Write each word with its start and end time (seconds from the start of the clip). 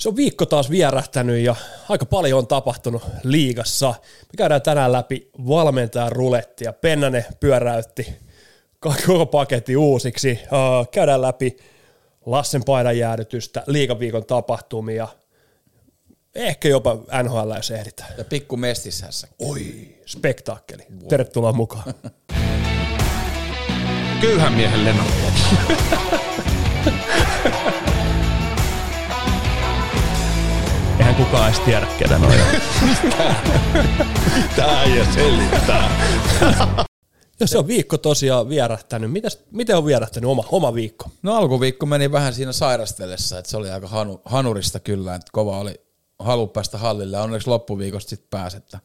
Se 0.00 0.08
on 0.08 0.16
viikko 0.16 0.46
taas 0.46 0.70
vierähtänyt 0.70 1.44
ja 1.44 1.54
aika 1.88 2.06
paljon 2.06 2.38
on 2.38 2.46
tapahtunut 2.46 3.02
liigassa. 3.22 3.94
Me 4.00 4.36
käydään 4.36 4.62
tänään 4.62 4.92
läpi 4.92 5.30
valmentajan 5.48 6.12
rulettia. 6.12 6.72
Pennanen 6.72 7.24
pyöräytti 7.40 8.14
koko 8.78 9.26
paketti 9.26 9.76
uusiksi. 9.76 10.38
Käydään 10.90 11.22
läpi 11.22 11.56
Lassen 12.26 12.64
paidan 12.64 12.98
jäädytystä, 12.98 13.62
liigaviikon 13.66 14.26
tapahtumia, 14.26 15.08
ehkä 16.34 16.68
jopa 16.68 16.98
NHL, 17.22 17.52
jos 17.56 17.70
ehditään. 17.70 18.10
Ja 18.18 18.24
pikku 18.24 18.56
mestishässä. 18.56 19.28
Oi, 19.38 19.60
spektaakkeli. 20.06 20.82
Tervetuloa 21.08 21.52
mukaan. 21.52 21.94
Köyhän 24.20 24.52
miehen 24.52 24.84
leno. 24.84 25.04
kukaan 31.24 31.48
edes 31.48 31.60
tiedä, 31.60 31.86
ketä 31.98 32.18
noin 32.18 32.40
Tää 34.56 34.82
ei 34.82 35.04
selittää. 35.14 36.06
Ja 37.40 37.46
se 37.46 37.58
on 37.58 37.66
viikko 37.66 37.98
tosiaan 37.98 38.48
vierähtänyt. 38.48 39.12
Mitäs, 39.12 39.38
miten 39.50 39.76
on 39.76 39.86
vierähtänyt 39.86 40.30
oma, 40.30 40.44
oma 40.48 40.74
viikko? 40.74 41.10
No 41.22 41.36
alkuviikko 41.36 41.86
meni 41.86 42.12
vähän 42.12 42.34
siinä 42.34 42.52
sairastellessa, 42.52 43.38
että 43.38 43.50
se 43.50 43.56
oli 43.56 43.70
aika 43.70 43.88
hanu, 43.88 44.20
hanurista 44.24 44.80
kyllä, 44.80 45.14
että 45.14 45.30
kova 45.32 45.58
oli 45.58 45.80
halu 46.18 46.46
päästä 46.46 46.78
hallille 46.78 47.16
ja 47.16 47.22
onneksi 47.22 47.48
loppuviikosta 47.48 48.10
sitten 48.10 48.28
pääsi. 48.30 48.56
Että, 48.56 48.80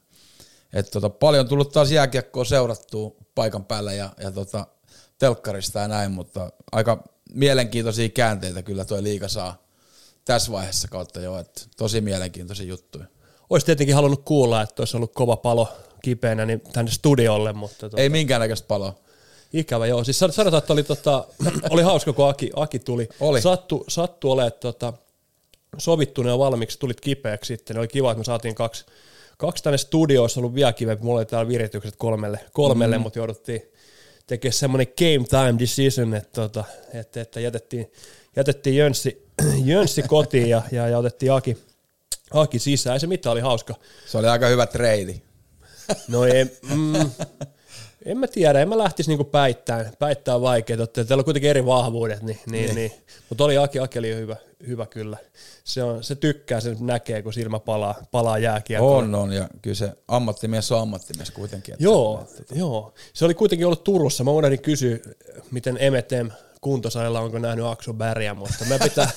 että 0.73 0.91
tota, 0.91 1.09
paljon 1.09 1.47
tullut 1.47 1.71
taas 1.71 1.91
jääkiekkoa 1.91 2.45
seurattua 2.45 3.11
paikan 3.35 3.65
päällä 3.65 3.93
ja, 3.93 4.09
ja 4.19 4.31
tota, 4.31 4.67
telkkarista 5.19 5.79
ja 5.79 5.87
näin, 5.87 6.11
mutta 6.11 6.51
aika 6.71 7.03
mielenkiintoisia 7.33 8.09
käänteitä 8.09 8.63
kyllä 8.63 8.85
tuo 8.85 9.03
liika 9.03 9.27
saa 9.27 9.64
tässä 10.25 10.51
vaiheessa 10.51 10.87
kautta 10.87 11.19
jo, 11.19 11.39
että 11.39 11.61
tosi 11.77 12.01
mielenkiintoisia 12.01 12.65
juttuja. 12.65 13.05
Olisi 13.49 13.65
tietenkin 13.65 13.95
halunnut 13.95 14.21
kuulla, 14.25 14.61
että 14.61 14.81
olisi 14.81 14.97
ollut 14.97 15.13
kova 15.13 15.37
palo 15.37 15.67
kipeänä 16.01 16.45
niin 16.45 16.61
tänne 16.73 16.91
studiolle, 16.91 17.53
mutta... 17.53 17.77
Tuota, 17.79 18.01
Ei 18.01 18.09
minkäännäköistä 18.09 18.67
paloa. 18.67 18.95
Ikävä, 19.53 19.85
joo. 19.85 20.03
Siis 20.03 20.19
sanotaan, 20.19 20.57
että 20.57 20.73
oli, 20.73 20.83
tota, 20.83 21.27
oli 21.69 21.81
hauska, 21.81 22.13
kun 22.13 22.29
Aki, 22.29 22.51
Aki 22.55 22.79
tuli. 22.79 23.09
Oli. 23.19 23.41
Sattu, 23.41 23.85
sattu 23.87 24.31
olemaan 24.31 24.51
tota, 24.59 24.93
sovittunut 25.77 26.31
ja 26.31 26.39
valmiiksi, 26.39 26.79
tulit 26.79 27.01
kipeäksi 27.01 27.47
sitten. 27.47 27.77
Oli 27.77 27.87
kiva, 27.87 28.11
että 28.11 28.19
me 28.19 28.23
saatiin 28.23 28.55
kaksi, 28.55 28.85
kaksi 29.37 29.63
tänne 29.63 29.77
studioissa, 29.77 30.39
ollut 30.39 30.55
vielä 30.55 30.73
kivempi. 30.73 31.03
Mulla 31.03 31.19
oli 31.19 31.25
täällä 31.25 31.47
viritykset 31.49 31.95
kolmelle, 31.97 32.39
kolmelle 32.53 32.97
mm. 32.97 33.01
mutta 33.01 33.19
jouduttiin 33.19 33.61
tekemään 34.27 34.53
semmoinen 34.53 34.87
game 34.97 35.27
time 35.29 35.59
decision, 35.59 36.13
että, 36.13 36.41
tota, 36.41 36.63
että, 36.93 37.21
että 37.21 37.39
jätettiin, 37.39 37.91
jätettiin 38.35 38.75
Jönssi, 38.75 39.24
Jönssi 39.65 40.01
kotiin 40.01 40.49
ja, 40.49 40.61
ja, 40.71 40.87
ja 40.87 40.97
otettiin 40.97 41.31
Aki, 41.31 41.57
Aki 42.33 42.59
sisään. 42.59 42.93
Ei 42.93 42.99
se 42.99 43.07
mitään, 43.07 43.31
oli 43.31 43.41
hauska. 43.41 43.75
Se 44.05 44.17
oli 44.17 44.27
aika 44.27 44.47
hyvä 44.47 44.65
treidi. 44.65 45.21
No 46.07 46.25
ei, 46.25 46.45
mm, 46.45 47.11
en 48.05 48.17
mä 48.17 48.27
tiedä, 48.27 48.59
en 48.59 48.69
mä 48.69 48.77
lähtisi 48.77 49.09
niinku 49.09 49.23
päittämään, 49.23 49.91
päittämään 49.99 50.41
vaikeita, 50.41 50.87
teillä 50.87 51.21
on 51.21 51.25
kuitenkin 51.25 51.49
eri 51.49 51.65
vahvuudet, 51.65 52.21
niin, 52.21 52.39
niin, 52.45 52.65
niin. 52.65 52.75
niin. 52.75 52.91
mutta 53.29 53.43
oli 53.43 53.57
Aki, 53.57 53.79
Aki 53.79 53.99
oli 53.99 54.15
hyvä, 54.15 54.35
hyvä 54.67 54.85
kyllä. 54.85 55.17
Se, 55.63 55.83
on, 55.83 56.03
se 56.03 56.15
tykkää, 56.15 56.59
se 56.59 56.75
näkee, 56.79 57.21
kun 57.21 57.33
silmä 57.33 57.59
palaa, 57.59 57.95
palaa 58.11 58.37
jääkiekkoon. 58.37 59.03
On, 59.03 59.15
on, 59.15 59.33
ja 59.33 59.49
kyllä 59.61 59.75
se 59.75 59.91
ammattimies 60.07 60.71
on 60.71 60.81
ammattimies 60.81 61.31
kuitenkin. 61.31 61.73
Että 61.73 61.83
joo, 61.83 62.25
se, 62.27 62.41
että... 62.41 62.55
joo. 62.55 62.93
Se 63.13 63.25
oli 63.25 63.33
kuitenkin 63.33 63.65
ollut 63.67 63.83
Turussa, 63.83 64.23
mä 64.23 64.31
unohdin 64.31 64.61
kysyä, 64.61 64.97
miten 65.51 65.77
Emetem 65.79 66.31
kuntosalilla 66.65 67.19
onko 67.19 67.39
nähnyt 67.39 67.65
Akso 67.65 67.93
Bäriä, 67.93 68.33
mutta 68.33 68.65
me 68.69 68.79
pitää, 68.79 69.09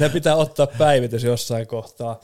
me 0.00 0.08
pitää 0.08 0.36
ottaa 0.36 0.66
päivitys 0.66 1.24
jossain 1.24 1.66
kohtaa. 1.66 2.20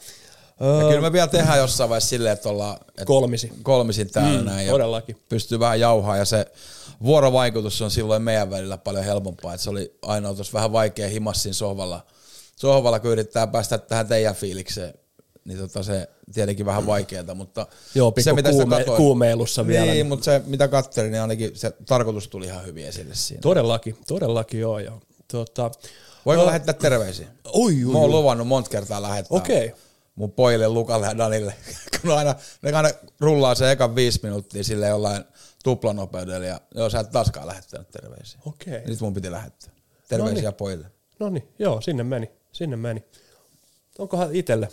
Ja 0.61 0.89
kyllä 0.89 1.01
me 1.01 1.13
vielä 1.13 1.27
tehdään 1.27 1.59
jossain 1.59 1.91
vaiheessa 1.91 2.09
silleen, 2.09 2.33
että 2.33 2.49
ollaan 2.49 2.77
että 2.89 3.05
kolmisin. 3.05 3.53
kolmisin 3.63 4.11
täällä 4.11 4.39
mm, 4.39 4.45
näin. 4.45 4.67
Ja 4.67 4.73
todellakin. 4.73 5.17
Pystyy 5.29 5.61
vähän 5.61 5.81
jauhaa 5.81 6.17
ja 6.17 6.25
se 6.25 6.47
vuorovaikutus 7.03 7.83
on 7.83 7.91
silloin 7.91 8.23
meidän 8.23 8.51
välillä 8.51 8.79
paljon 8.79 9.05
helpompaa. 9.05 9.55
Että 9.55 9.65
se 9.65 9.71
oli 9.71 9.99
aina 10.03 10.35
tuossa 10.35 10.53
vähän 10.53 10.73
vaikea 10.73 11.09
himassin 11.09 11.55
sohvalla, 11.55 12.07
sohvalla, 12.57 13.01
kun 13.01 13.11
yrittää 13.11 13.47
päästä 13.47 13.79
tähän 13.79 14.09
teidän 14.09 14.35
fiilikseen. 14.35 14.95
Niin 15.45 15.59
tota 15.59 15.83
se 15.83 16.09
tietenkin 16.35 16.67
vähän 16.67 16.87
vaikeaa, 16.87 17.35
mutta 17.35 17.67
Joo, 17.95 18.13
se, 18.21 18.33
mitä 18.33 18.51
kuume- 18.51 18.77
katsoin, 18.77 18.97
kuumeilussa 18.97 19.63
niin, 19.63 19.69
vielä. 19.69 19.93
Niin, 19.93 20.07
mutta 20.07 20.25
se 20.25 20.43
mitä 20.47 20.69
katselin, 20.69 21.13
niin 21.13 21.23
ainakin 21.23 21.51
se 21.55 21.73
tarkoitus 21.87 22.29
tuli 22.29 22.47
ihan 22.47 22.67
hyvin 22.67 22.87
esille 22.87 23.15
siinä. 23.15 23.41
Todellakin, 23.41 23.97
todellakin 24.07 24.61
joo. 24.61 24.79
Ja, 24.79 24.93
tota, 25.33 25.71
Voiko 26.27 26.43
no, 26.43 26.47
lähettää 26.47 26.75
terveisiä? 26.75 27.29
Oi, 27.45 27.85
oi, 27.85 27.93
Mä 27.93 27.99
oon 27.99 28.11
luvannut 28.11 28.49
monta 28.49 28.71
kertaa 28.71 29.03
lähettää. 29.03 29.39
Okei. 29.39 29.67
Okay 29.67 29.79
mun 30.15 30.33
pojille 30.33 30.69
Lukalle 30.69 31.07
ja 31.07 31.19
Danille, 31.19 31.55
kun 32.03 32.19
aina, 32.19 32.35
ne 32.63 32.73
aina 32.73 32.91
rullaa 33.21 33.55
se 33.55 33.71
ekan 33.71 33.95
viisi 33.95 34.21
minuuttia 34.23 34.65
sille 34.65 34.89
jollain 34.89 35.25
tuplanopeudella 35.65 36.47
ja 36.47 36.61
joo, 36.75 36.91
sä 36.91 37.01
et 37.01 37.11
taaskaan 37.11 37.47
lähettänyt 37.47 37.91
terveisiä. 37.91 38.41
Okei. 38.47 38.77
Okay. 38.77 38.87
Nyt 38.87 39.01
mun 39.01 39.15
piti 39.15 39.31
lähettää. 39.31 39.71
Terveisiä 40.09 40.43
Noniin. 40.43 40.55
pojille. 40.55 40.87
No 41.19 41.31
niin, 41.31 41.49
joo, 41.59 41.81
sinne 41.81 42.03
meni, 42.03 42.31
sinne 42.53 42.77
meni. 42.77 43.05
Onkohan 43.99 44.29
itelle? 44.33 44.69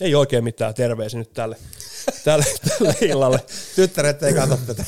Ei 0.00 0.14
oikein 0.14 0.44
mitään 0.44 0.74
terveisiä 0.74 1.18
nyt 1.18 1.32
tälle, 1.32 1.56
tälle, 2.24 2.44
tälle 2.68 2.96
illalle. 3.00 3.40
Tyttäret 3.76 4.22
ei 4.22 4.34
katso 4.34 4.56
tätä. 4.66 4.84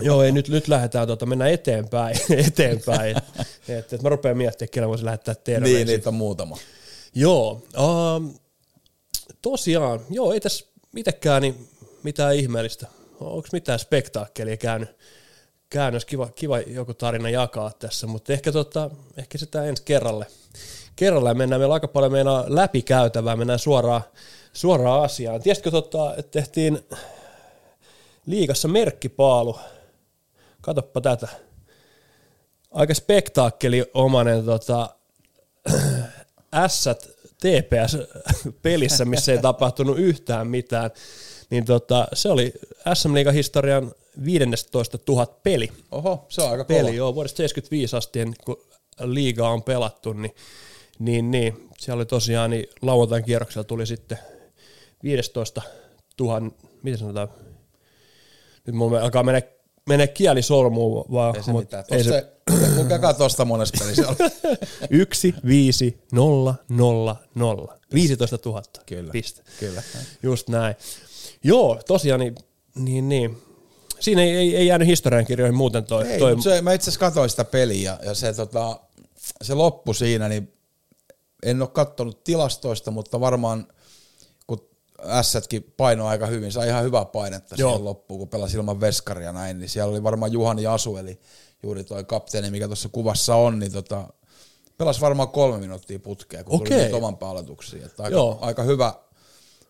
joo, 0.00 0.22
ei 0.22 0.32
nyt, 0.32 0.48
nyt 0.48 0.68
lähdetään, 0.68 1.06
tuota, 1.06 1.26
mennään 1.26 1.50
eteenpäin, 1.50 2.16
eteenpäin. 2.46 3.16
että 3.16 3.78
et, 3.78 3.92
et 3.92 4.02
mä 4.02 4.08
rupean 4.08 4.36
miettimään, 4.36 4.70
kellä 4.70 4.88
voisi 4.88 5.04
lähettää 5.04 5.34
terveisiä. 5.34 5.78
Niin, 5.78 5.86
niitä 5.86 6.10
on 6.10 6.14
muutama. 6.14 6.58
Joo, 7.14 7.62
um, 7.78 8.34
tosiaan, 9.42 10.00
joo, 10.10 10.32
ei 10.32 10.40
tässä 10.40 10.66
mitekään 10.92 11.42
niin 11.42 11.68
mitään 12.02 12.34
ihmeellistä. 12.34 12.86
Onko 13.20 13.48
mitään 13.52 13.78
spektaakkelia 13.78 14.56
käynyt? 14.56 14.88
Käynyt, 15.70 16.04
kiva, 16.04 16.28
kiva 16.34 16.58
joku 16.58 16.94
tarina 16.94 17.30
jakaa 17.30 17.72
tässä, 17.78 18.06
mutta 18.06 18.32
ehkä, 18.32 18.52
tota, 18.52 18.90
ehkä 19.16 19.38
sitä 19.38 19.64
ensi 19.64 19.82
kerralle. 19.82 20.26
Kerralle 20.96 21.34
mennään, 21.34 21.60
meillä 21.60 21.74
aika 21.74 21.88
paljon 21.88 22.12
mennään 22.12 22.44
läpikäytävää, 22.46 23.36
mennään 23.36 23.58
suoraan, 23.58 24.02
suoraan 24.54 25.02
asiaan. 25.02 25.42
Tiesitkö, 25.42 25.70
tota, 25.70 26.14
että 26.16 26.30
tehtiin 26.30 26.78
liikassa 28.26 28.68
merkkipaalu? 28.68 29.58
Katoppa 30.60 31.00
tätä. 31.00 31.28
Aika 32.70 32.94
spektaakkeli 32.94 33.84
omanen 33.94 34.44
tota, 34.44 34.94
ässät 36.54 37.08
TPS-pelissä, 37.40 39.04
missä 39.04 39.32
ei 39.32 39.38
tapahtunut 39.38 39.98
yhtään 39.98 40.46
mitään, 40.46 40.90
niin 41.50 41.64
tota, 41.64 42.08
se 42.12 42.28
oli 42.28 42.52
SM 42.94 43.14
Liigan 43.14 43.34
historian 43.34 43.92
15 44.24 44.98
000 45.08 45.26
peli. 45.26 45.72
Oho, 45.90 46.26
se 46.28 46.42
on 46.42 46.50
aika 46.50 46.64
peli, 46.64 46.80
kova. 46.80 46.96
joo, 46.96 47.14
vuodesta 47.14 47.36
75 47.36 47.96
asti, 47.96 48.18
kun 48.44 48.56
liiga 49.00 49.48
on 49.48 49.62
pelattu, 49.62 50.12
niin, 50.12 50.34
niin, 50.98 51.30
niin 51.30 51.68
siellä 51.78 51.98
oli 52.00 52.06
tosiaan, 52.06 52.50
niin 52.50 52.68
lauantain 52.82 53.24
kierroksella 53.24 53.64
tuli 53.64 53.86
sitten 53.86 54.18
15 55.04 55.62
000, 56.20 56.40
miten 56.82 56.98
sanotaan, 56.98 57.28
nyt 58.66 58.76
mulla 58.76 59.00
alkaa 59.00 59.22
mennä 59.22 59.42
mene 59.88 60.06
kieli 60.06 60.42
solmuun, 60.42 61.04
vaan... 61.12 61.36
Ei 61.36 61.42
se 61.42 61.50
mut, 61.50 61.62
mitään. 61.62 61.84
Ei 61.90 62.04
se, 62.04 62.32
lukekaa 62.76 63.14
tuosta 63.14 63.44
monessa 63.44 63.84
pelissä. 63.84 64.14
Yksi, 64.90 65.34
viisi, 65.46 65.98
nolla, 66.12 66.54
nolla, 66.68 67.16
nolla. 67.34 67.78
15 67.94 68.38
000. 68.44 68.62
Kyllä. 68.86 69.12
Piste. 69.12 69.42
Kyllä. 69.60 69.82
Just 70.22 70.48
näin. 70.48 70.74
Joo, 71.44 71.80
tosiaan 71.86 72.20
niin, 72.20 72.34
niin, 72.74 73.08
niin. 73.08 73.42
Siinä 74.00 74.22
ei, 74.22 74.30
ei, 74.30 74.56
ei 74.56 74.66
jäänyt 74.66 74.88
historiankirjoihin 74.88 75.54
muuten 75.54 75.84
toi. 75.84 76.08
Ei, 76.08 76.18
toi... 76.18 76.42
Se, 76.42 76.62
mä 76.62 76.72
itse 76.72 76.84
asiassa 76.84 77.00
katsoin 77.00 77.30
sitä 77.30 77.44
peliä 77.44 77.98
ja 78.02 78.14
se, 78.14 78.32
tota, 78.32 78.80
se 79.42 79.54
loppu 79.54 79.94
siinä, 79.94 80.28
niin 80.28 80.52
en 81.42 81.62
ole 81.62 81.70
katsonut 81.72 82.24
tilastoista, 82.24 82.90
mutta 82.90 83.20
varmaan 83.20 83.66
Ässätkin 85.08 85.72
painoi 85.76 86.08
aika 86.08 86.26
hyvin, 86.26 86.52
sai 86.52 86.68
ihan 86.68 86.84
hyvää 86.84 87.04
painetta 87.04 87.54
Joo. 87.58 87.70
siihen 87.70 87.84
loppuun, 87.84 88.18
kun 88.18 88.28
pelasi 88.28 88.56
ilman 88.56 88.80
veskaria 88.80 89.32
näin, 89.32 89.58
niin 89.58 89.68
siellä 89.68 89.90
oli 89.90 90.02
varmaan 90.02 90.32
Juhani 90.32 90.66
Asu, 90.66 90.96
eli 90.96 91.20
juuri 91.62 91.84
toi 91.84 92.04
kapteeni, 92.04 92.50
mikä 92.50 92.66
tuossa 92.66 92.88
kuvassa 92.88 93.36
on, 93.36 93.58
niin 93.58 93.72
tota, 93.72 94.08
pelasi 94.78 95.00
varmaan 95.00 95.28
kolme 95.28 95.58
minuuttia 95.58 95.98
putkea, 95.98 96.44
kun 96.44 96.60
Okei. 96.60 96.84
tuli 96.84 96.98
oman 96.98 97.16
palautuksiin. 97.16 97.84
Että 97.84 98.02
aika, 98.02 98.38
aika 98.40 98.62
hyvä, 98.62 98.94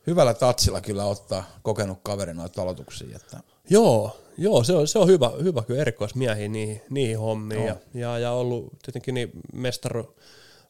hyvällä 0.07 0.35
tatsilla 0.35 0.81
kyllä 0.81 1.05
ottaa 1.05 1.45
kokenut 1.63 1.99
kaveri 2.03 2.35
noita 2.35 2.63
aloituksia. 2.63 3.17
Että. 3.17 3.41
Joo, 3.71 4.17
joo, 4.39 4.65
se 4.65 4.73
on, 4.73 4.89
se 4.89 4.99
on 4.99 5.09
hyvä, 5.09 5.31
hyvä 5.43 5.63
kyllä 5.63 5.81
erikoismiehiä 5.81 6.49
niihin, 6.49 6.83
niihin 6.91 7.19
hommiin. 7.19 7.67
Ja, 7.67 7.77
ja, 7.95 8.19
ja, 8.19 8.33
ollut 8.33 8.73
tietenkin 8.83 9.15
niin 9.15 9.31
mestaru, 9.53 10.15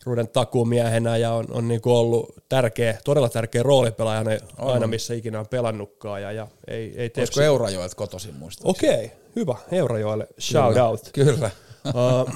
Ruden 0.04 0.28
takumiehenä 0.28 1.16
ja 1.16 1.32
on, 1.32 1.44
on 1.50 1.68
niinku 1.68 1.96
ollut 1.96 2.34
tärkeä, 2.48 2.98
todella 3.04 3.28
tärkeä 3.28 3.62
roolipelaaja 3.62 4.18
aina, 4.18 4.30
aina 4.58 4.86
missä 4.86 5.14
ikinä 5.14 5.40
on 5.40 5.48
pelannutkaan. 5.48 6.22
Ja, 6.22 6.32
ja 6.32 6.48
ei, 6.68 6.94
ei 6.96 7.10
Olisiko 7.18 7.40
Eurajoelta 7.40 7.96
kotoisin 7.96 8.34
muista? 8.34 8.68
Okei, 8.68 9.04
okay, 9.04 9.08
hyvä. 9.36 9.56
Eurajoelle 9.72 10.26
shout 10.40 10.72
kyllä, 10.72 10.88
out. 10.88 11.10
Kyllä. 11.12 11.50
uh, 11.88 12.34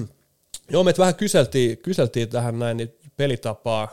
joo, 0.72 0.84
meitä 0.84 0.98
vähän 0.98 1.14
kyseltiin, 1.14 1.78
kyseltiin 1.78 2.28
tähän 2.28 2.58
näin 2.58 2.76
niin 2.76 2.94
pelitapaa 3.16 3.88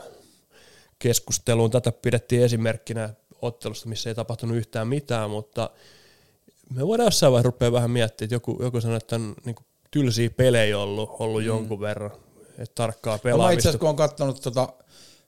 keskusteluun. 0.98 1.70
Tätä 1.70 1.92
pidettiin 1.92 2.42
esimerkkinä 2.42 3.10
ottelusta, 3.42 3.88
missä 3.88 4.10
ei 4.10 4.14
tapahtunut 4.14 4.56
yhtään 4.56 4.88
mitään, 4.88 5.30
mutta 5.30 5.70
me 6.74 6.86
voidaan 6.86 7.06
jossain 7.06 7.32
vaiheessa 7.32 7.50
rupea 7.50 7.72
vähän 7.72 7.90
miettimään, 7.90 8.26
että 8.26 8.34
joku, 8.34 8.58
joku 8.62 8.80
sanoi, 8.80 8.96
että 8.96 9.16
on 9.16 9.34
niin 9.44 9.56
tylsiä 9.90 10.30
pelejä 10.30 10.78
ollut, 10.78 11.10
ollut 11.18 11.42
mm. 11.42 11.46
jonkun 11.46 11.80
verran, 11.80 12.10
tarkkaa 12.74 13.12
No, 13.12 13.16
mä 13.16 13.22
pelaamista. 13.22 13.52
itse 13.52 13.68
asiassa 13.68 13.78
kun 13.78 13.88
on 13.88 13.96
katsonut 13.96 14.42
tota, 14.42 14.72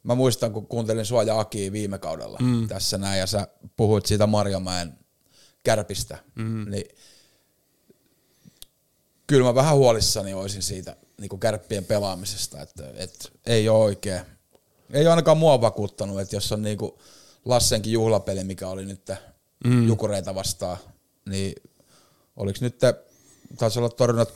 mä 0.03 0.15
muistan 0.15 0.53
kun 0.53 0.67
kuuntelin 0.67 1.07
sua 1.07 1.23
ja 1.23 1.41
Aki 1.41 1.73
viime 1.73 1.99
kaudella 1.99 2.39
mm. 2.43 2.69
tässä 2.69 2.99
näin 2.99 3.19
ja 3.19 3.27
sä 3.27 3.49
puhuit 3.77 4.07
siitä 4.07 4.27
Marjamäen 4.27 4.99
kärpistä, 5.63 6.19
mm. 6.35 6.71
niin 6.71 6.89
kyllä 9.27 9.45
mä 9.45 9.55
vähän 9.55 9.77
huolissani 9.77 10.35
olisin 10.35 10.63
siitä 10.63 10.97
niin 11.21 11.29
kuin 11.29 11.41
kärppien 11.41 11.85
pelaamisesta, 11.85 12.63
että, 12.63 12.85
että 12.95 13.29
ei 13.47 13.69
ole 13.69 13.85
oikein, 13.85 14.21
ei 14.93 15.03
ole 15.03 15.11
ainakaan 15.11 15.39
mua 15.39 15.61
vakuuttanut, 15.61 16.21
että 16.21 16.37
jos 16.37 16.53
on 16.53 16.63
niin 16.63 16.79
kuin 16.79 16.93
Lassenkin 17.45 17.93
juhlapeli, 17.93 18.45
mikä 18.45 18.69
oli 18.69 18.85
nyt 18.85 19.11
mm. 19.65 19.89
Jukureita 19.89 20.35
vastaan, 20.35 20.77
niin 21.29 21.53
oliko 22.37 22.59
nyt 22.61 22.79
taisi 23.59 23.79
olla 23.79 23.89
torjunnat 23.89 24.33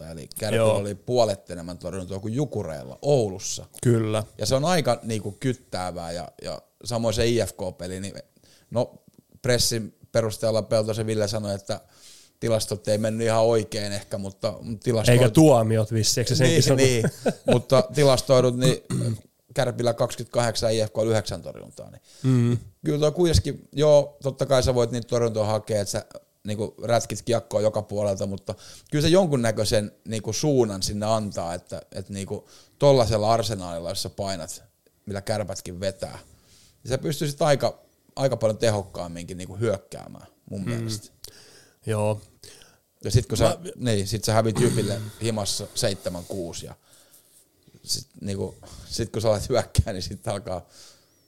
33-16, 0.00 0.04
eli 0.12 0.28
Kärpillä 0.38 0.72
oli 0.72 0.94
puolet 0.94 1.50
enemmän 1.50 1.78
torjuntoa 1.78 2.20
kuin 2.20 2.34
Jukureilla 2.34 2.98
Oulussa. 3.02 3.66
Kyllä. 3.82 4.24
Ja 4.38 4.46
se 4.46 4.54
on 4.54 4.64
aika 4.64 5.00
niinku 5.02 5.36
kyttäävää 5.40 6.12
ja, 6.12 6.28
ja 6.42 6.62
samoin 6.84 7.14
se 7.14 7.26
IFK-peli, 7.26 8.00
niin 8.00 8.14
no 8.70 8.94
pressin 9.42 9.94
perusteella 10.12 10.62
Peltosen 10.62 11.06
Ville 11.06 11.28
sanoi, 11.28 11.54
että 11.54 11.80
tilastot 12.40 12.88
ei 12.88 12.98
mennyt 12.98 13.26
ihan 13.26 13.44
oikein 13.44 13.92
ehkä, 13.92 14.18
mutta 14.18 14.54
tilastoidut... 14.82 15.22
Eikä 15.22 15.34
tuomiot 15.34 15.92
vissi, 15.92 16.20
eikö 16.20 16.28
se 16.28 16.36
senkin 16.36 16.76
niin, 16.76 17.02
niin, 17.02 17.10
mutta 17.46 17.82
tilastoidut, 17.94 18.56
niin 18.56 18.76
Kärpillä 19.54 19.94
28 19.94 20.72
IFK 20.72 20.94
9 21.06 21.42
torjuntaa. 21.42 21.90
Niin. 21.90 22.02
Mm. 22.22 22.58
Kyllä 22.84 22.98
tuo 22.98 23.12
kuitenkin, 23.12 23.68
joo, 23.72 24.16
totta 24.22 24.46
kai 24.46 24.62
sä 24.62 24.74
voit 24.74 24.90
niitä 24.90 25.08
torjuntoja 25.08 25.46
hakea, 25.46 25.80
että 25.80 25.92
sä 25.92 26.04
niinku 26.48 26.74
rätkit 26.82 27.22
kiekkoa 27.22 27.60
joka 27.60 27.82
puolelta, 27.82 28.26
mutta 28.26 28.54
kyllä 28.90 29.02
se 29.02 29.08
jonkunnäköisen 29.08 29.92
niinku 30.08 30.32
suunnan 30.32 30.82
sinne 30.82 31.06
antaa, 31.06 31.54
että 31.54 31.82
et 31.92 32.08
niinku 32.08 32.48
tollasella 32.78 33.32
arsenaalilla, 33.32 33.88
jos 33.88 34.02
sä 34.02 34.10
painat, 34.10 34.62
millä 35.06 35.20
kärpätkin 35.20 35.80
vetää, 35.80 36.18
niin 36.82 36.88
sä 36.88 36.98
pystyisit 36.98 37.42
aika, 37.42 37.78
aika 38.16 38.36
paljon 38.36 38.58
tehokkaamminkin 38.58 39.36
niinku 39.36 39.56
hyökkäämään 39.56 40.26
mun 40.50 40.60
mm. 40.60 40.70
mielestä. 40.70 41.08
Joo. 41.86 42.20
Ja 43.04 43.10
sit 43.10 43.26
kun 43.26 43.38
sä, 43.38 43.58
niin, 43.76 44.06
sit 44.06 44.24
sä 44.24 44.32
hävit 44.32 44.60
Jypille 44.60 45.00
himassa 45.22 45.64
7-6 45.64 46.64
ja 46.64 46.74
sit, 47.84 48.06
niinku, 48.20 48.58
sit 48.86 49.12
kun 49.12 49.22
sä 49.22 49.28
alat 49.28 49.48
hyökkää, 49.48 49.92
niin 49.92 50.02
sit 50.02 50.28
alkaa, 50.28 50.66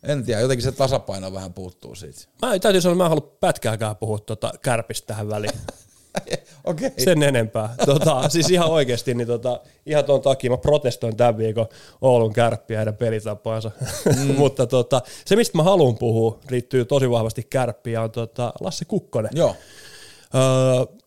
en 0.02 0.24
tiedä, 0.24 0.40
jotenkin 0.40 0.64
se 0.64 0.72
tasapaino 0.72 1.32
vähän 1.32 1.54
puuttuu 1.54 1.94
siitä. 1.94 2.20
Mä 2.42 2.58
täytyy 2.58 2.80
sanoa, 2.80 2.92
että 2.92 3.02
mä 3.02 3.04
en 3.04 3.10
halua 3.10 3.36
pätkääkään 3.40 3.96
puhua 3.96 4.18
tuota 4.18 4.52
kärpistä 4.62 5.06
tähän 5.06 5.28
väliin. 5.28 5.52
Okei. 6.64 6.86
Okay. 6.86 7.04
Sen 7.04 7.22
enempää. 7.22 7.74
Tota, 7.86 8.28
siis 8.28 8.50
ihan 8.50 8.68
oikeasti, 8.68 9.14
niin 9.14 9.26
tota, 9.26 9.60
ihan 9.86 10.04
tuon 10.04 10.20
takia 10.20 10.50
mä 10.50 10.56
protestoin 10.56 11.16
tämän 11.16 11.38
viikon 11.38 11.66
Oulun 12.00 12.32
kärppiä 12.32 12.78
heidän 12.78 12.96
pelitapaansa. 12.96 13.70
Mm. 14.16 14.34
Mutta 14.38 14.66
tota, 14.66 15.02
se, 15.24 15.36
mistä 15.36 15.58
mä 15.58 15.62
haluan 15.62 15.98
puhua, 15.98 16.38
liittyy 16.50 16.84
tosi 16.84 17.10
vahvasti 17.10 17.46
kärppiin 17.50 17.94
ja 17.94 18.02
on 18.02 18.10
tota 18.10 18.52
Lassi 18.60 18.84
Kukkonen. 18.84 19.30
Joo. 19.34 19.56
Öö, 20.34 21.00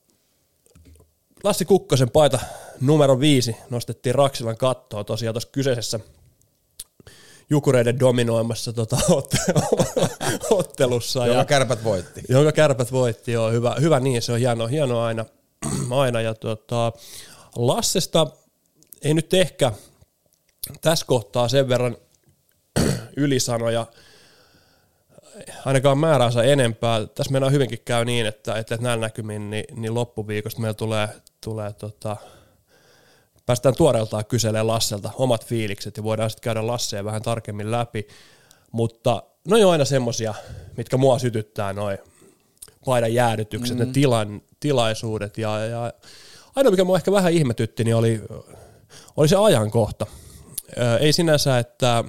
Lassi 1.43 1.65
Kukkosen 1.65 2.09
paita 2.09 2.39
numero 2.81 3.19
viisi 3.19 3.55
nostettiin 3.69 4.15
Raksilan 4.15 4.57
kattoon 4.57 5.05
tosiaan 5.05 5.33
tuossa 5.33 5.49
kyseisessä 5.51 5.99
Jukureiden 7.53 7.99
dominoimassa 7.99 8.73
tota, 8.73 8.97
otte- 9.19 9.53
ottelussa. 10.49 11.27
Joka 11.27 11.39
ja, 11.39 11.45
kärpät 11.45 11.83
voitti. 11.83 12.21
jonka 12.29 12.51
kärpät 12.51 12.91
voitti, 12.91 13.31
joo, 13.31 13.51
hyvä, 13.51 13.75
hyvä 13.81 13.99
niin, 13.99 14.21
se 14.21 14.31
on 14.31 14.39
hienoa, 14.39 14.67
hienoa 14.67 15.05
aina, 15.05 15.25
aina 16.01 16.21
ja 16.21 16.33
tota, 16.33 16.91
Lassesta 17.55 18.27
ei 19.01 19.13
nyt 19.13 19.33
ehkä 19.33 19.71
tässä 20.81 21.05
kohtaa 21.05 21.47
sen 21.47 21.69
verran 21.69 21.97
ylisanoja, 23.17 23.85
ainakaan 25.65 25.97
määränsä 25.97 26.43
enempää. 26.43 27.05
Tässä 27.05 27.31
meillä 27.31 27.49
hyvinkin 27.49 27.79
käy 27.85 28.05
niin, 28.05 28.25
että, 28.25 28.55
että 28.55 28.77
näillä 28.81 29.05
näkymin 29.05 29.49
niin, 29.49 29.65
niin 29.75 29.93
loppuviikosta 29.93 30.61
meillä 30.61 30.73
tulee, 30.73 31.09
tulee 31.43 31.73
tota, 31.73 32.17
päästään 33.45 33.75
tuoreeltaan 33.75 34.25
kyselemään 34.25 34.67
Lasselta 34.67 35.11
omat 35.15 35.45
fiilikset 35.45 35.97
ja 35.97 36.03
voidaan 36.03 36.29
sitten 36.29 36.43
käydä 36.43 36.67
Lasseen 36.67 37.05
vähän 37.05 37.21
tarkemmin 37.21 37.71
läpi. 37.71 38.07
Mutta 38.71 39.23
no 39.47 39.57
on 39.57 39.71
aina 39.71 39.85
semmosia, 39.85 40.33
mitkä 40.77 40.97
mua 40.97 41.19
sytyttää 41.19 41.73
noin 41.73 41.97
paidan 42.85 43.13
jäädytykset, 43.13 43.77
mm-hmm. 43.77 43.89
ne 43.89 43.93
tilan, 43.93 44.41
tilaisuudet 44.59 45.37
ja, 45.37 45.65
ja 45.65 45.93
ainoa 46.55 46.71
mikä 46.71 46.83
mua 46.83 46.97
ehkä 46.97 47.11
vähän 47.11 47.33
ihmetytti, 47.33 47.83
niin 47.83 47.95
oli, 47.95 48.21
oli 49.17 49.27
se 49.27 49.35
ajankohta. 49.35 50.05
Ö, 50.77 50.97
ei 50.97 51.13
sinänsä, 51.13 51.59
että, 51.59 52.03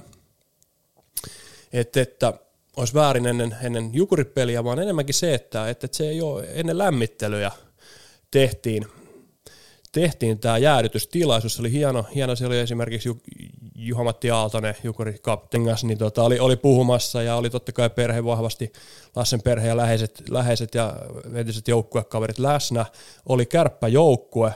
että, 1.73 2.01
että 2.01 2.33
olisi 2.77 2.93
väärin 2.93 3.25
ennen, 3.25 3.57
ennen 3.61 3.89
jukuripeliä, 3.93 4.63
vaan 4.63 4.79
enemmänkin 4.79 5.15
se, 5.15 5.33
että, 5.33 5.69
että 5.69 5.87
se 5.91 6.09
ei 6.09 6.21
ole 6.21 6.47
ennen 6.53 6.77
lämmittelyjä 6.77 7.51
tehtiin, 8.31 8.87
tehtiin 9.95 10.39
tämä 10.39 10.57
jäädytystilaisuus, 10.57 11.55
se 11.55 11.61
oli 11.61 11.71
hieno, 11.71 12.05
hieno 12.15 12.35
se 12.35 12.45
oli 12.45 12.59
esimerkiksi 12.59 13.09
Ju, 13.09 13.17
Juha-Matti 13.75 14.31
Aaltonen, 14.31 14.75
Jukuri 14.83 15.15
Kaptengas, 15.21 15.83
niin 15.83 15.97
tota, 15.97 16.23
oli, 16.23 16.39
oli 16.39 16.55
puhumassa 16.55 17.21
ja 17.21 17.35
oli 17.35 17.49
totta 17.49 17.71
kai 17.71 17.89
perhe 17.89 18.25
vahvasti, 18.25 18.73
Lassen 19.15 19.41
perhe 19.41 19.67
ja 19.67 19.77
läheiset, 19.77 20.23
läheiset 20.29 20.75
ja 20.75 20.95
entiset 21.33 21.67
joukkuekaverit 21.67 22.39
läsnä, 22.39 22.85
oli 23.25 23.45
kärppäjoukkue, 23.45 24.53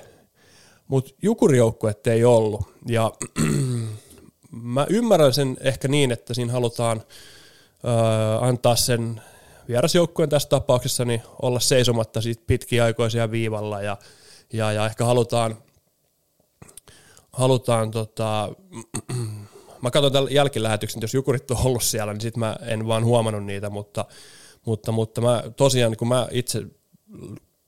mutta 0.88 1.12
jukurijoukkuet 1.21 2.07
ei 2.07 2.25
ollut. 2.25 2.62
Ja 2.88 3.12
mä 4.51 4.85
ymmärrän 4.89 5.33
sen 5.33 5.57
ehkä 5.62 5.88
niin, 5.88 6.12
että 6.12 6.33
siinä 6.33 6.51
halutaan 6.51 7.03
öö, 7.85 8.47
antaa 8.47 8.75
sen 8.75 9.21
vierasjoukkueen 9.68 10.30
tässä 10.30 10.50
tapauksessa 10.50 11.06
niin 11.06 11.21
olla 11.42 11.59
seisomatta 11.59 12.21
siitä 12.21 12.44
pitkiä 12.47 12.83
aikoisia 12.83 13.31
viivalla 13.31 13.81
ja, 13.81 13.97
ja, 14.53 14.71
ja 14.71 14.85
ehkä 14.85 15.05
halutaan, 15.05 15.57
halutaan 17.31 17.91
tota, 17.91 18.49
mä 19.81 19.91
katson 19.91 20.11
tällä 20.11 20.29
jälkilähetyksen, 20.29 21.01
jos 21.01 21.13
jukurit 21.13 21.51
on 21.51 21.57
ollut 21.63 21.83
siellä, 21.83 22.13
niin 22.13 22.21
sit 22.21 22.37
mä 22.37 22.55
en 22.61 22.87
vaan 22.87 23.06
huomannut 23.06 23.45
niitä, 23.45 23.69
mutta, 23.69 24.06
mutta, 24.65 24.91
mutta 24.91 25.21
mä 25.21 25.44
tosiaan, 25.57 25.97
kun 25.97 26.07
mä 26.07 26.27
itse 26.31 26.63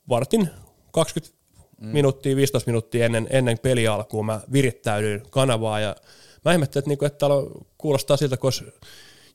vartin 0.10 0.50
20 0.92 1.38
mm. 1.82 1.88
minuuttia, 1.88 2.36
15 2.36 2.70
minuuttia 2.70 3.06
ennen, 3.06 3.28
ennen 3.30 3.60
peli 3.60 3.88
alkuun 3.88 4.26
mä 4.26 4.42
virittäydyin 4.52 5.24
kanavaa 5.30 5.80
ja 5.80 5.96
mä 6.46 6.52
ihmettelin, 6.52 6.82
että, 6.82 6.90
niinku, 6.90 7.06
että 7.06 7.18
täällä 7.18 7.36
on, 7.36 7.52
kuulostaa 7.78 8.18
siltä, 8.18 8.38
kun 8.38 8.48
olisi 8.48 8.66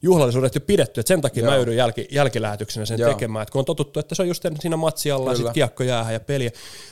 juhlallisuudet 0.02 0.54
jo 0.54 0.60
pidetty, 0.60 1.00
että 1.00 1.08
sen 1.08 1.20
takia 1.20 1.42
Joo. 1.42 1.50
mä 1.50 1.56
joudun 1.56 1.76
jälki, 1.76 2.08
jälkilähetyksenä 2.10 2.86
sen 2.86 2.98
Joo. 2.98 3.12
tekemään, 3.12 3.42
että 3.42 3.52
kun 3.52 3.58
on 3.58 3.64
totuttu, 3.64 4.00
että 4.00 4.14
se 4.14 4.22
on 4.22 4.28
just 4.28 4.44
siinä 4.58 4.76
matsialla 4.76 5.30
ja 5.30 5.36
sitten 5.36 5.54
kiekko 5.54 5.82
jäähän 5.82 6.12
ja 6.12 6.20
peliä. 6.20 6.50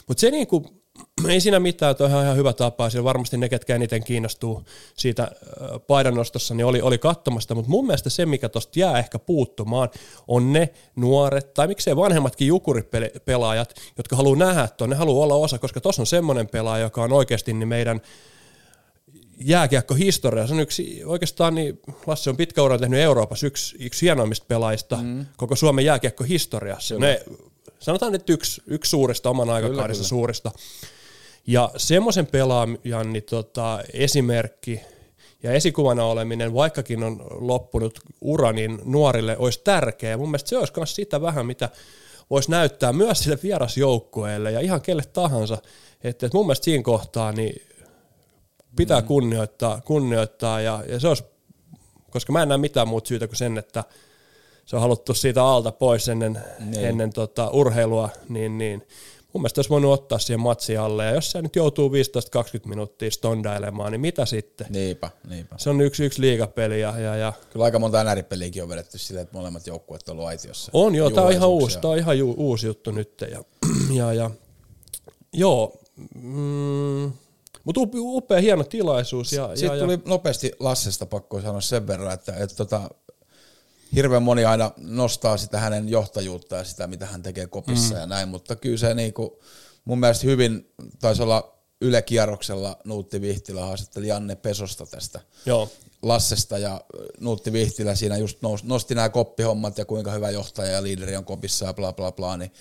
Mutta 0.08 0.20
se 0.20 0.30
niinku, 0.30 0.66
ei 1.28 1.40
siinä 1.40 1.61
mitään, 1.61 1.90
että 1.90 2.04
on 2.04 2.11
ihan, 2.11 2.37
hyvä 2.37 2.52
tapa, 2.52 2.90
siellä 2.90 3.04
varmasti 3.04 3.37
ne, 3.37 3.49
ketkä 3.49 3.75
eniten 3.75 4.04
kiinnostuu 4.04 4.62
siitä 4.96 5.30
paidannostossa, 5.87 6.54
niin 6.54 6.66
oli, 6.66 6.80
oli 6.80 6.99
katsomasta, 6.99 7.54
mutta 7.54 7.70
mun 7.70 7.87
mielestä 7.87 8.11
se, 8.11 8.26
mikä 8.26 8.49
tosta 8.49 8.80
jää 8.80 8.99
ehkä 8.99 9.18
puuttumaan, 9.18 9.88
on 10.28 10.52
ne 10.52 10.68
nuoret, 10.96 11.54
tai 11.54 11.66
miksei 11.66 11.96
vanhemmatkin 11.96 12.49
jukuripelaajat, 12.49 13.75
jotka 13.96 14.16
haluaa 14.16 14.38
nähdä 14.38 14.68
tuon, 14.68 14.90
ne 14.90 14.96
haluaa 14.96 15.25
olla 15.25 15.34
osa, 15.34 15.58
koska 15.58 15.80
tuossa 15.80 16.02
on 16.02 16.06
semmoinen 16.06 16.49
pelaaja, 16.49 16.84
joka 16.84 17.02
on 17.02 17.12
oikeasti 17.12 17.52
niin 17.52 17.68
meidän 17.68 18.00
jääkiekkohistoria. 19.38 20.47
Se 20.47 20.55
on 20.55 20.61
yksi, 20.61 21.03
oikeastaan 21.05 21.55
niin 21.55 21.81
Lasse 22.07 22.31
on 22.31 22.37
pitkä 22.37 22.62
ura 22.62 22.79
tehnyt 22.79 23.00
Euroopassa 23.00 23.47
yksi, 23.47 23.76
yksi 23.81 24.07
hienoimmista 24.07 24.47
pelaajista 24.49 24.97
mm. 24.97 25.26
koko 25.37 25.57
Suomen 25.57 25.85
jääkiekkohistoriassa. 25.85 26.99
Ne, 26.99 27.23
sanotaan 27.79 28.12
nyt 28.12 28.31
yksi, 28.31 28.62
yksi 28.67 28.91
suurista 28.91 29.31
oman 29.31 29.50
aikakaudensa 29.50 30.00
kyllä. 30.00 30.09
suurista. 30.09 30.53
Ja 31.47 31.71
semmoisen 31.76 32.26
pelaajan 32.26 33.12
niin 33.12 33.23
tota, 33.23 33.81
esimerkki 33.93 34.81
ja 35.43 35.53
esikuvana 35.53 36.05
oleminen, 36.05 36.55
vaikkakin 36.55 37.03
on 37.03 37.26
loppunut 37.31 38.00
ura, 38.21 38.53
niin 38.53 38.79
nuorille 38.85 39.37
olisi 39.38 39.61
tärkeä. 39.64 40.11
Ja 40.11 40.19
mun 40.19 40.29
mielestä 40.29 40.49
se 40.49 40.59
olisi 40.59 40.73
myös 40.76 40.95
sitä 40.95 41.21
vähän, 41.21 41.47
mitä 41.47 41.69
voisi 42.31 42.50
näyttää 42.50 42.93
myös 42.93 43.19
sille 43.19 43.38
vierasjoukkueelle 43.43 44.53
ja 44.53 44.61
ihan 44.61 44.83
kelle 44.83 45.03
tahansa. 45.12 45.59
Että, 46.05 46.26
että 46.26 46.38
mun 46.38 46.47
mielestä 46.47 46.64
siinä 46.64 46.83
kohtaa 46.83 47.33
niin 47.33 47.62
pitää 48.76 49.00
mm. 49.00 49.07
kunnioittaa, 49.07 49.81
kunnioittaa 49.81 50.61
ja, 50.61 50.85
ja 50.88 51.00
se 51.00 51.09
olisi, 51.09 51.25
koska 52.11 52.33
mä 52.33 52.43
en 52.43 52.49
näe 52.49 52.59
mitään 52.59 52.88
muuta 52.88 53.09
syytä 53.09 53.26
kuin 53.26 53.37
sen, 53.37 53.59
että 53.59 53.85
se 54.66 54.76
on 54.76 54.83
haluttu 54.83 55.14
siitä 55.14 55.45
alta 55.45 55.73
pois 55.73 56.09
ennen, 56.09 56.38
Niin. 56.61 56.85
ennen 56.85 57.12
tota 57.12 57.50
urheilua, 57.50 58.09
niin, 58.28 58.59
niin 58.59 58.87
mun 59.33 59.43
mielestä 59.43 59.59
olisi 59.59 59.71
voinut 59.71 59.93
ottaa 59.93 60.19
siihen 60.19 60.40
matsi 60.40 60.76
alle, 60.76 61.04
ja 61.04 61.11
jos 61.11 61.31
se 61.31 61.43
nyt 61.43 61.57
joutuu 61.57 61.88
15-20 61.88 61.93
minuuttia 62.69 63.11
stondailemaan, 63.11 63.93
niin 63.93 64.00
mitä 64.00 64.26
sitten? 64.26 64.66
Niinpä, 64.71 65.11
niinpä. 65.28 65.57
Se 65.59 65.71
on 65.71 65.81
yksi, 65.81 66.04
yksi 66.04 66.21
liigapeli, 66.21 66.81
ja, 66.81 66.99
ja, 66.99 67.16
ja 67.16 67.33
Kyllä 67.50 67.64
aika 67.64 67.78
monta 67.78 68.04
NR-peliäkin 68.04 68.62
on 68.62 68.69
vedetty 68.69 68.99
silleen, 68.99 69.23
että 69.23 69.37
molemmat 69.38 69.66
joukkueet 69.66 70.09
on 70.09 70.12
ollut 70.12 70.26
aitiossa. 70.28 70.71
on 70.75 70.95
joo, 70.95 71.11
tämä 71.11 71.26
on 71.26 71.33
ihan 71.33 71.49
uusi, 71.49 71.78
tämä 71.78 71.93
on 71.93 71.99
ihan 71.99 72.19
ju, 72.19 72.35
uusi 72.37 72.66
juttu 72.66 72.90
nyt, 72.90 73.25
ja, 73.31 73.45
ja, 73.99 74.12
ja 74.12 74.31
joo, 75.33 75.73
mm, 76.14 77.12
mutta 77.64 77.80
upea 77.94 78.40
hieno 78.40 78.64
tilaisuus, 78.64 79.33
ja, 79.33 79.42
ja, 79.42 79.56
Sitten 79.56 79.78
ja 79.78 79.85
tuli 79.85 79.99
nopeasti 80.04 80.52
Lassesta 80.61 81.06
pakko 81.06 81.40
sanoa 81.40 81.61
sen 81.61 81.87
verran, 81.87 82.14
että, 82.14 82.33
että 82.37 82.56
tota, 82.56 82.90
hirveän 83.94 84.23
moni 84.23 84.44
aina 84.44 84.71
nostaa 84.76 85.37
sitä 85.37 85.61
hänen 85.61 85.88
johtajuutta 85.88 86.56
ja 86.56 86.64
sitä, 86.64 86.87
mitä 86.87 87.06
hän 87.06 87.23
tekee 87.23 87.47
kopissa 87.47 87.94
mm. 87.94 88.00
ja 88.00 88.06
näin, 88.06 88.28
mutta 88.28 88.56
kyllä 88.56 88.76
se 88.76 88.94
niinku, 88.94 89.40
mun 89.85 90.00
mielestä 90.00 90.26
hyvin 90.26 90.73
taisi 90.99 91.23
olla 91.23 91.54
Yle 91.80 92.02
Kierroksella 92.02 92.76
Nuutti 92.85 93.21
Vihtilä 93.21 93.61
haastatteli 93.61 94.09
Janne 94.09 94.35
Pesosta 94.35 94.87
tästä 94.87 95.21
joo, 95.47 95.68
Lassesta 96.02 96.59
ja 96.59 96.80
Nuutti 97.21 97.52
Vihtilä 97.52 97.94
siinä 97.94 98.16
just 98.16 98.38
nosti 98.62 98.94
nämä 98.94 99.09
koppihommat 99.09 99.78
ja 99.78 99.85
kuinka 99.85 100.11
hyvä 100.11 100.30
johtaja 100.30 100.73
ja 100.73 100.83
liideri 100.83 101.16
on 101.16 101.25
kopissa 101.25 101.66
ja 101.66 101.75
bla 101.75 101.92
bla 101.92 102.12
bla, 102.12 102.37
niin 102.37 102.52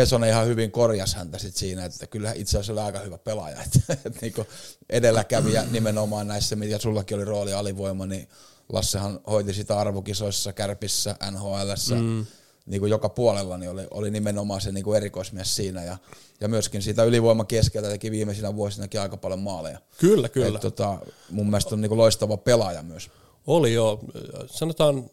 Pesonen 0.00 0.30
ihan 0.30 0.46
hyvin 0.46 0.70
korjasi 0.70 1.16
häntä 1.16 1.38
sit 1.38 1.56
siinä, 1.56 1.84
että 1.84 2.06
kyllä 2.06 2.32
itse 2.32 2.58
asiassa 2.58 2.72
oli 2.72 2.80
aika 2.80 2.98
hyvä 2.98 3.18
pelaaja, 3.18 3.62
että, 3.62 3.92
että 3.92 4.18
niinku 4.22 4.46
edelläkävijä 4.90 5.64
nimenomaan 5.70 6.28
näissä, 6.28 6.56
mitä 6.56 6.78
sullakin 6.78 7.16
oli 7.16 7.24
rooli 7.24 7.52
alivoima, 7.52 8.06
niin 8.06 8.28
Lassehan 8.72 9.20
hoiti 9.30 9.54
sitä 9.54 9.78
arvokisoissa, 9.78 10.52
kärpissä, 10.52 11.16
NHLssä, 11.30 11.94
mm. 11.94 12.26
niin 12.66 12.80
kuin 12.80 12.90
joka 12.90 13.08
puolella 13.08 13.58
niin 13.58 13.70
oli, 13.70 13.86
oli 13.90 14.10
nimenomaan 14.10 14.60
se 14.60 14.72
niin 14.72 14.84
kuin 14.84 14.96
erikoismies 14.96 15.56
siinä 15.56 15.84
ja, 15.84 15.96
ja 16.40 16.48
myöskin 16.48 16.82
siitä 16.82 17.04
ylivoiman 17.04 17.46
keskeltä 17.46 17.88
teki 17.88 18.10
viimeisinä 18.10 18.56
vuosinakin 18.56 19.00
aika 19.00 19.16
paljon 19.16 19.40
maaleja. 19.40 19.78
kyllä, 19.98 20.28
kyllä. 20.28 20.56
Et, 20.56 20.60
tota, 20.60 20.98
mun 21.30 21.46
mielestä 21.46 21.74
on 21.74 21.80
niin 21.80 21.88
kuin 21.88 21.98
loistava 21.98 22.36
pelaaja 22.36 22.82
myös. 22.82 23.10
Oli 23.46 23.74
jo, 23.74 24.00
sanotaan 24.46 25.10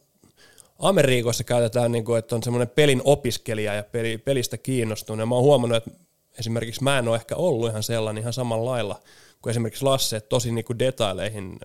Amerikoissa 0.80 1.44
käytetään, 1.44 1.92
niin 1.92 2.06
kuin, 2.06 2.20
että 2.20 2.36
on 2.36 2.44
semmoinen 2.44 2.70
pelin 2.70 3.02
opiskelija 3.04 3.74
ja 3.74 3.84
peli, 3.84 4.18
pelistä 4.18 4.58
kiinnostunut. 4.58 5.20
Ja 5.20 5.26
mä 5.26 5.36
oon 5.36 5.44
huomannut, 5.44 5.78
että 5.78 5.92
esimerkiksi 6.40 6.84
mä 6.84 7.00
en 7.00 7.08
ole 7.08 7.16
ehkä 7.16 7.36
ollut 7.36 7.70
ihan 7.70 7.84
sellainen 7.84 8.22
ihan 8.22 8.34
samalla 8.34 8.72
lailla 8.72 9.02
kuin 9.42 9.52
esimerkiksi 9.52 9.84
Lasse, 9.84 10.18
että 10.18 10.30
tosi 10.30 10.52
niin 10.52 10.66
kuin 10.66 10.80
detaileihin. 10.80 11.60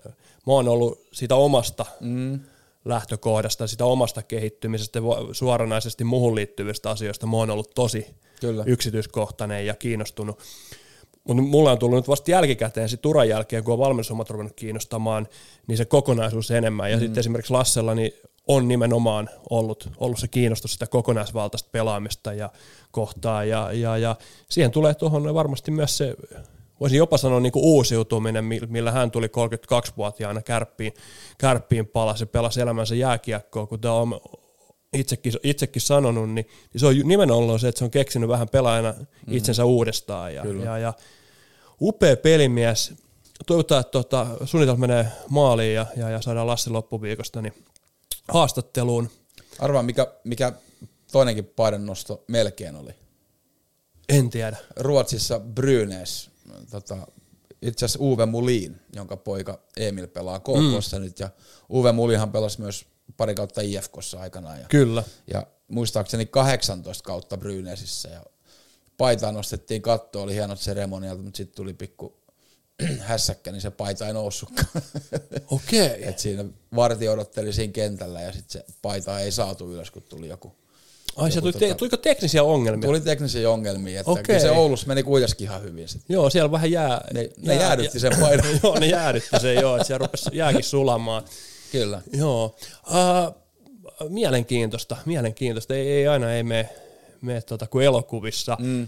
Mä 0.47 0.53
oon 0.53 0.67
ollut 0.67 1.07
siitä 1.13 1.35
omasta 1.35 1.85
mm. 1.99 2.39
lähtökohdasta, 2.85 3.67
sitä 3.67 3.85
omasta 3.85 4.23
kehittymisestä, 4.23 4.99
suoranaisesti 5.31 6.03
muuhun 6.03 6.35
liittyvistä 6.35 6.89
asioista. 6.89 7.27
Mä 7.27 7.37
oon 7.37 7.49
ollut 7.49 7.71
tosi 7.75 8.07
Kyllä. 8.41 8.63
yksityiskohtainen 8.67 9.65
ja 9.65 9.73
kiinnostunut. 9.73 10.39
Mutta 11.23 11.43
mulla 11.43 11.71
on 11.71 11.79
tullut 11.79 11.97
nyt 11.97 12.07
vasta 12.07 12.31
jälkikäteen, 12.31 12.89
sit 12.89 13.05
uran 13.05 13.29
jälkeen, 13.29 13.63
kun 13.63 13.73
on 13.73 13.79
valmennusomat 13.79 14.29
ruvennut 14.29 14.55
kiinnostamaan, 14.55 15.27
niin 15.67 15.77
se 15.77 15.85
kokonaisuus 15.85 16.51
enemmän. 16.51 16.91
Ja 16.91 16.97
mm. 16.97 17.01
sitten 17.01 17.19
esimerkiksi 17.19 17.53
Lassella 17.53 17.95
niin 17.95 18.13
on 18.47 18.67
nimenomaan 18.67 19.29
ollut, 19.49 19.89
ollut 19.97 20.19
se 20.19 20.27
kiinnostus 20.27 20.73
sitä 20.73 20.87
kokonaisvaltaista 20.87 21.69
pelaamista 21.71 22.33
ja 22.33 22.49
kohtaa. 22.91 23.43
Ja, 23.43 23.71
ja, 23.71 23.97
ja 23.97 24.15
siihen 24.49 24.71
tulee 24.71 24.93
tuohon 24.93 25.33
varmasti 25.33 25.71
myös 25.71 25.97
se, 25.97 26.15
voisin 26.79 26.97
jopa 26.97 27.17
sanoa 27.17 27.39
niin 27.39 27.51
kuin 27.51 27.65
uusiutuminen, 27.65 28.45
mi- 28.45 28.59
millä 28.67 28.91
hän 28.91 29.11
tuli 29.11 29.27
32-vuotiaana 29.27 30.41
kärppiin, 30.41 30.93
kärppiin 31.37 31.87
palasi 31.87 32.25
pelasi 32.25 32.61
elämänsä 32.61 32.95
jääkiekkoa, 32.95 33.67
kun 33.67 33.81
tämä 33.81 33.93
on 33.93 34.19
itsekin, 34.93 35.33
itsekin 35.43 35.81
sanonut, 35.81 36.29
niin, 36.29 36.47
niin 36.73 36.79
se 36.79 36.85
on 36.85 36.95
nimenomaan 37.03 37.59
se, 37.59 37.67
että 37.67 37.79
se 37.79 37.85
on 37.85 37.91
keksinyt 37.91 38.29
vähän 38.29 38.49
pelaajana 38.49 38.93
itsensä 39.27 39.65
uudestaan. 39.65 40.35
Ja, 40.35 40.43
ja, 40.63 40.77
ja 40.77 40.93
upea 41.81 42.17
pelimies. 42.17 42.93
Toivotaan, 43.45 43.81
että 43.81 43.91
tota, 43.91 44.27
suunnitelma 44.45 44.87
menee 44.87 45.07
maaliin 45.29 45.75
ja, 45.75 45.85
ja, 45.97 46.09
ja 46.09 46.21
saadaan 46.21 46.47
Lassi 46.47 46.69
loppuviikosta 46.69 47.41
niin 47.41 47.53
haastatteluun. 48.27 49.09
Arvaa, 49.59 49.83
mikä, 49.83 50.13
mikä 50.23 50.53
toinenkin 51.11 51.45
paidannosto 51.45 52.23
melkein 52.27 52.75
oli. 52.75 52.91
En 54.09 54.29
tiedä. 54.29 54.57
Ruotsissa 54.75 55.39
Brynäs, 55.39 56.29
tota, 56.71 57.07
itse 57.61 57.85
asiassa 57.85 58.03
Uwe 58.03 58.25
Mulin, 58.25 58.81
jonka 58.95 59.17
poika 59.17 59.59
Emil 59.77 60.07
pelaa 60.07 60.39
KKssa 60.39 60.99
mm. 60.99 61.03
nyt, 61.03 61.19
ja 61.19 61.29
Uwe 61.69 61.91
Mulinhan 61.91 62.31
pelasi 62.31 62.61
myös 62.61 62.85
pari 63.17 63.35
kautta 63.35 63.61
IFKssa 63.61 64.19
aikanaan, 64.19 64.59
ja, 64.59 64.67
Kyllä. 64.69 65.03
ja 65.27 65.47
muistaakseni 65.67 66.25
18 66.25 67.03
kautta 67.03 67.37
Brynäsissä, 67.37 68.09
ja 68.09 68.25
paitaa 68.97 69.31
nostettiin 69.31 69.81
katto, 69.81 70.21
oli 70.21 70.33
hienot 70.33 70.59
seremoniat, 70.59 71.23
mutta 71.23 71.37
sitten 71.37 71.55
tuli 71.55 71.73
pikku 71.73 72.22
hässäkkä, 72.99 73.51
niin 73.51 73.61
se 73.61 73.71
paita 73.71 74.07
ei 74.07 74.13
noussutkaan. 74.13 74.83
Okei. 75.47 76.07
Et 76.07 76.19
siinä 76.19 76.45
varti 76.75 77.09
odotteli 77.09 77.53
siinä 77.53 77.73
kentällä 77.73 78.21
ja 78.21 78.31
sitten 78.31 78.51
se 78.51 78.65
paita 78.81 79.19
ei 79.19 79.31
saatu 79.31 79.71
ylös, 79.71 79.91
kun 79.91 80.03
tuli 80.03 80.27
joku. 80.27 80.55
Ai 81.15 81.31
se 81.31 81.41
tuli, 81.41 81.53
te, 81.53 81.73
tuliko 81.73 81.97
teknisiä 81.97 82.43
ongelmia? 82.43 82.87
Tuli 82.87 83.01
teknisiä 83.01 83.49
ongelmia, 83.49 83.99
että 83.99 84.11
Okei. 84.11 84.23
kyllä 84.23 84.39
se 84.39 84.51
Oulussa 84.51 84.87
meni 84.87 85.03
kuitenkin 85.03 85.47
ihan 85.47 85.63
hyvin 85.63 85.87
sitten. 85.87 86.13
Joo, 86.13 86.29
siellä 86.29 86.51
vähän 86.51 86.71
jää. 86.71 87.07
Ne, 87.13 87.29
ne 87.37 87.55
jäädytti 87.55 87.99
sen 87.99 88.13
paidan. 88.19 88.45
joo, 88.63 88.79
ne 88.79 88.85
jäädytti 88.85 89.39
sen, 89.41 89.55
joo, 89.55 89.75
että 89.75 89.87
siellä 89.87 90.05
rupesi 90.05 90.29
jääkin 90.33 90.63
sulamaan. 90.63 91.23
Kyllä. 91.71 92.01
Joo. 92.13 92.55
Uh, 92.87 94.09
mielenkiintoista, 94.09 94.97
mielenkiintoista. 95.05 95.75
Ei, 95.75 95.91
ei 95.91 96.07
aina 96.07 96.33
ei 96.33 96.43
mene, 96.43 96.69
mene 97.21 97.41
tota, 97.41 97.67
kuin 97.67 97.85
elokuvissa. 97.85 98.57
Mm. 98.59 98.87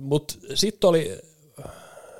Mutta 0.00 0.34
sitten 0.54 0.88
oli, 0.88 1.18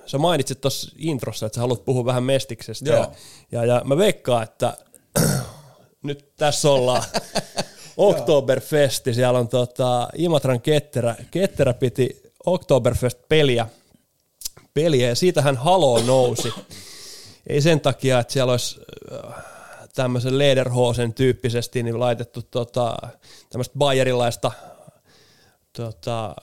sä 0.06 0.18
mainitsit 0.18 0.60
tuossa 0.60 0.92
introssa, 0.98 1.46
että 1.46 1.54
sä 1.54 1.60
haluat 1.60 1.84
puhua 1.84 2.04
vähän 2.04 2.22
Mestiksestä. 2.22 2.90
Joo. 2.90 3.12
Ja, 3.52 3.64
ja, 3.64 3.64
ja 3.64 3.82
mä 3.84 3.96
veikkaan, 3.96 4.42
että 4.42 4.76
nyt 6.02 6.36
tässä 6.36 6.70
ollaan. 6.70 7.02
Oktoberfesti, 7.96 9.14
siellä 9.14 9.38
on 9.38 9.48
tota, 9.48 10.08
Imatran 10.16 10.60
ketterä, 10.60 11.14
ketterä 11.30 11.74
piti 11.74 12.22
Oktoberfest-peliä, 12.46 13.66
peliä 14.74 15.08
ja 15.08 15.14
siitähän 15.14 15.56
Halo 15.56 16.02
nousi. 16.02 16.52
Ei 17.46 17.60
sen 17.60 17.80
takia, 17.80 18.18
että 18.18 18.32
siellä 18.32 18.50
olisi 18.50 18.80
äh, 19.12 19.44
tämmöisen 19.94 20.38
Lederhosen 20.38 21.14
tyyppisesti 21.14 21.82
niin 21.82 22.00
laitettu 22.00 22.42
tota, 22.42 22.96
tämmöistä 23.50 23.78
bayerilaista 23.78 24.52
tota, 25.72 26.36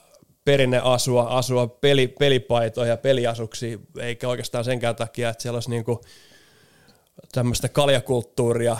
perinneasua 0.48 1.24
asua 1.24 1.68
peli, 1.68 2.08
pelipaitoja 2.08 2.90
ja 2.90 2.98
peliasuksi, 2.98 3.80
eikä 4.00 4.28
oikeastaan 4.28 4.64
senkään 4.64 4.96
takia, 4.96 5.30
että 5.30 5.42
siellä 5.42 5.56
olisi 5.56 5.70
niinku 5.70 6.02
tämmöistä 7.32 7.70
kaljakulttuuria 7.70 8.78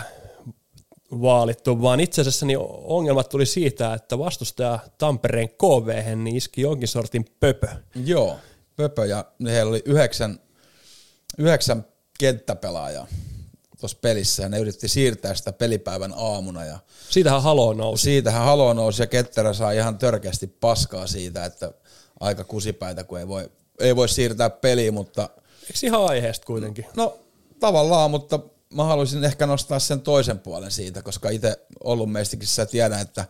vaalittu, 1.10 1.82
vaan 1.82 2.00
itse 2.00 2.20
asiassa 2.20 2.46
niin 2.46 2.58
ongelmat 2.84 3.28
tuli 3.28 3.46
siitä, 3.46 3.94
että 3.94 4.18
vastustaja 4.18 4.78
Tampereen 4.98 5.48
KV 5.48 6.16
niin 6.16 6.36
iski 6.36 6.60
jonkin 6.60 6.88
sortin 6.88 7.24
pöpö. 7.40 7.68
Joo, 8.04 8.36
Pöpö 8.76 9.06
ja 9.06 9.24
heillä 9.44 9.70
oli 9.70 9.82
yhdeksän, 9.84 10.40
yhdeksän 11.38 11.84
kenttäpelaajaa 12.18 13.06
tuossa 13.80 13.98
pelissä 14.00 14.42
ja 14.42 14.48
ne 14.48 14.58
yritti 14.58 14.88
siirtää 14.88 15.34
sitä 15.34 15.52
pelipäivän 15.52 16.14
aamuna 16.16 16.64
ja 16.64 16.78
Siitähän 17.10 17.42
halo 17.42 17.72
nousi. 17.72 18.02
siitähän 18.02 18.44
halo 18.44 18.72
nousi 18.72 19.02
ja 19.02 19.06
Ketterä 19.06 19.52
saa 19.52 19.72
ihan 19.72 19.98
törkeästi 19.98 20.46
paskaa 20.46 21.06
siitä, 21.06 21.44
että 21.44 21.72
aika 22.20 22.44
kusipäitä, 22.44 23.04
kun 23.04 23.18
ei 23.18 23.28
voi, 23.28 23.50
ei 23.80 23.96
voi 23.96 24.08
siirtää 24.08 24.50
peliä, 24.50 24.92
mutta 24.92 25.30
Eikö 25.62 25.78
ihan 25.82 26.04
aiheesta 26.04 26.46
kuitenkin? 26.46 26.86
No 26.96 27.18
tavallaan, 27.60 28.10
mutta 28.10 28.38
mä 28.74 28.84
haluaisin 28.84 29.24
ehkä 29.24 29.46
nostaa 29.46 29.78
sen 29.78 30.00
toisen 30.00 30.38
puolen 30.38 30.70
siitä, 30.70 31.02
koska 31.02 31.30
itse 31.30 31.66
ollut 31.84 32.12
meistikissä 32.12 32.66
tiedän, 32.66 33.00
että 33.00 33.24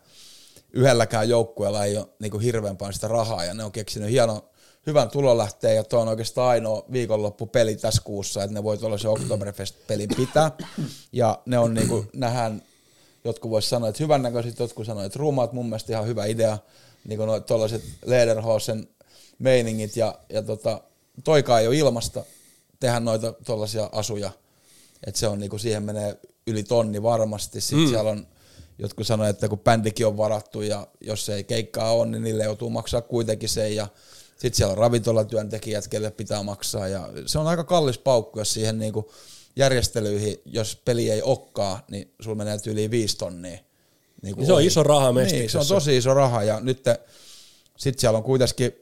yhdelläkään 0.72 1.28
joukkueella 1.28 1.84
ei 1.84 1.96
ole 1.96 2.08
niin 2.18 2.40
hirveän 2.40 2.76
paljon 2.76 2.94
sitä 2.94 3.08
rahaa 3.08 3.44
ja 3.44 3.54
ne 3.54 3.64
on 3.64 3.72
keksinyt 3.72 4.10
hienon, 4.10 4.42
hyvän 4.88 5.10
tulolähteen 5.10 5.76
ja 5.76 5.84
tuo 5.84 6.00
on 6.00 6.08
oikeastaan 6.08 6.48
ainoa 6.48 6.84
viikonloppupeli 6.92 7.76
tässä 7.76 8.02
kuussa, 8.04 8.42
että 8.42 8.54
ne 8.54 8.62
voi 8.62 8.78
tuollaisen 8.78 9.10
Oktoberfest-pelin 9.10 10.08
pitää. 10.16 10.50
Ja 11.12 11.38
ne 11.46 11.58
on 11.58 11.74
niin 11.74 11.88
kuin, 11.88 12.08
nähdään, 12.14 12.62
jotkut 13.24 13.50
vois 13.50 13.70
sanoa, 13.70 13.88
että 13.88 14.04
hyvännäköiset, 14.04 14.58
jotkut 14.58 14.86
sanoo, 14.86 15.04
että 15.04 15.18
ruumaat, 15.18 15.52
mun 15.52 15.66
mielestä 15.66 15.92
ihan 15.92 16.06
hyvä 16.06 16.24
idea, 16.24 16.58
niin 17.04 17.18
kuin 17.18 17.42
tuollaiset 17.42 17.82
Lederhosen 18.04 18.88
meiningit 19.38 19.96
ja, 19.96 20.18
ja 20.28 20.42
tota, 20.42 20.80
toikaan 21.24 21.60
ei 21.60 21.66
ole 21.66 21.76
ilmasta 21.76 22.24
tehdä 22.80 23.00
noita 23.00 23.32
tuollaisia 23.32 23.88
asuja, 23.92 24.30
että 25.06 25.20
se 25.20 25.28
on 25.28 25.38
niinku, 25.38 25.58
siihen 25.58 25.82
menee 25.82 26.18
yli 26.46 26.62
tonni 26.62 27.02
varmasti, 27.02 27.60
sitten 27.60 27.84
mm. 27.84 27.88
siellä 27.88 28.10
on 28.10 28.26
jotkut 28.78 29.06
sanoivat, 29.06 29.36
että 29.36 29.48
kun 29.48 29.58
bändikin 29.58 30.06
on 30.06 30.16
varattu 30.16 30.62
ja 30.62 30.86
jos 31.00 31.28
ei 31.28 31.44
keikkaa 31.44 31.94
on, 31.94 32.10
niin 32.10 32.22
niille 32.22 32.44
joutuu 32.44 32.70
maksaa 32.70 33.02
kuitenkin 33.02 33.48
sen. 33.48 33.76
Ja 33.76 33.88
sitten 34.38 34.56
siellä 34.56 34.72
on 34.72 34.78
ravintolatyöntekijät, 34.78 35.88
kelle 35.88 36.10
pitää 36.10 36.42
maksaa 36.42 36.88
ja 36.88 37.08
se 37.26 37.38
on 37.38 37.46
aika 37.46 37.64
kallis 37.64 37.98
paukku, 37.98 38.38
jos 38.38 38.52
siihen 38.52 38.78
niinku 38.78 39.10
järjestelyihin, 39.56 40.40
jos 40.44 40.76
peli 40.84 41.10
ei 41.10 41.22
okkaa, 41.22 41.84
niin 41.90 42.14
sulla 42.20 42.36
menee 42.36 42.58
yli 42.66 42.90
viisi 42.90 43.16
tonnia. 43.16 43.58
Niin 44.22 44.46
se 44.46 44.52
on 44.52 44.56
ohi. 44.56 44.66
iso 44.66 44.82
raha 44.82 45.12
Niin, 45.12 45.50
se 45.50 45.58
on 45.58 45.66
tosi 45.66 45.96
iso 45.96 46.14
raha 46.14 46.42
ja 46.42 46.60
nyt 46.60 46.82
te, 46.82 47.00
Sitten 47.76 48.00
siellä 48.00 48.16
on 48.16 48.24
kuitenkin, 48.24 48.72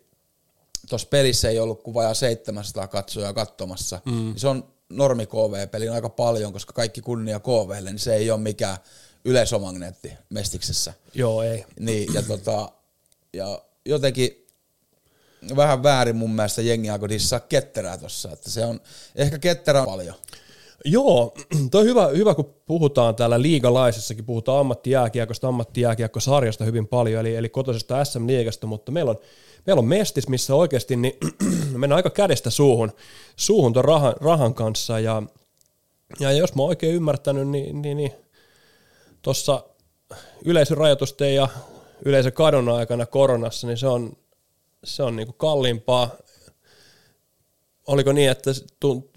tuossa 0.89 1.09
pelissä 1.09 1.49
ei 1.49 1.59
ollut 1.59 1.83
kuin 1.83 1.95
vajaa 1.95 2.15
700 2.15 2.89
katsojaa 2.89 3.33
katsomassa. 3.33 4.01
Mm. 4.05 4.13
Niin 4.13 4.39
se 4.39 4.49
on 4.49 4.73
normi 4.89 5.27
KV-peli 5.27 5.89
aika 5.89 6.09
paljon, 6.09 6.53
koska 6.53 6.73
kaikki 6.73 7.01
kunnia 7.01 7.41
KVlle, 7.41 7.91
niin 7.91 7.99
se 7.99 8.15
ei 8.15 8.31
ole 8.31 8.41
mikään 8.41 8.77
yleisomagneetti 9.25 10.13
Mestiksessä. 10.31 10.95
Joo, 11.15 11.43
ei. 11.43 11.65
Niin, 11.81 12.15
ja, 12.15 12.23
tota, 12.23 12.73
ja 13.33 13.63
jotenkin 13.85 14.46
vähän 15.57 15.83
väärin 15.83 16.17
mun 16.17 16.31
mielestä 16.31 16.62
jengi 16.62 16.91
alkoi 16.91 17.09
dissaa 17.09 17.41
ketterää 17.41 17.99
tossa, 17.99 18.33
että 18.33 18.50
se 18.50 18.65
on, 18.65 18.81
ehkä 19.17 19.38
ketterä 19.38 19.81
on 19.81 19.87
paljon. 19.87 20.15
Joo, 20.85 21.35
toi 21.71 21.81
on 21.81 21.87
hyvä, 21.87 22.07
hyvä, 22.07 22.35
kun 22.35 22.55
puhutaan 22.67 23.17
täällä 23.17 23.43
liigalaisessakin, 23.43 24.25
puhutaan 24.25 24.61
ammattijääkiekosta, 24.61 25.49
ammattijääkiekkosarjasta 25.49 26.65
hyvin 26.65 26.88
paljon, 26.88 27.21
eli, 27.21 27.37
eli 27.37 27.49
kotoisesta 27.49 28.05
SM-liigasta, 28.05 28.67
mutta 28.67 28.93
meillä 28.93 29.11
on, 29.11 29.19
meillä 29.67 29.81
on 29.81 29.87
mestis, 29.87 30.29
missä 30.29 30.55
oikeasti 30.55 30.97
niin 30.97 31.15
mennään 31.73 31.97
aika 31.97 32.11
kädestä 32.11 32.50
suuhun, 32.50 32.93
suuhun 33.37 33.73
ton 33.73 33.85
rahan, 33.85 34.15
rahan 34.21 34.55
kanssa, 34.55 35.00
ja, 35.00 35.23
ja 36.21 36.33
jos 36.33 36.55
mä 36.55 36.62
oon 36.62 36.69
oikein 36.69 36.95
ymmärtänyt, 36.95 37.49
niin, 37.49 37.83
niin, 37.83 37.97
niin 37.97 38.12
tuossa 39.23 39.65
yleisörajoitusten 40.45 41.35
ja 41.35 41.49
yleisökadon 42.05 42.69
aikana 42.69 43.07
koronassa, 43.07 43.67
niin 43.67 43.79
se 43.79 43.87
on, 43.87 44.17
se 44.87 45.02
on 45.02 45.16
niinku 45.16 45.33
kalliimpaa 45.33 46.11
oliko 47.87 48.12
niin, 48.12 48.31
että 48.31 48.50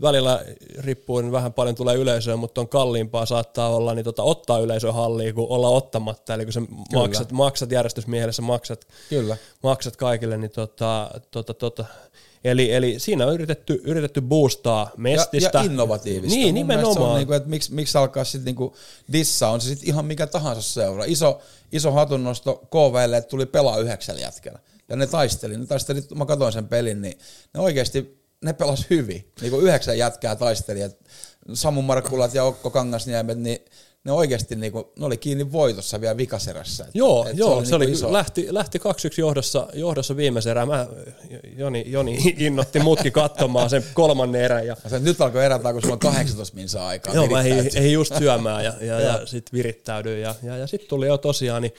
välillä 0.01 0.45
riippuu, 0.77 1.21
niin 1.21 1.31
vähän 1.31 1.53
paljon 1.53 1.75
tulee 1.75 1.95
yleisöä, 1.95 2.35
mutta 2.35 2.61
on 2.61 2.69
kalliimpaa 2.69 3.25
saattaa 3.25 3.75
olla 3.75 3.93
niin 3.93 4.03
tota, 4.03 4.23
ottaa 4.23 4.59
yleisö 4.59 4.91
halliin 4.91 5.35
kuin 5.35 5.49
olla 5.49 5.69
ottamatta. 5.69 6.33
Eli 6.33 6.45
kun 6.45 6.53
sä 6.53 6.61
maksat, 6.93 7.31
maksat 7.31 7.71
järjestysmielessä, 7.71 8.41
maksat, 8.41 8.87
Kyllä. 9.09 9.37
maksat 9.63 9.95
kaikille, 9.95 10.37
niin 10.37 10.51
tota, 10.51 11.11
tota, 11.31 11.53
tota, 11.53 11.85
Eli, 12.43 12.73
eli 12.73 12.99
siinä 12.99 13.25
on 13.25 13.33
yritetty, 13.33 13.81
yritetty 13.83 14.21
boostaa 14.21 14.91
mestistä. 14.97 15.49
Ja, 15.53 15.63
ja 15.63 15.65
innovatiivista. 15.65 16.35
Niin, 16.35 16.47
Mun 16.47 16.53
nimenomaan. 16.53 16.93
Se 16.93 16.99
on 16.99 17.15
niinku, 17.15 17.33
että 17.33 17.49
miksi, 17.49 17.73
miksi 17.73 17.97
alkaa 17.97 18.23
sitten 18.23 18.45
niinku 18.45 18.75
dissa, 19.11 19.49
on 19.49 19.61
se 19.61 19.69
sitten 19.69 19.89
ihan 19.89 20.05
mikä 20.05 20.27
tahansa 20.27 20.61
seura. 20.61 21.03
Iso, 21.07 21.39
iso 21.71 21.91
hatunnosto 21.91 22.55
KVlle, 22.55 23.17
että 23.17 23.29
tuli 23.29 23.45
pelaa 23.45 23.77
yhdeksän 23.77 24.19
jätkellä. 24.19 24.59
Ja 24.89 24.95
ne 24.95 25.07
taisteli, 25.07 25.57
ne 25.57 25.65
taisteli, 25.65 26.01
mä 26.15 26.25
katsoin 26.25 26.53
sen 26.53 26.67
pelin, 26.67 27.01
niin 27.01 27.17
ne 27.53 27.59
oikeasti 27.59 28.19
ne 28.45 28.53
pelas 28.53 28.85
hyvin. 28.89 29.31
Niin 29.41 29.51
kuin 29.51 29.63
yhdeksän 29.65 29.97
jätkää 29.97 30.35
taisteli, 30.35 30.79
Samu 31.53 31.81
Markkulat 31.81 32.33
ja 32.33 32.43
Okko 32.43 32.69
Kangasniemet, 32.69 33.37
niin 33.39 33.59
ne 34.03 34.11
oikeasti 34.11 34.55
niinku, 34.55 34.93
ne 34.99 35.05
oli 35.05 35.17
kiinni 35.17 35.51
voitossa 35.51 36.01
vielä 36.01 36.17
vikaserässä. 36.17 36.83
Et, 36.85 36.89
Joo, 36.93 37.27
et 37.27 37.37
joo, 37.37 37.65
se 37.65 37.75
oli, 37.75 37.85
niinku 37.85 37.97
iso. 37.97 38.13
lähti, 38.13 38.47
lähti 38.49 38.77
2-1 38.77 38.81
johdossa, 39.17 39.67
johdossa 39.73 40.17
viimeisen 40.17 40.51
erään. 40.51 40.67
Mä, 40.67 40.87
Joni, 41.57 41.83
Joni 41.87 42.35
innotti 42.37 42.79
mutki 42.79 43.11
katsomaan 43.11 43.69
sen 43.69 43.83
kolmannen 43.93 44.41
erän. 44.41 44.67
Ja, 44.67 44.75
Ja 44.83 44.89
se, 44.89 44.99
nyt 44.99 45.21
alkoi 45.21 45.45
erätä, 45.45 45.73
kun 45.73 45.81
sulla 45.81 45.93
on 45.93 45.99
18 45.99 46.55
minsa 46.55 46.87
aikaa. 46.87 47.13
joo, 47.13 47.27
mä 47.27 47.41
ei, 47.41 47.69
ei 47.75 47.93
just 47.93 48.17
syömään 48.17 48.65
ja, 48.65 48.73
ja, 48.81 48.99
ja 48.99 49.25
sitten 49.25 49.57
virittäydyin. 49.57 50.21
Ja, 50.21 50.35
ja, 50.43 50.57
ja 50.57 50.67
sitten 50.67 50.89
tuli 50.89 51.07
jo 51.07 51.17
tosiaan, 51.17 51.61
niin 51.61 51.73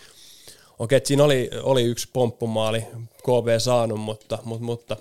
okei, 0.80 0.96
että 0.96 1.08
siinä 1.08 1.24
oli, 1.24 1.50
oli 1.62 1.82
yksi 1.82 2.08
pomppumaali 2.12 2.84
KV 3.22 3.58
saanut, 3.58 4.00
mutta, 4.00 4.38
mutta, 4.44 4.64
mutta 4.64 4.96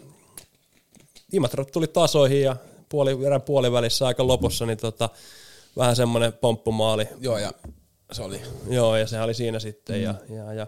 Imatra 1.33 1.65
tuli 1.65 1.88
tasoihin 1.88 2.41
ja 2.41 2.55
puoli, 2.89 3.25
erän 3.25 3.41
puolivälissä 3.41 4.07
aika 4.07 4.27
lopussa, 4.27 4.65
niin 4.65 4.77
tota, 4.77 5.09
vähän 5.77 5.95
semmoinen 5.95 6.33
pomppumaali. 6.33 7.07
Joo, 7.21 7.38
ja 7.38 7.51
se 8.12 8.21
oli 8.21 8.41
Joo, 8.69 8.98
ja 8.98 9.07
se 9.07 9.21
oli 9.21 9.33
siinä 9.33 9.59
sitten. 9.59 9.95
Mm. 9.95 10.03
Ja, 10.03 10.15
ja, 10.29 10.53
ja 10.53 10.67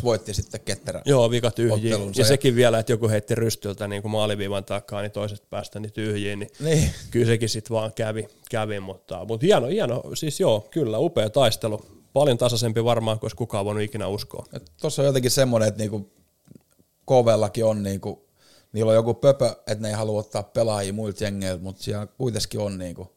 4-2 0.00 0.02
voitti 0.04 0.34
sitten 0.34 0.60
ketterä. 0.60 1.02
Joo, 1.04 1.30
vika 1.30 1.50
tyhjiin. 1.50 2.00
Ja 2.00 2.12
ja- 2.16 2.24
sekin 2.24 2.56
vielä, 2.56 2.78
että 2.78 2.92
joku 2.92 3.08
heitti 3.08 3.34
rystyltä 3.34 3.88
niin 3.88 4.02
kuin 4.02 4.12
maaliviivan 4.12 4.64
takaa, 4.64 5.02
niin 5.02 5.12
toisesta 5.12 5.46
päästä 5.50 5.80
niin 5.80 5.92
tyhjiin. 5.92 6.38
Niin, 6.38 6.50
Niin. 6.60 6.90
Kyllä 7.10 7.26
sekin 7.26 7.48
sitten 7.48 7.74
vaan 7.74 7.92
kävi, 7.92 8.28
kävi 8.50 8.80
mutta, 8.80 9.24
mutta 9.24 9.46
hieno, 9.46 9.66
hieno, 9.66 10.02
siis 10.14 10.40
joo, 10.40 10.66
kyllä, 10.70 10.98
upea 10.98 11.30
taistelu. 11.30 11.95
Paljon 12.16 12.38
tasaisempi 12.38 12.84
varmaan, 12.84 13.20
kuin 13.20 13.30
kukaan 13.36 13.64
voinut 13.64 13.82
ikinä 13.82 14.08
uskoa. 14.08 14.46
Tuossa 14.80 15.02
on 15.02 15.06
jotenkin 15.06 15.30
semmoinen, 15.30 15.68
että 15.68 15.78
niinku 15.78 16.10
KVllakin 17.06 17.64
on 17.64 17.82
niinku, 17.82 18.28
niillä 18.72 18.90
on 18.90 18.94
joku 18.94 19.14
pöpö, 19.14 19.46
että 19.46 19.82
ne 19.82 19.88
ei 19.88 19.94
halua 19.94 20.20
ottaa 20.20 20.42
pelaajia 20.42 20.92
muilta 20.92 21.24
jengeiltä, 21.24 21.62
mutta 21.62 21.82
siellä 21.82 22.06
kuitenkin 22.06 22.60
on 22.60 22.78
niinku, 22.78 23.12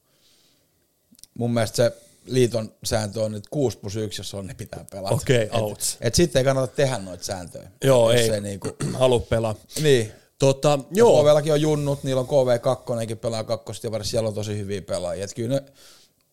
mun 1.33 1.53
mielestä 1.53 1.75
se 1.75 1.91
liiton 2.25 2.73
sääntö 2.83 3.21
on 3.21 3.31
nyt 3.31 3.47
6 3.49 3.77
plus 3.77 3.95
1, 3.95 4.19
jos 4.19 4.33
on, 4.33 4.47
ne 4.47 4.53
pitää 4.53 4.85
pelata. 4.91 5.15
Okei, 5.15 5.41
Et- 5.41 5.53
outs. 5.53 5.97
Et 6.01 6.15
sitten 6.15 6.39
ei 6.39 6.43
kannata 6.43 6.75
tehdä 6.75 6.97
noita 6.97 7.23
sääntöjä. 7.23 7.71
Joo, 7.83 8.11
ei, 8.11 8.27
Se 8.27 8.41
niinku, 8.41 8.67
halu 8.99 9.19
pelaa. 9.19 9.55
niin. 9.81 10.11
Tota, 10.39 10.79
Joo. 10.91 11.23
KVllakin 11.23 11.53
on 11.53 11.61
junnut, 11.61 12.03
niillä 12.03 12.21
on 12.21 12.27
KV2 12.27 13.15
pelaa 13.15 13.43
kakkosta 13.43 13.87
ja 13.87 14.03
siellä 14.03 14.27
on 14.29 14.35
tosi 14.35 14.57
hyviä 14.57 14.81
pelaajia. 14.81 15.25
Et 15.25 15.33
kyllä 15.33 15.55
ne 15.55 15.63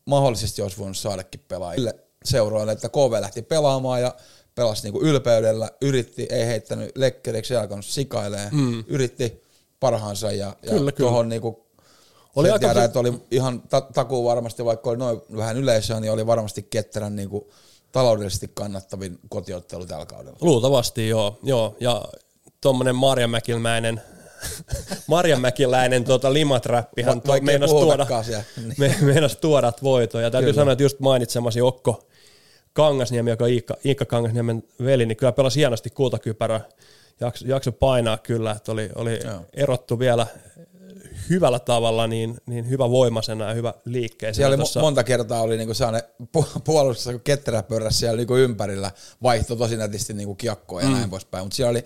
mahdollisesti 0.04 0.62
olisi 0.62 0.78
voinut 0.78 0.96
saadakin 0.96 1.40
pelaajille 1.48 2.05
seuroille, 2.26 2.72
että 2.72 2.88
KV 2.88 3.20
lähti 3.20 3.42
pelaamaan 3.42 4.00
ja 4.00 4.14
pelasi 4.54 4.82
niinku 4.82 5.00
ylpeydellä, 5.02 5.70
yritti, 5.80 6.26
ei 6.30 6.46
heittänyt 6.46 6.92
lekkeriksi, 6.96 7.54
ei 7.54 7.60
alkanut 7.60 7.84
sikailemaan, 7.84 8.54
mm. 8.54 8.84
yritti 8.86 9.42
parhaansa 9.80 10.32
ja, 10.32 10.46
ja 10.62 10.70
Kyllä, 10.70 10.92
kyllä. 10.92 11.08
tuohon 11.10 11.28
niinku 11.28 11.66
Oli 12.36 12.50
aika 12.50 12.68
tiedä, 12.68 12.84
että 12.84 12.98
oli 12.98 13.12
ihan 13.30 13.62
ta- 13.62 13.86
takuu 13.94 14.24
varmasti, 14.24 14.64
vaikka 14.64 14.90
oli 14.90 14.98
noin 14.98 15.20
vähän 15.36 15.56
yleisöä, 15.56 16.00
niin 16.00 16.12
oli 16.12 16.26
varmasti 16.26 16.62
ketterän 16.70 17.16
niinku 17.16 17.50
taloudellisesti 17.92 18.50
kannattavin 18.54 19.18
kotiottelu 19.28 19.86
tällä 19.86 20.06
kaudella. 20.06 20.38
luultavasti 20.40 21.08
joo, 21.08 21.38
joo. 21.42 21.76
ja 21.80 22.04
tuommoinen 22.60 22.96
Marjamäkiläinen 22.96 24.02
Marjamäkiläinen 25.06 26.04
tuota 26.04 26.32
limatrappihan 26.32 27.22
Va- 27.26 27.34
ei 27.34 27.40
meinas 27.40 27.70
tuoda, 27.70 28.22
siellä. 28.22 28.44
Niin. 28.56 28.74
me, 28.78 28.96
meinas 29.00 29.36
tuoda 29.36 29.72
voitoja. 29.82 30.24
Ja 30.24 30.30
täytyy 30.30 30.52
Kyllä. 30.52 30.60
sanoa, 30.60 30.72
että 30.72 30.82
just 30.82 31.00
mainitsemasi 31.00 31.60
Okko 31.60 32.06
Kangasniemi, 32.76 33.30
joka 33.30 33.44
on 33.44 33.50
Iikka, 33.50 33.74
Iikka 33.84 34.04
Kangasniemen 34.04 34.62
veli, 34.84 35.06
niin 35.06 35.16
kyllä 35.16 35.32
pelasi 35.32 35.58
hienosti 35.58 35.90
kultakypärä. 35.90 36.60
Jakso, 37.20 37.44
jakso 37.48 37.72
painaa 37.72 38.18
kyllä, 38.18 38.50
että 38.50 38.72
oli, 38.72 38.90
oli 38.94 39.20
Joo. 39.24 39.40
erottu 39.52 39.98
vielä 39.98 40.26
hyvällä 41.30 41.58
tavalla, 41.58 42.06
niin, 42.06 42.38
niin 42.46 42.70
hyvä 42.70 42.90
voimasena 42.90 43.48
ja 43.48 43.54
hyvä 43.54 43.74
liikkeeseen. 43.84 44.34
Siellä 44.34 44.54
oli 44.54 44.62
Tossa- 44.62 44.78
mo- 44.78 44.82
monta 44.82 45.04
kertaa 45.04 45.42
oli 45.42 45.56
niinku 45.56 45.72
puolustuksessa, 46.64 47.12
kun 47.12 47.20
ketterä 47.20 47.62
pörräsi 47.62 47.98
siellä 47.98 48.16
niinku 48.16 48.36
ympärillä, 48.36 48.90
vaihtoi 49.22 49.56
tosi 49.56 49.76
nätisti 49.76 50.14
niinku 50.14 50.34
kiekkoa 50.34 50.80
ja 50.80 50.86
mm. 50.86 50.92
näin 50.92 51.10
poispäin, 51.10 51.44
mutta 51.44 51.56
siellä 51.56 51.70
oli 51.70 51.84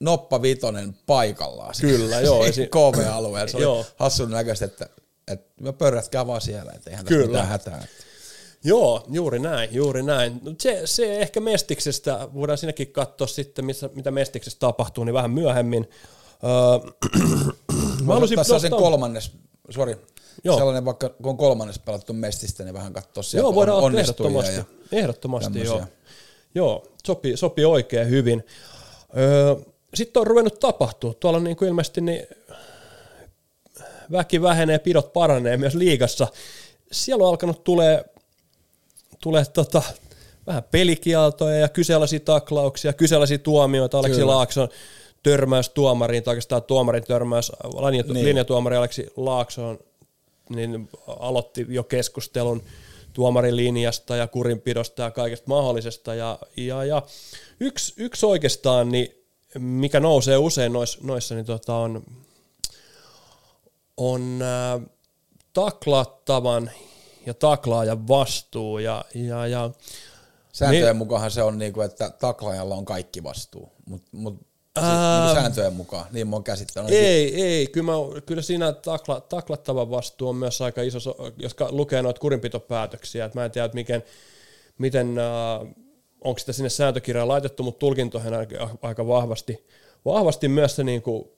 noppa 0.00 0.42
vitonen 0.42 0.96
paikallaan. 1.06 1.74
Kyllä, 1.80 2.20
joo, 2.20 2.44
esi- 2.46 2.66
KV-alueella. 2.66 3.50
Se 3.50 3.66
oli 3.66 3.84
hassun 3.96 4.30
näköistä, 4.30 4.64
että, 4.64 4.88
että 5.28 5.72
pörrätkää 5.72 6.26
vaan 6.26 6.40
siellä, 6.40 6.72
että 6.72 6.90
eihän 6.90 7.04
tässä 7.04 7.16
Kyllä. 7.16 7.26
mitään 7.26 7.48
hätää. 7.48 7.86
Joo, 8.64 9.04
juuri 9.10 9.38
näin, 9.38 9.68
juuri 9.72 10.02
näin. 10.02 10.40
No 10.44 10.54
Se, 10.58 10.82
se 10.84 11.18
ehkä 11.20 11.40
Mestiksestä, 11.40 12.28
voidaan 12.34 12.58
siinäkin 12.58 12.92
katsoa 12.92 13.26
sitten, 13.26 13.64
missä, 13.64 13.90
mitä 13.94 14.10
Mestiksestä 14.10 14.58
tapahtuu, 14.60 15.04
niin 15.04 15.14
vähän 15.14 15.30
myöhemmin. 15.30 15.90
Öö, 16.44 16.90
Mä 18.04 18.12
haluaisin 18.14 18.36
nostaa- 18.36 18.58
sen 18.58 18.70
kolmannes, 18.70 19.32
sori, 19.70 19.96
Joo. 20.44 20.56
sellainen 20.58 20.84
vaikka 20.84 21.08
kun 21.08 21.30
on 21.30 21.36
kolmannes 21.36 21.78
pelattu 21.78 22.12
mestistä, 22.12 22.64
niin 22.64 22.74
vähän 22.74 22.92
katsoa 22.92 23.22
sieltä 23.22 23.44
Joo, 23.44 23.54
voidaan 23.54 23.78
on- 23.78 23.98
ehdottomasti. 23.98 24.54
ja 24.56 24.64
Ehdottomasti, 24.92 25.58
joo. 25.58 25.74
tämmöisiä. 25.74 25.96
Joo, 26.54 26.86
sopii, 27.06 27.36
sopii 27.36 27.64
oikein 27.64 28.08
hyvin. 28.10 28.44
Öö, 29.16 29.56
sitten 29.94 30.20
on 30.20 30.26
ruvennut 30.26 30.60
tapahtua. 30.60 31.14
Tuolla 31.14 31.40
niin 31.40 31.56
kuin 31.56 31.68
ilmeisesti 31.68 32.00
niin 32.00 32.26
väki 34.12 34.42
vähenee, 34.42 34.78
pidot 34.78 35.12
paranee 35.12 35.56
myös 35.56 35.74
liigassa. 35.74 36.28
Siellä 36.92 37.24
on 37.24 37.30
alkanut 37.30 37.64
tulee, 37.64 38.04
tulee 39.22 39.44
tota, 39.44 39.82
vähän 40.46 40.62
pelikieltoja 40.70 41.56
ja 41.56 41.68
kyseenalaisia 41.68 42.20
taklauksia, 42.20 42.92
kyseenalaisia 42.92 43.38
tuomioita. 43.38 43.98
Aleksi 43.98 44.20
Kyllä. 44.20 44.32
Laakson 44.32 44.68
törmäys 45.22 45.68
tuomariin, 45.68 46.22
tai 46.22 46.32
oikeastaan 46.32 46.62
tuomarin 46.62 47.04
törmäys 47.04 47.52
linja, 47.80 48.04
Niin. 48.12 48.24
linjatuomari 48.26 48.76
Aleksi 48.76 49.06
Laaksoon 49.16 49.78
niin 50.48 50.88
aloitti 51.06 51.66
jo 51.68 51.84
keskustelun 51.84 52.62
tuomarin 53.12 53.56
linjasta 53.56 54.16
ja 54.16 54.26
kurinpidosta 54.26 55.02
ja 55.02 55.10
kaikesta 55.10 55.48
mahdollisesta. 55.48 56.14
Ja, 56.14 56.38
ja, 56.56 56.84
ja 56.84 57.02
yksi, 57.60 57.94
yksi 57.96 58.26
oikeastaan, 58.26 58.88
niin, 58.88 59.08
mikä 59.58 60.00
nousee 60.00 60.36
usein 60.36 60.72
noissa, 60.72 60.98
noissa 61.02 61.34
niin 61.34 61.46
tota 61.46 61.74
on, 61.74 62.02
on 63.96 64.40
äh, 64.42 64.90
taklattavan 65.52 66.70
ja 67.26 67.34
taklaajan 67.34 68.08
vastuu. 68.08 68.78
Ja, 68.78 69.04
ja, 69.14 69.46
ja 69.46 69.70
Sääntöjen 70.52 70.84
Niin. 70.86 70.96
mukaan 70.96 71.30
se 71.30 71.42
on 71.42 71.58
niinku, 71.58 71.80
että 71.80 72.10
taklaajalla 72.10 72.74
on 72.74 72.84
kaikki 72.84 73.22
vastuu, 73.22 73.72
mutta 73.86 74.08
mut, 74.12 74.46
Ää. 74.76 75.20
niinku 75.26 75.40
sääntöjen 75.40 75.72
mukaan, 75.72 76.06
niin 76.12 76.28
mä 76.28 76.36
oon 76.36 76.44
käsittänyt. 76.44 76.90
Ei, 76.90 77.42
ei. 77.44 77.66
Kyllä, 77.66 77.92
mä, 77.92 78.20
kyllä 78.26 78.42
siinä 78.42 78.72
takla, 78.72 79.20
taklattavan 79.20 79.90
vastuu 79.90 80.28
on 80.28 80.36
myös 80.36 80.60
aika 80.60 80.82
iso, 80.82 81.00
so- 81.00 81.16
jos 81.38 81.56
lukee 81.70 82.02
noita 82.02 82.20
kurinpitopäätöksiä. 82.20 83.24
Et 83.24 83.34
mä 83.34 83.44
en 83.44 83.50
tiedä, 83.50 83.64
että 83.64 83.74
miten, 83.74 84.02
miten 84.78 85.18
äh, 85.18 85.68
onko 86.24 86.38
sitä 86.38 86.52
sinne 86.52 86.68
sääntökirjaan 86.68 87.28
laitettu, 87.28 87.62
mutta 87.62 87.78
tulkintoihin 87.78 88.34
aika, 88.34 88.68
aika 88.82 89.06
vahvasti, 89.06 89.66
vahvasti 90.04 90.48
myös 90.48 90.76
se 90.76 90.84
niin 90.84 91.02
kuin 91.02 91.28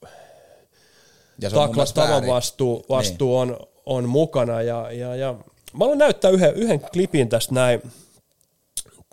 Ja 1.41 1.49
se 1.49 1.55
mun 1.55 1.75
väärin. 1.95 2.29
vastuu, 2.29 2.85
vastuu 2.89 3.37
on, 3.37 3.57
on 3.85 4.09
mukana. 4.09 4.61
Ja, 4.61 4.91
ja, 4.91 5.15
ja 5.15 5.35
mä 5.73 5.79
haluan 5.79 5.97
näyttää 5.97 6.31
yhden, 6.31 6.53
yhden 6.55 6.79
klipin 6.79 7.29
tästä 7.29 7.53
näin. 7.53 7.91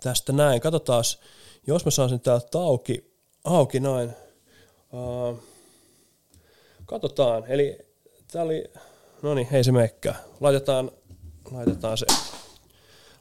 Tästä 0.03 0.33
näin. 0.33 0.61
Katsotaan, 0.61 1.03
jos 1.67 1.85
mä 1.85 1.91
saan 1.91 2.09
sen 2.09 2.19
täältä 2.19 2.59
auki, 2.59 3.11
auki 3.43 3.79
näin. 3.79 4.11
Uh, 4.93 5.39
katsotaan. 6.85 7.43
Eli 7.47 7.77
tää 8.31 8.43
oli, 8.43 8.63
no 9.21 9.33
niin, 9.33 9.47
ei 9.51 9.63
se 9.63 9.71
mekkää. 9.71 10.15
Laitetaan, 10.39 10.91
laitetaan 11.51 11.97
se, 11.97 12.05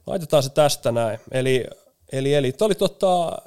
laitetaan 0.07 0.43
se 0.43 0.51
tästä 0.51 0.93
näin. 0.93 1.19
Eli, 1.31 1.65
eli, 2.13 2.35
eli 2.35 2.53
tää 2.53 2.67
oli 2.67 2.75
tota, 2.75 3.39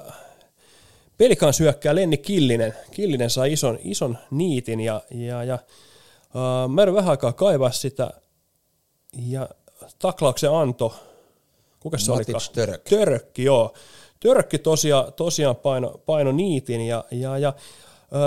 Pelikan 1.18 1.52
syökkää 1.54 1.94
Lenni 1.94 2.16
Killinen. 2.16 2.74
Killinen 2.90 3.30
sai 3.30 3.52
ison, 3.52 3.78
ison 3.82 4.18
niitin 4.30 4.80
ja, 4.80 5.02
ja, 5.10 5.44
ja 5.44 5.58
uh, 6.34 6.70
mä 6.70 6.94
vähän 6.94 7.10
aikaa 7.10 7.32
kaivaa 7.32 7.70
sitä 7.70 8.10
ja 9.12 9.48
taklauksen 9.98 10.52
anto, 10.52 10.94
kuka 11.80 11.98
se 11.98 12.10
Matic 12.10 12.28
olikaan? 12.28 12.54
Török. 12.54 12.82
Törökki, 12.82 13.44
joo. 13.44 13.74
Törökki 14.20 14.58
tosiaan, 14.58 15.12
tosiaan 15.12 15.56
paino, 15.56 16.00
paino 16.06 16.32
niitin 16.32 16.80
ja, 16.80 17.04
ja, 17.10 17.38
ja 17.38 17.52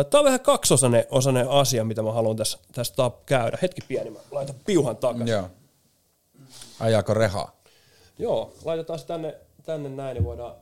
Tämä 0.09 0.19
on 0.19 0.25
vähän 0.25 0.39
kaksosainen 0.39 1.05
osainen 1.09 1.49
asia, 1.49 1.83
mitä 1.83 2.01
mä 2.01 2.11
haluan 2.11 2.35
tässä, 2.35 2.57
tässä 2.71 3.11
käydä. 3.25 3.57
Hetki 3.61 3.81
pieni, 3.87 4.09
mä 4.09 4.19
laitan 4.31 4.55
piuhan 4.65 4.97
takaisin. 4.97 5.27
Joo. 5.27 5.49
Ajaako 6.79 7.13
rehaa? 7.13 7.61
Joo, 8.19 8.53
laitetaan 8.65 8.99
se 8.99 9.05
tänne, 9.05 9.35
tänne 9.65 9.89
näin, 9.89 10.13
niin 10.15 10.23
voidaan, 10.23 10.55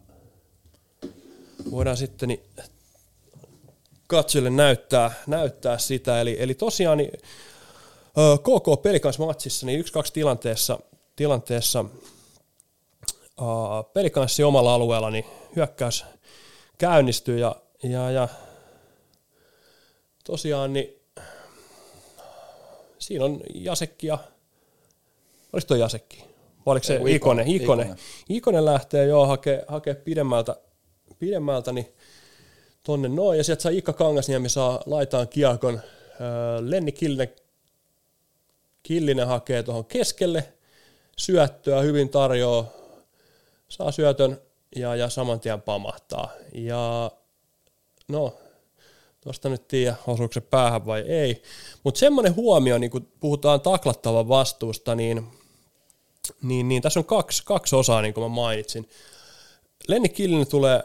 voidaan 1.71 1.97
sitten 1.97 2.29
niin 2.29 2.43
katsojille 4.07 4.49
näyttää, 4.49 5.11
näyttää 5.27 5.77
sitä. 5.77 6.21
Eli, 6.21 6.35
eli 6.39 6.53
tosiaan 6.53 6.97
niin, 6.97 7.11
KK 8.41 8.81
Pelikansmatsissa 8.81 9.65
niin 9.65 9.85
1-2 9.85 9.85
tilanteessa, 10.13 10.79
tilanteessa 11.15 11.85
Pelikanssi 13.93 14.43
omalla 14.43 14.73
alueella 14.73 15.09
niin 15.09 15.25
hyökkäys 15.55 16.05
käynnistyy 16.77 17.39
ja, 17.39 17.55
ja, 17.83 18.11
ja 18.11 18.27
tosiaan 20.23 20.73
niin 20.73 21.01
siinä 22.99 23.25
on 23.25 23.41
Jasekki 23.53 24.07
ja 24.07 24.17
oliko 25.53 25.67
toi 25.67 25.79
Jasekki? 25.79 26.17
Vai 26.65 26.71
oliko 26.71 26.83
se? 26.83 26.95
Ikonen. 26.95 27.47
Ikonen. 27.47 27.47
Ikonen. 27.47 27.95
Ikonen 28.29 28.65
lähtee 28.65 29.05
joo 29.05 29.25
hakee, 29.25 29.65
hakee 29.67 29.95
pidemmältä, 29.95 30.55
pidemmältä 31.19 31.71
niin 31.71 31.93
tonne 32.83 33.07
noin, 33.07 33.37
ja 33.37 33.43
sieltä 33.43 33.61
saa 33.61 33.71
Ikka 33.71 33.93
Kangasniemi 33.93 34.49
saa 34.49 34.83
laitaan 34.85 35.27
kiekon. 35.27 35.81
Lenni 36.59 36.91
Killinen, 36.91 37.35
Killinen 38.83 39.27
hakee 39.27 39.63
tuohon 39.63 39.85
keskelle, 39.85 40.53
syöttöä 41.17 41.81
hyvin 41.81 42.09
tarjoaa, 42.09 42.65
saa 43.69 43.91
syötön 43.91 44.41
ja, 44.75 44.95
ja 44.95 45.09
saman 45.09 45.39
tien 45.39 45.61
pamahtaa. 45.61 46.31
Ja 46.53 47.11
no, 48.07 48.33
tuosta 49.21 49.49
nyt 49.49 49.67
tiedä, 49.67 49.95
osuuko 50.07 50.33
se 50.33 50.41
päähän 50.41 50.85
vai 50.85 51.01
ei. 51.01 51.41
Mutta 51.83 51.99
semmoinen 51.99 52.35
huomio, 52.35 52.77
niin 52.77 52.91
kun 52.91 53.07
puhutaan 53.19 53.61
taklattavan 53.61 54.27
vastuusta, 54.27 54.95
niin, 54.95 55.27
niin, 56.41 56.67
niin 56.67 56.81
tässä 56.81 56.99
on 56.99 57.05
kaksi, 57.05 57.43
kaksi 57.45 57.75
osaa, 57.75 58.01
niin 58.01 58.13
kuin 58.13 58.23
mä 58.23 58.29
mainitsin. 58.29 58.89
Lenni 59.87 60.09
Killinen 60.09 60.47
tulee 60.47 60.83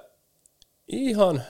ihan 0.89 1.43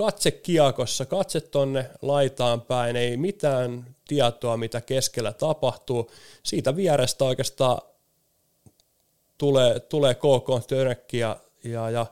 katse 0.00 0.30
kiekossa, 0.30 1.06
katse 1.06 1.40
tonne 1.40 1.90
laitaan 2.02 2.60
päin, 2.60 2.96
ei 2.96 3.16
mitään 3.16 3.96
tietoa, 4.08 4.56
mitä 4.56 4.80
keskellä 4.80 5.32
tapahtuu. 5.32 6.10
Siitä 6.42 6.76
vierestä 6.76 7.24
oikeastaan 7.24 7.78
tulee, 9.38 9.80
tulee 9.80 10.14
KK 10.14 10.66
törkki 10.68 11.18
ja, 11.18 11.36
ja, 11.64 11.90
ja 11.90 12.06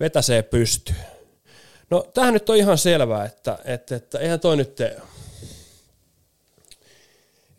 vetäsee 0.00 0.42
pystyyn. 0.42 0.98
No 1.90 2.06
tähän 2.14 2.34
nyt 2.34 2.50
on 2.50 2.56
ihan 2.56 2.78
selvää, 2.78 3.24
että, 3.24 3.58
että, 3.64 3.96
että 3.96 4.18
eihän 4.18 4.40
toi 4.40 4.56
nyt, 4.56 4.78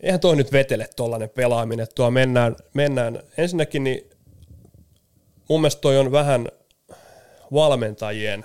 eihän 0.00 0.20
toi 0.20 0.36
nyt 0.36 0.52
vetele 0.52 0.88
tollainen 0.96 1.30
pelaaminen, 1.30 1.86
tuo 1.94 2.10
mennään, 2.10 2.56
mennään. 2.74 3.22
Ensinnäkin 3.36 3.84
niin 3.84 4.10
mun 5.48 5.60
mielestä 5.60 5.80
toi 5.80 5.98
on 5.98 6.12
vähän 6.12 6.48
valmentajien 7.52 8.44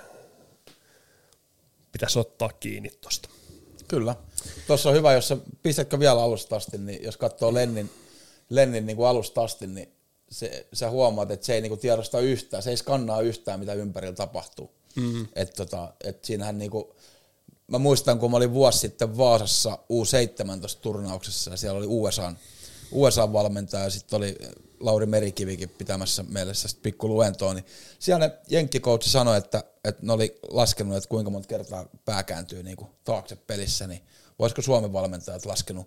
pitäisi 1.92 2.18
ottaa 2.18 2.48
kiinni 2.48 2.90
tosta. 3.00 3.28
Kyllä. 3.88 4.14
Tuossa 4.66 4.88
on 4.88 4.94
hyvä, 4.94 5.12
jos 5.12 5.28
sä 5.28 5.36
pistätkö 5.62 5.98
vielä 5.98 6.22
alusta 6.22 6.56
asti, 6.56 6.78
niin 6.78 7.02
jos 7.02 7.16
katsoo 7.16 7.54
Lennin, 7.54 7.90
Lennin 8.50 8.86
niin 8.86 8.96
kuin 8.96 9.08
alusta 9.08 9.42
asti, 9.42 9.66
niin 9.66 9.92
se, 10.30 10.66
sä 10.72 10.90
huomaat, 10.90 11.30
että 11.30 11.46
se 11.46 11.54
ei 11.54 11.60
niin 11.60 11.70
kuin 11.70 11.80
tiedosta 11.80 12.20
yhtään, 12.20 12.62
se 12.62 12.70
ei 12.70 12.76
skannaa 12.76 13.20
yhtään, 13.20 13.60
mitä 13.60 13.72
ympärillä 13.72 14.14
tapahtuu. 14.14 14.70
Mm. 14.96 15.26
Et 15.34 15.52
tota, 15.52 15.92
et 16.04 16.24
siinähän 16.24 16.58
niin 16.58 16.70
kuin, 16.70 16.84
mä 17.66 17.78
muistan, 17.78 18.18
kun 18.18 18.30
mä 18.30 18.36
olin 18.36 18.52
vuosi 18.52 18.78
sitten 18.78 19.16
Vaasassa 19.16 19.78
U17-turnauksessa, 19.92 21.50
ja 21.50 21.56
siellä 21.56 21.78
oli 21.78 21.86
USA, 21.88 22.32
USA-valmentaja, 22.92 23.84
ja 23.84 23.90
sitten 23.90 24.16
oli 24.16 24.36
Lauri 24.80 25.06
Merikivikin 25.06 25.68
pitämässä 25.68 26.24
meille 26.28 26.52
pikku 26.82 27.08
luentoa, 27.08 27.54
niin 27.54 27.64
siellä 27.98 28.26
ne 28.28 28.38
jenkkikoutsi 28.48 29.10
sanoi, 29.10 29.38
että, 29.38 29.64
että 29.84 30.06
ne 30.06 30.12
oli 30.12 30.38
laskenut, 30.50 30.96
että 30.96 31.08
kuinka 31.08 31.30
monta 31.30 31.48
kertaa 31.48 31.88
pää 32.04 32.22
kääntyy 32.22 32.62
niin 32.62 32.76
kuin 32.76 32.90
taakse 33.04 33.36
pelissä, 33.36 33.86
niin 33.86 34.00
voisiko 34.38 34.62
Suomen 34.62 34.92
valmentajat 34.92 35.46
laskenut 35.46 35.86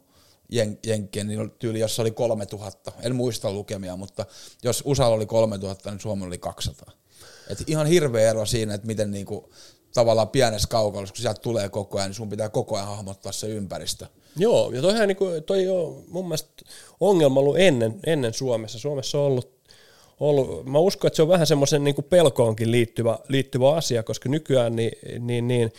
jen, 0.49 0.79
jenkkien, 0.85 1.27
niin 1.27 1.51
tyyli, 1.59 1.79
jos 1.79 1.99
oli 1.99 2.11
3000, 2.11 2.91
en 3.01 3.15
muista 3.15 3.51
lukemia, 3.51 3.95
mutta 3.95 4.25
jos 4.63 4.83
USA 4.85 5.05
oli 5.05 5.25
3000, 5.25 5.91
niin 5.91 5.99
Suomella 5.99 6.27
oli 6.27 6.37
200. 6.37 6.91
Et 7.49 7.63
ihan 7.67 7.87
hirveä 7.87 8.29
ero 8.29 8.45
siinä, 8.45 8.73
että 8.73 8.87
miten 8.87 9.11
niinku, 9.11 9.49
tavallaan 9.93 10.29
pienessä 10.29 10.67
kaukalossa, 10.67 11.13
kun 11.13 11.21
sieltä 11.21 11.41
tulee 11.41 11.69
koko 11.69 11.97
ajan, 11.97 12.09
niin 12.09 12.15
sun 12.15 12.29
pitää 12.29 12.49
koko 12.49 12.75
ajan 12.75 12.87
hahmottaa 12.87 13.31
se 13.31 13.47
ympäristö. 13.47 14.07
Joo, 14.37 14.71
ja 14.71 14.81
toihan 14.81 15.07
niinku, 15.07 15.25
toi 15.45 15.67
on 15.67 16.03
mun 16.07 16.25
mielestä 16.25 16.49
ongelma 16.99 17.39
ollut 17.39 17.59
ennen, 17.59 17.99
ennen 18.05 18.33
Suomessa. 18.33 18.79
Suomessa 18.79 19.19
on 19.19 19.25
ollut, 19.25 19.61
ollut, 20.19 20.65
mä 20.65 20.79
uskon, 20.79 21.07
että 21.07 21.15
se 21.15 21.21
on 21.21 21.27
vähän 21.27 21.47
semmoisen 21.47 21.83
niinku 21.83 22.01
pelkoonkin 22.01 22.71
liittyvä, 22.71 23.19
liittyvä 23.27 23.73
asia, 23.73 24.03
koska 24.03 24.29
nykyään 24.29 24.75
niin, 24.75 24.91
niin, 25.19 25.47
niin 25.47 25.71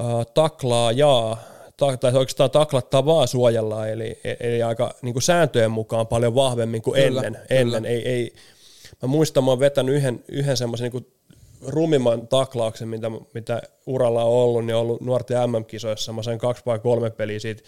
äh, 0.00 0.26
taklaa 0.34 0.92
jaa, 0.92 1.42
ta, 1.76 1.96
tai 1.96 2.12
oikeastaan 2.12 2.50
taklattavaa 2.50 3.26
suojellaan, 3.26 3.90
eli, 3.90 4.20
eli 4.40 4.62
aika 4.62 4.94
niinku 5.02 5.20
sääntöjen 5.20 5.70
mukaan 5.70 6.06
paljon 6.06 6.34
vahvemmin 6.34 6.82
kuin 6.82 7.02
Kyllä, 7.02 7.22
ennen. 7.22 7.42
kyllä. 7.48 7.60
ennen. 7.60 7.86
Ei, 7.86 8.08
ei, 8.08 8.32
mä 9.02 9.08
muistan, 9.08 9.44
mä 9.44 9.50
oon 9.50 9.60
vetänyt 9.60 9.94
yhden, 9.94 10.24
yhden 10.28 10.56
semmoisen 10.56 10.84
niinku 10.84 11.10
rumimman 11.66 12.28
taklauksen, 12.28 12.88
mitä, 12.88 13.10
mitä 13.34 13.62
uralla 13.86 14.24
on 14.24 14.32
ollut, 14.32 14.66
niin 14.66 14.74
on 14.74 14.80
ollut 14.80 15.00
nuorten 15.00 15.50
MM-kisoissa. 15.50 16.12
Mä 16.12 16.22
sain 16.22 16.38
kaksi 16.38 16.62
vai 16.66 16.78
kolme 16.78 17.10
peliä 17.10 17.38
siitä, 17.38 17.62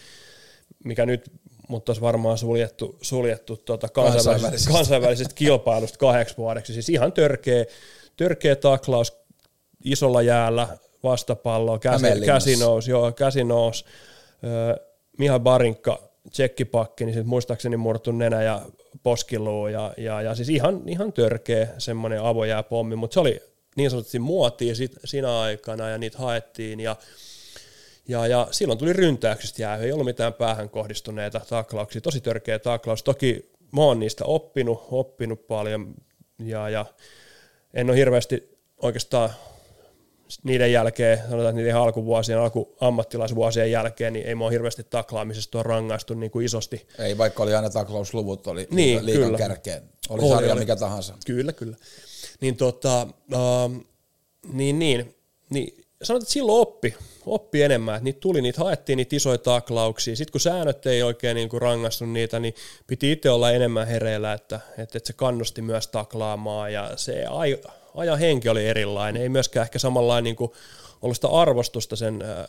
mikä 0.84 1.06
nyt 1.06 1.30
mutta 1.68 1.90
olisi 1.92 2.02
varmaan 2.02 2.38
suljettu, 2.38 2.98
suljettu 3.02 3.56
tuota 3.56 3.88
kansainvälisestä, 3.88 4.30
Kansainvälisestä. 4.30 4.72
kansainvälisestä 4.72 5.34
kilpailusta 5.34 5.98
kahdeksi 5.98 6.36
vuodeksi. 6.36 6.72
Siis 6.72 6.88
ihan 6.88 7.12
törkeä, 7.12 7.64
törkeä 8.16 8.56
taklaus 8.56 9.16
isolla 9.84 10.22
jäällä, 10.22 10.68
vastapalloa, 11.02 11.78
käsi, 11.78 12.04
käsi 12.26 12.56
nousi, 12.56 12.90
joo, 12.90 13.12
käsi 13.12 13.44
nousi. 13.44 13.84
Öö, 14.44 14.76
Miha 15.18 15.38
Barinkka, 15.38 16.02
tsekkipakki, 16.30 17.04
niin 17.04 17.14
sitten 17.14 17.28
muistaakseni 17.28 17.76
murtu 17.76 18.12
nenä 18.12 18.42
ja 18.42 18.62
poskiluu 19.02 19.66
ja, 19.66 19.94
ja, 19.96 20.22
ja 20.22 20.34
siis 20.34 20.48
ihan, 20.48 20.82
ihan 20.86 21.12
törkeä 21.12 21.68
semmoinen 21.78 22.22
avojääpommi, 22.22 22.96
mutta 22.96 23.14
se 23.14 23.20
oli 23.20 23.42
niin 23.76 23.90
sanotusti 23.90 24.18
muotia 24.18 24.74
sit, 24.74 24.96
siinä 25.04 25.40
aikana 25.40 25.88
ja 25.88 25.98
niitä 25.98 26.18
haettiin 26.18 26.80
ja 26.80 26.96
ja, 28.08 28.26
ja 28.26 28.48
silloin 28.50 28.78
tuli 28.78 28.92
ryntäyksistä 28.92 29.62
jäähy, 29.62 29.84
ei 29.84 29.92
ollut 29.92 30.04
mitään 30.06 30.32
päähän 30.32 30.70
kohdistuneita 30.70 31.40
taklauksia, 31.48 32.00
tosi 32.00 32.20
törkeä 32.20 32.58
taklaus. 32.58 33.02
Toki 33.02 33.50
mä 33.72 33.80
oon 33.82 34.00
niistä 34.00 34.24
oppinut, 34.24 34.86
oppinut 34.90 35.46
paljon 35.46 35.94
ja, 36.38 36.68
ja 36.68 36.86
en 37.74 37.90
ole 37.90 37.96
hirveästi 37.98 38.58
oikeastaan 38.82 39.30
niiden 40.42 40.72
jälkeen, 40.72 41.18
sanotaan 41.18 41.40
että 41.46 41.52
niiden 41.52 41.76
alkuvuosien, 41.76 42.38
alku 42.38 42.76
ammattilaisvuosien 42.80 43.70
jälkeen, 43.70 44.12
niin 44.12 44.26
ei 44.26 44.34
ole 44.34 44.52
hirveästi 44.52 44.84
taklaamisesta 44.84 45.58
ole 45.58 45.62
rangaistu 45.62 46.14
niin 46.14 46.30
kuin 46.30 46.46
isosti. 46.46 46.88
Ei, 46.98 47.18
vaikka 47.18 47.42
oli 47.42 47.54
aina 47.54 47.70
taklausluvut, 47.70 48.46
oli 48.46 48.68
Niin, 48.70 49.06
liikan 49.06 49.24
kyllä. 49.24 49.38
kärkeen. 49.38 49.82
Oli, 50.08 50.22
Oli, 50.22 50.28
sarja 50.30 50.52
oli. 50.52 50.60
mikä 50.60 50.76
tahansa. 50.76 51.14
Kyllä, 51.26 51.52
kyllä. 51.52 51.76
Niin 52.40 52.56
tota, 52.56 53.06
ähm, 53.34 53.76
niin, 54.52 54.78
niin, 54.78 55.14
niin 55.50 55.84
sanotaan, 56.02 56.22
että 56.22 56.32
silloin 56.32 56.60
oppi, 56.60 56.94
oppi 57.26 57.62
enemmän, 57.62 57.94
että 57.94 58.04
niitä 58.04 58.20
tuli, 58.20 58.42
niitä 58.42 58.64
haettiin 58.64 58.96
niitä 58.96 59.16
isoja 59.16 59.38
taklauksia. 59.38 60.16
Sitten 60.16 60.32
kun 60.32 60.40
säännöt 60.40 60.86
ei 60.86 61.02
oikein 61.02 61.34
niin 61.34 61.48
kuin 61.48 61.62
rangaistunut 61.62 62.12
niitä, 62.12 62.40
niin 62.40 62.54
piti 62.86 63.12
itse 63.12 63.30
olla 63.30 63.50
enemmän 63.50 63.86
hereillä, 63.86 64.32
että, 64.32 64.60
että, 64.78 64.98
että 64.98 65.06
se 65.06 65.12
kannusti 65.12 65.62
myös 65.62 65.86
taklaamaan 65.86 66.72
ja 66.72 66.90
se 66.96 67.26
aj, 67.26 67.56
ajan 67.94 68.18
henki 68.18 68.48
oli 68.48 68.66
erilainen. 68.66 69.22
Ei 69.22 69.28
myöskään 69.28 69.64
ehkä 69.64 69.78
samanlainen 69.78 70.24
niin 70.24 70.36
kuin 70.36 70.52
ollut 71.02 71.16
sitä 71.16 71.28
arvostusta 71.28 71.96
sen, 71.96 72.22
äh, 72.22 72.44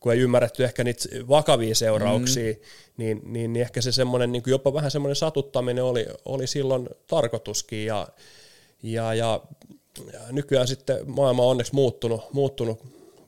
kun 0.00 0.12
ei 0.12 0.18
ymmärretty 0.18 0.64
ehkä 0.64 0.84
niitä 0.84 1.08
vakavia 1.28 1.74
seurauksia, 1.74 2.52
mm. 2.52 2.58
niin, 2.96 3.20
niin, 3.24 3.52
niin 3.52 3.62
ehkä 3.62 3.80
se 3.80 3.92
semmoinen, 3.92 4.32
niin 4.32 4.42
jopa 4.46 4.74
vähän 4.74 4.90
semmoinen 4.90 5.16
satuttaminen 5.16 5.84
oli, 5.84 6.06
oli 6.24 6.46
silloin 6.46 6.88
tarkoituskin 7.06 7.86
ja, 7.86 8.08
ja, 8.82 9.14
ja, 9.14 9.40
ja 10.12 10.20
nykyään 10.30 10.68
sitten 10.68 11.10
maailma 11.10 11.42
on 11.42 11.50
onneksi 11.50 11.74
muuttunut, 11.74 12.32
muuttunut 12.32 12.80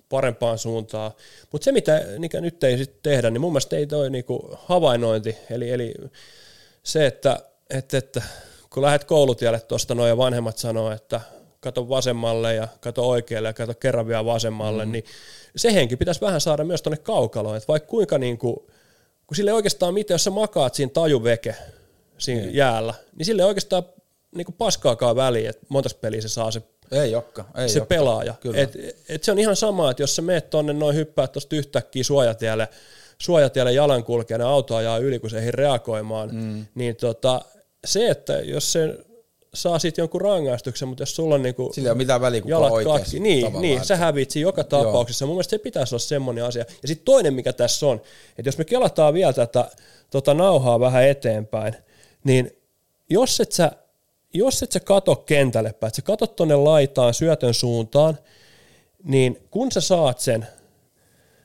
parempaan 0.09 0.59
suuntaan. 0.59 1.13
Mutta 1.53 1.65
se, 1.65 1.73
mitä 1.73 2.03
mikä 2.19 2.41
nyt 2.41 2.65
ei 2.65 2.79
sitten 2.79 2.99
tehdä, 3.03 3.31
niin 3.31 3.41
mun 3.41 3.53
mielestä 3.53 3.77
ei 3.77 3.87
toi 3.87 4.11
niinku 4.11 4.59
havainnointi, 4.65 5.37
eli, 5.51 5.71
eli 5.71 5.95
se, 6.83 7.07
että, 7.07 7.41
että, 7.71 7.99
että 7.99 8.23
kun 8.71 8.83
lähdet 8.83 9.05
koulutielle 9.05 9.61
tuosta 9.61 9.95
noin 9.95 10.09
ja 10.09 10.17
vanhemmat 10.17 10.59
sanoo, 10.59 10.91
että 10.91 11.21
kato 11.61 11.89
vasemmalle 11.89 12.55
ja 12.55 12.69
kato 12.81 13.09
oikealle 13.09 13.49
ja 13.49 13.53
kato 13.53 13.75
kerran 13.75 14.07
vielä 14.07 14.25
vasemmalle, 14.25 14.85
mm. 14.85 14.93
niin 14.93 15.05
se 15.57 15.75
henki 15.75 15.97
pitäisi 15.97 16.21
vähän 16.21 16.41
saada 16.41 16.65
myös 16.65 16.83
tuonne 16.83 17.03
kaukaloon, 17.03 17.57
että 17.57 17.69
vaikka 17.69 17.89
kuinka 17.89 18.19
niin 18.19 18.39
kuin, 18.39 18.57
kun 19.27 19.37
sille 19.37 19.53
oikeastaan 19.53 19.95
miten, 19.95 20.15
jos 20.15 20.25
sä 20.25 20.31
makaat 20.31 20.75
siinä 20.75 20.93
tajuveke 20.95 21.55
siinä 22.19 22.47
mm. 22.47 22.55
jäällä, 22.55 22.95
niin 23.17 23.27
sille 23.27 23.45
oikeastaan 23.45 23.85
niin 24.35 24.45
kuin 24.45 24.57
paskaakaan 24.59 25.17
väliä, 25.17 25.51
että 25.51 25.67
monta 25.69 25.89
peliä 26.01 26.21
se 26.21 26.29
saa 26.29 26.51
se 26.51 26.63
ei 26.93 27.11
jokka, 27.11 27.45
ei 27.57 27.69
se 27.69 27.79
jokka. 27.79 27.95
pelaaja. 27.95 28.35
Et, 28.55 28.77
et 29.09 29.25
se 29.25 29.33
on 29.33 29.39
ihan 29.39 29.57
sama, 29.57 29.91
että 29.91 30.03
jos 30.03 30.17
sä 30.17 30.23
meet 30.23 30.51
tonne 30.51 30.73
noin 30.73 30.97
hyppää 30.97 31.27
tuosta 31.27 31.57
yhtäkkiä 31.57 32.05
suojatielle, 32.05 32.69
suojatielle 33.19 33.73
jalankulkijana 33.73 34.49
auto 34.49 34.77
ajaa 34.77 34.99
yli, 34.99 35.19
kun 35.19 35.31
se 35.31 35.39
ei 35.39 35.51
reagoimaan, 35.51 36.35
mm. 36.35 36.67
niin 36.75 36.97
tota, 36.97 37.41
se, 37.85 38.09
että 38.09 38.33
jos 38.33 38.73
se 38.73 38.99
saa 39.55 39.79
sitten 39.79 40.03
jonkun 40.03 40.21
rangaistuksen, 40.21 40.89
mutta 40.89 41.03
jos 41.03 41.17
sulla 41.17 41.35
on 41.35 41.43
niinku 41.43 41.73
Sillä 41.73 41.87
ei 41.87 41.91
ole 41.91 41.99
mitään 41.99 42.21
väliä, 42.21 42.41
kuka 42.41 42.51
jalat 42.51 42.85
katki, 42.85 43.21
niin, 43.21 43.53
niin 43.61 43.85
sä 43.85 43.97
hävit 43.97 44.31
siinä 44.31 44.49
joka 44.49 44.65
tapauksessa. 44.65 45.23
Joo. 45.23 45.27
Mun 45.27 45.37
mielestä 45.37 45.51
se 45.51 45.59
pitäisi 45.59 45.95
olla 45.95 46.03
semmoinen 46.03 46.45
asia. 46.45 46.65
Ja 46.83 46.89
sitten 46.89 47.05
toinen, 47.05 47.35
mikä 47.35 47.53
tässä 47.53 47.87
on, 47.87 48.01
että 48.39 48.49
jos 48.49 48.59
me 48.59 48.65
kelataan 48.65 49.15
vielä 49.15 49.33
tätä 49.33 49.71
tota 50.11 50.35
nauhaa 50.35 50.81
vähän 50.81 51.09
eteenpäin, 51.09 51.75
niin 52.25 52.51
jos 53.11 53.41
et 53.41 53.53
sä, 53.53 53.73
jos 54.35 54.63
et 54.63 54.73
sä 54.73 54.81
kato 54.81 55.17
kentälle 55.17 55.73
päin, 55.73 55.89
että 55.89 55.97
sä 55.97 56.03
katot 56.03 56.37
tonne 56.37 56.57
laitaan 56.57 57.15
syötön 57.15 57.55
suuntaan, 57.55 58.19
niin 59.05 59.39
kun 59.51 59.73
sä 59.73 59.81
saat 59.81 60.19
sen, 60.19 60.47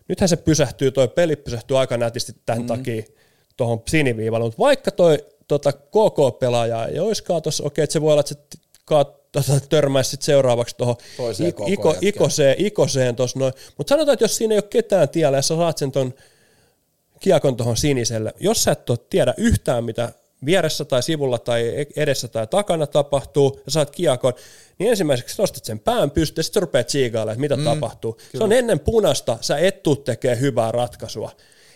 nythän 0.07 0.29
se 0.29 0.35
pysähtyy, 0.35 0.91
toi 0.91 1.07
peli 1.07 1.35
pysähtyy 1.35 1.79
aika 1.79 1.97
nätisti 1.97 2.33
tämän 2.45 2.61
mm. 2.61 2.67
takia 2.67 3.03
tuohon 3.57 3.81
siniviivalle, 3.87 4.45
mutta 4.45 4.59
vaikka 4.59 4.91
toi 4.91 5.25
tota 5.47 5.73
KK-pelaajaa 5.73 6.87
ei 6.87 6.99
olisikaan 6.99 7.41
tuossa, 7.41 7.63
okei, 7.63 7.83
että 7.83 7.93
se 7.93 8.01
voi 8.01 8.11
olla, 8.11 8.19
että 8.19 8.35
se 8.35 8.61
kaat, 8.85 9.31
tota, 9.31 9.59
törmäisi 9.69 10.09
sit 10.09 10.21
seuraavaksi 10.21 10.75
tuohon 10.77 10.95
iko, 11.67 11.95
ikoseen, 12.01 12.55
ikoseen 12.57 13.15
tuossa 13.15 13.39
noin. 13.39 13.53
Mutta 13.77 13.89
sanotaan, 13.89 14.13
että 14.13 14.23
jos 14.23 14.37
siinä 14.37 14.53
ei 14.53 14.57
ole 14.57 14.67
ketään 14.69 15.09
tiellä 15.09 15.37
ja 15.37 15.41
sä 15.41 15.55
saat 15.55 15.77
sen 15.77 15.91
ton 15.91 16.13
kiekon 17.19 17.57
tuohon 17.57 17.77
siniselle, 17.77 18.33
jos 18.39 18.63
sä 18.63 18.71
et 18.71 19.09
tiedä 19.09 19.33
yhtään, 19.37 19.83
mitä 19.83 20.13
vieressä 20.45 20.85
tai 20.85 21.03
sivulla 21.03 21.37
tai 21.37 21.87
edessä 21.95 22.27
tai 22.27 22.47
takana 22.47 22.87
tapahtuu, 22.87 23.61
ja 23.65 23.71
saat 23.71 23.91
kiekon, 23.91 24.33
niin 24.79 24.89
ensimmäiseksi 24.89 25.41
nostat 25.41 25.65
sen 25.65 25.79
pään 25.79 26.11
pystyyn, 26.11 26.39
ja 26.39 26.43
sitten 26.43 26.61
rupeat 26.61 26.87
tsiigailemaan, 26.87 27.33
että 27.33 27.41
mitä 27.41 27.55
mm, 27.55 27.63
tapahtuu. 27.63 28.13
Kyllä. 28.13 28.27
Se 28.37 28.43
on 28.43 28.51
ennen 28.51 28.79
punasta, 28.79 29.37
sä 29.41 29.57
et 29.57 29.83
tuu 29.83 29.95
tekemään 29.95 30.39
hyvää 30.39 30.71
ratkaisua. 30.71 31.31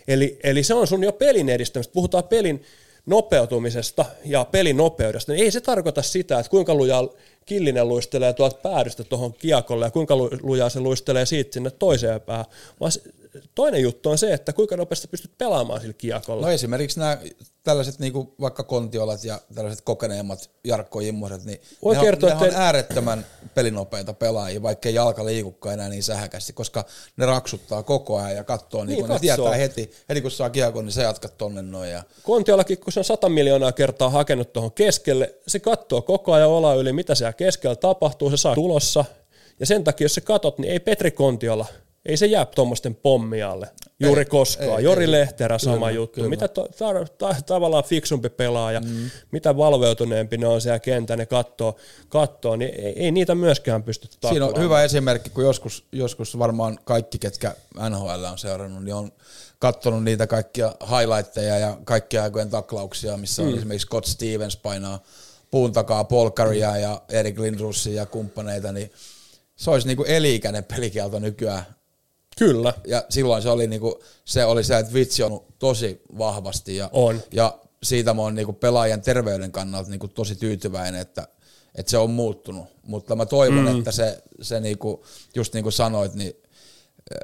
Eli, 0.08 0.38
eli 0.44 0.62
se 0.62 0.74
on 0.74 0.86
sun 0.86 1.04
jo 1.04 1.12
pelin 1.12 1.48
edistämistä. 1.48 1.92
Puhutaan 1.92 2.24
pelin 2.24 2.62
nopeutumisesta 3.06 4.04
ja 4.24 4.44
pelin 4.44 4.76
nopeudesta, 4.76 5.32
niin 5.32 5.44
ei 5.44 5.50
se 5.50 5.60
tarkoita 5.60 6.02
sitä, 6.02 6.38
että 6.38 6.50
kuinka 6.50 6.74
lujaa 6.74 7.08
Killinen 7.46 7.88
luistelee 7.88 8.32
tuolta 8.32 8.56
päädystä 8.62 9.04
tuohon 9.04 9.32
kiekolle 9.32 9.84
ja 9.86 9.90
kuinka 9.90 10.16
lujaa 10.42 10.68
se 10.68 10.80
luistelee 10.80 11.26
siitä 11.26 11.52
sinne 11.54 11.70
toiseen 11.70 12.20
päähän, 12.20 12.44
vaan 12.80 12.92
toinen 13.54 13.82
juttu 13.82 14.10
on 14.10 14.18
se, 14.18 14.32
että 14.32 14.52
kuinka 14.52 14.76
nopeasti 14.76 15.08
pystyt 15.08 15.38
pelaamaan 15.38 15.80
sillä 15.80 15.92
kiekolla. 15.92 16.46
No 16.46 16.52
esimerkiksi 16.52 17.00
nämä 17.00 17.18
tällaiset 17.62 17.98
niinku 17.98 18.34
vaikka 18.40 18.62
kontiolat 18.62 19.24
ja 19.24 19.40
tällaiset 19.54 19.80
kokeneemmat 19.80 20.50
Jarkko 20.64 21.00
Immoset, 21.00 21.44
niin 21.44 21.60
Voi 21.84 21.94
ne, 21.94 22.00
kertoa, 22.00 22.32
on, 22.32 22.40
ne 22.40 22.46
että... 22.46 22.58
on 22.58 22.64
äärettömän 22.64 23.26
pelinopeita 23.54 24.14
pelaajia, 24.14 24.62
vaikka 24.62 24.88
ei 24.88 24.94
jalka 24.94 25.24
liikukaan 25.24 25.74
enää 25.74 25.88
niin 25.88 26.02
sähäkästi, 26.02 26.52
koska 26.52 26.84
ne 27.16 27.26
raksuttaa 27.26 27.82
koko 27.82 28.16
ajan 28.16 28.36
ja 28.36 28.44
katsoo, 28.44 28.84
niin, 28.84 28.98
niin 28.98 29.08
ne 29.08 29.18
tietää 29.18 29.54
heti, 29.54 29.90
heti 30.08 30.20
kun 30.20 30.30
saa 30.30 30.50
kiekon, 30.50 30.84
niin 30.84 30.92
sä 30.92 31.02
jatkat 31.02 31.38
tonne 31.38 31.62
noin. 31.62 31.90
Ja... 31.90 32.02
Kontiolakin, 32.22 32.78
kun 32.78 32.92
se 32.92 33.00
on 33.00 33.04
sata 33.04 33.28
miljoonaa 33.28 33.72
kertaa 33.72 34.10
hakenut 34.10 34.52
tuohon 34.52 34.72
keskelle, 34.72 35.34
se 35.46 35.58
katsoo 35.58 36.02
koko 36.02 36.32
ajan 36.32 36.48
ola 36.48 36.74
yli, 36.74 36.92
mitä 36.92 37.14
siellä 37.14 37.32
keskellä 37.32 37.76
tapahtuu, 37.76 38.30
se 38.30 38.36
saa 38.36 38.54
tulossa, 38.54 39.04
ja 39.60 39.66
sen 39.66 39.84
takia, 39.84 40.04
jos 40.04 40.14
sä 40.14 40.20
katot, 40.20 40.58
niin 40.58 40.72
ei 40.72 40.80
Petri 40.80 41.10
Kontiola– 41.10 41.66
ei 42.06 42.16
se 42.16 42.26
jää 42.26 42.44
tuommoisten 42.44 42.94
pommialle 42.94 43.68
juuri 44.00 44.20
ei, 44.20 44.26
koskaan. 44.26 44.78
Ei, 44.78 44.84
Jori 44.84 45.04
ei, 45.04 45.10
Lehterä 45.10 45.58
sama 45.58 45.76
kyllä, 45.76 45.90
juttu. 45.90 46.14
Kyllä. 46.14 46.28
Mitä 46.28 46.48
to, 46.48 46.68
ta, 46.78 47.06
ta, 47.18 47.36
tavallaan 47.46 47.84
fiksumpi 47.84 48.28
pelaaja, 48.28 48.80
mm. 48.80 49.10
mitä 49.30 49.56
valveutuneempi 49.56 50.38
ne 50.38 50.46
on 50.46 50.60
siellä 50.60 50.78
kentän, 50.78 51.18
ne 51.18 51.26
kattoo, 51.26 51.76
kattoo 52.08 52.56
niin 52.56 52.74
ei, 52.74 53.04
ei 53.04 53.10
niitä 53.10 53.34
myöskään 53.34 53.82
pysty 53.82 54.08
taklaamaan. 54.08 54.34
Siinä 54.34 54.58
on 54.58 54.64
hyvä 54.64 54.82
esimerkki, 54.82 55.30
kun 55.30 55.44
joskus, 55.44 55.84
joskus 55.92 56.38
varmaan 56.38 56.78
kaikki, 56.84 57.18
ketkä 57.18 57.54
NHL 57.90 58.24
on 58.24 58.38
seurannut, 58.38 58.84
niin 58.84 58.94
on 58.94 59.12
katsonut 59.58 60.04
niitä 60.04 60.26
kaikkia 60.26 60.74
highlightteja 60.90 61.58
ja 61.58 61.78
kaikkia 61.84 62.22
aikojen 62.22 62.50
taklauksia, 62.50 63.16
missä 63.16 63.42
mm. 63.42 63.48
on 63.48 63.54
esimerkiksi 63.54 63.86
Scott 63.86 64.06
Stevens 64.06 64.56
painaa 64.56 65.02
puun 65.50 65.72
takaa 65.72 66.04
Polkaria 66.04 66.70
mm. 66.70 66.80
ja 66.80 67.02
Erik 67.08 67.38
Lindrussia 67.38 67.94
ja 67.94 68.06
kumppaneita, 68.06 68.72
niin 68.72 68.92
se 69.56 69.70
olisi 69.70 69.86
niinku 69.86 70.04
eliikäinen 70.04 70.64
pelikielto 70.64 71.18
nykyään 71.18 71.66
Kyllä. 72.38 72.74
Ja 72.86 73.04
silloin 73.08 73.42
se 73.42 73.48
oli, 73.48 73.66
niinku, 73.66 74.02
se, 74.24 74.44
oli 74.44 74.64
se, 74.64 74.78
että 74.78 74.92
vitsi 74.92 75.22
on 75.22 75.44
tosi 75.58 76.02
vahvasti. 76.18 76.76
Ja, 76.76 76.90
on. 76.92 77.20
ja 77.32 77.58
siitä 77.82 78.14
mä 78.14 78.22
oon 78.22 78.34
niinku 78.34 78.52
pelaajan 78.52 79.02
terveyden 79.02 79.52
kannalta 79.52 79.90
niinku 79.90 80.08
tosi 80.08 80.36
tyytyväinen, 80.36 81.00
että, 81.00 81.28
että 81.74 81.90
se 81.90 81.98
on 81.98 82.10
muuttunut. 82.10 82.66
Mutta 82.82 83.16
mä 83.16 83.26
toivon, 83.26 83.64
mm. 83.64 83.78
että 83.78 83.92
se, 83.92 84.22
se 84.40 84.60
niinku, 84.60 85.04
just 85.34 85.54
niin 85.54 85.62
kuin 85.62 85.72
sanoit, 85.72 86.14
niin 86.14 86.32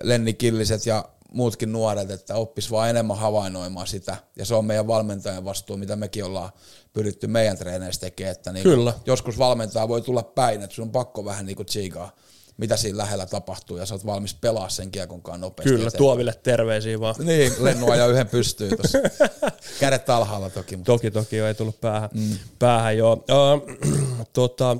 Lenni 0.02 0.34
Killiset 0.34 0.86
ja 0.86 1.04
muutkin 1.32 1.72
nuoret, 1.72 2.10
että 2.10 2.34
oppis 2.34 2.70
vaan 2.70 2.90
enemmän 2.90 3.16
havainnoimaan 3.16 3.86
sitä. 3.86 4.16
Ja 4.36 4.44
se 4.44 4.54
on 4.54 4.64
meidän 4.64 4.86
valmentajan 4.86 5.44
vastuu, 5.44 5.76
mitä 5.76 5.96
mekin 5.96 6.24
ollaan 6.24 6.50
pyritty 6.92 7.26
meidän 7.26 7.58
treeneissä 7.58 8.00
tekemään. 8.00 8.32
Että 8.32 8.52
niinku 8.52 8.70
Kyllä. 8.70 8.92
Joskus 9.06 9.38
valmentaja 9.38 9.88
voi 9.88 10.02
tulla 10.02 10.22
päin, 10.22 10.62
että 10.62 10.76
sun 10.76 10.82
on 10.82 10.92
pakko 10.92 11.24
vähän 11.24 11.46
niinku 11.46 11.64
tsiikaa 11.64 12.16
mitä 12.58 12.76
siinä 12.76 12.98
lähellä 12.98 13.26
tapahtuu, 13.26 13.76
ja 13.76 13.86
sä 13.86 13.94
oot 13.94 14.06
valmis 14.06 14.34
pelaa 14.34 14.68
sen 14.68 14.90
kiekonkaan 14.90 15.40
nopeasti. 15.40 15.70
Kyllä, 15.70 15.82
eteenpäin. 15.82 15.98
tuoville 15.98 16.34
terveisiä 16.42 17.00
vaan. 17.00 17.14
Niin, 17.18 17.52
lennua 17.58 17.96
ja 17.96 18.06
yhden 18.06 18.28
pystyy 18.28 18.70
tuossa. 18.76 18.98
Kädet 19.80 20.10
alhaalla 20.10 20.50
toki. 20.50 20.76
Mutta. 20.76 20.92
Toki, 20.92 21.10
toki 21.10 21.36
jo 21.36 21.46
ei 21.46 21.54
tullut 21.54 21.80
päähän. 21.80 22.10
Mm. 22.14 22.38
päähän 22.58 22.96
joo. 22.96 23.12
Uh, 23.12 23.96
tota, 24.32 24.76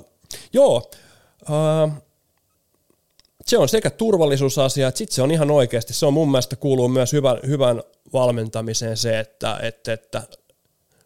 joo, 0.52 0.90
uh, 1.42 1.92
se 3.46 3.58
on 3.58 3.68
sekä 3.68 3.90
turvallisuusasia, 3.90 4.88
että 4.88 4.98
sitten 4.98 5.14
se 5.14 5.22
on 5.22 5.30
ihan 5.30 5.50
oikeasti, 5.50 5.92
se 5.92 6.06
on 6.06 6.14
mun 6.14 6.30
mielestä 6.30 6.56
kuuluu 6.56 6.88
myös 6.88 7.12
hyvän, 7.12 7.38
hyvän 7.46 7.82
valmentamiseen 8.12 8.96
se, 8.96 9.18
että, 9.20 9.58
että, 9.62 9.92
että 9.92 10.22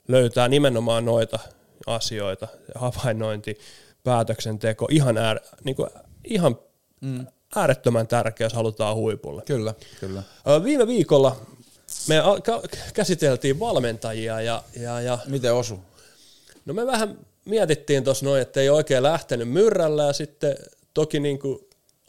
löytää 0.08 0.48
nimenomaan 0.48 1.04
noita 1.04 1.38
asioita, 1.86 2.48
havainnointi, 2.74 3.58
päätöksenteko, 4.04 4.88
ihan, 4.90 5.18
äär, 5.18 5.40
niin 5.64 5.76
kuin 5.76 5.88
ihan 6.24 6.58
mm. 7.00 7.26
äärettömän 7.56 8.06
tärkeä, 8.06 8.44
jos 8.44 8.52
halutaan 8.52 8.96
huipulle. 8.96 9.42
Kyllä, 9.46 9.74
kyllä. 10.00 10.22
Viime 10.64 10.86
viikolla 10.86 11.36
me 12.08 12.16
käsiteltiin 12.94 13.60
valmentajia 13.60 14.40
ja, 14.40 14.62
ja, 14.80 15.00
ja 15.00 15.18
Miten 15.26 15.54
osu? 15.54 15.80
No 16.66 16.74
me 16.74 16.86
vähän 16.86 17.18
mietittiin 17.44 18.04
tuossa 18.04 18.26
noin, 18.26 18.42
että 18.42 18.60
ei 18.60 18.70
oikein 18.70 19.02
lähtenyt 19.02 19.48
myrrällä 19.48 20.02
ja 20.02 20.12
sitten 20.12 20.56
toki 20.94 21.20
niin 21.20 21.38
kuin 21.38 21.58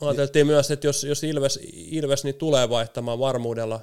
ajateltiin 0.01 0.47
myös, 0.47 0.71
että 0.71 0.87
jos, 0.87 1.03
jos 1.03 1.23
Ilves, 1.23 1.59
Ilves 1.73 2.23
niin 2.23 2.35
tulee 2.35 2.69
vaihtamaan 2.69 3.19
varmuudella 3.19 3.79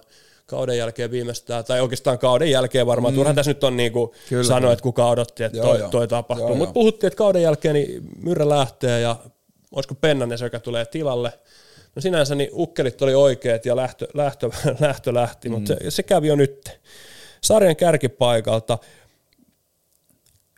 kauden 0.46 0.78
jälkeen 0.78 1.10
viimeistään, 1.10 1.64
tai 1.64 1.80
oikeastaan 1.80 2.18
kauden 2.18 2.50
jälkeen 2.50 2.86
varmaan, 2.86 3.14
mm. 3.14 3.16
turhan 3.16 3.34
tässä 3.34 3.50
nyt 3.50 3.64
on 3.64 3.76
niin 3.76 3.92
kuin 3.92 4.10
sanoa, 4.42 4.72
että 4.72 4.82
kuka 4.82 5.08
odotti, 5.08 5.44
että 5.44 5.58
joo, 5.58 5.78
toi, 5.78 5.90
toi 5.90 6.08
tapahtuu, 6.08 6.54
mutta 6.54 6.72
puhuttiin, 6.72 7.08
että 7.08 7.18
kauden 7.18 7.42
jälkeen 7.42 7.74
niin 7.74 8.02
Myrrä 8.22 8.48
lähtee 8.48 9.00
ja 9.00 9.16
olisiko 9.72 9.94
Pennanen 9.94 10.38
se, 10.38 10.44
joka 10.44 10.60
tulee 10.60 10.84
tilalle. 10.84 11.32
No 11.96 12.02
sinänsä 12.02 12.34
niin 12.34 12.50
ukkelit 12.52 13.02
oli 13.02 13.14
oikeat 13.14 13.66
ja 13.66 13.76
lähtö, 13.76 14.08
lähtö, 14.14 14.50
lähtö 14.80 15.14
lähti, 15.14 15.48
mm. 15.48 15.54
mutta 15.54 15.74
se, 15.74 15.90
se 15.90 16.02
kävi 16.02 16.26
jo 16.26 16.36
nyt. 16.36 16.80
Sarjan 17.40 17.76
kärkipaikalta 17.76 18.78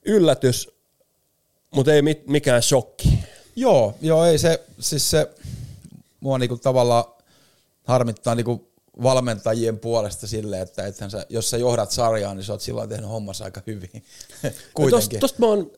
yllätys, 0.05 0.71
mutta 1.71 1.95
ei 1.95 2.03
mit, 2.03 2.27
mikään 2.27 2.63
shokki. 2.63 3.19
Joo, 3.57 3.95
joo, 4.01 4.25
ei 4.25 4.39
se, 4.39 4.63
siis 4.81 5.11
se, 5.11 5.31
mua 6.21 6.39
niinku 6.39 6.57
tavallaan 6.57 7.05
harmittaa 7.85 8.35
niinku 8.35 8.72
valmentajien 9.03 9.79
puolesta 9.79 10.27
silleen, 10.27 10.63
että 10.63 10.87
ethän 10.87 11.11
sä, 11.11 11.27
jos 11.29 11.51
sä 11.51 11.57
johdat 11.57 11.91
sarjaa, 11.91 12.35
niin 12.35 12.45
sä 12.45 12.53
oot 12.53 12.61
silloin 12.61 12.89
tehnyt 12.89 13.11
hommassa 13.11 13.45
aika 13.45 13.63
hyvin. 13.67 13.91
No 14.43 14.51
Kuitenkin. 14.75 14.91
tosta, 14.91 15.19
tosta 15.19 15.39
mä 15.39 15.47
oon, 15.47 15.71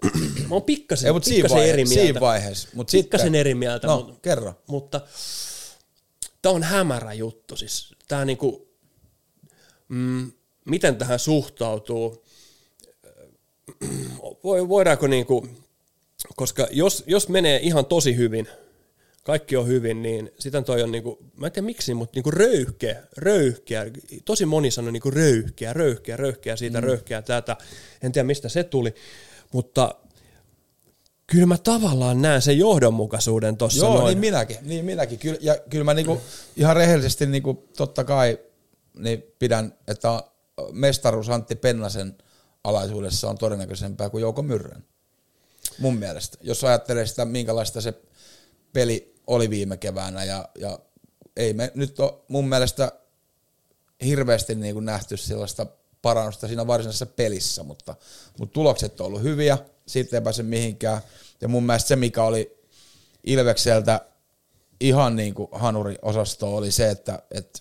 mä 0.48 0.54
oon 0.54 0.62
pikkasen, 0.62 1.14
Ei, 1.14 1.20
siinä, 1.22 1.34
pikkasen 1.36 1.56
vaihe, 1.56 1.70
eri 1.72 1.84
mieltä. 1.84 2.02
siinä 2.02 2.20
vaiheessa. 2.20 2.68
Mut 2.74 2.88
pikkasen 2.92 3.26
sitten, 3.26 3.40
eri 3.40 3.54
mieltä. 3.54 3.86
No, 3.86 3.96
mutta, 3.96 4.14
kerro. 4.22 4.54
Mutta 4.66 5.00
tämä 6.42 6.54
on 6.54 6.62
hämärä 6.62 7.12
juttu. 7.12 7.56
Siis, 7.56 7.94
tää 8.08 8.24
niinku, 8.24 8.68
mm, 9.88 10.32
miten 10.64 10.96
tähän 10.96 11.18
suhtautuu? 11.18 12.24
Voi- 14.44 14.68
Voidaanko 14.68 15.06
niinku, 15.06 15.48
koska 16.36 16.68
jos, 16.70 17.04
jos 17.06 17.28
menee 17.28 17.60
ihan 17.62 17.86
tosi 17.86 18.16
hyvin, 18.16 18.48
kaikki 19.24 19.56
on 19.56 19.66
hyvin, 19.66 20.02
niin 20.02 20.30
sitten 20.38 20.64
toi 20.64 20.82
on 20.82 20.92
niinku, 20.92 21.18
mä 21.36 21.46
en 21.46 21.52
tiedä 21.52 21.66
miksi, 21.66 21.94
mutta 21.94 22.16
niinku 22.16 22.30
röyhkeä, 22.30 23.02
röyhkeä, 23.16 23.86
tosi 24.24 24.46
moni 24.46 24.70
sanoi 24.70 24.92
niinku 24.92 25.10
röyhkeä, 25.10 25.72
röyhkeä, 25.72 26.16
röyhkeä, 26.16 26.56
siitä 26.56 26.80
mm. 26.80 26.86
röyhkeä 26.86 27.22
tätä, 27.22 27.56
en 28.02 28.12
tiedä 28.12 28.26
mistä 28.26 28.48
se 28.48 28.64
tuli, 28.64 28.94
mutta 29.52 29.94
kyllä 31.26 31.46
mä 31.46 31.58
tavallaan 31.58 32.22
näen 32.22 32.42
sen 32.42 32.58
johdonmukaisuuden 32.58 33.56
tuossa 33.56 33.84
Joo, 33.84 33.94
noin. 33.94 34.04
niin 34.06 34.18
minäkin. 34.18 34.56
Niin 34.62 34.84
minäkin. 34.84 35.18
Kyllä, 35.18 35.38
ja 35.40 35.58
kyllä 35.70 35.84
mä 35.84 35.94
niinku, 35.94 36.20
ihan 36.56 36.76
rehellisesti 36.76 37.26
niinku, 37.26 37.68
totta 37.76 38.04
kai 38.04 38.38
niin 38.98 39.24
pidän, 39.38 39.74
että 39.88 40.22
mestaruus 40.72 41.30
Antti 41.30 41.54
Pennasen 41.54 42.18
alaisuudessa 42.64 43.30
on 43.30 43.38
todennäköisempää 43.38 44.10
kuin 44.10 44.22
Jouko 44.22 44.42
Myrrän. 44.42 44.84
Mun 45.78 45.96
mielestä. 45.96 46.38
Jos 46.40 46.64
ajattelee 46.64 47.06
sitä, 47.06 47.24
minkälaista 47.24 47.80
se 47.80 47.94
peli 48.72 49.13
oli 49.26 49.50
viime 49.50 49.76
keväänä 49.76 50.24
ja, 50.24 50.48
ja 50.58 50.78
ei 51.36 51.52
me 51.52 51.72
nyt 51.74 52.00
ole 52.00 52.14
mun 52.28 52.48
mielestä 52.48 52.92
hirveästi 54.04 54.54
niin 54.54 54.74
kuin 54.74 54.84
nähty 54.84 55.16
sellaista 55.16 55.66
parannusta 56.02 56.46
siinä 56.46 56.66
varsinaisessa 56.66 57.06
pelissä, 57.06 57.62
mutta, 57.62 57.94
mutta 58.38 58.52
tulokset 58.52 59.00
on 59.00 59.06
ollut 59.06 59.22
hyviä, 59.22 59.58
siitä 59.86 60.16
ei 60.16 60.22
pääse 60.22 60.42
mihinkään. 60.42 61.00
Ja 61.40 61.48
mun 61.48 61.66
mielestä 61.66 61.88
se, 61.88 61.96
mikä 61.96 62.22
oli 62.22 62.64
Ilvekseltä 63.24 64.00
ihan 64.80 65.16
niin 65.16 65.34
kuin 65.34 65.48
hanuri-osasto, 65.52 66.56
oli 66.56 66.72
se, 66.72 66.90
että, 66.90 67.22
että 67.30 67.60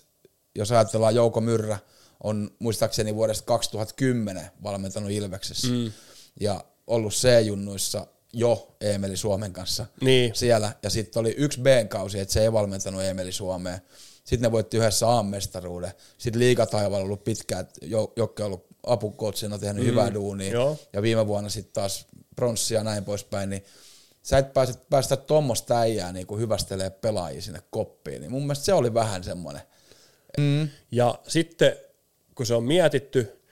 jos 0.54 0.72
ajatellaan 0.72 1.14
Jouko 1.14 1.40
Myrrä, 1.40 1.78
on 2.22 2.50
muistaakseni 2.58 3.14
vuodesta 3.14 3.46
2010 3.46 4.50
valmentanut 4.62 5.10
Ilveksessä 5.10 5.68
mm. 5.68 5.92
ja 6.40 6.64
ollut 6.86 7.12
C-junnuissa 7.12 8.06
jo 8.34 8.76
Eemeli 8.80 9.16
Suomen 9.16 9.52
kanssa 9.52 9.86
Niin. 10.00 10.34
siellä. 10.34 10.72
Ja 10.82 10.90
sitten 10.90 11.20
oli 11.20 11.34
yksi 11.38 11.60
B-kausi, 11.60 12.20
että 12.20 12.34
se 12.34 12.42
ei 12.42 12.52
valmentanut 12.52 13.02
Eemeli 13.02 13.32
Suomeen. 13.32 13.80
Sitten 14.24 14.42
ne 14.48 14.52
voitti 14.52 14.76
yhdessä 14.76 15.18
A-mestaruuden. 15.18 15.92
Sitten 16.18 16.40
liigataivaalla 16.40 16.96
on 16.96 17.04
ollut 17.04 17.24
pitkään, 17.24 17.68
Jokke 18.16 18.42
on 18.42 18.46
ollut 18.46 18.66
apukoutsina, 18.86 19.58
tehnyt 19.58 19.84
mm. 19.84 19.90
hyvää 19.90 20.14
duunia. 20.14 20.52
Joo. 20.52 20.78
Ja 20.92 21.02
viime 21.02 21.26
vuonna 21.26 21.50
sitten 21.50 21.72
taas 21.72 22.06
pronssia 22.36 22.78
ja 22.80 22.84
näin 22.84 23.04
poispäin. 23.04 23.50
Niin 23.50 23.64
sä 24.22 24.38
et 24.38 24.52
pääse, 24.52 24.74
päästä 24.90 25.16
tuommoista 25.16 25.78
äijää 25.78 26.12
niin 26.12 26.26
kuin 26.26 26.40
hyvästelee 26.40 26.90
pelaajia 26.90 27.42
sinne 27.42 27.62
koppiin. 27.70 28.20
Niin 28.20 28.30
mun 28.30 28.42
mielestä 28.42 28.64
se 28.64 28.72
oli 28.72 28.94
vähän 28.94 29.24
semmoinen. 29.24 29.62
Mm. 30.38 30.68
Ja 30.90 31.18
sitten 31.28 31.76
kun 32.34 32.46
se 32.46 32.54
on 32.54 32.64
mietitty, 32.64 33.42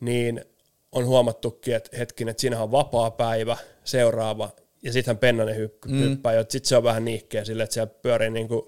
niin 0.00 0.44
on 0.92 1.06
huomattukin, 1.06 1.74
että 1.74 1.96
hetkinen, 1.96 2.30
että 2.30 2.40
siinähän 2.40 2.64
on 2.64 2.72
vapaa 2.72 3.10
päivä, 3.10 3.56
seuraava, 3.84 4.50
ja 4.82 4.92
sittenhän 4.92 5.18
Pennanen 5.18 5.56
hyppää, 5.56 5.92
mm. 5.92 5.98
hyppää 5.98 6.32
ja 6.32 6.44
sitten 6.48 6.68
se 6.68 6.76
on 6.76 6.82
vähän 6.82 7.04
niihkeä 7.04 7.44
sille, 7.44 7.62
että 7.62 7.74
siellä 7.74 7.94
pyörii 8.02 8.30
niin 8.30 8.48
kuin, 8.48 8.62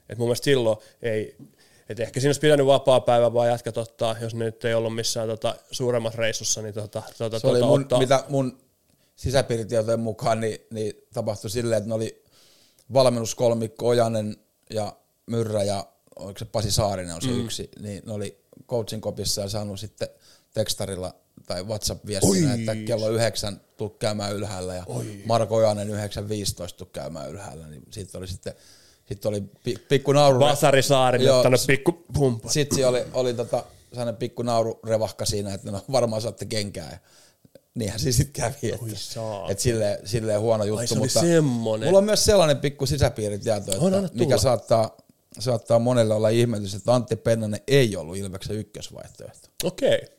että 0.00 0.18
mun 0.18 0.26
mielestä 0.26 0.44
silloin 0.44 0.78
ei, 1.02 1.36
että 1.88 2.02
ehkä 2.02 2.20
siinä 2.20 2.28
olisi 2.28 2.40
pitänyt 2.40 2.66
vapaa 2.66 3.00
päivä 3.00 3.32
vaan 3.32 3.48
jatkat 3.48 3.76
ottaa, 3.76 4.16
jos 4.20 4.34
ne 4.34 4.44
nyt 4.44 4.64
ei 4.64 4.74
ollut 4.74 4.94
missään 4.94 5.28
tota, 5.28 5.54
suuremmassa 5.70 6.18
reissussa, 6.18 6.62
niin 6.62 6.74
tota, 6.74 7.02
tota, 7.18 7.38
Se 7.38 7.46
oli 7.46 7.58
tota, 7.58 7.70
mun, 7.70 7.80
ottaa. 7.80 7.98
mitä 7.98 8.24
mun 8.28 8.58
sisäpiiritietojen 9.16 10.00
mukaan, 10.00 10.40
niin, 10.40 10.58
niin 10.70 10.92
tapahtui 11.12 11.50
silleen, 11.50 11.78
että 11.78 11.88
ne 11.88 11.94
oli 11.94 12.24
valmennuskolmikko 12.92 13.88
Ojanen 13.88 14.36
ja 14.70 14.96
Myrrä 15.26 15.62
ja 15.62 15.86
oliko 16.16 16.38
se 16.38 16.44
Pasi 16.44 16.70
Saarinen 16.70 17.14
on 17.14 17.22
se 17.22 17.28
mm. 17.28 17.44
yksi, 17.44 17.70
niin 17.80 18.02
ne 18.06 18.12
oli 18.12 18.40
coachin 18.68 19.00
kopissa 19.00 19.40
ja 19.40 19.48
saanut 19.48 19.80
sitten 19.80 20.08
tekstarilla 20.58 21.14
tai 21.46 21.64
WhatsApp-viestinä, 21.64 22.52
Oi. 22.52 22.60
että 22.60 22.76
kello 22.86 23.08
yhdeksän 23.10 23.60
tuu 23.76 23.88
käymään 23.88 24.34
ylhäällä 24.34 24.74
ja 24.74 24.82
Oi. 24.86 25.22
Marko 25.26 25.56
Ojanen 25.56 25.88
9.15 25.88 25.94
tuu 26.76 26.88
käymään 26.92 27.30
ylhäällä, 27.30 27.66
niin 27.66 27.82
siitä 27.90 28.18
oli 28.18 28.28
sitten 28.28 28.54
sitten 29.08 29.28
oli 29.28 29.42
pi- 29.64 29.76
pikku 29.88 30.12
nauru. 30.12 30.40
Vasari 30.40 30.82
ottanut 31.30 31.60
pikku 31.66 32.04
pumpa. 32.14 32.48
Sitten 32.48 32.74
siinä 32.74 32.88
oli, 32.88 33.04
oli 33.12 33.34
tota, 33.34 33.64
sellainen 33.88 34.16
pikku 34.16 34.42
naururevahka 34.42 35.24
siinä, 35.24 35.54
että 35.54 35.70
no 35.70 35.84
varmaan 35.92 36.22
saatte 36.22 36.44
kenkää. 36.44 36.90
Ja 36.92 36.98
niinhän 37.74 38.00
se 38.00 38.12
sitten 38.12 38.42
kävi, 38.42 38.72
että, 38.72 38.86
että 39.50 39.62
silleen, 39.62 39.98
silleen 40.04 40.40
huono 40.40 40.64
juttu. 40.64 40.86
se 40.86 40.94
oli 40.94 41.00
mutta 41.00 41.20
semmonen. 41.20 41.88
Mulla 41.88 41.98
on 41.98 42.04
myös 42.04 42.24
sellainen 42.24 42.56
pikku 42.56 42.86
sisäpiiritieto, 42.86 43.72
että 43.72 43.84
On, 43.84 44.08
mikä 44.12 44.38
saattaa, 44.38 44.96
saattaa 45.38 45.78
monelle 45.78 46.14
olla 46.14 46.28
ihmetys, 46.28 46.74
että 46.74 46.94
Antti 46.94 47.16
Pennanen 47.16 47.60
ei 47.66 47.96
ollut 47.96 48.16
Ilveksen 48.16 48.56
ykkösvaihtoehto. 48.56 49.48
Okei. 49.64 50.17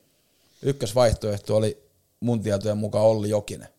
Ykkösvaihtoehto 0.61 1.55
oli 1.55 1.89
mun 2.19 2.43
tietojen 2.43 2.77
mukaan 2.77 3.05
Olli 3.05 3.29
Jokinen, 3.29 3.69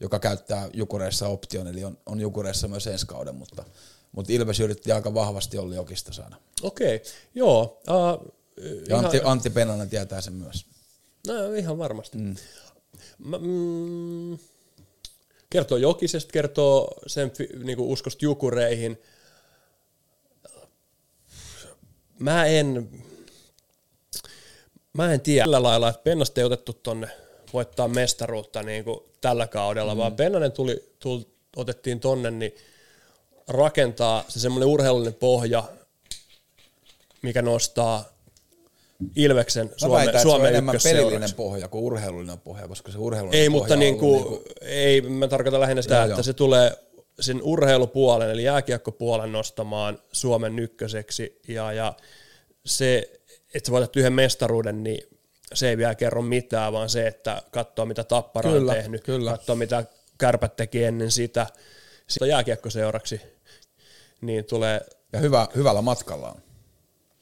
joka 0.00 0.18
käyttää 0.18 0.68
Jukureissa 0.72 1.28
option, 1.28 1.66
eli 1.66 1.84
on, 1.84 1.98
on 2.06 2.20
Jukureissa 2.20 2.68
myös 2.68 2.86
ensi 2.86 3.06
kauden, 3.06 3.34
mutta, 3.34 3.64
mutta 4.12 4.32
Ilves 4.32 4.60
yritti 4.60 4.92
aika 4.92 5.14
vahvasti 5.14 5.58
Olli 5.58 5.74
Jokista 5.76 6.12
saada. 6.12 6.36
Okei, 6.62 7.02
joo. 7.34 7.80
Uh, 7.88 8.34
Ja 8.88 8.98
Antti, 8.98 9.20
Antti 9.24 9.50
Pennanen 9.50 9.90
tietää 9.90 10.20
sen 10.20 10.32
myös. 10.32 10.66
No 11.26 11.54
ihan 11.54 11.78
varmasti. 11.78 12.18
Mm. 12.18 12.36
Mä, 13.18 13.38
mm, 13.38 14.38
kertoo 15.50 15.78
Jokisesta, 15.78 16.32
kertoo 16.32 16.94
sen 17.06 17.32
niinku 17.64 17.92
uskosta 17.92 18.24
jukureihin. 18.24 18.98
Mä 22.18 22.46
en, 22.46 22.90
mä 24.92 25.12
en 25.12 25.20
tiedä 25.20 25.44
tällä 25.44 25.62
lailla, 25.62 25.88
että 25.88 26.02
Pennasta 26.02 26.40
ei 26.40 26.44
otettu 26.44 26.72
tonne 26.72 27.08
voittaa 27.52 27.88
mestaruutta 27.88 28.62
niin 28.62 28.84
kuin 28.84 29.00
tällä 29.20 29.46
kaudella, 29.46 29.94
mm. 29.94 29.98
vaan 29.98 30.16
Pennanen 30.16 30.52
tuli, 30.52 30.94
tuli, 30.98 31.26
otettiin 31.56 32.00
tonne, 32.00 32.30
niin 32.30 32.54
rakentaa 33.48 34.24
se 34.28 34.40
semmoinen 34.40 34.68
urheilullinen 34.68 35.14
pohja, 35.14 35.64
mikä 37.22 37.42
nostaa 37.42 38.04
Ilveksen 39.16 39.70
Suomen, 39.76 39.96
väitän, 39.96 40.14
että 40.14 40.22
se 40.22 40.28
on 40.28 40.34
Suomen 40.34 40.64
pelillinen 40.84 41.34
pohja 41.36 41.68
kuin 41.68 41.84
urheilullinen 41.84 42.38
pohja, 42.38 42.68
koska 42.68 42.92
se 42.92 42.98
urheilullinen 42.98 43.40
Ei, 43.40 43.48
pohja 43.48 43.60
mutta 43.60 43.74
on 43.74 43.80
niin 43.80 44.00
ollut 44.00 44.28
kuin, 44.28 44.44
ei, 44.60 45.00
mä 45.00 45.28
tarkoitan 45.28 45.60
lähinnä 45.60 45.82
sitä, 45.82 45.94
Joo, 45.94 46.04
että 46.04 46.14
joo. 46.14 46.22
se 46.22 46.32
tulee 46.32 46.72
sen 47.20 47.42
urheilupuolen, 47.42 48.30
eli 48.30 48.42
jääkiekkopuolen 48.42 49.32
nostamaan 49.32 49.98
Suomen 50.12 50.58
ykköseksi, 50.58 51.40
ja, 51.48 51.72
ja 51.72 51.94
se, 52.66 53.17
että 53.54 53.66
sä 53.66 53.72
voitat 53.72 53.96
yhden 53.96 54.12
mestaruuden, 54.12 54.84
niin 54.84 55.08
se 55.54 55.68
ei 55.68 55.76
vielä 55.76 55.94
kerro 55.94 56.22
mitään, 56.22 56.72
vaan 56.72 56.88
se, 56.88 57.06
että 57.06 57.42
katsoo 57.50 57.86
mitä 57.86 58.04
Tappara 58.04 58.50
Kyllä, 58.50 58.72
on 58.72 58.78
tehnyt, 58.78 59.04
kyllä. 59.04 59.30
katsoo 59.30 59.56
mitä 59.56 59.84
Kärpät 60.18 60.56
teki 60.56 60.84
ennen 60.84 61.10
sitä, 61.10 61.46
sitä 62.06 62.26
jääkiekkoseuraksi, 62.26 63.20
niin 64.20 64.44
tulee, 64.44 64.80
Ja 65.12 65.18
hyvä, 65.18 65.48
hyvällä 65.56 65.82
matkalla 65.82 66.28
on. 66.30 66.42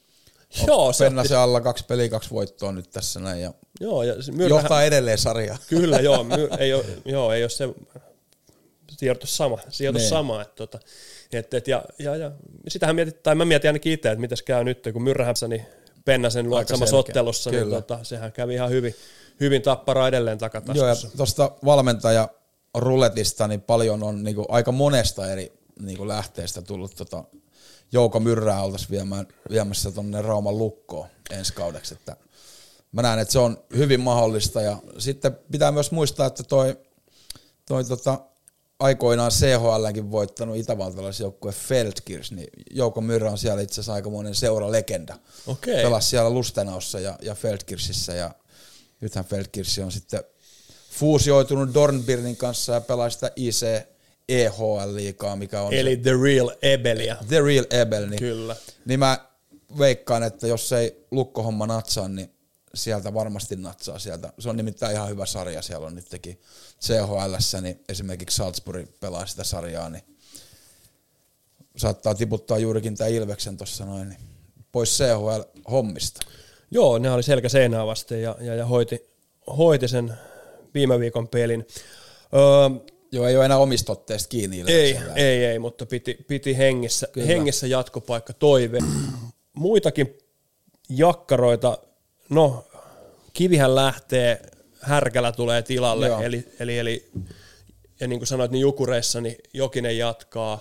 joo, 0.66 0.92
se 0.92 1.04
Pennasen 1.04 1.38
alla 1.38 1.60
kaksi 1.60 1.84
peliä, 1.84 2.08
kaksi 2.08 2.30
voittoa 2.30 2.72
nyt 2.72 2.90
tässä 2.90 3.20
näin. 3.20 3.42
Ja 3.42 3.52
joo, 3.80 4.02
ja 4.02 4.22
se 4.22 4.32
Myrrähän- 4.32 4.48
johtaa 4.48 4.82
edelleen 4.84 5.18
sarjaa. 5.18 5.58
Kyllä, 5.68 5.96
joo, 6.00 6.24
my, 6.24 6.48
ei 6.58 6.74
ole, 6.74 6.84
joo, 7.04 7.32
ei 7.32 7.42
ole 7.42 7.50
se 7.50 7.68
sijoitus 8.90 9.36
sama, 9.36 9.58
sijoitus 9.68 10.02
Niin. 10.02 10.10
sama, 10.10 10.42
että 10.42 10.54
tota, 10.54 10.78
et, 11.32 11.54
et, 11.54 11.68
ja, 11.68 11.84
ja, 11.98 12.16
ja, 12.16 12.30
sitähän 12.68 12.94
mietit, 12.96 13.22
tai 13.22 13.34
mä 13.34 13.44
mietin 13.44 13.68
ainakin 13.68 13.92
itse, 13.92 14.08
että 14.10 14.20
mitäs 14.20 14.42
käy 14.42 14.64
nyt, 14.64 14.88
kun 14.92 15.02
Myrrähässä, 15.02 15.48
niin 15.48 15.66
Pennasen 16.06 16.50
luoksamassa 16.50 16.90
selkeä. 16.90 17.10
ottelussa, 17.10 17.50
niin 17.50 17.70
tota, 17.70 17.98
sehän 18.02 18.32
kävi 18.32 18.54
ihan 18.54 18.70
hyvin, 18.70 18.94
hyvin 19.40 19.62
tappara 19.62 20.08
edelleen 20.08 20.38
Joo, 20.40 20.46
ja 20.46 20.50
takataskussa. 20.50 21.16
tuosta 21.16 21.50
valmentaja 21.64 22.28
ruletista 22.74 23.48
niin 23.48 23.60
paljon 23.60 24.02
on 24.02 24.24
niin 24.24 24.36
kuin 24.36 24.46
aika 24.48 24.72
monesta 24.72 25.32
eri 25.32 25.52
niin 25.80 25.96
kuin 25.96 26.08
lähteestä 26.08 26.62
tullut 26.62 26.94
tota, 26.96 27.24
Jouko 27.92 28.20
Myrrää 28.20 28.62
oltaisiin 28.62 28.90
viemään, 28.90 29.26
viemässä 29.50 29.92
tuonne 29.92 30.22
Rauman 30.22 30.58
lukkoon 30.58 31.08
ensi 31.30 31.52
kaudeksi. 31.52 31.94
Että 31.94 32.16
mä 32.92 33.02
näen, 33.02 33.18
että 33.18 33.32
se 33.32 33.38
on 33.38 33.58
hyvin 33.76 34.00
mahdollista 34.00 34.62
ja 34.62 34.76
sitten 34.98 35.38
pitää 35.52 35.72
myös 35.72 35.90
muistaa, 35.90 36.26
että 36.26 36.42
toi, 36.42 36.76
toi 37.68 37.84
tota, 37.84 38.20
aikoinaan 38.78 39.30
CHLnkin 39.30 40.10
voittanut 40.10 40.56
itävaltalaisjoukkue 40.56 41.52
Feldkirch, 41.52 42.32
niin 42.32 42.48
Jouko 42.70 43.00
Myrrä 43.00 43.30
on 43.30 43.38
siellä 43.38 43.62
itse 43.62 43.74
asiassa 43.74 43.92
aikamoinen 43.92 44.34
seuralegenda. 44.34 45.18
Okei. 45.46 45.82
Pelasi 45.82 46.08
siellä 46.08 46.30
Lustenaussa 46.30 47.00
ja, 47.00 47.18
ja 47.22 47.34
Feldkirchissä 47.34 48.14
ja 48.14 48.30
nythän 49.00 49.24
Feldkirch 49.24 49.80
on 49.84 49.92
sitten 49.92 50.24
fuusioitunut 50.90 51.74
Dornbirnin 51.74 52.36
kanssa 52.36 52.72
ja 52.72 52.80
pelaa 52.80 53.10
sitä 53.10 53.30
IC 53.36 53.66
EHL-liigaa, 54.28 55.36
mikä 55.36 55.62
on 55.62 55.72
Eli 55.72 55.96
The 55.96 56.12
Real 56.22 56.50
Ebelia. 56.62 57.16
se 57.20 57.26
The 57.28 57.40
Real 57.40 57.64
Ebel, 57.70 58.06
niin, 58.06 58.18
Kyllä. 58.18 58.56
niin 58.84 58.98
mä 58.98 59.18
veikkaan, 59.78 60.22
että 60.22 60.46
jos 60.46 60.72
ei 60.72 61.06
lukkohomma 61.10 61.66
natsaa, 61.66 62.08
niin 62.08 62.30
sieltä 62.76 63.14
varmasti 63.14 63.56
natsaa 63.56 63.98
sieltä. 63.98 64.32
Se 64.38 64.48
on 64.48 64.56
nimittäin 64.56 64.94
ihan 64.94 65.08
hyvä 65.08 65.26
sarja, 65.26 65.62
siellä 65.62 65.86
on 65.86 65.94
nytkin 65.94 66.40
CHL, 66.80 67.60
niin 67.60 67.80
esimerkiksi 67.88 68.36
Salzburg 68.36 68.88
pelaa 69.00 69.26
sitä 69.26 69.44
sarjaa, 69.44 69.90
niin 69.90 70.02
saattaa 71.76 72.14
tiputtaa 72.14 72.58
juurikin 72.58 72.96
tämä 72.96 73.08
Ilveksen 73.08 73.56
tuossa 73.56 73.84
noin, 73.84 74.08
niin 74.08 74.20
pois 74.72 74.98
CHL-hommista. 74.98 76.20
Joo, 76.70 76.98
ne 76.98 77.10
oli 77.10 77.22
selkä 77.22 77.48
seinää 77.48 77.86
vasten 77.86 78.22
ja, 78.22 78.36
ja, 78.40 78.54
ja 78.54 78.66
hoiti, 78.66 79.06
hoiti 79.56 79.88
sen 79.88 80.14
viime 80.74 81.00
viikon 81.00 81.28
pelin. 81.28 81.66
Öö, 82.34 82.90
Joo, 83.12 83.26
ei 83.26 83.36
ole 83.36 83.44
enää 83.44 83.58
omista 83.58 83.92
otteista 83.92 84.28
kiinni 84.28 84.64
ei, 84.66 84.98
ei, 85.14 85.44
ei, 85.44 85.58
mutta 85.58 85.86
piti, 85.86 86.18
piti 86.26 86.56
hengissä, 86.58 87.08
hengissä 87.26 87.66
jatkopaikka 87.66 88.32
toive. 88.32 88.78
Muitakin 89.52 90.18
jakkaroita, 90.88 91.78
no 92.28 92.64
kivihän 93.32 93.74
lähtee, 93.74 94.40
härkälä 94.80 95.32
tulee 95.32 95.62
tilalle, 95.62 96.06
Joo. 96.06 96.20
eli, 96.20 96.48
eli, 96.58 96.78
eli 96.78 97.10
ja 98.00 98.08
niin 98.08 98.18
kuin 98.20 98.26
sanoit, 98.26 98.50
niin 98.50 98.60
Jukureissa 98.60 99.20
niin 99.20 99.36
Jokinen 99.54 99.98
jatkaa. 99.98 100.60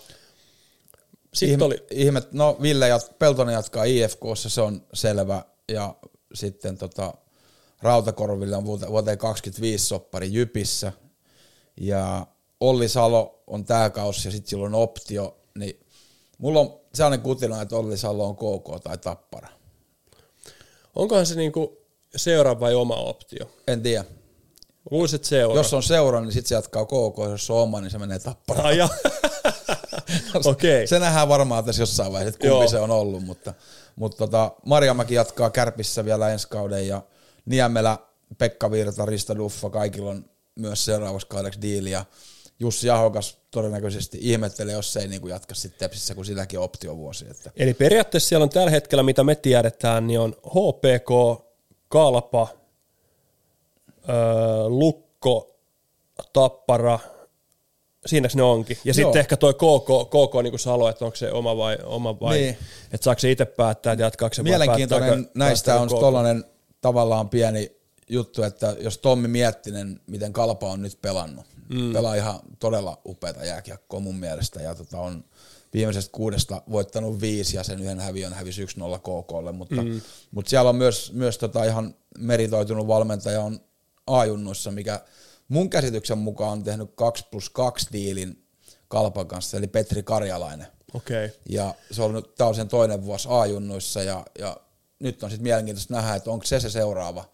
Sitten 1.33 1.51
Ihme, 1.51 1.65
oli, 1.65 1.83
ihme, 1.91 2.21
no 2.31 2.57
Ville 2.61 2.87
jat, 2.87 3.19
Peltonen 3.19 3.53
jatkaa 3.53 3.83
IFKssa, 3.83 4.49
se 4.49 4.61
on 4.61 4.87
selvä, 4.93 5.45
ja 5.71 5.95
sitten 6.33 6.77
tota, 6.77 7.13
Rautakorville 7.81 8.55
on 8.55 8.63
vuote- 8.63 8.89
vuoteen 8.89 9.17
25 9.17 9.85
soppari 9.85 10.33
Jypissä, 10.33 10.91
ja 11.77 12.27
Olli 12.59 12.89
Salo 12.89 13.43
on 13.47 13.65
tää 13.65 13.89
kausi, 13.89 14.27
ja 14.27 14.31
sitten 14.31 14.49
sillä 14.49 14.65
on 14.65 14.75
optio, 14.75 15.37
niin 15.57 15.85
mulla 16.37 16.59
on 16.59 16.79
sellainen 16.93 17.21
kutina, 17.21 17.61
että 17.61 17.75
Olli 17.75 17.97
Salo 17.97 18.25
on 18.27 18.35
KK 18.35 18.83
tai 18.83 18.97
Tappara. 18.97 19.49
Onkohan 20.95 21.25
se 21.25 21.35
niin 21.35 21.51
kuin 21.51 21.69
seura 22.15 22.59
vai 22.59 22.75
oma 22.75 22.95
optio? 22.95 23.49
En 23.67 23.81
tiedä. 23.81 24.05
Luulisit 24.91 25.23
seura. 25.23 25.59
Jos 25.59 25.73
on 25.73 25.83
seura, 25.83 26.21
niin 26.21 26.31
sitten 26.31 26.49
se 26.49 26.55
jatkaa 26.55 26.85
KK, 26.85 27.17
jos 27.29 27.49
on 27.49 27.57
oma, 27.57 27.81
niin 27.81 27.91
se 27.91 27.97
menee 27.97 28.19
Tapparaan. 28.19 28.65
Ai 28.65 28.77
ja. 28.77 28.89
Okei. 30.45 30.87
Se 30.87 30.99
nähdään 30.99 31.29
varmaan 31.29 31.65
tässä 31.65 31.81
jossain 31.81 32.13
vaiheessa, 32.13 32.35
että 32.35 32.47
kumpi 32.47 32.63
Joo. 32.63 32.69
se 32.69 32.79
on 32.79 32.91
ollut, 32.91 33.23
mutta, 33.23 33.53
mutta 33.95 34.17
tota, 34.17 34.51
Marjamäki 34.65 35.13
jatkaa 35.13 35.49
Kärpissä 35.49 36.05
vielä 36.05 36.29
ensi 36.29 36.47
kauden 36.47 36.87
ja 36.87 37.01
Niemelä, 37.45 37.97
Pekka 38.37 38.71
Virta, 38.71 39.05
Rista 39.05 39.35
Duffa, 39.35 39.69
kaikilla 39.69 40.09
on 40.09 40.25
myös 40.55 40.85
seuraavaksi 40.85 41.27
kaudeksi 41.27 41.61
diili 41.61 41.91
ja 41.91 42.05
Jussi 42.59 42.89
Ahokas 42.89 43.37
todennäköisesti 43.51 44.17
ihmettelee, 44.21 44.73
jos 44.73 44.97
ei 44.97 45.07
niin 45.07 45.27
jatka 45.29 45.55
sitten 45.55 45.79
Tepsissä, 45.79 46.15
kun 46.15 46.25
silläkin 46.25 46.59
on 46.59 46.65
optiovuosi. 46.65 47.25
Että 47.31 47.51
Eli 47.57 47.73
periaatteessa 47.73 48.29
siellä 48.29 48.43
on 48.43 48.49
tällä 48.49 48.71
hetkellä, 48.71 49.03
mitä 49.03 49.23
me 49.23 49.35
tiedetään, 49.35 50.07
niin 50.07 50.19
on 50.19 50.35
HPK, 50.47 51.41
Kalpa, 51.87 52.47
öö, 54.09 54.15
Lukko, 54.69 55.55
Tappara, 56.33 56.99
siinäks 58.05 58.35
ne 58.35 58.43
onkin. 58.43 58.77
Ja 58.85 58.93
sitten 58.93 59.19
ehkä 59.19 59.37
toi 59.37 59.53
KK, 59.53 60.09
KK 60.09 60.43
niin 60.43 60.51
kuin 60.51 60.59
Salo, 60.59 60.89
että 60.89 61.05
onko 61.05 61.15
se 61.15 61.31
oma 61.31 61.57
vai, 61.57 61.77
oma 61.83 62.19
vai 62.19 62.37
Niin. 62.37 62.57
että 62.93 63.03
saako 63.03 63.19
se 63.19 63.31
itse 63.31 63.45
päättää, 63.45 63.93
että 63.93 64.03
jatkaako 64.03 64.33
se 64.33 64.43
vai 64.43 64.49
Mielenkiintoinen 64.49 65.09
päättääkö- 65.09 65.31
näistä 65.39 65.73
on 65.73 65.79
päättääkö 65.79 65.95
KK? 65.95 65.99
tollainen 66.01 66.43
tavallaan 66.81 67.29
pieni 67.29 67.74
juttu, 68.09 68.43
että 68.43 68.75
jos 68.79 68.97
Tommi 68.97 69.27
Miettinen, 69.27 69.99
miten 70.07 70.33
Kalpa 70.33 70.69
on 70.69 70.81
nyt 70.81 71.01
pelannut, 71.01 71.45
mm. 71.69 71.93
pelaa 71.93 72.15
ihan 72.15 72.39
todella 72.59 73.01
upeata 73.05 73.45
jääkiekkoa 73.45 73.99
mun 73.99 74.15
mielestä 74.15 74.61
ja 74.61 74.75
tota 74.75 74.99
on 74.99 75.25
viimeisestä 75.73 76.11
kuudesta 76.11 76.61
voittanut 76.71 77.21
viisi 77.21 77.57
ja 77.57 77.63
sen 77.63 77.81
yhden 77.81 77.99
häviön 77.99 78.33
hävisi 78.33 78.65
1-0 78.65 78.67
KKlle, 78.99 79.51
mutta, 79.51 79.81
mm. 79.81 80.01
mutta 80.31 80.49
siellä 80.49 80.69
on 80.69 80.75
myös, 80.75 81.13
myös 81.13 81.37
tota 81.37 81.63
ihan 81.63 81.95
meritoitunut 82.19 82.87
valmentaja 82.87 83.41
on 83.41 83.59
A-junnuissa, 84.07 84.71
mikä 84.71 85.01
mun 85.47 85.69
käsityksen 85.69 86.17
mukaan 86.17 86.51
on 86.51 86.63
tehnyt 86.63 86.89
2 86.95 87.25
plus 87.31 87.49
2 87.49 87.87
diilin 87.93 88.45
Kalpan 88.87 89.27
kanssa, 89.27 89.57
eli 89.57 89.67
Petri 89.67 90.03
Karjalainen. 90.03 90.67
Okei. 90.93 91.25
Okay. 91.25 91.37
Ja 91.49 91.75
se 91.91 92.01
on 92.01 92.13
nyt, 92.13 92.35
tää 92.35 92.47
on 92.47 92.55
sen 92.55 92.67
toinen 92.67 93.05
vuosi 93.05 93.27
A-junnuissa 93.31 94.03
ja, 94.03 94.25
ja 94.39 94.57
nyt 94.99 95.23
on 95.23 95.29
sitten 95.29 95.43
mielenkiintoista 95.43 95.93
nähdä, 95.93 96.15
että 96.15 96.31
onko 96.31 96.45
se 96.45 96.59
se 96.59 96.69
seuraava 96.69 97.25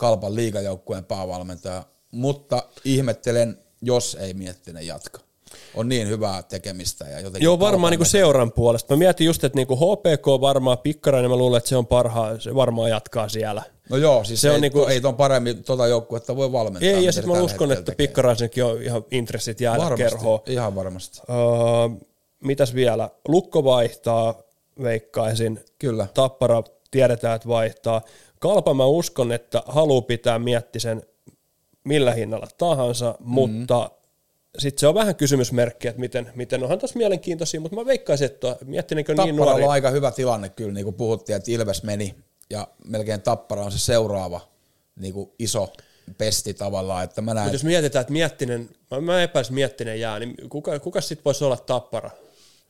Kalpan 0.00 0.34
liigajoukkueen 0.34 1.04
päävalmentaja. 1.04 1.82
Mutta 2.12 2.62
ihmettelen, 2.84 3.58
jos 3.82 4.16
ei 4.20 4.34
Miettinen 4.34 4.86
jatka. 4.86 5.20
On 5.74 5.88
niin 5.88 6.08
hyvää 6.08 6.42
tekemistä 6.42 7.04
ja 7.04 7.20
jotenkin... 7.20 7.44
Joo, 7.44 7.60
varmaan 7.60 7.90
niinku 7.90 8.04
seuran 8.04 8.52
puolesta. 8.52 8.94
Mä 8.94 8.98
mietin 8.98 9.24
just, 9.24 9.44
että 9.44 9.56
niinku 9.56 9.76
HPK 9.76 10.26
varmaan 10.40 10.78
pikkarainen, 10.78 11.30
mä 11.30 11.36
luulen, 11.36 11.58
että 11.58 11.68
se 11.68 11.76
on 11.76 11.86
parhaa, 11.86 12.38
se 12.38 12.54
varmaan 12.54 12.90
jatkaa 12.90 13.28
siellä. 13.28 13.62
No 13.90 13.96
joo, 13.96 14.24
siis 14.24 14.40
Se 14.40 14.42
se 14.42 14.48
on 14.48 14.54
ei, 14.54 14.60
niinku- 14.60 14.84
ei 14.84 15.00
ton 15.00 15.16
paremmin 15.16 15.64
tota 15.64 15.86
joukkuetta 15.86 16.36
voi 16.36 16.52
valmentaa. 16.52 16.88
Ei, 16.88 17.04
ja 17.04 17.12
sitten 17.12 17.32
mä 17.32 17.42
uskon, 17.42 17.72
että 17.72 17.84
tekee. 17.84 18.06
pikkaraisenkin 18.06 18.64
on 18.64 18.82
ihan 18.82 19.04
intressit 19.10 19.60
jäädä 19.60 19.78
varmasti, 19.78 20.02
kerhoon. 20.02 20.40
Ihan 20.46 20.74
varmasti. 20.74 21.20
Öö, 21.30 21.36
mitäs 22.44 22.74
vielä? 22.74 23.10
Lukko 23.28 23.64
vaihtaa, 23.64 24.34
veikkaisin. 24.82 25.64
Kyllä. 25.78 26.06
Tappara 26.14 26.62
tiedetään, 26.90 27.36
että 27.36 27.48
vaihtaa. 27.48 28.02
Kalpa 28.40 28.74
mä 28.74 28.86
uskon, 28.86 29.32
että 29.32 29.62
haluaa 29.66 30.02
pitää 30.02 30.38
miettisen 30.38 31.02
millä 31.84 32.12
hinnalla 32.12 32.48
tahansa, 32.58 33.14
mm. 33.20 33.26
mutta 33.26 33.90
sitten 34.58 34.80
se 34.80 34.86
on 34.86 34.94
vähän 34.94 35.16
kysymysmerkki, 35.16 35.88
että 35.88 36.00
miten, 36.00 36.32
miten 36.34 36.62
onhan 36.62 36.78
tässä 36.78 36.98
mielenkiintoisia, 36.98 37.60
mutta 37.60 37.76
mä 37.76 37.86
veikkaisin, 37.86 38.26
että 38.26 38.56
miettinenkö 38.64 39.14
niin 39.14 39.36
nuori. 39.36 39.64
on 39.64 39.70
aika 39.70 39.90
hyvä 39.90 40.10
tilanne 40.10 40.48
kyllä, 40.48 40.72
niin 40.72 40.84
kuin 40.84 40.94
puhuttiin, 40.94 41.36
että 41.36 41.50
Ilves 41.50 41.82
meni 41.82 42.14
ja 42.50 42.68
melkein 42.84 43.22
Tappara 43.22 43.64
on 43.64 43.72
se 43.72 43.78
seuraava 43.78 44.40
niin 44.96 45.14
kuin 45.14 45.30
iso 45.38 45.72
pesti 46.18 46.54
tavallaan, 46.54 47.04
että 47.04 47.22
mä 47.22 47.34
näen, 47.34 47.44
Mutta 47.44 47.54
jos 47.54 47.64
mietitään, 47.64 48.00
että 48.00 48.12
Miettinen, 48.12 48.68
mä, 48.90 49.00
mä 49.00 49.22
epäisin 49.22 49.54
Miettinen 49.54 50.00
jää, 50.00 50.18
niin 50.18 50.36
kuka, 50.48 50.78
kuka 50.78 51.00
sitten 51.00 51.24
voisi 51.24 51.44
olla 51.44 51.56
tappara? 51.56 52.10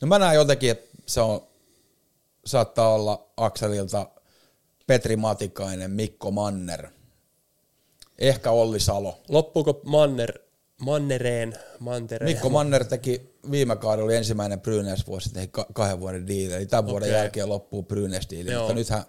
no 0.03 0.09
mä 0.09 0.19
näen 0.19 0.35
jotenkin, 0.35 0.71
että 0.71 0.91
se 1.07 1.21
on, 1.21 1.41
saattaa 2.47 2.95
olla 2.95 3.27
Akselilta 3.37 4.07
Petri 4.91 5.17
Matikainen, 5.17 5.91
Mikko 5.91 6.31
Manner, 6.31 6.89
ehkä 8.19 8.51
Olli 8.51 8.81
Salo. 8.81 9.21
Loppuuko 9.29 9.81
Manner, 9.85 10.39
Mannereen, 10.81 11.55
Mantereen? 11.79 12.33
Mikko 12.33 12.49
Manner 12.49 12.85
teki 12.85 13.35
viime 13.51 13.77
kaudella 13.77 14.05
oli 14.05 14.17
ensimmäinen 14.17 14.61
Brynäs-vuosi, 14.61 15.33
teki 15.33 15.49
ka- 15.49 15.67
kahden 15.73 16.01
vuoden 16.01 16.27
diili, 16.27 16.53
eli 16.53 16.67
tämän 16.67 16.87
vuoden 16.87 17.09
Okei. 17.09 17.19
jälkeen 17.19 17.49
loppuu 17.49 17.83
Brynäs-diili, 17.83 18.51
Joo. 18.51 18.61
mutta 18.61 18.75
nythän 18.75 19.05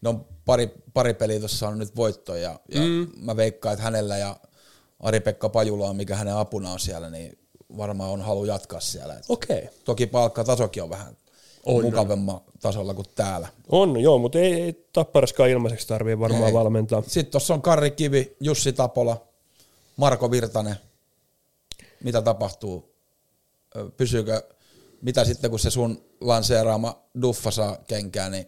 ne 0.00 0.08
on 0.08 0.26
pari, 0.44 0.74
pari 0.94 1.14
peliä 1.14 1.38
tuossa 1.38 1.68
on 1.68 1.78
nyt 1.78 1.96
voittoja, 1.96 2.42
ja, 2.42 2.60
ja 2.74 2.80
mm. 2.80 3.08
mä 3.16 3.36
veikkaan, 3.36 3.72
että 3.72 3.84
hänellä 3.84 4.18
ja 4.18 4.36
Ari-Pekka 5.00 5.48
Pajula 5.48 5.88
on, 5.88 5.96
mikä 5.96 6.16
hänen 6.16 6.34
apuna 6.36 6.72
on 6.72 6.80
siellä, 6.80 7.10
niin 7.10 7.38
varmaan 7.76 8.10
on 8.10 8.20
halu 8.20 8.44
jatkaa 8.44 8.80
siellä. 8.80 9.20
Okei. 9.28 9.68
Toki 9.84 10.06
palkkatasokin 10.06 10.82
on 10.82 10.90
vähän 10.90 11.16
On. 11.66 11.84
mukavemman 11.84 12.40
tasolla 12.60 12.94
kuin 12.94 13.06
täällä. 13.14 13.48
On, 13.68 14.00
joo, 14.00 14.18
mutta 14.18 14.38
ei, 14.38 14.52
ei 14.52 14.86
Tapparaskaan 14.92 15.50
ilmaiseksi 15.50 15.88
tarvii 15.88 16.18
varmaan 16.18 16.46
Ei. 16.46 16.54
valmentaa. 16.54 17.02
Sitten 17.06 17.30
tuossa 17.30 17.54
on 17.54 17.62
Karri 17.62 17.90
Kivi, 17.90 18.36
Jussi 18.40 18.72
Tapola, 18.72 19.26
Marko 19.96 20.30
Virtanen. 20.30 20.76
Mitä 22.04 22.22
tapahtuu? 22.22 22.94
Pysyykö, 23.96 24.42
mitä 25.02 25.24
sitten 25.24 25.50
kun 25.50 25.58
se 25.58 25.70
sun 25.70 26.04
lanseeraama 26.20 27.02
Duffa 27.22 27.50
saa 27.50 27.76
kenkää, 27.86 28.28
niin 28.28 28.46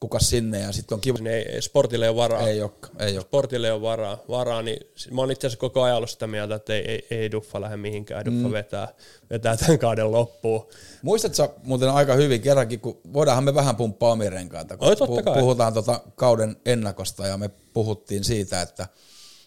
kuka 0.00 0.18
sinne 0.18 0.60
ja 0.60 0.72
sitten 0.72 0.96
on 0.96 1.00
kiva. 1.00 1.18
Ei, 1.28 1.52
ei, 1.52 1.62
sportille 1.62 2.04
ei 2.04 2.08
ole 2.08 2.16
varaa. 2.16 2.48
Ei 2.48 2.62
ole, 2.62 2.70
ei 2.98 3.16
ole. 3.16 3.22
Sportille 3.22 3.66
ei 3.66 3.72
ole 3.72 3.82
varaa, 3.82 4.18
varaa 4.28 4.62
niin 4.62 4.86
mä 5.10 5.20
oon 5.20 5.30
itse 5.30 5.46
asiassa 5.46 5.60
koko 5.60 5.82
ajan 5.82 5.96
ollut 5.96 6.10
sitä 6.10 6.26
mieltä, 6.26 6.54
että 6.54 6.74
ei, 6.74 6.84
ei, 6.88 7.06
ei 7.10 7.30
Duffa 7.30 7.60
lähde 7.60 7.76
mihinkään, 7.76 8.24
Duffa 8.24 8.48
mm. 8.48 8.52
vetää, 8.52 8.88
vetää 9.30 9.56
tämän 9.56 9.78
kauden 9.78 10.12
loppuun. 10.12 10.66
Muistatko 11.02 11.54
muuten 11.62 11.90
aika 11.90 12.14
hyvin 12.14 12.40
kerrankin, 12.40 12.80
kun 12.80 13.00
voidaanhan 13.12 13.44
me 13.44 13.54
vähän 13.54 13.76
pumppaa 13.76 14.12
omia 14.12 14.30
renkaita, 14.30 14.76
kun 14.76 14.96
totta 14.96 15.22
kai. 15.22 15.40
puhutaan 15.40 15.74
tota 15.74 16.00
kauden 16.14 16.56
ennakosta 16.66 17.26
ja 17.26 17.36
me 17.36 17.50
puhuttiin 17.72 18.24
siitä, 18.24 18.62
että, 18.62 18.88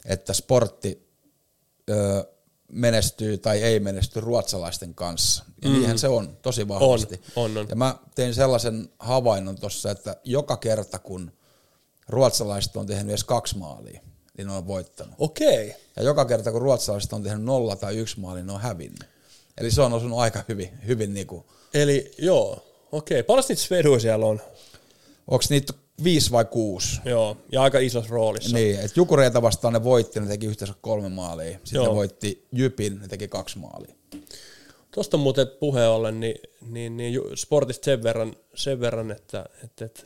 että 0.06 0.34
sportti 0.34 1.10
ö, 1.90 2.24
menestyy 2.70 3.38
tai 3.38 3.64
ei 3.64 3.80
menesty 3.80 4.20
ruotsalaisten 4.20 4.96
kanssa. 4.96 5.46
Ja 5.62 5.70
mm. 5.70 5.76
niinhän 5.76 6.00
se 6.00 6.08
on 6.08 6.38
tosi 6.42 6.68
vahvasti. 6.68 7.22
On, 7.36 7.58
on. 7.58 7.66
Ja 7.70 7.76
mä 7.76 7.96
tein 8.16 8.34
sellaisen 8.34 8.90
havainnon 9.00 9.56
tuossa, 9.56 9.92
että 9.92 10.16
joka 10.24 10.58
kerta 10.58 11.00
kun 11.00 11.32
ruotsalaiset 12.08 12.76
on 12.76 12.88
tehnyt 12.88 13.10
edes 13.10 13.24
kaksi 13.24 13.58
maalia, 13.58 14.02
niin 14.38 14.48
ne 14.48 14.54
on 14.54 14.68
voittanut. 14.68 15.16
Okei. 15.18 15.76
Ja 15.96 16.04
joka 16.04 16.26
kerta 16.26 16.52
kun 16.52 16.62
ruotsalaiset 16.62 17.14
on 17.14 17.24
tehnyt 17.24 17.44
nolla 17.44 17.76
tai 17.76 17.98
yksi 17.98 18.20
maali, 18.20 18.44
ne 18.44 18.52
on 18.52 18.62
hävinnyt. 18.62 19.10
Eli 19.58 19.72
se 19.72 19.82
on 19.82 19.94
osunut 19.94 20.20
aika 20.20 20.44
hyvin, 20.48 20.70
hyvin 20.88 21.14
niinku, 21.14 21.46
Eli 21.74 22.12
joo, 22.18 22.66
okei. 22.92 23.24
Paljon 23.24 23.46
niitä 23.50 23.62
Sveduja 23.62 24.00
siellä 24.00 24.26
on? 24.26 24.42
onko 25.28 25.44
niitä 25.50 25.74
viisi 26.04 26.32
vai 26.32 26.46
kuusi? 26.46 27.02
Joo, 27.06 27.38
ja 27.52 27.62
aika 27.62 27.80
isossa 27.80 28.10
roolissa. 28.12 28.58
Niin, 28.58 28.80
että 28.80 29.00
Jukureita 29.00 29.42
vastaan 29.42 29.74
ne 29.74 29.84
voitti, 29.84 30.20
ne 30.20 30.28
teki 30.28 30.46
yhteensä 30.46 30.74
kolme 30.82 31.10
maalia. 31.10 31.52
Sitten 31.52 31.74
Joo. 31.74 31.88
ne 31.88 31.96
voitti 31.96 32.48
Jypin, 32.52 33.00
ne 33.00 33.08
teki 33.08 33.28
kaksi 33.28 33.60
maalia. 33.60 33.96
Tuosta 34.92 35.18
muuten 35.18 35.48
puheen 35.60 35.90
ollen, 35.90 36.20
niin, 36.20 36.36
niin, 36.70 36.98
niin 36.98 37.22
sportista 37.36 37.86
sen 37.86 38.04
verran, 38.04 38.36
sen 38.56 38.80
verran 38.80 39.12
että, 39.12 39.46
että, 39.64 39.86
että 39.86 40.04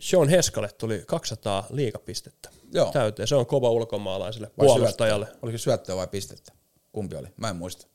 Sean 0.00 0.28
Heskalle 0.28 0.68
tuli 0.78 1.02
200 1.06 1.66
liikapistettä 1.70 2.50
Joo. 2.72 2.92
täyteen. 2.92 3.28
Se 3.28 3.34
on 3.34 3.46
kova 3.46 3.70
ulkomaalaiselle 3.70 4.50
Vai 4.58 4.66
puolustajalle. 4.66 5.26
syöttöä? 5.26 5.40
Oliko 5.42 5.58
syöttöä 5.58 5.96
vai 5.96 6.06
pistettä? 6.06 6.52
Kumpi 6.92 7.16
oli? 7.16 7.28
Mä 7.36 7.48
en 7.48 7.56
muista. 7.56 7.86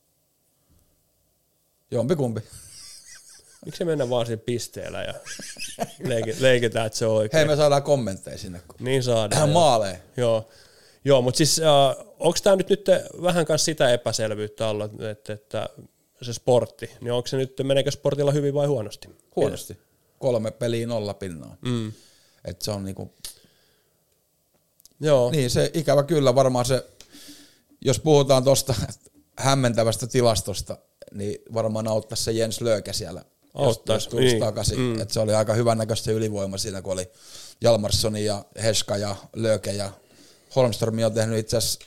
Jompi 1.90 2.16
kumpi. 2.16 2.40
Miksi 3.66 3.84
mennä 3.84 4.10
vaan 4.10 4.26
siinä 4.26 4.42
pisteellä 4.46 5.02
ja 5.02 5.14
leiki- 6.02 6.36
leikitään, 6.42 6.86
että 6.86 6.98
se 6.98 7.06
on 7.06 7.16
oikein. 7.16 7.38
Hei, 7.38 7.48
me 7.48 7.56
saadaan 7.56 7.82
kommentteja 7.82 8.38
sinne. 8.38 8.60
kun- 8.68 8.76
Niin 8.86 9.02
saadaan. 9.02 9.50
Maaleen. 9.50 10.02
Joo, 10.16 10.48
joo 11.04 11.22
mutta 11.22 11.38
siis 11.38 11.58
äh, 11.58 12.04
onko 12.18 12.38
tämä 12.42 12.56
nyt, 12.56 12.68
nyt 12.70 12.86
vähän 13.22 13.46
kanssa 13.46 13.64
sitä 13.64 13.92
epäselvyyttä 13.92 14.68
alla, 14.68 14.88
että, 15.10 15.32
että 15.32 15.68
se 16.22 16.32
sportti, 16.32 16.90
niin 17.00 17.12
onko 17.12 17.26
se 17.26 17.36
nyt, 17.36 17.52
meneekö 17.62 17.90
sportilla 17.90 18.32
hyvin 18.32 18.54
vai 18.54 18.66
huonosti? 18.66 19.08
Huonosti. 19.36 19.78
Kolme 20.18 20.50
peliä 20.50 20.86
nolla 20.86 21.14
pinnaa. 21.14 21.56
Mm. 21.60 21.92
Et 22.44 22.62
se 22.62 22.70
on 22.70 22.84
niinku, 22.84 23.14
Joo, 25.00 25.30
niin 25.30 25.50
se 25.50 25.70
ikävä 25.74 26.02
kyllä 26.02 26.34
varmaan 26.34 26.64
se, 26.64 26.86
jos 27.80 28.00
puhutaan 28.00 28.44
tuosta 28.44 28.74
hämmentävästä 29.38 30.06
tilastosta, 30.06 30.78
niin 31.12 31.38
varmaan 31.54 31.88
auttaisi 31.88 32.24
se 32.24 32.32
Jens 32.32 32.60
Lööke 32.60 32.92
siellä. 32.92 33.24
Auttaisi, 33.56 34.06
jos 34.06 34.10
tulisi 34.10 34.34
niin. 34.34 34.40
takaisin. 34.44 34.78
Mm. 34.78 35.00
Et 35.00 35.10
se 35.10 35.20
oli 35.20 35.34
aika 35.34 35.54
hyvän 35.54 35.78
näköistä 35.78 36.12
ylivoima 36.12 36.58
siinä, 36.58 36.82
kun 36.82 36.92
oli 36.92 37.10
Jalmarssoni 37.60 38.24
ja 38.24 38.44
Heska 38.62 38.96
ja 38.96 39.16
Lööke 39.36 39.72
ja 39.72 39.90
Holmström 40.56 40.94
on 41.06 41.12
tehnyt 41.12 41.38
itse 41.38 41.56
asiassa 41.56 41.78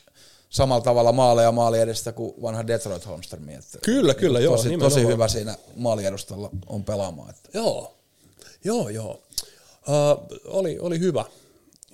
samalla 0.50 0.84
tavalla 0.84 1.12
maaleja 1.12 1.52
maali 1.52 1.80
edestä 1.80 2.12
kuin 2.12 2.34
vanha 2.42 2.68
Detroit 2.68 3.08
Holmström. 3.08 3.50
Että 3.50 3.78
Kyllä, 3.82 4.14
kyllä, 4.14 4.40
joo, 4.40 4.56
Tosi, 4.56 4.70
nimenomaan. 4.70 4.92
tosi 4.92 5.08
hyvä 5.08 5.28
siinä 5.28 5.56
maaliedustalla 5.76 6.50
on 6.68 6.84
pelaamaan. 6.84 7.30
Että. 7.30 7.50
joo, 7.54 7.98
joo, 8.64 8.90
joo. 8.90 9.22
Uh, 9.88 10.40
oli, 10.46 10.80
oli 10.80 11.00
hyvä, 11.00 11.26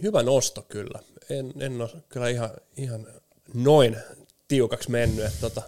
hyvä 0.04 0.24
nosto 0.24 0.62
kyllä. 0.62 1.00
En, 1.30 1.54
en 1.60 1.82
ole 1.82 1.90
kyllä 2.10 2.30
ihan, 2.30 2.50
ihan 2.78 3.08
noin 3.54 3.98
tiukaksi 4.48 4.92
mennyt, 4.92 5.26
että 5.26 5.42
tota, 5.42 5.62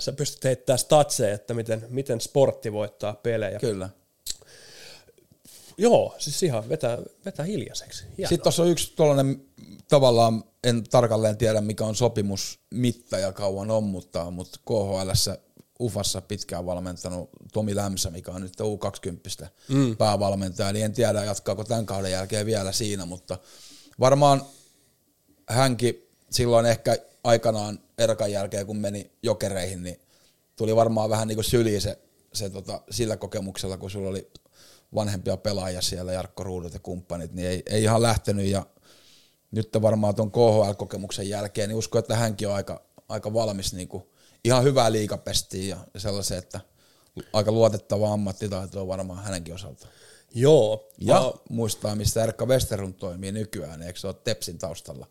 sä 0.00 0.12
pystyt 0.12 0.44
heittämään 0.44 0.78
statseja, 0.78 1.34
että 1.34 1.54
miten, 1.54 1.86
miten 1.88 2.20
sportti 2.20 2.72
voittaa 2.72 3.14
pelejä. 3.14 3.58
Kyllä. 3.58 3.90
Joo, 5.78 6.14
siis 6.18 6.42
ihan 6.42 6.68
vetää, 6.68 6.98
vetää 7.24 7.44
hiljaiseksi. 7.44 8.04
Hienoa. 8.18 8.28
Sitten 8.28 8.42
tuossa 8.42 8.62
on 8.62 8.68
yksi 8.68 8.92
tuollainen, 8.96 9.44
tavallaan 9.88 10.44
en 10.64 10.84
tarkalleen 10.84 11.36
tiedä 11.36 11.60
mikä 11.60 11.84
on 11.84 11.96
sopimus 11.96 12.60
mitta 12.70 13.18
ja 13.18 13.32
kauan 13.32 13.70
on, 13.70 13.84
mutta, 13.84 14.30
mutta 14.30 14.58
KHL 14.66 15.30
Ufassa 15.80 16.20
pitkään 16.20 16.66
valmentanut 16.66 17.30
Tomi 17.52 17.76
Lämsä, 17.76 18.10
mikä 18.10 18.32
on 18.32 18.42
nyt 18.42 18.60
U20 18.60 19.46
mm. 19.68 19.96
päävalmentaja, 19.96 20.72
niin 20.72 20.84
en 20.84 20.92
tiedä 20.92 21.24
jatkaako 21.24 21.64
tämän 21.64 21.86
kauden 21.86 22.10
jälkeen 22.12 22.46
vielä 22.46 22.72
siinä, 22.72 23.06
mutta 23.06 23.38
varmaan 24.00 24.42
hänkin 25.48 26.08
silloin 26.30 26.66
ehkä 26.66 26.96
aikanaan 27.24 27.78
Erkan 27.98 28.32
jälkeen, 28.32 28.66
kun 28.66 28.76
meni 28.76 29.10
jokereihin, 29.22 29.82
niin 29.82 30.00
tuli 30.56 30.76
varmaan 30.76 31.10
vähän 31.10 31.28
niin 31.28 31.36
kuin 31.36 31.44
syliin 31.44 31.80
se, 31.80 31.98
se 32.32 32.50
tota, 32.50 32.80
sillä 32.90 33.16
kokemuksella, 33.16 33.76
kun 33.76 33.90
sulla 33.90 34.08
oli 34.08 34.30
vanhempia 34.94 35.36
pelaajia 35.36 35.82
siellä, 35.82 36.12
Jarkko 36.12 36.44
Ruudut 36.44 36.74
ja 36.74 36.80
kumppanit, 36.80 37.32
niin 37.32 37.48
ei, 37.48 37.62
ei 37.66 37.82
ihan 37.82 38.02
lähtenyt 38.02 38.46
ja 38.46 38.66
nyt 39.50 39.68
varmaan 39.82 40.14
tuon 40.14 40.30
KHL-kokemuksen 40.30 41.28
jälkeen, 41.28 41.68
niin 41.68 41.76
uskon, 41.76 41.98
että 41.98 42.16
hänkin 42.16 42.48
on 42.48 42.54
aika, 42.54 42.82
aika 43.08 43.34
valmis 43.34 43.74
niin 43.74 43.88
kuin 43.88 44.04
ihan 44.44 44.64
hyvää 44.64 44.92
liikapestiä 44.92 45.76
ja 45.94 46.00
sellaisen, 46.00 46.38
että 46.38 46.60
aika 47.32 47.52
luotettava 47.52 48.12
ammattitaito 48.12 48.80
on 48.80 48.88
varmaan 48.88 49.24
hänenkin 49.24 49.54
osalta. 49.54 49.86
Joo. 50.34 50.88
Ja 50.98 51.14
Mä- 51.14 51.32
muistaa, 51.50 51.96
mistä 51.96 52.22
Erkka 52.24 52.46
Westerlund 52.46 52.94
toimii 52.94 53.32
nykyään, 53.32 53.80
niin 53.80 53.86
eikö 53.86 53.98
se 53.98 54.06
ole 54.06 54.16
Tepsin 54.24 54.58
taustalla 54.58 55.06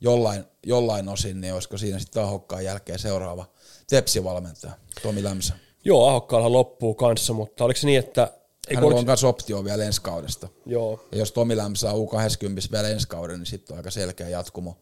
jollain, 0.00 0.44
jollain 0.66 1.08
osin, 1.08 1.40
niin 1.40 1.54
olisiko 1.54 1.78
siinä 1.78 1.98
sitten 1.98 2.22
Ahokkaan 2.22 2.64
jälkeen 2.64 2.98
seuraava 2.98 3.46
Tepsi-valmentaja, 3.86 4.72
Tomi 5.02 5.24
Lämsä. 5.24 5.54
Joo, 5.84 6.08
Ahokkaalla 6.08 6.52
loppuu 6.52 6.94
kanssa, 6.94 7.32
mutta 7.32 7.64
oliko 7.64 7.80
se 7.80 7.86
niin, 7.86 7.98
että... 7.98 8.32
Hänellä 8.68 8.86
oliko, 8.86 9.00
on 9.00 9.06
myös 9.06 9.24
optio 9.24 9.64
vielä 9.64 9.84
ensi 9.84 10.02
kaudesta. 10.02 10.48
Joo, 10.66 11.06
Ja 11.12 11.18
jos 11.18 11.32
Tomi 11.32 11.56
Lämsä 11.56 11.80
saa 11.80 11.92
U20 11.92 12.72
vielä 12.72 12.88
ensi 12.88 13.08
kauden, 13.08 13.38
niin 13.38 13.46
sitten 13.46 13.74
on 13.74 13.78
aika 13.78 13.90
selkeä 13.90 14.28
jatkumo, 14.28 14.76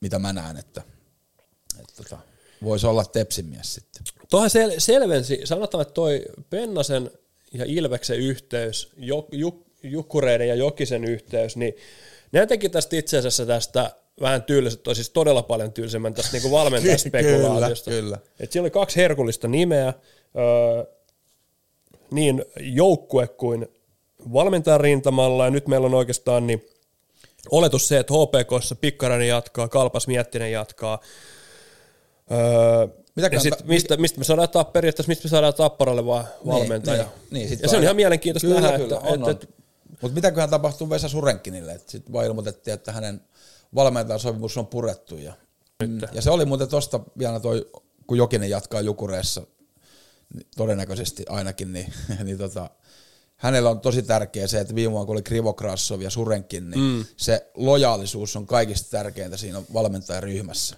mitä 0.00 0.18
mä 0.18 0.32
näen, 0.32 0.56
että, 0.56 0.82
että 1.80 1.92
tota, 1.96 2.18
voisi 2.64 2.86
olla 2.86 3.04
Tepsin 3.04 3.46
mies 3.46 3.74
sitten. 3.74 4.02
Tuohan 4.30 4.50
sel- 4.50 4.74
selvensi, 4.78 5.40
sanotaan, 5.44 5.82
että 5.82 5.94
toi 5.94 6.22
Pennasen 6.50 7.10
ja 7.52 7.64
Ilveksen 7.68 8.18
yhteys, 8.18 8.92
jo, 8.96 9.28
ju, 9.32 9.66
Jukkureiden 9.82 10.48
ja 10.48 10.54
Jokisen 10.54 11.04
yhteys, 11.04 11.56
niin 11.56 11.74
ne 12.32 12.46
teki 12.46 12.68
tästä 12.68 12.96
itse 12.96 13.18
asiassa 13.18 13.46
tästä 13.46 13.90
vähän 14.20 14.42
tylsä, 14.42 14.76
tai 14.76 14.94
siis 14.94 15.10
todella 15.10 15.42
paljon 15.42 15.72
tylsemmän 15.72 16.14
tästä 16.14 16.36
niin 16.36 16.50
valmentajaspekulaatiosta. 16.50 17.90
Kyllä, 17.90 18.02
kyllä. 18.02 18.18
Et 18.40 18.52
siellä 18.52 18.64
oli 18.64 18.70
kaksi 18.70 18.96
herkullista 18.96 19.48
nimeä, 19.48 19.94
öö, 20.36 20.84
niin 22.10 22.44
joukkue 22.60 23.28
kuin 23.28 23.68
valmentajan 24.32 24.80
rintamalla, 24.80 25.44
ja 25.44 25.50
nyt 25.50 25.68
meillä 25.68 25.86
on 25.86 25.94
oikeastaan 25.94 26.46
niin 26.46 26.66
oletus 27.50 27.88
se, 27.88 27.98
että 27.98 28.14
HPKssa 28.14 28.74
Pikkarainen 28.74 29.28
jatkaa, 29.28 29.68
Kalpas 29.68 30.06
Miettinen 30.06 30.52
jatkaa, 30.52 31.00
Öö, 32.32 32.88
Mitä 33.14 33.28
ja 33.32 33.40
sit, 33.40 33.64
mistä, 33.64 33.96
mistä 33.96 34.18
me 34.18 34.24
saadaan 34.24 34.48
tapp, 34.48 34.72
periaatteessa 34.72 35.08
mistä 35.08 35.24
me 35.24 35.30
saadaan 35.30 35.54
Tapparalle 35.54 36.06
vaan 36.06 36.24
valmentaja. 36.46 37.02
niin, 37.02 37.12
niin, 37.30 37.48
sit 37.48 37.60
ja 37.62 37.68
se 37.68 37.76
on 37.76 37.82
ihan 37.82 37.96
mielenkiintoista 37.96 38.48
Kyllä, 38.48 38.60
nähdä, 38.60 38.78
kyllä, 38.78 38.96
että, 38.96 39.08
on, 39.08 39.30
että, 39.30 39.46
on. 39.46 39.60
Mutta 40.02 40.14
mitäköhän 40.14 40.50
tapahtuu 40.50 40.90
Vesa 40.90 41.08
Surenkinille, 41.08 41.72
että 41.72 41.90
sitten 41.90 42.12
vaan 42.12 42.26
ilmoitettiin, 42.26 42.74
että 42.74 42.92
hänen 42.92 43.20
valmentajan 43.74 44.20
sopimus 44.20 44.56
on 44.56 44.66
purettu. 44.66 45.16
Ja, 45.16 45.34
ja 46.12 46.22
se 46.22 46.30
oli 46.30 46.44
muuten 46.44 46.68
tosta 46.68 47.00
vielä 47.18 47.40
toi, 47.40 47.70
kun 48.06 48.18
Jokinen 48.18 48.50
jatkaa 48.50 48.80
Jukureessa, 48.80 49.46
niin 50.34 50.46
todennäköisesti 50.56 51.24
ainakin, 51.28 51.72
niin, 51.72 51.92
niin 52.24 52.38
tota, 52.38 52.70
hänellä 53.36 53.70
on 53.70 53.80
tosi 53.80 54.02
tärkeä 54.02 54.46
se, 54.46 54.60
että 54.60 54.74
viime 54.74 54.92
vuonna 54.92 55.06
kun 55.06 55.12
oli 55.12 55.22
Krivokrassov 55.22 56.00
ja 56.00 56.10
Surenkin, 56.10 56.70
niin 56.70 56.80
mm. 56.80 57.04
se 57.16 57.50
lojaalisuus 57.54 58.36
on 58.36 58.46
kaikista 58.46 58.90
tärkeintä 58.90 59.36
siinä 59.36 59.62
valmentajaryhmässä. 59.74 60.76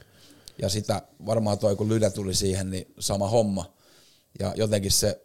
Ja 0.58 0.68
sitä 0.68 1.02
varmaan 1.26 1.58
toi, 1.58 1.76
kun 1.76 1.88
Lydä 1.88 2.10
tuli 2.10 2.34
siihen, 2.34 2.70
niin 2.70 2.94
sama 2.98 3.28
homma. 3.28 3.72
Ja 4.38 4.52
jotenkin 4.56 4.90
se 4.90 5.20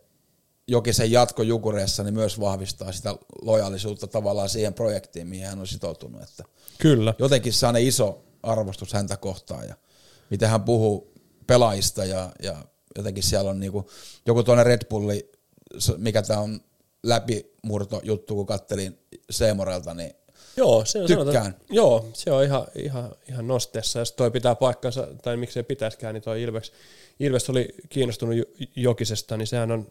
Jokisen 0.68 1.11
jatko 1.11 1.43
Jukureessa 1.43 2.03
niin 2.03 2.13
myös 2.13 2.39
vahvistaa 2.39 2.91
sitä 2.91 3.15
lojaalisuutta 3.41 4.07
tavallaan 4.07 4.49
siihen 4.49 4.74
projektiin, 4.74 5.28
mihin 5.28 5.45
hän 5.45 5.59
on 5.59 5.68
sitoutunut. 5.68 6.22
Että 6.22 6.43
kyllä. 6.78 7.13
jotenkin 7.20 7.53
sellainen 7.53 7.88
iso 7.88 8.24
arvostus 8.43 8.93
häntä 8.93 9.18
kohtaan 9.18 9.68
ja 9.68 9.76
miten 10.30 10.49
hän 10.49 10.63
puhuu 10.63 11.11
pelaajista 11.47 12.05
ja, 12.05 12.32
ja 12.43 12.55
jotenkin 12.97 13.24
siellä 13.24 13.49
on 13.49 13.59
niinku, 13.59 13.89
joku 14.26 14.43
tuonne 14.43 14.63
Red 14.63 14.82
Bulli, 14.89 15.32
mikä 15.97 16.22
tämä 16.22 16.39
on 16.39 16.61
läpimurto 17.03 18.01
juttu, 18.03 18.36
kun 18.36 18.45
kattelin 18.45 18.99
Seemorelta, 19.30 19.93
niin 19.93 20.13
Joo, 20.57 20.86
se 20.86 21.01
on 21.01 21.07
Tykkään. 21.07 21.28
Sanotaan, 21.28 21.55
joo, 21.70 22.09
se 22.13 22.32
on 22.32 22.43
ihan, 22.43 22.68
ihan, 22.76 23.11
ihan 23.30 23.47
nosteessa. 23.47 23.99
Jos 23.99 24.11
toi 24.11 24.32
pitää 24.32 24.55
paikkansa, 24.55 25.07
tai 25.22 25.38
miksei 25.38 25.63
pitäisikään, 25.63 26.13
niin 26.13 26.24
toi 26.24 26.41
Ilves, 26.41 26.72
Ilves 27.20 27.49
oli 27.49 27.68
kiinnostunut 27.89 28.36
Jo- 28.36 28.45
Jokisesta, 28.76 29.38
niin 29.38 29.47
sehän 29.47 29.72
on 29.72 29.88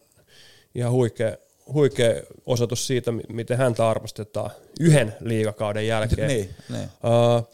ihan 0.76 0.92
huikea, 0.92 1.36
huikea 1.72 2.22
osoitus 2.46 2.86
siitä, 2.86 3.12
mi- 3.12 3.22
miten 3.28 3.58
häntä 3.58 3.88
arvostetaan 3.88 4.50
yhden 4.80 5.14
liigakauden 5.20 5.86
jälkeen. 5.86 6.28
niin, 6.32 6.50
niin. 6.68 6.84
Uh, 6.84 7.48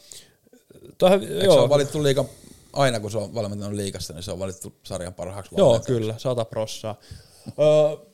tähän, 0.97 1.21
Eikö 1.21 1.39
se 1.39 1.45
joo, 1.45 1.63
on 1.63 1.69
valittu 1.69 2.03
liikan, 2.03 2.25
aina 2.73 2.99
kun 2.99 3.11
se 3.11 3.17
on 3.17 3.35
valmentanut 3.35 3.73
liikasta, 3.73 4.13
niin 4.13 4.23
se 4.23 4.31
on 4.31 4.39
valittu 4.39 4.73
sarjan 4.83 5.13
parhaaksi 5.13 5.55
joo, 5.57 5.79
kyllä, 5.79 6.15
sata 6.17 6.45
prossaa. 6.45 6.99
Uh, 7.47 8.07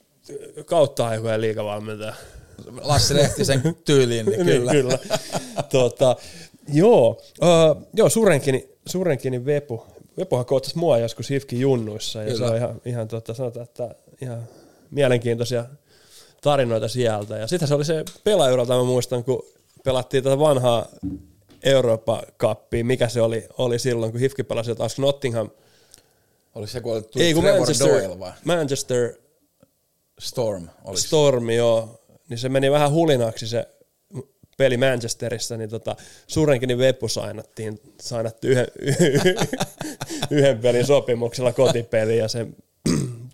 kautta 0.66 1.08
aikojen 1.08 1.42
liigavalmentaja. 1.42 2.14
Lassi 2.82 3.16
Lehtisen 3.16 3.62
tyyliin, 3.86 4.26
niin 4.26 4.46
kyllä. 4.46 4.72
Niin, 4.72 4.86
kyllä. 4.86 5.00
tota, 5.70 6.16
joo, 6.74 7.22
uh, 7.42 7.88
joo 7.94 8.10
Surenkini, 8.10 8.70
Surenkini 8.86 9.46
Vepu. 9.46 9.86
Vepuhan 10.18 10.46
kohtasi 10.46 10.78
mua 10.78 10.98
joskus 10.98 11.30
Hifkin 11.30 11.60
junnuissa 11.60 12.24
ja 12.24 12.26
Kyllä. 12.26 12.38
se 12.38 12.52
on 12.52 12.58
ihan, 12.58 12.82
ihan 12.86 13.08
tota, 13.08 13.34
sanotaan, 13.34 13.64
että 13.64 13.96
ihan 14.22 14.44
mielenkiintoisia 14.92 15.66
tarinoita 16.42 16.88
sieltä. 16.88 17.38
Ja 17.38 17.48
sitten 17.48 17.68
se 17.68 17.76
oli 17.76 17.86
se 17.86 18.06
pelaajuuralta, 18.24 18.78
mä 18.78 18.84
muistan, 18.84 19.24
kun 19.24 19.46
pelattiin 19.84 20.24
tätä 20.24 20.40
vanhaa 20.40 20.88
Eurooppa 21.64 22.24
Cupia, 22.40 22.86
mikä 22.86 23.10
se 23.10 23.22
oli, 23.22 23.48
oli 23.58 23.80
silloin, 23.80 24.12
kun 24.12 24.22
Hifki 24.22 24.44
pelasi 24.44 24.76
taas 24.76 25.00
Nottingham. 25.00 25.50
Oliko 26.56 26.72
se, 26.72 26.82
kun 26.82 26.92
oli 26.92 27.04
Ei, 27.16 27.34
kun 27.34 27.44
Trevor 27.44 27.60
Manchester, 27.60 27.88
Doyle 27.88 28.20
vai? 28.20 28.32
Manchester 28.46 29.14
Storm, 30.20 30.68
oliko 30.84 30.98
se? 30.98 31.08
Storm, 31.08 31.50
joo, 31.50 32.00
niin 32.30 32.38
se 32.38 32.50
meni 32.50 32.72
vähän 32.72 32.92
hulinaksi 32.92 33.48
se 33.48 33.68
peli 34.58 34.78
Manchesterissa, 34.78 35.58
niin 35.58 35.70
tota, 35.70 35.96
Surenkinin 36.28 36.78
Vepu 36.78 37.08
sainattiin, 37.08 37.80
sainattiin 38.02 38.52
yhden, 38.52 38.68
yhden 40.32 40.60
pelin 40.60 40.86
sopimuksella 40.86 41.54
kotipeli 41.54 42.18
ja 42.18 42.28
se, 42.28 42.48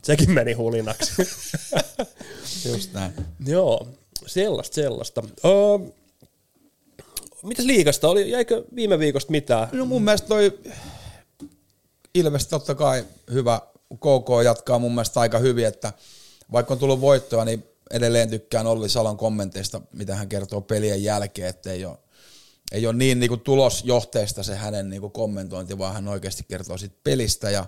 sekin 0.06 0.32
meni 0.32 0.54
hulinaksi. 0.54 1.14
Just 2.70 2.94
näin. 2.94 3.14
Joo, 3.46 3.88
sellaista, 4.26 4.76
sellaista. 4.76 5.24
Öö, 5.46 5.92
mitäs 7.44 7.66
liikasta 7.66 8.10
oli? 8.10 8.32
Jäikö 8.32 8.64
viime 8.76 9.00
viikosta 9.00 9.32
mitään? 9.32 9.70
No 9.72 9.86
mun 9.86 10.02
mielestä 10.02 10.28
toi 10.28 10.60
Ilves 12.14 12.48
totta 12.48 12.76
kai 12.76 13.06
hyvä. 13.32 13.62
KK 13.96 14.44
jatkaa 14.44 14.80
mun 14.80 14.92
mielestä 14.92 15.20
aika 15.20 15.40
hyvin, 15.40 15.66
että 15.66 15.94
vaikka 16.52 16.74
on 16.74 16.80
tullut 16.80 17.02
voittoa, 17.02 17.46
niin 17.46 17.64
edelleen 17.92 18.30
tykkään 18.30 18.68
Olli 18.68 18.90
Salon 18.90 19.18
kommenteista, 19.18 19.82
mitä 19.94 20.16
hän 20.16 20.30
kertoo 20.30 20.62
pelien 20.62 21.04
jälkeen, 21.04 21.50
että 21.50 21.72
ei 21.72 21.86
ole, 21.86 21.98
ei 22.72 22.88
ole 22.88 22.96
niin, 22.96 23.20
niin 23.20 23.30
kuin 23.30 23.42
tulosjohteista 23.42 24.44
se 24.44 24.56
hänen 24.56 24.90
niin 24.90 25.02
kuin 25.02 25.12
kommentointi, 25.12 25.78
vaan 25.78 25.94
hän 25.94 26.08
oikeasti 26.08 26.46
kertoo 26.48 26.78
siitä 26.78 26.96
pelistä 27.04 27.50
ja 27.50 27.66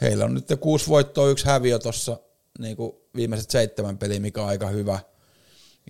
heillä 0.00 0.24
on 0.24 0.34
nyt 0.34 0.46
kuusi 0.60 0.88
voittoa, 0.88 1.28
yksi 1.28 1.46
häviö 1.46 1.78
tuossa 1.78 2.16
niin 2.58 2.76
viimeiset 3.16 3.50
seitsemän 3.50 3.98
peliä, 3.98 4.20
mikä 4.20 4.42
on 4.42 4.48
aika 4.48 4.66
hyvä. 4.66 4.98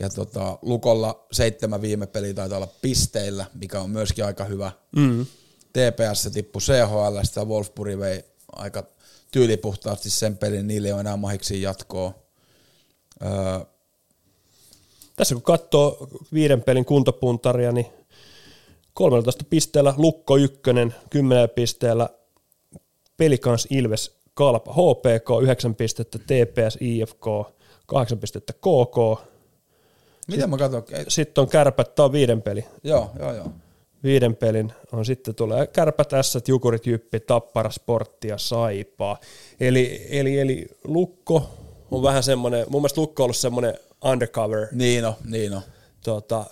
Ja 0.01 0.11
tota, 0.11 0.59
Lukolla 0.63 1.27
seitsemän 1.33 1.83
viime 1.83 2.07
peliä 2.07 2.35
taitaa 2.35 2.59
olla 2.59 2.73
pisteillä, 2.83 3.47
mikä 3.55 3.81
on 3.81 3.91
myöskin 3.91 4.25
aika 4.25 4.45
hyvä. 4.45 4.73
Mm. 4.97 5.27
TPS 5.73 6.29
tippui 6.33 6.63
CHL, 6.63 7.45
Wolfsburg 7.45 7.99
vei 7.99 8.25
aika 8.53 8.85
tyylipuhtaasti 9.31 10.11
sen 10.11 10.37
pelin, 10.37 10.67
niille 10.67 10.89
ei 10.89 10.93
ole 10.93 11.01
enää 11.01 11.17
mahiksi 11.17 11.63
jatkoa. 11.63 12.15
Öö, 13.23 13.31
Tässä 15.17 15.35
kun 15.35 15.43
katsoo 15.43 16.09
viiden 16.33 16.63
pelin 16.63 16.85
kuntopuntaria, 16.85 17.73
niin 17.73 17.87
13 18.95 19.45
pisteellä 19.51 19.95
Lukko 19.97 20.37
ykkönen, 20.37 20.95
10 21.11 21.49
pisteellä 21.51 22.09
Pelikans 23.17 23.67
Ilves 23.71 24.17
Kalpa 24.35 24.73
HPK 24.73 25.43
9 25.43 25.75
pistettä, 25.75 26.19
TPS 26.19 26.79
IFK 26.81 27.25
8 27.87 28.19
pistettä 28.19 28.53
KK. 28.53 29.21
mitä 30.29 30.47
mä 30.47 30.57
katson? 30.59 30.83
Sitten 31.09 31.43
on 31.43 31.49
kärpät, 31.49 31.95
tämä 31.95 32.05
on 32.05 32.13
viiden 32.13 32.43
peli. 32.43 32.65
joo, 32.85 33.11
joo, 33.19 33.35
joo. 33.35 33.47
Viiden 34.03 34.37
pelin 34.37 34.73
on 34.93 35.05
sitten 35.05 35.35
tulee 35.35 35.67
kärpät, 35.67 36.13
ässät, 36.13 36.49
jukurit, 36.49 36.87
jyppi, 36.87 37.21
tappara, 37.21 37.71
sportti 37.71 38.29
ja 38.29 38.39
saipaa. 38.39 39.19
Eli, 39.61 40.07
eli, 40.11 40.39
eli 40.41 40.67
Lukko 40.85 41.51
on 41.91 42.03
vähän 42.03 42.23
semmoinen, 42.23 42.67
mun 42.69 42.81
mielestä 42.83 43.01
Lukko 43.01 43.23
on 43.23 43.25
ollut 43.25 43.37
semmoinen 43.37 43.75
undercover 44.05 44.67
Niin 44.73 45.05
on, 45.05 45.15
niin 45.25 45.53
on. 45.55 45.61
tota, 46.05 46.45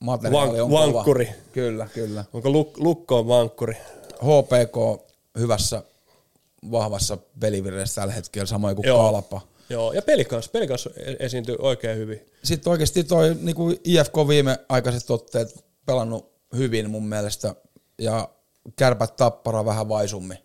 Materiaali 0.00 0.60
on 0.60 0.70
kova. 0.70 0.80
vankkuri. 0.94 1.28
Kyllä, 1.52 1.88
kyllä. 1.94 2.24
Onko 2.32 2.48
luk- 2.48 2.76
Lukko 2.82 3.18
on 3.18 3.28
vankkuri? 3.28 3.74
HPK 4.22 5.02
hyvässä, 5.38 5.82
vahvassa 6.70 7.18
pelivireessä 7.40 8.00
tällä 8.00 8.14
hetkellä, 8.14 8.46
samoin 8.46 8.76
kuin 8.76 8.86
Joo. 8.86 9.12
Kalpa. 9.12 9.40
Joo, 9.70 9.92
ja 9.92 10.02
pelikans, 10.02 10.48
pelikans 10.48 10.88
esiintyy 11.18 11.56
oikein 11.58 11.98
hyvin. 11.98 12.26
Sitten 12.44 12.70
oikeasti 12.70 13.04
toi 13.04 13.36
niin 13.40 13.56
kuin 13.56 13.76
IFK 13.84 14.14
viimeaikaiset 14.28 15.10
otteet 15.10 15.64
pelannut 15.86 16.32
hyvin 16.56 16.90
mun 16.90 17.08
mielestä, 17.08 17.54
ja 17.98 18.28
kärpät 18.76 19.16
tappara 19.16 19.64
vähän 19.64 19.88
vaisummin. 19.88 20.38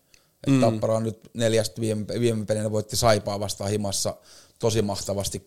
Mm. 0.47 0.61
Tappara 0.61 0.95
on 0.95 1.03
nyt 1.03 1.19
neljästä 1.33 1.81
viime, 1.81 2.05
viime 2.19 2.45
pelinä 2.45 2.71
voitti 2.71 2.95
Saipaa 2.95 3.39
vastaan 3.39 3.69
himassa 3.69 4.15
tosi 4.59 4.81
mahtavasti 4.81 5.43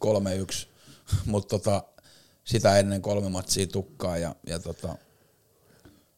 3-1, 0.63 0.67
mutta 1.31 1.59
tota, 1.59 1.83
sitä 2.45 2.79
ennen 2.79 3.03
kolme 3.03 3.29
matsia 3.29 3.67
tukkaa 3.67 4.19
ja, 4.19 4.35
ja 4.47 4.59
tota, 4.59 4.89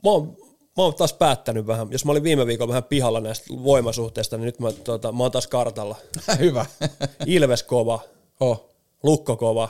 Mä 0.05 0.11
oon, 0.11 0.37
mä 0.77 0.83
oon 0.83 0.95
taas 0.95 1.13
päättänyt 1.13 1.67
vähän, 1.67 1.89
jos 1.91 2.05
mä 2.05 2.13
olin 2.13 2.23
viime 2.23 2.47
viikolla 2.47 2.69
vähän 2.69 2.85
pihalla 2.85 3.21
näistä 3.21 3.47
voimasuhteista, 3.65 4.37
niin 4.37 4.45
nyt 4.45 4.59
mä, 4.59 4.73
tota, 4.73 5.13
mä 5.13 5.23
oon 5.23 5.33
taas 5.33 5.47
kartalla. 5.47 5.97
hyvä. 6.39 6.67
Ilves 7.27 7.63
kova, 7.63 8.01
oh, 8.41 8.71
Lukko 9.03 9.37
kova 9.37 9.69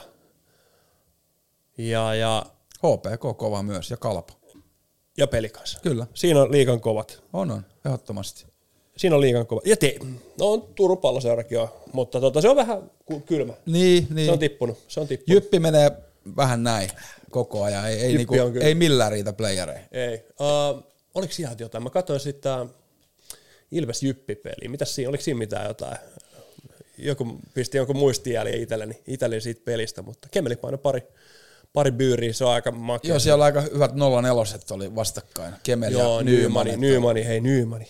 ja, 1.77 2.15
ja, 2.15 2.45
HPK 2.77 3.37
kova 3.37 3.63
myös 3.63 3.91
ja 3.91 3.97
Kalpa. 3.97 4.33
ja 5.17 5.27
pelikans. 5.27 5.79
Kyllä, 5.83 6.07
Siinä 6.13 6.41
on 6.41 6.51
liikan 6.51 6.81
kovat. 6.81 7.23
on 7.33 7.51
on, 7.51 7.65
ehdottomasti. 7.85 8.45
Siinä 8.97 9.15
on 9.15 9.21
liikan 9.21 9.47
kova. 9.47 9.61
Ja 9.65 9.77
te, 9.77 9.95
no 10.39 10.51
on 10.51 10.61
Turun 10.75 10.97
palloseurakin 10.97 11.55
jo, 11.55 11.83
mutta 11.93 12.21
tota, 12.21 12.41
se 12.41 12.49
on 12.49 12.55
vähän 12.55 12.91
kylmä. 13.25 13.53
Niin, 13.65 14.07
niin. 14.09 14.25
Se 14.25 14.31
on 14.31 14.39
tippunut. 14.39 14.77
Se 14.87 14.99
on 14.99 15.07
tippunut. 15.07 15.43
Jyppi 15.43 15.59
menee 15.59 15.91
vähän 16.37 16.63
näin 16.63 16.89
koko 17.31 17.63
ajan, 17.63 17.87
ei, 17.89 17.93
ei, 17.93 18.13
Jyppi 18.13 18.17
niinku, 18.17 18.59
on 18.59 18.61
ei 18.61 18.75
millään 18.75 19.11
riitä 19.11 19.33
playereja. 19.33 19.79
Ei. 19.91 20.25
Uh, 20.39 20.90
oliko 21.15 21.33
siellä 21.33 21.55
jotain? 21.59 21.83
Mä 21.83 21.89
katsoin 21.89 22.19
sitten 22.19 22.69
Ilves 23.71 24.03
Jyppi-peliä. 24.03 24.69
Mitäs 24.69 24.95
siinä, 24.95 25.09
oliko 25.09 25.23
siinä 25.23 25.37
mitään 25.37 25.67
jotain? 25.67 25.97
Joku 26.97 27.39
pisti 27.53 27.77
jonkun 27.77 27.97
muistijäljen 27.97 28.61
itselleni, 28.61 29.01
itselleni 29.07 29.41
siitä 29.41 29.61
pelistä, 29.65 30.01
mutta 30.01 30.27
Kemeli 30.31 30.55
painoi 30.55 30.77
pari, 30.77 31.03
pari 31.73 31.91
byyriä, 31.91 32.33
se 32.33 32.45
on 32.45 32.51
aika 32.51 32.71
makea. 32.71 33.09
Joo, 33.09 33.19
siellä 33.19 33.45
aika 33.45 33.61
hyvät 33.61 33.91
04 33.95 34.31
oli 34.71 34.95
vastakkain. 34.95 35.53
Kemel 35.63 35.91
Joo, 35.91 36.19
ja 36.19 36.23
Nymani, 36.23 36.69
Nyman. 36.71 36.81
Nymani, 36.81 37.25
hei 37.25 37.41
Nymani. 37.41 37.87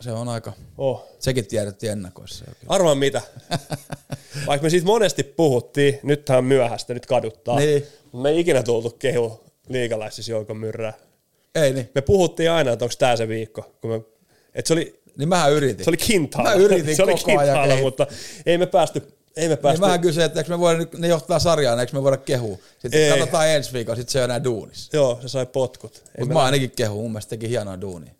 Se 0.00 0.12
on 0.12 0.28
aika, 0.28 0.52
Oh. 0.78 1.08
sekin 1.18 1.46
tiedettiin 1.46 1.92
ennakoissa. 1.92 2.44
Arvaa 2.66 2.94
mitä. 2.94 3.22
Vaikka 4.46 4.62
me 4.64 4.70
siitä 4.70 4.86
monesti 4.86 5.22
puhuttiin, 5.24 6.00
nyt 6.02 6.24
tähän 6.24 6.44
myöhäistä, 6.44 6.94
nyt 6.94 7.06
kaduttaa. 7.06 7.58
Niin. 7.58 7.86
Me 8.12 8.28
ei 8.30 8.40
ikinä 8.40 8.62
tultu 8.62 8.90
kehu 8.90 9.40
liikalaisissa 9.68 10.32
joukon 10.32 10.56
myrrää. 10.56 10.92
Ei 11.54 11.72
niin, 11.72 11.90
Me 11.94 12.00
puhuttiin 12.00 12.50
aina, 12.50 12.72
että 12.72 12.84
onko 12.84 12.94
tämä 12.98 13.16
se 13.16 13.28
viikko. 13.28 13.74
Kun 13.80 13.90
me, 13.90 13.96
että 14.54 14.68
se 14.68 14.72
oli 14.74 15.00
niin 15.18 15.28
mähän 15.28 15.52
yritin. 15.52 15.84
Se 15.84 15.90
oli 15.90 15.96
kintaalla. 15.96 16.50
Mä 16.50 16.56
yritin 16.56 16.96
se 16.96 17.02
oli 17.02 17.12
koko 17.14 17.30
ajan 17.30 17.40
kintaalla, 17.40 17.74
kehi- 17.74 17.82
mutta 17.82 18.06
ei 18.46 18.58
me 18.58 18.66
päästy, 18.66 19.02
ei 19.36 19.48
me 19.48 19.54
Niin 19.54 19.58
päästy. 19.58 19.80
mähän 19.80 20.00
kysyin, 20.00 20.26
että 20.26 20.40
eikö 20.40 20.50
me 20.50 20.58
voida, 20.58 20.86
ne 20.98 21.08
johtaa 21.08 21.38
sarjaa, 21.38 21.80
eikö 21.80 21.92
me 21.96 22.02
voida 22.02 22.16
kehua. 22.16 22.58
Sitten 22.78 23.00
Ei. 23.02 23.10
katsotaan 23.10 23.48
ensi 23.48 23.72
viikolla, 23.72 23.96
sitten 23.96 24.12
se 24.12 24.18
ole 24.18 24.24
enää 24.24 24.44
duunissa. 24.44 24.96
Joo, 24.96 25.18
se 25.22 25.28
sai 25.28 25.46
potkut. 25.46 26.02
Mutta 26.18 26.34
mä 26.34 26.42
ainakin 26.42 26.70
kehu, 26.70 27.02
mun 27.02 27.10
mielestä 27.12 27.30
teki 27.30 27.48
hienoa 27.48 27.80
duunia. 27.80 28.12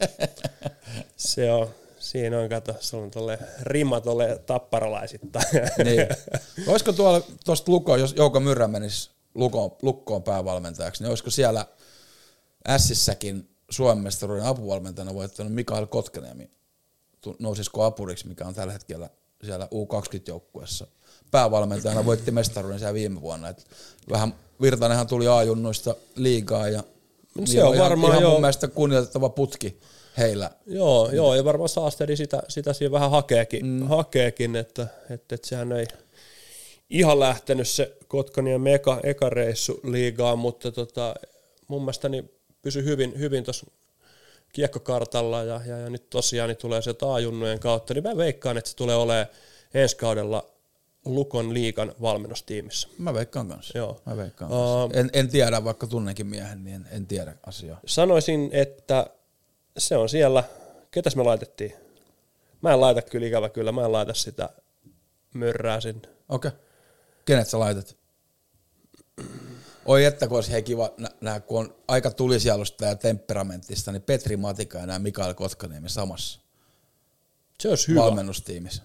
se 1.16 1.52
on, 1.52 1.68
siinä 1.98 2.38
on, 2.38 2.48
kato, 2.48 2.74
se 2.80 2.96
on 2.96 3.10
tolle 3.10 3.38
rima 3.62 4.00
tolle 4.00 4.40
tapparalaisittain. 4.46 5.44
Niin. 5.84 6.06
Olisiko 6.66 6.92
tuolla 6.92 7.22
tuosta 7.44 7.72
Luko, 7.72 7.96
jos 7.96 8.14
Jouko 8.16 8.40
Myrrä 8.40 8.68
menisi 8.68 9.10
Lukoon, 9.36 9.76
Lukkoon 9.82 10.22
päävalmentajaksi, 10.22 11.02
niin 11.02 11.10
olisiko 11.10 11.30
siellä 11.30 11.66
Ässissäkin 12.68 13.48
Suomen 13.70 14.04
mestaruuden 14.04 14.44
apuvalmentajana 14.44 15.14
voittanut 15.14 15.52
Mikael 15.52 15.86
Kotkaniemi, 15.86 16.50
nousisiko 17.38 17.84
apuriksi, 17.84 18.28
mikä 18.28 18.46
on 18.46 18.54
tällä 18.54 18.72
hetkellä 18.72 19.10
siellä 19.44 19.68
U20-joukkueessa. 19.74 20.86
Päävalmentajana 21.30 22.04
voitti 22.04 22.30
mestaruuden 22.30 22.78
siellä 22.78 22.94
viime 22.94 23.20
vuonna. 23.20 23.48
Et 23.48 23.66
vähän 24.10 24.34
Virtanenhan 24.62 25.06
tuli 25.06 25.28
A-junnuista 25.28 25.94
liigaa 26.16 26.68
ja 26.68 26.82
No 27.38 27.46
se 27.46 27.52
niin 27.52 27.64
on 27.64 27.74
ihan, 27.74 27.84
varmaan 27.84 28.12
ihan 28.12 28.22
joo. 28.22 28.32
mun 28.32 28.40
mielestä 28.40 28.68
kunnioitettava 28.68 29.28
putki 29.28 29.80
heillä. 30.18 30.50
joo, 30.66 31.10
joo, 31.10 31.34
ja 31.34 31.44
varmaan 31.44 31.68
Saasteri 31.68 32.16
sitä, 32.16 32.42
sitä 32.48 32.72
siinä 32.72 32.92
vähän 32.92 33.10
hakeekin, 33.10 33.66
mm. 33.66 33.86
hakeekin 33.86 34.56
että, 34.56 34.86
että, 35.10 35.34
että 35.34 35.48
sehän 35.48 35.72
ei 35.72 35.86
ihan 36.90 37.20
lähtenyt 37.20 37.68
se 37.68 37.96
Kotkanien 38.08 38.66
eka, 38.66 39.00
eka 39.02 39.30
reissu 39.30 39.80
liigaan, 39.84 40.38
mutta 40.38 40.72
tota, 40.72 41.14
mun 41.68 41.82
mielestä 41.82 42.08
niin 42.08 42.30
pysyi 42.62 42.84
hyvin, 42.84 43.18
hyvin 43.18 43.44
tuossa 43.44 43.66
kiekkokartalla 44.52 45.42
ja, 45.42 45.60
ja, 45.66 45.78
ja, 45.78 45.90
nyt 45.90 46.10
tosiaan 46.10 46.48
niin 46.48 46.56
tulee 46.56 46.82
se 46.82 46.94
taajunnujen 46.94 47.60
kautta, 47.60 47.94
niin 47.94 48.04
mä 48.04 48.16
veikkaan, 48.16 48.58
että 48.58 48.70
se 48.70 48.76
tulee 48.76 48.96
olemaan 48.96 49.26
ensi 49.74 49.96
kaudella 49.96 50.46
Lukon 51.04 51.54
liigan 51.54 51.94
valmennustiimissä. 52.02 52.88
Mä 52.98 53.14
veikkaan 53.14 53.48
kanssa. 53.48 53.78
Joo. 53.78 54.00
Mä 54.06 54.16
veikkaan 54.16 54.52
Uh, 54.52 54.56
kanssa. 54.56 55.00
En, 55.00 55.10
en 55.12 55.28
tiedä, 55.28 55.64
vaikka 55.64 55.86
tunnenkin 55.86 56.26
miehen, 56.26 56.64
niin 56.64 56.76
en, 56.76 56.86
en 56.90 57.06
tiedä 57.06 57.34
asiaa. 57.46 57.80
sanoisin, 57.86 58.50
että 58.52 59.06
se 59.78 59.96
on 59.96 60.08
siellä, 60.08 60.44
ketäs 60.90 61.16
me 61.16 61.22
laitettiin? 61.22 61.74
Mä 62.62 62.72
en 62.72 62.80
laita 62.80 63.02
kyllä 63.02 63.26
ikävä 63.26 63.48
kyllä, 63.48 63.72
mä 63.72 63.84
en 63.84 63.92
laita 63.92 64.14
sitä 64.14 64.50
mörrää 65.34 65.80
sinne. 65.80 66.08
Okei. 66.28 66.48
Okay. 66.48 66.65
Kenet 67.26 67.48
sä 67.48 67.58
laitat? 67.58 67.96
Oi 69.84 70.04
että 70.04 70.26
kun 70.28 70.36
olisi 70.36 70.52
hei 70.52 70.62
kiva, 70.62 70.90
nä, 70.98 71.08
nä, 71.20 71.40
kun 71.40 71.58
on 71.60 71.74
aika 71.88 72.10
tulisielusta 72.10 72.84
ja 72.84 72.96
temperamenttista, 72.96 73.92
niin 73.92 74.02
Petri 74.02 74.36
Matika 74.36 74.78
ja 74.78 74.86
nämä 74.86 74.98
Mikael 74.98 75.34
Kotkaniemi 75.34 75.88
samassa 75.88 76.40
Se 77.60 77.68
olisi 77.68 77.88
hyvä. 77.88 78.00
valmennustiimissä. 78.00 78.82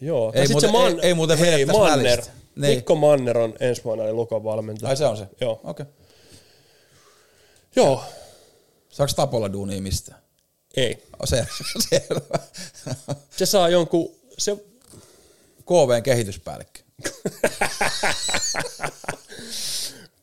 Joo. 0.00 0.32
Ei 0.34 0.46
se 0.46 0.52
muuten- 0.52 0.70
ei- 1.00 1.08
ei 1.08 1.14
muuten 1.14 1.38
hei, 1.38 1.66
Manner. 1.66 1.98
välistä. 1.98 2.32
Niin. 2.56 2.74
Mikko 2.76 2.94
Manner 2.94 3.38
on 3.38 3.54
ensi 3.60 3.84
vuonna 3.84 4.04
eli 4.04 4.12
Lukon 4.12 4.44
valmentaja. 4.44 4.88
Ai 4.90 4.96
se 4.96 5.06
on 5.06 5.16
se? 5.16 5.26
Joo. 5.40 5.60
Okei. 5.64 5.82
Okay. 5.82 5.86
Joo. 7.76 8.04
Saako 8.88 9.12
Tapolla 9.16 9.52
duunia 9.52 9.82
mistään? 9.82 10.20
Ei. 10.76 11.02
O, 11.22 11.26
se, 11.26 11.46
selvä. 11.88 12.38
Se 13.36 13.46
saa 13.46 13.68
jonkun, 13.68 14.14
se, 14.38 14.56
KVn 15.66 16.02
kehityspäällikkö. 16.02 16.80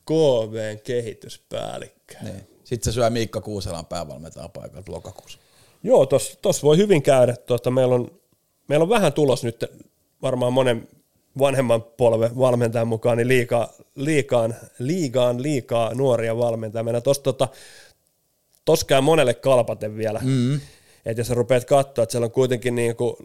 KVn 0.06 0.80
kehityspäällikkö. 0.84 2.16
Niin. 2.22 2.48
Sitten 2.64 2.94
se 2.94 2.96
syö 2.96 3.10
Miikka 3.10 3.42
Kuuselan 3.42 3.86
päävalmentajan 3.86 4.52
paikalta 4.52 4.92
lokakuussa. 4.92 5.40
Joo, 5.84 6.06
tos, 6.06 6.38
tos 6.42 6.64
voi 6.64 6.78
hyvin 6.78 7.04
käydä. 7.04 7.36
Tota, 7.36 7.72
meillä, 7.72 7.96
on, 7.96 8.12
meillä 8.68 8.84
on 8.84 8.90
vähän 8.90 9.14
tulos 9.14 9.44
nyt 9.44 9.66
varmaan 10.22 10.54
monen 10.54 10.88
vanhemman 11.40 11.84
polven 11.84 12.38
valmentajan 12.38 12.88
mukaan, 12.88 13.18
niin 13.18 13.28
liikaa, 13.28 13.74
liikaan, 13.96 14.56
liigaan 14.80 15.42
liikaa 15.42 15.94
nuoria 15.94 16.38
valmentajia. 16.38 16.84
Meidän 16.84 17.04
tos, 17.04 17.20
tota, 17.20 17.48
tos 18.66 18.84
käy 18.84 19.02
monelle 19.02 19.34
kalpaten 19.34 19.98
vielä. 19.98 20.20
Mm. 20.24 20.56
Että 21.06 21.20
jos 21.20 21.28
sä 21.28 21.34
rupeat 21.34 21.66
katsoa, 21.66 22.04
että 22.04 22.12
siellä 22.12 22.26
on 22.26 22.32
kuitenkin 22.32 22.76
niin 22.76 22.96
kuin, 22.96 23.16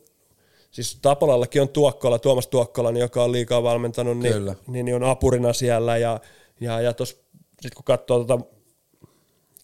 siis 0.71 0.99
Tapolallakin 1.03 1.63
on 1.63 1.69
Tuokkola, 1.69 2.19
Tuomas 2.19 2.47
Tuokkola, 2.47 2.93
niin 2.93 3.01
joka 3.01 3.25
on 3.25 3.33
liikaa 3.33 3.63
valmentanut, 3.63 4.19
niin, 4.19 4.35
Kyllä. 4.35 4.55
niin, 4.67 4.85
niin 4.85 4.95
on 4.95 5.05
apurina 5.05 5.53
siellä. 5.53 5.97
Ja, 5.97 6.21
ja, 6.61 6.81
ja 6.81 6.93
tos, 6.93 7.21
sit 7.61 7.75
kun 7.75 7.85
katsoo 7.85 8.25
tota 8.25 8.45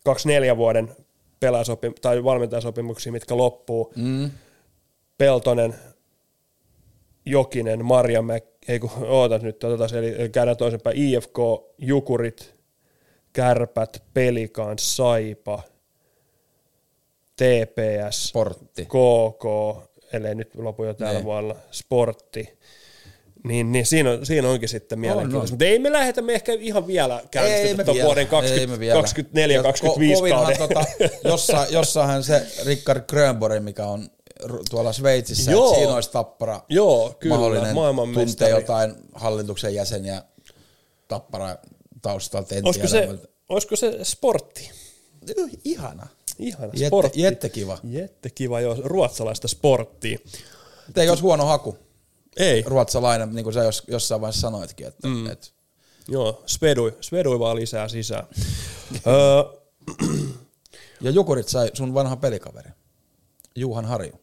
24 0.04 0.56
vuoden 0.56 0.88
pelaajasopim- 1.44 1.98
tai 2.02 2.24
valmentajasopimuksia, 2.24 3.12
mitkä 3.12 3.36
loppuu, 3.36 3.92
Mm. 3.96 4.30
Peltonen, 5.18 5.74
Jokinen, 7.26 7.84
Marjamäki, 7.84 8.46
ei 8.68 8.78
kun, 8.78 8.90
ootas 9.08 9.42
nyt, 9.42 9.64
otetaan, 9.64 9.94
eli 9.94 10.14
eli 10.18 10.28
käydään 10.28 10.56
toisenpäin, 10.56 10.96
IFK, 10.96 11.38
Jukurit, 11.78 12.54
Kärpät, 13.32 14.02
Pelikaan, 14.14 14.78
Saipa, 14.78 15.62
TPS, 17.36 18.28
Sportti. 18.28 18.84
KK, 18.84 19.44
ellei 20.14 20.34
nyt 20.34 20.54
lopu 20.54 20.84
jo 20.84 20.94
tällä 20.94 21.12
Niin. 21.12 21.24
vuonna, 21.24 21.54
Sportti, 21.70 22.58
niin, 23.44 23.72
niin 23.72 23.86
siinä, 23.86 24.10
on, 24.10 24.26
siinä 24.26 24.48
onkin 24.48 24.68
sitten 24.68 24.98
mielenkiintoista. 24.98 25.52
on. 25.52 25.54
Mutta 25.54 25.64
ei 25.64 25.78
me 25.78 25.92
lähetä 25.92 26.22
me 26.22 26.34
ehkä 26.34 26.52
ihan 26.52 26.86
vielä 26.86 27.22
käynnistetä 27.30 27.84
tuon 27.84 27.96
vuoden 28.04 28.26
20, 28.26 28.84
24-25 28.94 30.30
kauden. 30.30 30.58
Tota, 30.58 30.84
jossain, 31.30 31.72
jossainhan 31.72 32.24
se 32.24 32.46
Rickard 32.66 33.04
Grönborg, 33.08 33.62
mikä 33.62 33.86
on 33.86 34.08
tuolla 34.70 34.92
Sveitsissä, 34.92 35.50
Joo. 35.50 35.66
että 35.66 35.78
siinä 35.78 35.94
olisi 35.94 36.10
tappara 36.10 36.60
Joo, 36.68 37.16
kyllä, 37.20 37.34
mahdollinen 37.36 37.74
tuntee 38.14 38.48
jotain 38.50 38.94
hallituksen 39.14 39.74
jäseniä 39.74 40.22
tappara 41.08 41.56
taustalta. 42.02 42.54
En 42.54 42.66
Olisiko 42.66 42.86
tiedä, 42.86 43.06
se, 43.06 43.12
mutta- 43.12 43.28
olisiko 43.48 43.76
se 43.76 43.98
sportti? 44.02 44.70
Ihana. 45.64 46.06
Ihana 46.38 46.64
Jette, 46.72 46.86
sportti. 46.86 47.22
jette 47.22 47.48
kiva. 47.48 47.78
Jette 47.84 48.30
kiva, 48.30 48.60
joo, 48.60 48.76
ruotsalaista 48.84 49.48
sporttia. 49.48 50.18
Ei 50.96 51.08
olisi 51.08 51.22
huono 51.22 51.46
haku. 51.46 51.78
Ei, 52.36 52.62
Ruotsalainen, 52.66 53.34
niin 53.34 53.44
kuin 53.44 53.54
sä 53.54 53.64
jos, 53.64 53.82
jossain 53.88 54.20
vaiheessa 54.20 54.40
sanoitkin, 54.40 54.86
että 54.86 55.08
mm. 55.08 55.26
et, 55.26 55.54
joo, 56.08 56.42
svedui, 56.46 56.96
svedui 57.00 57.38
vaan 57.38 57.56
lisää 57.56 57.88
sisään. 57.88 58.26
öö, 59.06 59.44
ja 61.00 61.10
Jukurit 61.10 61.48
sai 61.48 61.70
sun 61.74 61.94
vanha 61.94 62.16
pelikaveri, 62.16 62.70
Juhan 63.56 63.84
Harju, 63.84 64.20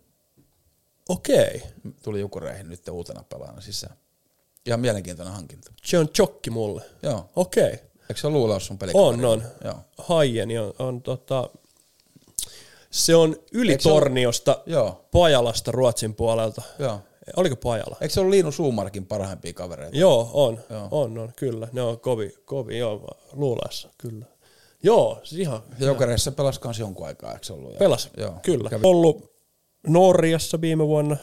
Okei, 1.10 1.64
tuli 2.04 2.20
Jukureihin 2.20 2.70
nyt 2.70 2.88
uutena 2.88 3.24
pelaajana 3.30 3.62
sisään. 3.62 3.96
Ihan 4.66 4.80
mielenkiintoinen 4.80 5.34
hankinta. 5.34 5.74
se 5.84 5.98
on 5.98 6.10
chokki 6.10 6.50
mulle. 6.50 6.84
Joo. 7.04 7.30
Okei, 7.36 7.72
Eikö 8.10 8.16
se 8.16 8.28
ole 8.28 8.34
luulaus 8.34 8.68
sun 8.68 8.78
pelikaveri? 8.78 9.10
on, 9.10 9.26
on. 9.26 9.44
Joo. 9.64 9.76
Haieni 9.98 10.58
on, 10.58 10.74
on 10.80 11.02
tota, 11.02 11.50
se 12.92 13.16
on 13.16 13.36
yli 13.52 13.72
Eikö 13.72 13.84
se 13.84 13.90
ole- 13.92 14.00
Torniosta, 14.00 14.62
Joo. 14.66 15.06
Pajalasta 15.12 15.72
Ruotsin 15.72 16.14
puolelta. 16.16 16.62
Joo. 16.80 17.00
Oliko 17.38 17.56
Pajala? 17.56 17.98
Eikö 18.02 18.14
se 18.14 18.20
ole 18.22 18.30
Liinu 18.30 18.52
Suumarkin 18.52 19.06
parhaimpia 19.06 19.54
kavereita? 19.54 19.98
Joo, 19.98 20.30
on, 20.34 20.60
Joo. 20.70 20.88
on, 20.92 21.18
on, 21.18 21.34
kyllä. 21.36 21.68
Ne 21.72 21.82
on 21.82 22.00
kovi, 22.00 22.34
kovi 22.46 22.78
joo, 22.78 23.08
luulassa, 23.34 23.90
kyllä. 23.98 24.26
Joo, 24.84 25.20
siis 25.24 25.42
ihan 25.42 25.64
Jokereissa 25.80 26.32
pelasi 26.32 26.60
kans 26.60 26.80
jonkun 26.80 27.08
aikaa, 27.08 27.34
eikö 27.34 27.46
se 27.46 27.54
ollut? 27.54 27.74
Ja- 27.74 27.80
pelas, 27.80 28.10
Joo. 28.18 28.34
kyllä. 28.42 28.70
Kävi- 28.70 28.82
Ollut 28.88 29.32
Norjassa 29.88 30.62
viime 30.62 30.88
vuonna, 30.88 31.18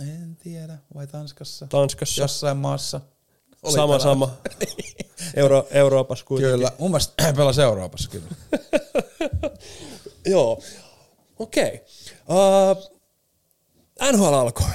En 0.00 0.36
tiedä, 0.42 0.78
vai 0.94 1.06
Tanskassa? 1.06 1.66
Tanskassa, 1.66 2.22
Jossain 2.22 2.56
maassa. 2.56 3.00
Oli 3.62 3.72
sama 3.72 3.98
pelannut. 3.98 4.02
sama. 4.02 4.30
Euro, 5.34 5.66
Euroopassa 5.70 6.24
kuitenkin. 6.24 6.56
Kyllä, 6.58 6.72
mun 6.78 6.90
mielestä 6.90 7.32
pelasi 7.36 7.62
Euroopassa 7.62 8.10
kyllä. 8.10 8.26
Joo, 10.26 10.60
okei. 11.40 11.84
Okay. 12.26 12.80
Uh, 14.02 14.12
NHL 14.12 14.34
alkoi. 14.34 14.66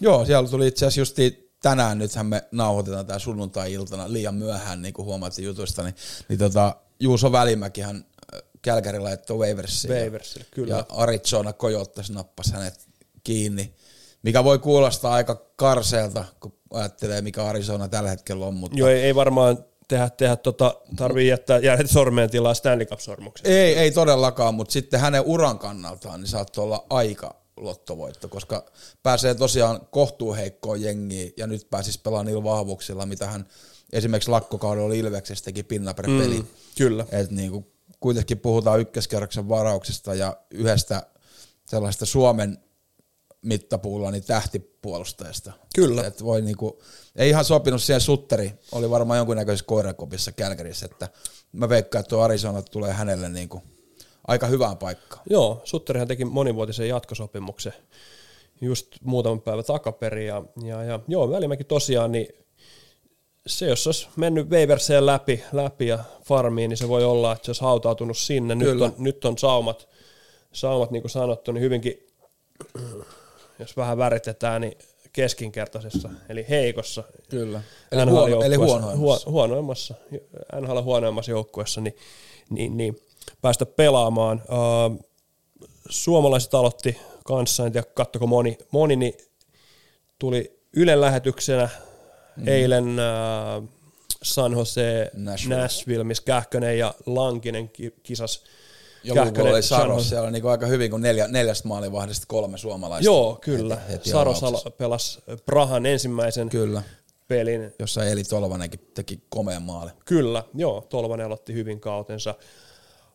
Joo, 0.00 0.24
siellä 0.24 0.48
tuli 0.48 0.66
itse 0.66 0.86
asiassa 0.86 1.00
justi 1.00 1.52
tänään, 1.62 1.98
nythän 1.98 2.26
me 2.26 2.44
nauhoitetaan 2.50 3.06
tää 3.06 3.18
sunnuntai-iltana 3.18 4.12
liian 4.12 4.34
myöhään, 4.34 4.82
niin 4.82 4.94
kuin 4.94 5.06
huomattiin 5.06 5.46
jutuista, 5.46 5.82
niin, 5.82 5.94
niin 6.28 6.38
tota, 6.38 6.76
Juuso 7.00 7.32
Välimäkihän 7.32 7.96
äh, 7.96 8.42
Kälkäri 8.62 8.98
laittoi 8.98 9.38
Waversiin. 9.38 9.94
Waversille, 9.94 10.46
kyllä. 10.50 10.76
Ja 10.76 10.84
Arizona 10.88 11.52
Coyotes 11.52 12.10
nappasi 12.10 12.52
hänet 12.52 12.88
kiinni, 13.24 13.74
mikä 14.22 14.44
voi 14.44 14.58
kuulostaa 14.58 15.14
aika 15.14 15.34
karseelta, 15.56 16.24
kun 16.40 16.58
ajattelee, 16.70 17.22
mikä 17.22 17.44
Arizona 17.44 17.88
tällä 17.88 18.10
hetkellä 18.10 18.46
on, 18.46 18.54
mutta 18.54 18.78
Joo, 18.78 18.88
ei, 18.88 19.02
ei 19.02 19.14
varmaan 19.14 19.64
tehdä, 19.88 20.10
tehdä 20.10 20.36
tota, 20.36 20.74
tarvii 20.96 21.28
jättää 21.28 21.58
jäädä 21.58 21.86
sormeen 21.86 22.30
tilaa 22.30 22.54
Stanley 22.54 22.86
Cup-sormuksen. 22.86 23.50
Ei, 23.50 23.74
ei 23.74 23.90
todellakaan, 23.90 24.54
mutta 24.54 24.72
sitten 24.72 25.00
hänen 25.00 25.22
uran 25.26 25.58
kannaltaan 25.58 26.20
niin 26.20 26.28
saattoi 26.28 26.64
olla 26.64 26.86
aika 26.90 27.34
lottovoitto, 27.56 28.28
koska 28.28 28.66
pääsee 29.02 29.34
tosiaan 29.34 29.80
kohtuuheikkoon 29.90 30.82
jengiin 30.82 31.32
ja 31.36 31.46
nyt 31.46 31.70
pääsisi 31.70 32.00
pelaamaan 32.00 32.26
niillä 32.26 32.44
vahvuuksilla, 32.44 33.06
mitä 33.06 33.26
hän 33.26 33.46
esimerkiksi 33.92 34.30
lakkokaudella 34.30 34.94
Ilveksessä 34.94 35.44
teki 35.44 35.62
pinna 35.62 35.94
per 35.94 36.06
peli. 36.06 36.38
Mm, 36.38 36.46
kyllä. 36.78 37.06
Et 37.12 37.30
niinku, 37.30 37.72
kuitenkin 38.00 38.38
puhutaan 38.38 38.80
ykköskerroksen 38.80 39.48
varauksesta 39.48 40.14
ja 40.14 40.36
yhdestä 40.50 41.02
sellaista 41.66 42.06
Suomen 42.06 42.58
mittapuulla 43.46 44.10
niin 44.10 44.24
tähtipuolustajasta. 44.24 45.52
Kyllä. 45.74 46.06
Et 46.06 46.24
voi 46.24 46.42
niinku, 46.42 46.82
ei 47.16 47.28
ihan 47.28 47.44
sopinut 47.44 47.82
siihen 47.82 48.00
sutteri, 48.00 48.52
oli 48.72 48.90
varmaan 48.90 49.18
jonkunnäköisessä 49.18 49.66
koirakopissa 49.66 50.32
Kälkärissä, 50.32 50.86
että 50.86 51.08
mä 51.52 51.68
veikkaan, 51.68 52.00
että 52.00 52.10
tuo 52.10 52.22
Arizona 52.22 52.62
tulee 52.62 52.92
hänelle 52.92 53.28
niinku 53.28 53.62
aika 54.28 54.46
hyvään 54.46 54.76
paikkaan. 54.76 55.22
Joo, 55.30 55.60
Sutterihan 55.64 56.08
teki 56.08 56.24
monivuotisen 56.24 56.88
jatkosopimuksen 56.88 57.72
just 58.60 58.86
muutaman 59.04 59.40
päivän 59.40 59.64
takaperin. 59.64 60.26
Ja, 60.26 60.42
ja, 60.64 60.84
ja 60.84 61.00
joo, 61.08 61.30
Välimäki 61.30 61.64
tosiaan, 61.64 62.12
niin 62.12 62.28
se 63.46 63.66
jos 63.66 63.86
olisi 63.86 64.08
mennyt 64.16 64.50
Waversien 64.50 65.06
läpi, 65.06 65.44
läpi 65.52 65.86
ja 65.86 65.98
farmiin, 66.24 66.68
niin 66.68 66.76
se 66.78 66.88
voi 66.88 67.04
olla, 67.04 67.32
että 67.32 67.44
se 67.44 67.50
olisi 67.50 67.62
hautautunut 67.62 68.18
sinne. 68.18 68.54
Nyt 68.54 68.80
on, 68.80 68.94
nyt 68.98 69.24
on 69.24 69.38
saumat, 69.38 69.88
saumat, 70.52 70.90
niin 70.90 71.02
kuin 71.02 71.10
sanottu, 71.10 71.52
niin 71.52 71.62
hyvinkin, 71.62 72.06
jos 73.58 73.76
vähän 73.76 73.98
väritetään, 73.98 74.60
niin 74.60 74.78
keskinkertaisessa, 75.12 76.10
eli 76.28 76.46
heikossa. 76.48 77.04
Kyllä. 77.28 77.62
Eli, 77.92 78.10
huono, 78.10 78.42
eli 78.42 78.56
huonoimmassa. 78.56 78.96
Huo, 78.96 79.20
huonoimmassa, 79.26 79.94
NHL 80.60 80.80
huonoimmassa 80.80 81.30
joukkueessa, 81.30 81.80
niin, 81.80 81.96
niin, 82.50 82.76
niin 82.76 83.00
päästä 83.42 83.66
pelaamaan. 83.66 84.42
Uh, 84.42 85.06
suomalaiset 85.88 86.54
aloitti 86.54 86.98
kanssa, 87.24 87.66
en 87.66 87.72
tiedä 87.72 87.86
kattoko 87.94 88.26
moni, 88.26 88.58
moni 88.70 88.96
niin 88.96 89.14
tuli 90.18 90.56
Ylen 90.76 91.00
lähetyksenä 91.00 91.68
mm. 92.36 92.48
eilen 92.48 92.84
uh, 92.84 93.68
San 94.22 94.52
Jose 94.52 95.10
Nashville. 95.14 95.56
Nashville. 95.56 96.04
Missä 96.04 96.22
Kähkönen 96.24 96.78
ja 96.78 96.94
Lankinen 97.06 97.68
ki- 97.68 97.94
kisas. 98.02 98.44
Ja 99.14 99.24
luvulla 99.24 99.50
oli 99.50 99.62
Saros 99.62 99.96
Jose- 100.02 100.08
siellä 100.08 100.30
niinku 100.30 100.48
aika 100.48 100.66
hyvin, 100.66 100.90
kun 100.90 101.00
neljä, 101.00 101.28
neljästä 101.28 101.68
maalivahdista 101.68 102.26
kolme 102.28 102.58
suomalaista. 102.58 103.04
Joo, 103.04 103.38
kyllä. 103.40 103.76
Heti, 103.76 103.92
heti 103.92 104.10
Saros 104.10 104.42
alo- 104.42 104.70
pelasi 104.70 105.18
Prahan 105.46 105.86
ensimmäisen 105.86 106.48
Kyllä, 106.48 106.82
pelin. 107.28 107.72
jossa 107.78 108.04
Eli 108.04 108.24
Tolvanenkin 108.24 108.90
teki 108.94 109.20
komean 109.28 109.62
maali. 109.62 109.90
Kyllä, 110.04 110.42
joo, 110.54 110.80
Tolvanen 110.88 111.26
aloitti 111.26 111.52
hyvin 111.52 111.80
kautensa. 111.80 112.34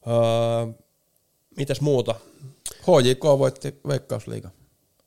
Öö, 0.07 0.73
mitäs 1.57 1.81
muuta? 1.81 2.15
HJK 2.81 3.23
voitti 3.23 3.79
Veikkausliiga. 3.87 4.49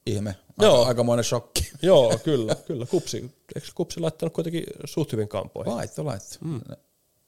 Ihme. 0.06 0.34
Joo. 0.60 0.76
Aika, 0.78 0.88
aikamoinen 0.88 1.24
shokki. 1.24 1.70
Joo, 1.82 2.18
kyllä, 2.24 2.54
kyllä. 2.54 2.86
Kupsi, 2.86 3.16
eikö 3.54 3.68
Kupsi 3.74 4.00
laittanut 4.00 4.32
kuitenkin 4.32 4.64
suht 4.84 5.12
hyvin 5.12 5.28
kampoihin? 5.28 5.76
Laitto, 5.76 6.04
laitto. 6.04 6.36
Mm. 6.40 6.60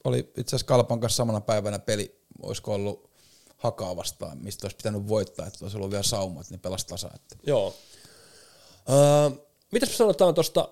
Oli 0.05 0.19
itse 0.19 0.43
asiassa 0.57 0.67
Kalpan 0.67 1.01
kanssa 1.01 1.17
samana 1.17 1.41
päivänä 1.41 1.79
peli, 1.79 2.19
olisiko 2.43 2.75
ollut 2.75 3.11
hakaa 3.57 3.97
vastaan, 3.97 4.39
mistä 4.39 4.65
olisi 4.65 4.77
pitänyt 4.77 5.09
voittaa, 5.09 5.47
että 5.47 5.59
olisi 5.63 5.77
ollut 5.77 5.91
vielä 5.91 6.03
saumat, 6.03 6.51
niin 6.51 6.61
pelasi 6.61 6.87
tasa. 6.87 7.11
Että. 7.15 7.37
Joo. 7.47 7.75
Öö, 8.91 9.31
mitäs 9.73 9.89
me 9.89 9.95
sanotaan 9.95 10.35
tuosta, 10.35 10.69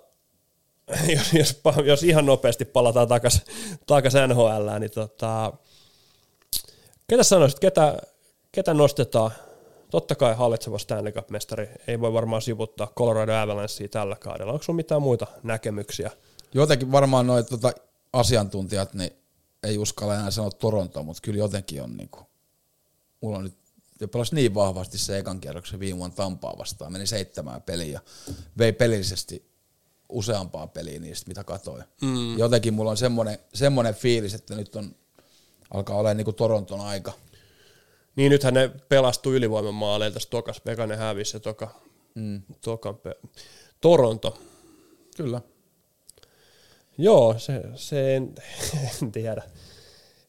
jos, 1.16 1.32
jos, 1.32 1.60
jos 1.84 2.02
ihan 2.02 2.26
nopeasti 2.26 2.64
palataan 2.64 3.08
takaisin 3.08 3.42
takas 3.86 4.12
NHL, 4.28 4.78
niin 4.80 4.90
tota, 4.90 5.52
ketä 7.06 7.22
sanoisit, 7.22 7.58
ketä, 7.58 7.96
ketä 8.52 8.74
nostetaan? 8.74 9.30
Totta 9.90 10.14
kai 10.14 10.34
hallitseva 10.34 10.78
Stanley 10.78 11.12
Cup-mestari 11.12 11.68
ei 11.86 12.00
voi 12.00 12.12
varmaan 12.12 12.42
sivuttaa 12.42 12.92
Colorado 12.96 13.34
Avalancea 13.34 13.88
tällä 13.88 14.16
kaudella. 14.16 14.52
Onko 14.52 14.62
sinulla 14.62 14.76
mitään 14.76 15.02
muita 15.02 15.26
näkemyksiä? 15.42 16.10
Jotenkin 16.54 16.92
varmaan 16.92 17.26
noin 17.26 17.46
tota, 17.46 17.72
asiantuntijat, 18.12 18.94
niin 18.94 19.10
ei 19.62 19.78
uskalla 19.78 20.14
enää 20.14 20.30
sanoa 20.30 20.50
Toronto, 20.50 21.02
mutta 21.02 21.20
kyllä 21.22 21.38
jotenkin 21.38 21.82
on 21.82 21.96
niinku, 21.96 22.20
mulla 23.24 23.38
on 23.38 23.44
nyt 23.44 23.58
ja 24.00 24.08
pelasi 24.08 24.34
niin 24.34 24.54
vahvasti 24.54 24.98
se 24.98 25.18
ekan 25.18 25.40
kierroksen 25.40 25.80
viime 25.80 25.98
vuonna 25.98 26.16
Tampaa 26.16 26.58
vastaan, 26.58 26.92
meni 26.92 27.06
seitsemään 27.06 27.62
peliä 27.62 27.92
ja 27.92 28.00
vei 28.58 28.72
pelillisesti 28.72 29.50
useampaa 30.08 30.66
peliä 30.66 30.98
niistä, 30.98 31.28
mitä 31.28 31.44
katoin. 31.44 31.84
Mm. 32.02 32.38
Jotenkin 32.38 32.74
mulla 32.74 32.90
on 32.90 32.96
semmoinen, 32.96 33.38
semmoinen 33.54 33.94
fiilis, 33.94 34.34
että 34.34 34.54
nyt 34.54 34.76
on, 34.76 34.94
alkaa 35.70 35.96
olla 35.96 36.14
niin 36.14 36.24
kuin 36.24 36.34
Toronton 36.34 36.80
aika. 36.80 37.12
Niin 38.16 38.30
nythän 38.30 38.54
ne 38.54 38.68
pelastui 38.88 39.36
ylivoiman 39.36 39.74
maaleilta, 39.74 40.18
tokas 40.30 40.60
Pekanen 40.60 40.98
hävisi 40.98 41.30
se 41.30 41.40
toka, 41.40 41.80
mm. 42.14 42.42
tokan 42.60 42.96
pe- 42.96 43.20
Toronto. 43.80 44.38
Kyllä. 45.16 45.40
Joo, 46.98 47.34
se, 47.38 47.62
se 47.74 48.16
en, 48.16 48.34
en 49.02 49.12
tiedä. 49.12 49.42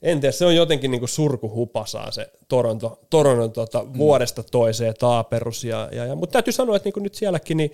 En 0.01 0.19
tiedä, 0.19 0.31
se 0.31 0.45
on 0.45 0.55
jotenkin 0.55 0.91
niinku 0.91 1.07
surkuhupasaa 1.07 2.11
se 2.11 2.31
Toronto, 2.47 2.99
Toronto 3.09 3.47
tota, 3.47 3.83
mm. 3.83 3.97
vuodesta 3.97 4.43
toiseen 4.43 4.93
taaperus. 4.99 5.63
Ja, 5.63 5.89
ja, 5.91 6.05
ja, 6.05 6.15
mutta 6.15 6.33
täytyy 6.33 6.53
sanoa, 6.53 6.75
että 6.75 6.87
niinku 6.87 6.99
nyt 6.99 7.15
sielläkin, 7.15 7.57
niin 7.57 7.71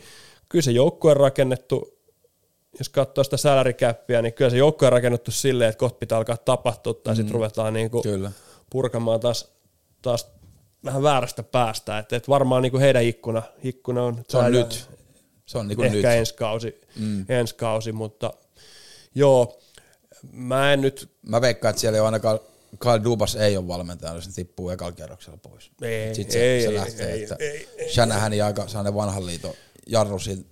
kyllä 0.50 0.64
se 0.64 0.72
joukkue 0.72 1.12
on 1.12 1.18
rakennettu, 1.18 1.98
jos 2.80 2.90
katsoo 2.90 3.24
sitä 3.24 3.38
salarikäppiä, 3.38 4.22
niin 4.22 4.34
kyllä 4.34 4.50
se 4.50 4.58
joukkue 4.58 4.86
on 4.86 4.92
rakennettu 4.92 5.32
silleen, 5.32 5.70
että 5.70 5.80
kohta 5.80 5.98
pitää 5.98 6.18
alkaa 6.18 6.38
tapahtua, 6.38 6.94
tai 6.94 7.14
mm. 7.14 7.16
sitten 7.16 7.34
ruvetaan 7.34 7.74
niinku 7.74 8.02
Kyllä. 8.02 8.32
purkamaan 8.70 9.20
taas, 9.20 9.52
taas 10.02 10.28
vähän 10.86 11.04
väärästä 11.04 11.44
päästä. 11.44 11.98
Että 11.98 12.16
et 12.16 12.30
varmaan 12.30 12.62
niinku 12.62 12.80
heidän 12.80 13.04
ikkuna, 13.04 13.44
ikkuna 13.64 14.04
on, 14.04 14.24
Se 14.28 14.38
on 14.38 14.52
nyt. 14.52 14.90
Se 15.46 15.58
on 15.58 15.68
niin 15.68 15.76
kuin 15.76 15.86
ehkä 15.86 16.08
nyt. 16.08 16.18
ensi 16.18 16.34
kausi, 16.34 16.82
mm. 17.00 17.26
ensi 17.30 17.56
kausi, 17.56 17.92
mutta 17.92 18.34
joo, 19.16 19.60
mä 20.32 20.74
en 20.74 20.82
nyt, 20.82 21.12
Mä 21.22 21.42
veikkaan, 21.42 21.70
että 21.70 21.80
siellä 21.80 21.98
ei 21.98 22.00
ole 22.00 22.06
ainakaan 22.08 22.40
Kyle 22.80 23.04
Dubas 23.04 23.36
ei 23.36 23.58
ole 23.58 23.68
valmentaja, 23.68 24.14
jos 24.14 24.26
se 24.26 24.32
tippuu 24.32 24.70
ekalla 24.70 24.92
kierroksella 24.92 25.38
pois. 25.38 25.72
Ei, 25.82 26.16
Sitten 26.16 26.34
se, 26.34 26.42
ei, 26.44 26.62
se 26.62 26.68
ei, 26.68 26.74
lähtee, 26.76 27.12
ei, 27.14 27.24
että 27.24 27.36
ei, 27.40 27.94
Shanahan 27.94 28.34
ja 28.34 28.46
aika 28.46 28.68
sellainen 28.68 28.96
vanhan 28.96 29.26
liiton 29.26 29.54
jarru 29.88 30.20
siinä 30.20 30.44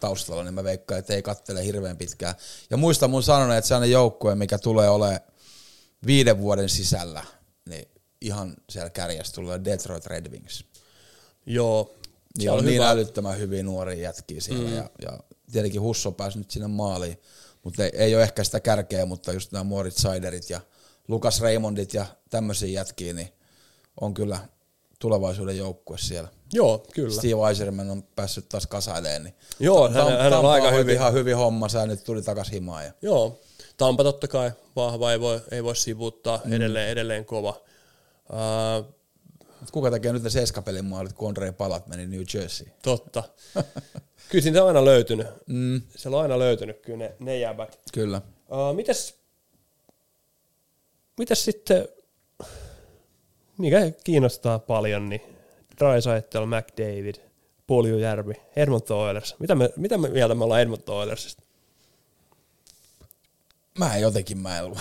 taustalla, 0.00 0.44
niin 0.44 0.54
mä 0.54 0.64
veikkaan, 0.64 0.98
että 0.98 1.14
ei 1.14 1.22
kattele 1.22 1.64
hirveän 1.64 1.96
pitkään. 1.96 2.34
Ja 2.70 2.76
muista 2.76 3.08
mun 3.08 3.22
sanoneen, 3.22 3.58
että 3.58 3.68
sellainen 3.68 3.90
joukkue, 3.90 4.34
mikä 4.34 4.58
tulee 4.58 4.88
olemaan 4.88 5.20
viiden 6.06 6.38
vuoden 6.38 6.68
sisällä, 6.68 7.24
niin 7.68 7.88
ihan 8.20 8.56
siellä 8.70 8.90
kärjessä 8.90 9.34
tulee 9.34 9.60
Detroit 9.64 10.06
Red 10.06 10.30
Wings. 10.30 10.64
joo, 11.46 11.94
Niin 12.38 12.44
se 12.44 12.50
on, 12.50 12.58
on 12.58 12.64
niin 12.64 12.74
hyvä. 12.74 12.90
älyttömän 12.90 13.38
hyviä 13.38 13.62
nuoria 13.62 14.02
jätkiä 14.02 14.40
siellä 14.40 14.68
mm. 14.70 14.76
ja, 14.76 14.90
ja 15.02 15.18
tietenkin 15.52 15.80
Husso 15.80 16.12
pääsi 16.12 16.38
nyt 16.38 16.50
sinne 16.50 16.68
maaliin, 16.68 17.20
mutta 17.66 17.84
ei, 17.84 17.90
ei 17.94 18.14
ole 18.14 18.22
ehkä 18.22 18.44
sitä 18.44 18.60
kärkeä, 18.60 19.06
mutta 19.06 19.32
just 19.32 19.52
nämä 19.52 19.64
Moritz 19.64 20.02
Seiderit 20.02 20.50
ja 20.50 20.60
Lukas 21.08 21.40
Raymondit 21.40 21.94
ja 21.94 22.06
tämmöisiä 22.30 22.68
jätkiä, 22.68 23.12
niin 23.12 23.28
on 24.00 24.14
kyllä 24.14 24.38
tulevaisuuden 24.98 25.58
joukkue 25.58 25.98
siellä. 25.98 26.28
Joo, 26.52 26.86
kyllä. 26.94 27.14
Steve 27.14 27.48
Eiserman 27.48 27.90
on 27.90 28.02
päässyt 28.02 28.48
taas 28.48 28.66
kasailemaan, 28.66 29.24
niin 29.24 29.34
Joo, 29.60 29.88
hän, 29.90 30.18
hän 30.18 30.32
on 30.32 30.50
aika 30.50 30.70
hyvin. 30.70 30.94
ihan 30.94 31.12
hyvin 31.12 31.36
hommansa 31.36 31.78
ja 31.78 31.86
nyt 31.86 32.04
tuli 32.04 32.22
takaisin 32.22 32.54
himaan. 32.54 32.84
Ja 32.84 32.92
Joo, 33.02 33.40
Tampa 33.76 34.04
totta 34.04 34.28
kai 34.28 34.52
vahva, 34.76 35.12
ei 35.12 35.20
voi, 35.20 35.40
ei 35.50 35.64
voi 35.64 35.76
sivuuttaa, 35.76 36.40
mm. 36.44 36.52
edelleen, 36.52 36.88
edelleen 36.88 37.24
kova. 37.24 37.60
Uh, 38.30 38.95
Mut 39.60 39.70
kuka 39.70 39.90
tekee 39.90 40.12
nyt 40.12 40.22
ne 40.22 40.30
seiskapelin 40.30 40.84
maalit, 40.84 41.12
kun 41.12 41.28
Andrei 41.28 41.52
Palat 41.52 41.86
meni 41.86 42.06
New 42.06 42.22
Jersey? 42.34 42.66
totta. 42.82 43.22
kyllä 44.28 44.42
siitä 44.42 44.62
on 44.62 44.68
aina 44.68 44.84
löytynyt. 44.84 45.26
Mm. 45.46 45.82
Siellä 45.96 46.16
on 46.16 46.22
aina 46.22 46.38
löytynyt 46.38 46.80
kyllä 46.80 46.98
ne, 46.98 47.16
ne 47.18 47.38
jäbät. 47.38 47.80
Kyllä. 47.92 48.22
Uh, 48.48 48.76
mitäs, 48.76 49.14
mitäs 51.18 51.44
sitten, 51.44 51.88
mikä 53.58 53.90
kiinnostaa 54.04 54.58
paljon, 54.58 55.08
niin 55.08 55.22
Drysaitel, 55.78 56.46
McDavid, 56.46 57.14
Puljujärvi, 57.66 58.34
Edmonton 58.56 58.98
Oilers. 58.98 59.34
Mitä 59.38 59.54
me, 59.54 59.70
mitä 59.76 59.98
me 59.98 60.08
mieltä 60.08 60.34
me 60.34 60.44
ollaan 60.44 60.60
Edmonton 60.60 60.96
Oilersista? 60.96 61.42
Mä 63.78 63.94
en 63.94 64.02
jotenkin 64.02 64.38
mä 64.38 64.58
en 64.58 64.64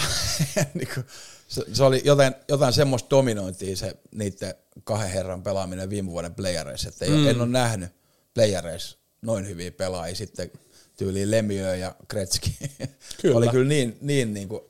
niin 0.73 0.87
kuin, 0.93 1.05
se, 1.47 1.63
se, 1.73 1.83
oli 1.83 2.01
jotain, 2.05 2.35
jotain 2.47 2.73
semmoista 2.73 3.09
dominointia 3.09 3.75
se 3.75 3.95
niiden 4.11 4.55
kahden 4.83 5.09
herran 5.09 5.43
pelaaminen 5.43 5.89
viime 5.89 6.11
vuoden 6.11 6.35
playareissa, 6.35 6.89
että 6.89 7.05
mm. 7.05 7.27
en 7.27 7.41
ole 7.41 7.49
nähnyt 7.49 7.89
playareissa 8.33 8.97
noin 9.21 9.47
hyviä 9.47 9.71
pelaajia 9.71 10.15
sitten 10.15 10.51
tyyliin 10.97 11.31
Lemieux 11.31 11.79
ja 11.79 11.95
Gretzky. 12.09 12.49
Kyllä. 13.21 13.37
oli 13.37 13.47
kyllä 13.47 13.69
niin, 13.69 13.97
niin, 14.01 14.33
niin 14.33 14.49
kuin, 14.49 14.61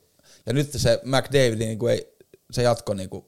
ja 0.46 0.52
nyt 0.52 0.70
se 0.76 1.00
McDavid, 1.04 1.58
niin 1.58 1.78
kuin 1.78 1.92
ei, 1.92 2.16
se 2.50 2.62
jatko, 2.62 2.94
niin 2.94 3.10
kuin, 3.10 3.24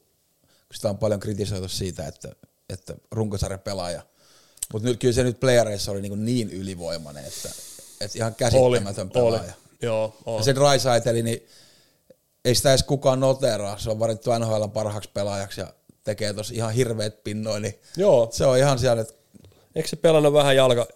sitä 0.74 0.90
on 0.90 0.98
paljon 0.98 1.20
kritisoitu 1.20 1.68
siitä, 1.68 2.06
että, 2.06 2.34
että 2.68 2.94
runkosarjan 3.10 3.60
pelaaja, 3.60 4.02
mutta 4.72 4.88
nyt 4.88 5.00
kyllä 5.00 5.14
se 5.14 5.22
nyt 5.22 5.40
playareissa 5.40 5.92
oli 5.92 6.00
niin, 6.00 6.10
kuin 6.10 6.24
niin 6.24 6.50
ylivoimainen, 6.50 7.24
että, 7.24 7.48
että 8.00 8.18
ihan 8.18 8.34
käsittämätön 8.34 9.10
pelaaja. 9.10 9.40
Oli. 9.40 9.52
Joo, 9.82 10.16
Ja 10.26 10.32
on. 10.32 10.44
se 10.44 10.54
Drysaiteli, 10.54 11.22
niin 11.22 11.48
ei 12.48 12.54
sitä 12.54 12.70
edes 12.70 12.82
kukaan 12.82 13.20
noteraa. 13.20 13.78
Se 13.78 13.90
on 13.90 13.98
varittu 13.98 14.30
NHL 14.38 14.64
parhaaksi 14.66 15.10
pelaajaksi 15.14 15.60
ja 15.60 15.72
tekee 16.04 16.32
tuossa 16.34 16.54
ihan 16.54 16.72
hirveät 16.72 17.24
pinnoja, 17.24 17.60
niin 17.60 17.80
Joo, 17.96 18.28
se 18.32 18.46
on 18.46 18.58
ihan 18.58 18.78
siellä, 18.78 19.02
että 19.02 19.14
eikö 19.74 19.88
se 19.88 19.96
pelannut 19.96 20.32
vähän 20.32 20.56
jalka, 20.56 20.86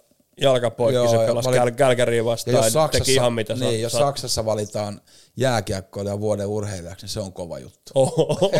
jalkapoikki, 0.40 0.94
Joo, 0.94 1.10
se 1.10 1.16
pelasi 1.26 1.48
Käl- 1.48 1.72
Kälkäriin 1.72 2.16
ja 2.18 2.24
vastaan 2.24 2.54
jos 2.56 2.64
ja 2.64 2.70
Saksassa, 2.70 3.04
teki 3.04 3.14
ihan 3.14 3.32
mitä 3.32 3.54
niin, 3.54 3.80
jos 3.82 3.92
sa- 3.92 3.98
Saksassa 3.98 4.44
valitaan 4.44 5.00
jääkiekkoilija 5.36 6.20
vuoden 6.20 6.46
urheilijaksi, 6.46 7.04
niin 7.06 7.10
se 7.12 7.20
on 7.20 7.32
kova 7.32 7.58
juttu. 7.58 7.92
Oho. 8.00 8.50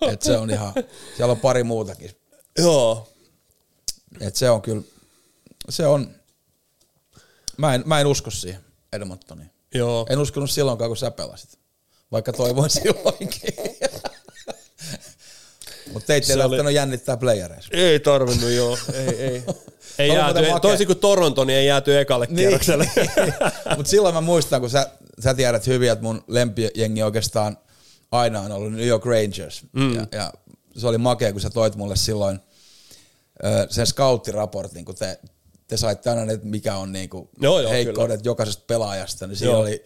Et 0.12 0.22
se 0.22 0.38
on 0.38 0.50
ihan, 0.50 0.72
siellä 1.16 1.32
on 1.32 1.40
pari 1.40 1.64
muutakin. 1.64 2.10
Joo, 2.58 3.08
Et 4.20 4.36
se 4.36 4.50
on 4.50 4.62
kyllä, 4.62 4.82
se 5.68 5.86
on, 5.86 6.14
mä 7.56 7.74
en, 7.74 7.82
mä 7.86 8.00
en 8.00 8.06
usko 8.06 8.30
siihen 8.30 8.60
Edmontoniin. 8.92 9.50
joo. 9.74 10.06
En 10.10 10.18
uskonut 10.18 10.50
silloinkaan, 10.50 10.88
kun 10.90 10.96
sä 10.96 11.10
pelasit. 11.10 11.58
Vaikka 12.12 12.32
toivoin 12.32 12.70
silloinkin. 12.70 13.54
Mutta 15.92 16.06
teitä 16.06 16.24
ei 16.24 16.26
Se 16.36 16.44
oli- 16.44 16.50
lähtenyt 16.56 16.74
jännittää 16.74 17.16
playereissa. 17.16 17.70
Ei 17.72 18.00
tarvinnut, 18.00 18.50
joo. 18.50 18.78
Ei, 18.92 19.08
ei. 19.22 19.42
Ei 19.98 20.08
jääty, 20.08 20.40
toisin 20.62 20.86
kuin 20.86 20.98
Toronto, 20.98 21.44
niin 21.44 21.58
ei 21.58 21.66
jääty 21.66 21.98
ekalle 21.98 22.26
kierrokselle. 22.26 22.90
Mutta 23.76 23.90
silloin 23.90 24.14
mä 24.14 24.20
muistan, 24.20 24.60
kun 24.60 24.70
sä, 24.70 24.90
sä 25.22 25.34
tiedät 25.34 25.66
hyvin, 25.66 25.90
että 25.90 26.02
mun 26.02 26.24
lempijengi 26.28 27.02
oikeastaan 27.02 27.58
aina 28.10 28.40
on 28.40 28.52
ollut 28.52 28.72
New 28.72 28.86
York 28.86 29.04
Rangers. 29.06 29.62
Mm. 29.72 29.96
Ja, 29.96 30.06
ja 30.12 30.32
se 30.76 30.86
oli 30.86 30.98
makea, 30.98 31.32
kun 31.32 31.40
sä 31.40 31.50
toit 31.50 31.76
mulle 31.76 31.96
silloin 31.96 32.40
ö, 33.44 33.66
sen 33.70 33.86
scouttiraportin, 33.86 34.84
kun 34.84 34.94
te, 34.94 35.18
te 35.68 35.76
saitte 35.76 36.10
aina, 36.10 36.32
että 36.32 36.46
mikä 36.46 36.76
on 36.76 36.92
niinku 36.92 37.30
Joo, 37.40 37.60
joo, 37.60 37.70
heikkoudet 37.70 38.24
jokaisesta 38.24 38.64
pelaajasta, 38.66 39.26
niin 39.26 39.36
siinä 39.36 39.52
Joo. 39.52 39.60
oli 39.60 39.84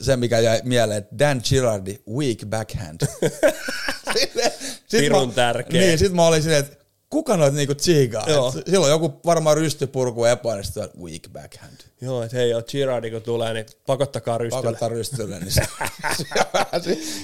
se, 0.00 0.16
mikä 0.16 0.38
jäi 0.38 0.60
mieleen, 0.64 0.98
että 0.98 1.18
Dan 1.18 1.40
Girardi, 1.48 1.98
weak 2.10 2.38
backhand. 2.46 3.00
Sitten- 4.18 4.52
sit 4.86 5.00
Pirun 5.00 5.28
mä- 5.28 5.34
tärkeä. 5.34 5.80
Niin, 5.80 5.98
sit 5.98 6.12
mä 6.12 6.26
olin 6.26 6.42
silleen, 6.42 6.64
että 6.64 6.76
kuka 7.10 7.36
noit 7.36 7.54
niinku 7.54 7.74
tsiigaa? 7.74 8.26
Silloin 8.70 8.90
joku 8.90 9.20
varmaan 9.26 9.56
rystypurku 9.56 10.24
epäonnistuu, 10.24 10.82
että 10.82 10.98
weak 10.98 11.22
backhand. 11.32 11.76
joo, 12.00 12.22
että 12.22 12.36
hei, 12.36 12.50
joo, 12.50 12.62
Girardi 12.62 13.10
kun 13.10 13.22
tulee, 13.22 13.54
niin 13.54 13.66
pakottakaa 13.86 14.38
rystylle. 14.38 14.62
Pakottaa 14.62 14.88
rystylle, 14.88 15.38
niin 15.40 15.52
se, 15.52 15.62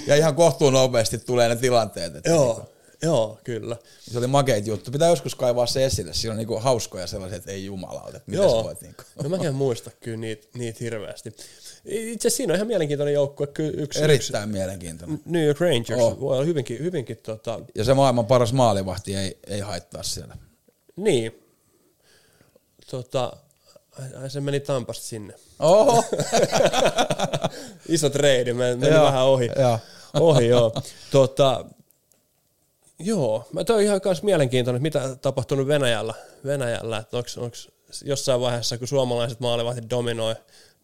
ja 0.07 0.15
ihan 0.15 0.35
kohtuun 0.35 0.73
nopeasti 0.73 1.17
tulee 1.17 1.49
ne 1.49 1.55
tilanteet. 1.55 2.15
Että 2.15 2.29
niinku, 2.29 2.43
Joo, 2.45 2.69
joo, 3.01 3.39
kyllä. 3.43 3.75
se 4.11 4.17
oli 4.17 4.27
makeit 4.27 4.67
juttu. 4.67 4.91
Pitää 4.91 5.09
joskus 5.09 5.35
kaivaa 5.35 5.65
se 5.65 5.85
esille. 5.85 6.13
Siinä 6.13 6.31
on 6.31 6.37
niinku 6.37 6.59
hauskoja 6.59 7.07
sellaisia, 7.07 7.37
että 7.37 7.51
ei 7.51 7.65
jumalauta, 7.65 8.17
että 8.17 8.31
Joo, 8.31 8.57
sä 8.59 8.63
voit 8.63 8.81
niinku. 8.81 9.03
no 9.23 9.29
mä 9.29 9.37
en 9.43 9.55
muista 9.55 9.91
kyllä 9.99 10.17
niitä, 10.17 10.47
niitä 10.53 10.77
hirveästi. 10.81 11.35
Itse 11.87 12.27
asiassa 12.27 12.37
siinä 12.37 12.53
on 12.53 12.55
ihan 12.55 12.67
mielenkiintoinen 12.67 13.13
joukkue, 13.13 13.47
yksi, 13.59 13.81
yksi 13.81 14.03
Erittäin 14.03 14.49
mielenkiintoinen. 14.49 15.19
New 15.25 15.45
York 15.45 15.59
Rangers 15.59 15.99
Oh. 16.01 16.19
voi 16.19 16.35
olla 16.35 16.45
hyvinkin, 16.45 16.79
hyvinkin 16.79 17.17
tota, 17.23 17.59
Ja 17.75 17.83
se 17.83 17.93
maailman 17.93 18.25
paras 18.25 18.53
maalivahti 18.53 19.15
ei, 19.15 19.37
ei 19.47 19.59
haittaa 19.59 20.03
siellä. 20.03 20.37
niin, 20.95 21.43
tota, 22.91 23.33
se 24.27 24.41
meni 24.41 24.59
Tampasta 24.59 25.03
sinne. 25.05 25.33
Oho! 25.59 26.03
Iso 27.89 28.09
treidi, 28.09 28.53
meni, 28.53 28.87
Joo, 28.87 29.05
vähän 29.05 29.25
ohi. 29.25 29.49
joo. 29.59 29.79
ohi, 30.19 30.47
joo. 30.47 30.73
Tota, 31.11 31.65
joo, 32.99 33.47
mä 33.53 33.63
toi 33.63 33.83
ihan 33.83 34.01
kans 34.01 34.23
mielenkiintoinen, 34.23 34.81
mitä 34.81 35.15
tapahtunut 35.21 35.67
Venäjällä, 35.67 36.13
Venäjällä 36.45 36.97
että 36.97 37.17
onks 37.37 37.69
jossain 38.05 38.41
vaiheessa, 38.41 38.77
kun 38.77 38.87
suomalaiset 38.87 39.39
maalivahtit 39.39 39.89
dominoi, 39.89 40.35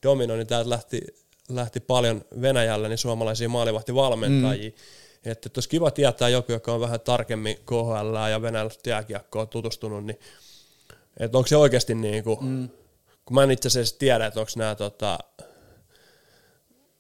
dominoi 0.04 0.38
niin 0.38 0.48
täältä 0.48 0.70
lähti, 0.70 1.02
lähti 1.50 1.80
paljon 1.80 2.26
Venäjällä 2.42 2.88
niin 2.88 2.98
suomalaisia 2.98 3.50
maalivahtivalmentajia. 3.50 4.70
Mm. 4.70 5.32
Että 5.32 5.50
olisi 5.56 5.70
kiva 5.70 5.92
tietää 5.92 6.30
joku, 6.30 6.52
joka 6.52 6.74
on 6.74 6.82
vähän 6.82 7.02
tarkemmin 7.02 7.58
KHL 7.66 8.30
ja 8.32 8.42
venäläistä 8.42 8.90
jääkiekkoa 8.90 9.46
tutustunut, 9.46 10.06
niin 10.06 10.20
että 11.20 11.38
onko 11.38 11.48
se 11.48 11.58
oikeasti 11.58 11.96
niin 11.96 12.24
kuin, 12.24 12.46
mm. 12.46 12.70
kun 13.26 13.36
mä 13.36 13.44
en 13.44 13.52
itse 13.52 13.68
asiassa 13.68 14.00
tiedä, 14.00 14.26
että 14.26 14.40
onko 14.40 14.52
nämä 14.56 14.76
tota, 14.76 15.20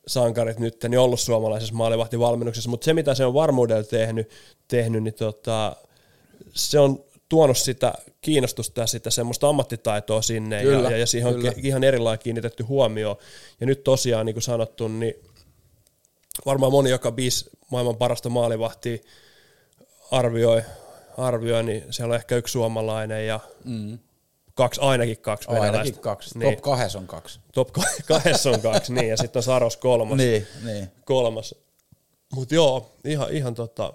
sankarit 0.07 0.59
nyt 0.59 0.83
niin 0.83 0.99
ollut 0.99 1.19
suomalaisessa 1.19 1.75
maalivahtivalmennuksessa, 1.75 2.69
mutta 2.69 2.85
se 2.85 2.93
mitä 2.93 3.15
se 3.15 3.25
on 3.25 3.33
varmuudella 3.33 3.83
tehnyt, 3.83 4.29
tehnyt 4.67 5.03
niin 5.03 5.13
tota, 5.13 5.75
se 6.53 6.79
on 6.79 7.03
tuonut 7.33 7.57
sitä 7.57 7.93
kiinnostusta 8.21 8.81
ja 8.81 8.87
sitä 8.87 9.09
semmoista 9.09 9.49
ammattitaitoa 9.49 10.21
sinne 10.21 10.61
Kyllä, 10.61 10.89
ja, 10.89 10.97
ja 10.97 11.05
siihen 11.05 11.33
kyllä. 11.33 11.49
on 11.49 11.55
ihan 11.63 11.83
erilainen 11.83 12.23
kiinnitetty 12.23 12.63
huomioon. 12.63 13.15
Ja 13.59 13.65
nyt 13.65 13.83
tosiaan, 13.83 14.25
niin 14.25 14.33
kuin 14.33 14.43
sanottu, 14.43 14.87
niin 14.87 15.13
varmaan 16.45 16.71
moni, 16.71 16.89
joka 16.89 17.11
biis 17.11 17.49
maailman 17.71 17.97
parasta 17.97 18.29
maalivahtia 18.29 18.97
arvioi, 20.11 20.61
arvioi, 21.17 21.63
niin 21.63 21.83
siellä 21.89 22.11
on 22.11 22.15
ehkä 22.15 22.35
yksi 22.35 22.51
suomalainen 22.51 23.27
ja 23.27 23.39
mm. 23.65 23.99
kaksi, 24.53 24.81
ainakin 24.81 25.17
kaksi 25.17 25.47
Ainakin 25.49 25.67
venäläistä. 25.71 26.01
kaksi. 26.01 26.39
Niin. 26.39 26.53
Top 26.55 26.61
kahdessa 26.61 26.99
on 26.99 27.07
kaksi. 27.07 27.39
Top 27.53 27.71
ka- 27.71 27.81
kahdessa 28.07 28.49
on 28.49 28.61
kaksi, 28.61 28.93
niin, 28.93 29.09
ja 29.09 29.17
sitten 29.17 29.39
on 29.39 29.43
Saros 29.43 29.77
kolmas. 29.77 30.17
Niin, 30.17 30.47
niin. 30.63 30.87
kolmas. 31.05 31.55
Mutta 32.33 32.55
joo, 32.55 32.91
ihan, 33.05 33.31
ihan 33.31 33.55
tota, 33.55 33.93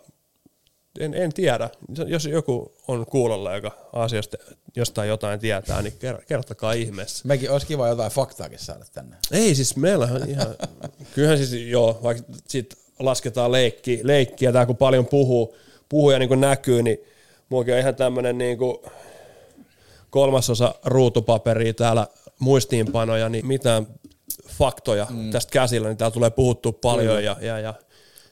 en, 0.99 1.15
en 1.15 1.33
tiedä. 1.33 1.71
Jos 2.07 2.27
joku 2.27 2.73
on 2.89 3.07
kuulolla, 3.07 3.55
joka 3.55 3.73
asiasta 3.93 4.37
jostain 4.77 5.09
jotain 5.09 5.41
tietää, 5.41 5.83
niin 5.83 5.93
ker- 5.93 6.25
kertokaa 6.27 6.73
ihmeessä. 6.73 7.29
Mekin 7.29 7.51
olisi 7.51 7.67
kiva 7.67 7.89
jotain 7.89 8.13
faktaakin 8.13 8.59
saada 8.59 8.85
tänne. 8.93 9.17
Ei 9.33 9.55
siis, 9.55 9.77
meillä 9.77 10.09
on 10.15 10.29
ihan, 10.29 10.47
kyllähän 11.15 11.39
siis 11.39 11.71
joo, 11.71 12.01
vaikka 12.03 12.33
sit 12.49 12.75
lasketaan 12.99 13.53
leikki, 13.53 14.01
leikkiä, 14.03 14.53
tää 14.53 14.67
kun 14.67 14.77
paljon 14.77 15.07
puhuu, 15.07 15.57
puhuu 15.89 16.11
ja 16.11 16.19
niin 16.19 16.29
kuin 16.29 16.41
näkyy, 16.41 16.83
niin 16.83 16.99
muakin 17.49 17.75
on 17.75 17.81
ihan 17.81 17.95
tämmönen 17.95 18.39
niin 18.39 18.59
kuin 18.59 18.77
kolmasosa 20.11 20.75
ruutupaperia 20.85 21.75
täällä 21.75 22.07
muistiinpanoja, 22.39 23.29
niin 23.29 23.47
mitään 23.47 23.87
faktoja 24.49 25.07
mm. 25.11 25.31
tästä 25.31 25.51
käsillä, 25.51 25.89
niin 25.89 25.97
täällä 25.97 26.15
tulee 26.15 26.31
puhuttua 26.31 26.73
paljon 26.73 27.25
ja, 27.25 27.37
ja, 27.41 27.59
ja 27.59 27.75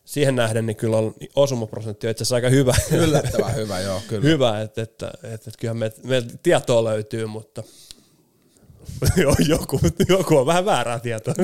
siihen 0.07 0.37
nähden 0.37 0.67
niin 0.67 0.77
kyllä 0.77 0.97
on 0.97 1.15
osumaprosentti 1.37 2.07
on 2.07 2.11
itse 2.11 2.23
asiassa 2.23 2.35
aika 2.35 2.49
hyvä. 2.49 2.75
Yllättävän 2.93 3.55
hyvä, 3.55 3.81
joo, 3.81 4.03
kyllä. 4.09 4.29
hyvä, 4.29 4.61
että, 4.61 4.83
että, 4.83 5.11
että, 5.15 5.35
että 5.35 5.51
kyllähän 5.59 5.77
meiltä 5.77 6.01
meiltä 6.05 6.35
tietoa 6.43 6.85
löytyy, 6.85 7.27
mutta 7.27 7.63
Joo, 9.23 9.35
joku, 9.49 9.81
joku 10.09 10.37
on 10.37 10.47
vähän 10.47 10.65
väärää 10.65 10.99
tietoa. 10.99 11.35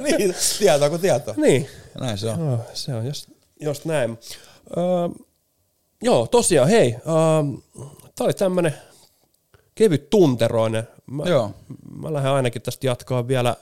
niin, 0.00 0.34
tietoa 0.58 0.88
kuin 0.88 1.00
tietoa. 1.00 1.34
niin. 1.36 1.68
Näin 2.00 2.18
se 2.18 2.28
on. 2.28 2.40
Joo, 2.40 2.58
se 2.74 2.94
on 2.94 3.06
just, 3.06 3.28
just 3.60 3.84
näin. 3.84 4.18
Öö, 4.76 4.84
joo, 6.02 6.26
tosiaan, 6.26 6.68
hei, 6.68 6.94
öö, 6.94 7.82
tää 8.16 8.24
oli 8.24 8.34
tämmönen 8.34 8.74
kevyt 9.74 10.10
tunteroinen. 10.10 10.88
Mä, 11.06 11.24
Joo. 11.26 11.54
mä 12.00 12.12
lähden 12.12 12.32
ainakin 12.32 12.62
tästä 12.62 12.86
jatkaa 12.86 13.28
vielä 13.28 13.56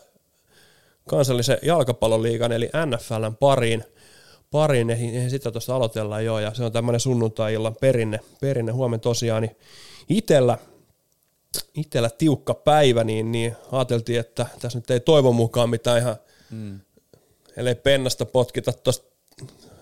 kansallisen 1.10 1.58
jalkapalloliigan 1.62 2.52
eli 2.52 2.70
NFLn 2.86 3.36
pariin. 3.40 3.84
pariin 4.50 4.90
eihän, 4.90 5.14
eihän 5.14 5.30
sitä 5.30 5.50
tuosta 5.50 5.76
aloitellaan 5.76 6.24
jo, 6.24 6.38
ja 6.38 6.54
se 6.54 6.64
on 6.64 6.72
tämmöinen 6.72 7.00
sunnuntai-illan 7.00 7.76
perinne, 7.80 8.20
perinne 8.40 8.72
huomenna 8.72 9.02
tosiaan, 9.02 9.42
niin 9.42 9.56
itellä, 10.08 10.58
itellä 11.74 12.10
tiukka 12.10 12.54
päivä, 12.54 13.04
niin, 13.04 13.32
niin 13.32 13.56
ajateltiin, 13.72 14.20
että 14.20 14.46
tässä 14.60 14.78
nyt 14.78 14.90
ei 14.90 15.00
toivon 15.00 15.34
mukaan 15.34 15.70
mitään 15.70 15.98
ihan, 15.98 16.16
mm. 16.50 16.80
ellei 17.56 17.74
pennasta 17.74 18.26
potkita 18.26 18.72
tuosta 18.72 19.09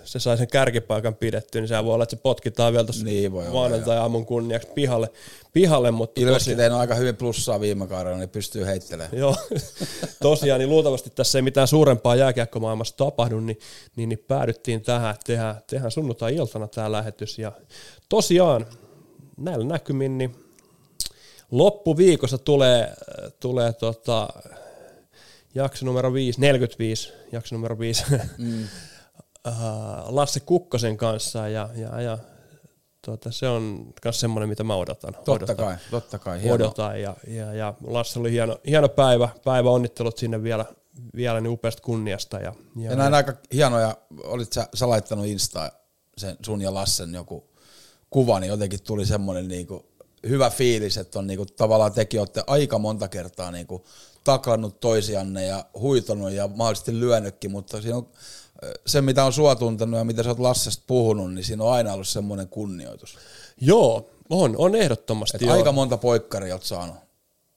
se 0.09 0.21
sai 0.21 0.37
sen 0.39 0.49
kärkipaikan 0.49 1.15
pidettyä, 1.15 1.61
niin 1.61 1.69
se 1.69 1.85
voi 1.85 1.95
olla, 1.95 2.05
että 2.05 2.17
se 2.17 2.23
potkitaan 2.23 2.73
vielä 2.73 2.85
tuossa 2.85 3.05
Niin 3.05 3.33
maanantai-aamun 3.33 4.27
kunniaksi 4.27 4.69
pihalle, 4.75 5.11
pihalle 5.53 5.91
mutta 5.91 6.21
Ilmeisesti 6.21 6.57
tehnyt 6.57 6.79
aika 6.79 6.95
hyvin 6.95 7.17
plussaa 7.17 7.61
viime 7.61 7.87
kaudella, 7.87 8.19
niin 8.19 8.29
pystyy 8.29 8.67
heittelemään. 8.67 9.19
Joo, 9.19 9.37
tosiaan, 10.23 10.59
niin 10.59 10.71
luultavasti 10.71 11.11
tässä 11.11 11.39
ei 11.39 11.43
mitään 11.43 11.69
suurempaa 11.69 12.17
jääkiekkomaailmassa 12.17 12.97
tapahdu, 12.97 13.41
niin, 13.41 13.59
niin, 13.97 14.09
niin 14.09 14.25
päädyttiin 14.29 14.83
tähän, 14.83 15.11
että 15.11 15.25
tehdään, 15.27 15.57
tehdään 15.71 15.91
sunnuntai-iltana 15.91 16.69
tämä 16.69 16.93
lähetys. 16.93 17.39
Ja 17.39 17.53
tosiaan, 18.09 18.67
näillä 19.37 19.65
näkymin, 19.65 20.19
niin 20.19 20.37
loppuviikossa 21.51 22.39
tulee, 22.39 22.93
tulee 23.41 23.73
tota, 23.73 24.29
jakso 25.55 25.87
numero 25.87 26.13
5, 26.13 26.41
45, 26.41 27.13
jakso 27.33 27.55
numero 27.55 27.79
5, 27.79 28.05
mm. 28.39 28.69
Lasse 30.07 30.41
Kukkosen 30.41 30.97
kanssa, 30.97 31.49
ja, 31.49 31.69
ja, 31.75 32.01
ja 32.01 32.19
tota, 33.07 33.33
se 33.33 33.49
on 33.49 33.93
myös 34.05 34.21
semmoinen, 34.21 34.49
mitä 34.49 34.65
mä 34.65 34.75
odotan. 34.75 35.15
Totta 35.15 35.33
odotan 35.33 35.57
kai, 35.57 35.77
totta 35.91 36.19
kai. 36.19 36.43
Hienoa. 36.43 36.55
odotan. 36.55 37.03
Ja, 37.03 37.17
ja, 37.27 37.55
ja 37.55 37.75
Lasse 37.87 38.19
oli 38.19 38.33
hieno, 38.33 38.61
hieno 38.67 38.89
päivä, 38.89 39.29
päivä 39.45 39.71
onnittelut 39.71 40.19
sinne 40.19 40.43
vielä, 40.43 40.65
vielä 41.17 41.41
niin 41.41 41.51
upeasta 41.53 41.83
kunniasta. 41.83 42.37
Ja, 42.37 42.55
ja, 42.77 42.91
Ja 42.91 42.97
näin 42.97 43.15
aika 43.15 43.35
hienoja, 43.53 43.97
olit 44.25 44.53
sä, 44.53 44.69
sä 44.75 44.89
laittanut 44.89 45.27
Insta 45.27 45.73
sen 46.17 46.37
sun 46.47 46.63
ja 46.63 46.75
Lassen 46.75 47.15
joku 47.15 47.49
kuva, 48.11 48.41
niin 48.41 48.49
jotenkin 48.49 48.83
tuli 48.83 49.07
semmoinen 49.07 49.49
niinku 49.49 49.87
hyvä 50.29 50.51
fiilis, 50.51 50.97
että 50.97 51.19
on 51.19 51.27
niinku 51.27 51.47
tavallaan 51.47 51.93
tekin 51.93 52.21
olette 52.21 52.45
aika 52.47 52.79
monta 52.79 53.09
kertaa 53.09 53.51
niinku 53.51 53.85
taklannut 54.25 54.81
toisianne 54.81 55.47
ja 55.47 55.65
huitonut 55.79 56.33
ja 56.33 56.49
mahdollisesti 56.49 57.01
lyönytkin, 57.01 57.51
mutta 57.51 57.81
siinä 57.81 57.97
on 57.97 58.09
se, 58.87 59.01
mitä 59.01 59.25
on 59.25 59.33
sua 59.33 59.55
tuntenut 59.55 59.99
ja 59.99 60.05
mitä 60.05 60.23
sä 60.23 60.29
oot 60.29 60.39
Lassesta 60.39 60.85
puhunut, 60.87 61.35
niin 61.35 61.45
siinä 61.45 61.65
on 61.65 61.73
aina 61.73 61.93
ollut 61.93 62.09
semmoinen 62.09 62.49
kunnioitus. 62.49 63.19
Joo, 63.61 64.11
on, 64.31 64.55
on 64.59 64.75
ehdottomasti. 64.75 65.37
Et 65.37 65.43
joo. 65.43 65.53
aika 65.53 65.73
monta 65.73 65.97
poikkaria 65.97 66.55
oot 66.55 66.63
saanut, 66.63 66.97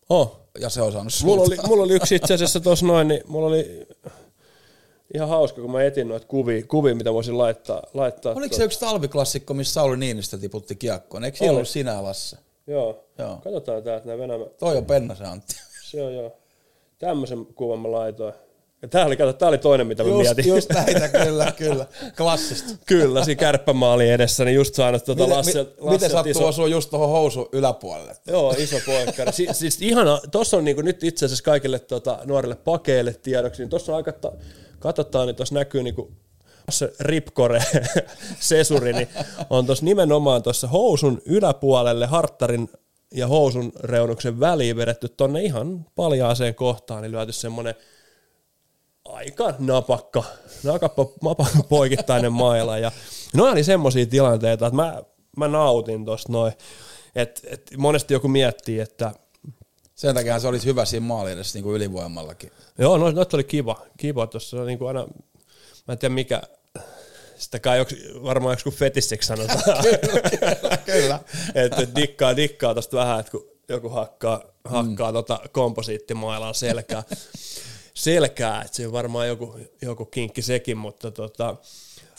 Oh. 0.10 0.40
ja 0.60 0.70
se 0.70 0.82
on 0.82 0.92
saanut 0.92 1.14
Mulla 1.24 1.44
oli, 1.44 1.58
mulla 1.68 1.84
oli 1.84 1.94
yksi 1.94 2.16
itse 2.16 2.34
asiassa 2.34 2.60
tuossa 2.60 2.86
noin, 2.86 3.08
niin 3.08 3.22
mulla 3.28 3.48
oli 3.48 3.88
ihan 5.14 5.30
hauska, 5.30 5.62
kun 5.62 5.72
mä 5.72 5.84
etin 5.84 6.08
noita 6.08 6.28
kuvia, 6.28 6.64
kuvia 6.68 6.96
mitä 6.96 7.14
voisin 7.14 7.38
laittaa. 7.38 7.84
laittaa 7.94 8.32
Oliko 8.32 8.42
tuota- 8.48 8.56
se 8.58 8.64
yksi 8.64 8.80
talviklassikko, 8.80 9.54
missä 9.54 9.74
Sauli 9.74 9.98
Niinistö 9.98 10.38
tiputti 10.38 10.76
kiekkoon? 10.76 11.24
Eikö 11.24 11.38
siinä 11.38 11.52
Oli. 11.52 11.56
ollut 11.58 11.70
sinä 11.70 12.04
Lasse? 12.04 12.38
Joo. 12.68 13.04
Joo. 13.18 13.36
Katsotaan 13.44 13.84
täältä 13.84 14.06
nämä 14.08 14.18
Venäjä. 14.18 14.46
Toi 14.60 14.78
on 14.78 14.86
Pennasen 14.86 15.28
Antti. 15.28 15.56
Se 15.84 16.04
on 16.04 16.14
joo. 16.16 16.38
Tämmöisen 17.00 17.46
kuvan 17.46 17.80
mä 17.80 17.92
laitoin. 17.92 18.34
Tää 18.90 19.06
oli, 19.06 19.18
kato, 19.18 19.34
tää 19.34 19.50
oli 19.50 19.58
toinen, 19.58 19.88
mitä 19.88 20.04
mä 20.04 20.10
Just, 20.10 20.22
mietin. 20.22 20.48
just 20.48 20.70
näitä, 20.74 21.10
kyllä, 21.10 21.52
kyllä. 21.58 21.86
Klassista. 22.18 22.74
Kyllä, 22.86 23.26
siinä 23.26 23.40
kärppämaali 23.40 24.10
edessä, 24.10 24.46
niin 24.46 24.56
just 24.56 24.76
saanut 24.76 25.06
tuota 25.06 25.24
Miten, 25.24 25.38
Lasse, 25.38 25.64
mi, 25.64 25.90
miten 25.90 26.10
sattuu 26.10 26.32
iso, 26.32 26.48
osua 26.48 26.68
just 26.68 26.90
tuohon 26.90 27.10
housun 27.10 27.50
yläpuolelle? 27.52 28.16
Joo, 28.28 28.56
iso 28.58 28.76
poikkari. 28.86 29.32
Si, 29.34 29.48
siis 29.52 29.82
ihana, 29.82 30.20
tossa 30.32 30.58
on 30.58 30.66
niinku 30.66 30.82
nyt 30.82 31.04
itse 31.04 31.26
asiassa 31.26 31.44
kaikille 31.44 31.80
tota, 31.80 32.20
nuorille 32.26 32.56
pakeille 32.56 33.14
tiedoksi, 33.14 33.62
niin 33.62 33.70
tossa 33.70 33.92
on 33.92 33.96
aika, 33.96 34.12
ta, 34.12 34.32
katsotaan, 34.80 35.28
niin 35.28 35.36
tuossa 35.36 35.56
näkyy 35.56 35.84
niinku 35.84 36.12
se 36.70 36.94
ripkore 37.00 37.64
sesuri, 38.40 38.94
niin 38.94 39.08
on 39.50 39.66
tuossa 39.66 39.86
nimenomaan 39.86 40.44
tuossa 40.44 40.68
housun 40.68 41.22
yläpuolelle 41.26 42.06
harttarin 42.06 42.70
ja 43.14 43.28
housun 43.28 43.72
reunuksen 43.80 44.40
väliin 44.40 44.76
vedetty 44.76 45.10
tonne 45.10 45.42
ihan 45.42 45.86
paljaaseen 45.96 46.56
kohtaan, 46.56 47.02
niin 47.02 47.12
lyöty 47.12 47.32
semmonen 47.32 47.76
aika 49.06 49.54
napakka, 49.60 50.24
nakappa, 50.64 51.06
napakka 51.24 51.64
poikittainen 51.70 52.34
maila. 52.34 52.78
Ja 52.78 52.92
no 53.34 53.46
oli 53.46 53.64
semmoisia 53.64 54.06
tilanteita, 54.06 54.68
että 54.68 54.76
mä, 54.76 55.04
mä 55.38 55.48
nautin 55.48 56.06
tosta 56.06 56.32
noin. 56.32 56.54
Et, 57.16 57.42
et 57.50 57.72
monesti 57.78 58.14
joku 58.14 58.28
miettii, 58.28 58.80
että 58.80 59.12
Sen 60.02 60.16
takia 60.16 60.40
se 60.40 60.48
olisi 60.48 60.68
hyvä 60.68 60.86
siinä 60.86 61.06
maali 61.06 61.32
edessä 61.32 61.58
niin 61.58 61.64
kuin 61.64 61.76
ylivoimallakin. 61.76 62.52
joo, 62.78 62.98
no, 62.98 63.12
no 63.12 63.26
oli 63.34 63.44
kiva, 63.44 63.82
kiva 63.98 64.28
tuossa 64.28 64.64
niin 64.64 64.78
kuin 64.78 64.88
aina, 64.88 65.08
mä 65.88 65.92
en 65.92 65.98
tiedä 65.98 66.16
mikä, 66.16 66.42
sitä 67.38 67.60
kai 67.60 67.78
joks, 67.78 67.96
varmaan 68.24 68.58
joku 68.60 68.78
fetissiksi 68.78 69.28
sanotaan. 69.28 69.62
Kyllä. 70.86 71.20
että 71.56 71.82
et 71.82 71.96
dikkaa, 71.96 72.36
dikkaa 72.36 72.76
tosta 72.76 72.98
vähän, 72.98 73.20
että 73.20 73.32
kun 73.32 73.48
joku 73.70 73.90
hakkaa, 73.90 74.44
hakkaa 74.66 75.12
mm. 75.12 75.14
tota 75.14 75.40
komposiittimailaa 75.52 76.54
selkää, 76.54 77.04
selkää 77.94 78.62
että 78.62 78.78
se 78.78 78.88
on 78.88 78.94
varmaan 78.94 79.28
joku, 79.28 79.56
joku 79.82 80.06
kinkki 80.06 80.42
sekin, 80.42 80.78
mutta 80.78 81.12
tota, 81.12 81.56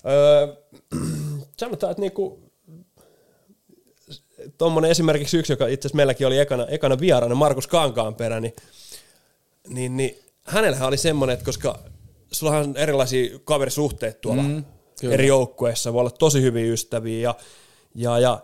öö, 0.06 0.56
sanotaan, 1.60 1.90
että 1.90 2.00
niinku, 2.00 2.52
tuommoinen 4.58 4.90
esimerkiksi 4.90 5.38
yksi, 5.38 5.52
joka 5.52 5.66
itse 5.66 5.86
asiassa 5.86 5.96
meilläkin 5.96 6.26
oli 6.26 6.38
ekana, 6.38 6.66
ekana 6.66 7.00
vieraana, 7.00 7.34
Markus 7.34 7.66
Kankaanperä, 7.66 8.40
niin, 8.40 8.54
niin, 9.68 9.96
niin 9.96 10.18
hänellähän 10.44 10.88
oli 10.88 10.96
semmoinen, 10.96 11.34
että 11.34 11.44
koska 11.44 11.78
sullahan 12.32 12.62
on 12.62 12.76
erilaisia 12.76 13.38
kaverisuhteita 13.44 14.18
tuolla 14.20 14.42
mm, 14.42 14.64
kyllä. 15.00 15.14
eri 15.14 15.26
joukkueissa, 15.26 15.92
voi 15.92 16.00
olla 16.00 16.10
tosi 16.10 16.42
hyviä 16.42 16.72
ystäviä 16.72 17.20
ja, 17.20 17.34
ja, 17.94 18.18
ja 18.18 18.42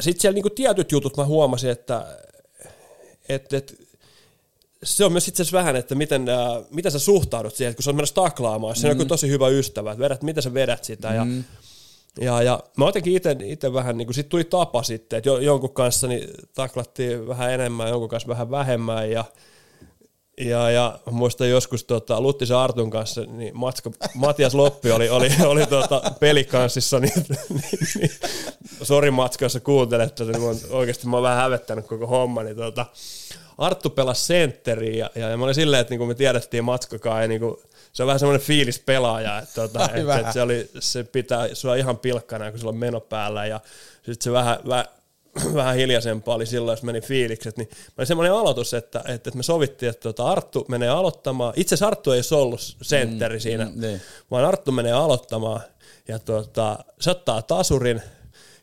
sitten 0.00 0.20
siellä 0.20 0.34
niinku 0.34 0.50
tietyt 0.50 0.92
jutut 0.92 1.16
mä 1.16 1.24
huomasin, 1.24 1.70
että 1.70 2.18
et, 3.28 3.52
et, 3.52 3.87
se 4.82 5.04
on 5.04 5.12
myös 5.12 5.28
itse 5.28 5.42
asiassa 5.42 5.58
vähän, 5.58 5.76
että 5.76 5.94
miten, 5.94 6.28
äh, 6.28 6.36
miten 6.70 6.92
sä 6.92 6.98
suhtaudut 6.98 7.54
siihen, 7.54 7.70
että 7.70 7.76
kun 7.76 7.84
sä 7.84 7.90
oot 7.90 7.96
menossa 7.96 8.14
taklaamaan, 8.14 8.74
mm. 8.76 8.80
se 8.80 8.86
on 8.86 8.90
joku 8.90 9.04
tosi 9.04 9.28
hyvä 9.28 9.48
ystävä, 9.48 9.92
että 9.92 10.04
vedät, 10.04 10.22
miten 10.22 10.42
sä 10.42 10.54
vedät 10.54 10.84
sitä 10.84 11.14
ja 11.14 11.24
Mm. 11.24 11.44
ja, 12.20 12.42
ja 12.42 12.60
mä 12.76 12.84
jotenkin 12.84 13.20
itse 13.44 13.72
vähän, 13.72 13.96
niin 13.98 14.06
kuin 14.06 14.14
sit 14.14 14.28
tuli 14.28 14.44
tapa 14.44 14.82
sitten, 14.82 15.16
että 15.16 15.28
jo, 15.28 15.38
jonkun 15.38 15.74
kanssa 15.74 16.06
niin 16.06 16.30
taklattiin 16.54 17.28
vähän 17.28 17.52
enemmän, 17.52 17.88
jonkun 17.88 18.08
kanssa 18.08 18.28
vähän 18.28 18.50
vähemmän 18.50 19.10
ja, 19.10 19.24
Ja, 20.40 20.70
ja 20.70 20.98
muistan 21.10 21.50
joskus 21.50 21.84
tota, 21.84 22.20
Luttisen 22.20 22.56
Artun 22.56 22.90
kanssa, 22.90 23.20
niin 23.20 23.56
Matska, 23.56 23.90
Matias 24.14 24.54
Loppi 24.54 24.90
oli, 24.90 25.08
oli, 25.08 25.30
oli 25.46 25.66
tota, 25.66 26.02
pelikanssissa, 26.20 27.00
niin, 27.00 27.12
niin, 27.48 27.62
niin 27.98 28.10
sori 28.82 29.10
Matska, 29.10 29.44
jos 29.44 29.52
sä 29.52 29.60
kuuntelet 29.60 30.14
tätä, 30.14 30.32
niin 30.32 30.40
mä 30.40 30.46
oon, 30.46 30.56
oikeasti 30.70 31.06
mä 31.06 31.16
oon 31.16 31.22
vähän 31.22 31.38
hävettänyt 31.38 31.86
koko 31.86 32.06
homma, 32.06 32.42
niin 32.42 32.56
tota, 32.56 32.86
Arttu 33.58 33.90
pelasi 33.90 34.26
sentteriä 34.26 34.96
ja, 34.96 35.22
ja, 35.22 35.28
ja 35.28 35.36
mä 35.36 35.44
olin 35.44 35.54
silleen, 35.54 35.80
että 35.80 35.92
niin 35.92 35.98
kuin 35.98 36.08
me 36.08 36.14
tiedettiin 36.14 36.64
Matskakaan, 36.64 37.22
ja 37.22 37.28
niin 37.28 37.40
kuin, 37.40 37.56
se 37.92 38.02
on 38.02 38.06
vähän 38.06 38.18
semmoinen 38.18 38.46
fiilis 38.46 38.78
pelaaja, 38.78 39.38
että, 39.38 39.62
Ai 39.62 40.00
että, 40.00 40.18
että 40.18 40.32
se, 40.32 40.42
oli, 40.42 40.70
se 40.78 41.04
pitää 41.04 41.54
sua 41.54 41.74
ihan 41.74 41.98
pilkkana, 41.98 42.50
kun 42.50 42.60
sulla 42.60 42.72
on 42.72 42.78
meno 42.78 43.00
päällä 43.00 43.46
ja 43.46 43.60
sitten 43.94 44.24
se 44.24 44.32
vähän, 44.32 44.58
vähän, 44.68 44.84
vähän 45.54 45.76
hiljaisempaa 45.76 46.34
oli 46.34 46.46
silloin, 46.46 46.72
jos 46.72 46.82
meni 46.82 47.00
fiilikset, 47.00 47.56
niin 47.56 47.68
oli 47.98 48.06
semmoinen 48.06 48.32
aloitus, 48.32 48.74
että, 48.74 48.98
että, 48.98 49.12
että 49.12 49.36
me 49.36 49.42
sovittiin, 49.42 49.90
että 49.90 50.02
tota 50.02 50.26
Arttu 50.26 50.64
menee 50.68 50.88
aloittamaan. 50.88 51.52
Itse 51.56 51.74
asiassa 51.74 51.86
Arttu 51.86 52.12
ei 52.12 52.22
ollut 52.30 52.76
sentteri 52.82 53.36
mm, 53.36 53.40
siinä, 53.40 53.64
mm, 53.64 53.80
niin. 53.80 54.00
vaan 54.30 54.44
Arttu 54.44 54.72
menee 54.72 54.92
aloittamaan 54.92 55.60
ja 56.08 56.18
tota, 56.18 56.78
se 57.00 57.10
ottaa 57.10 57.42
tasurin 57.42 58.02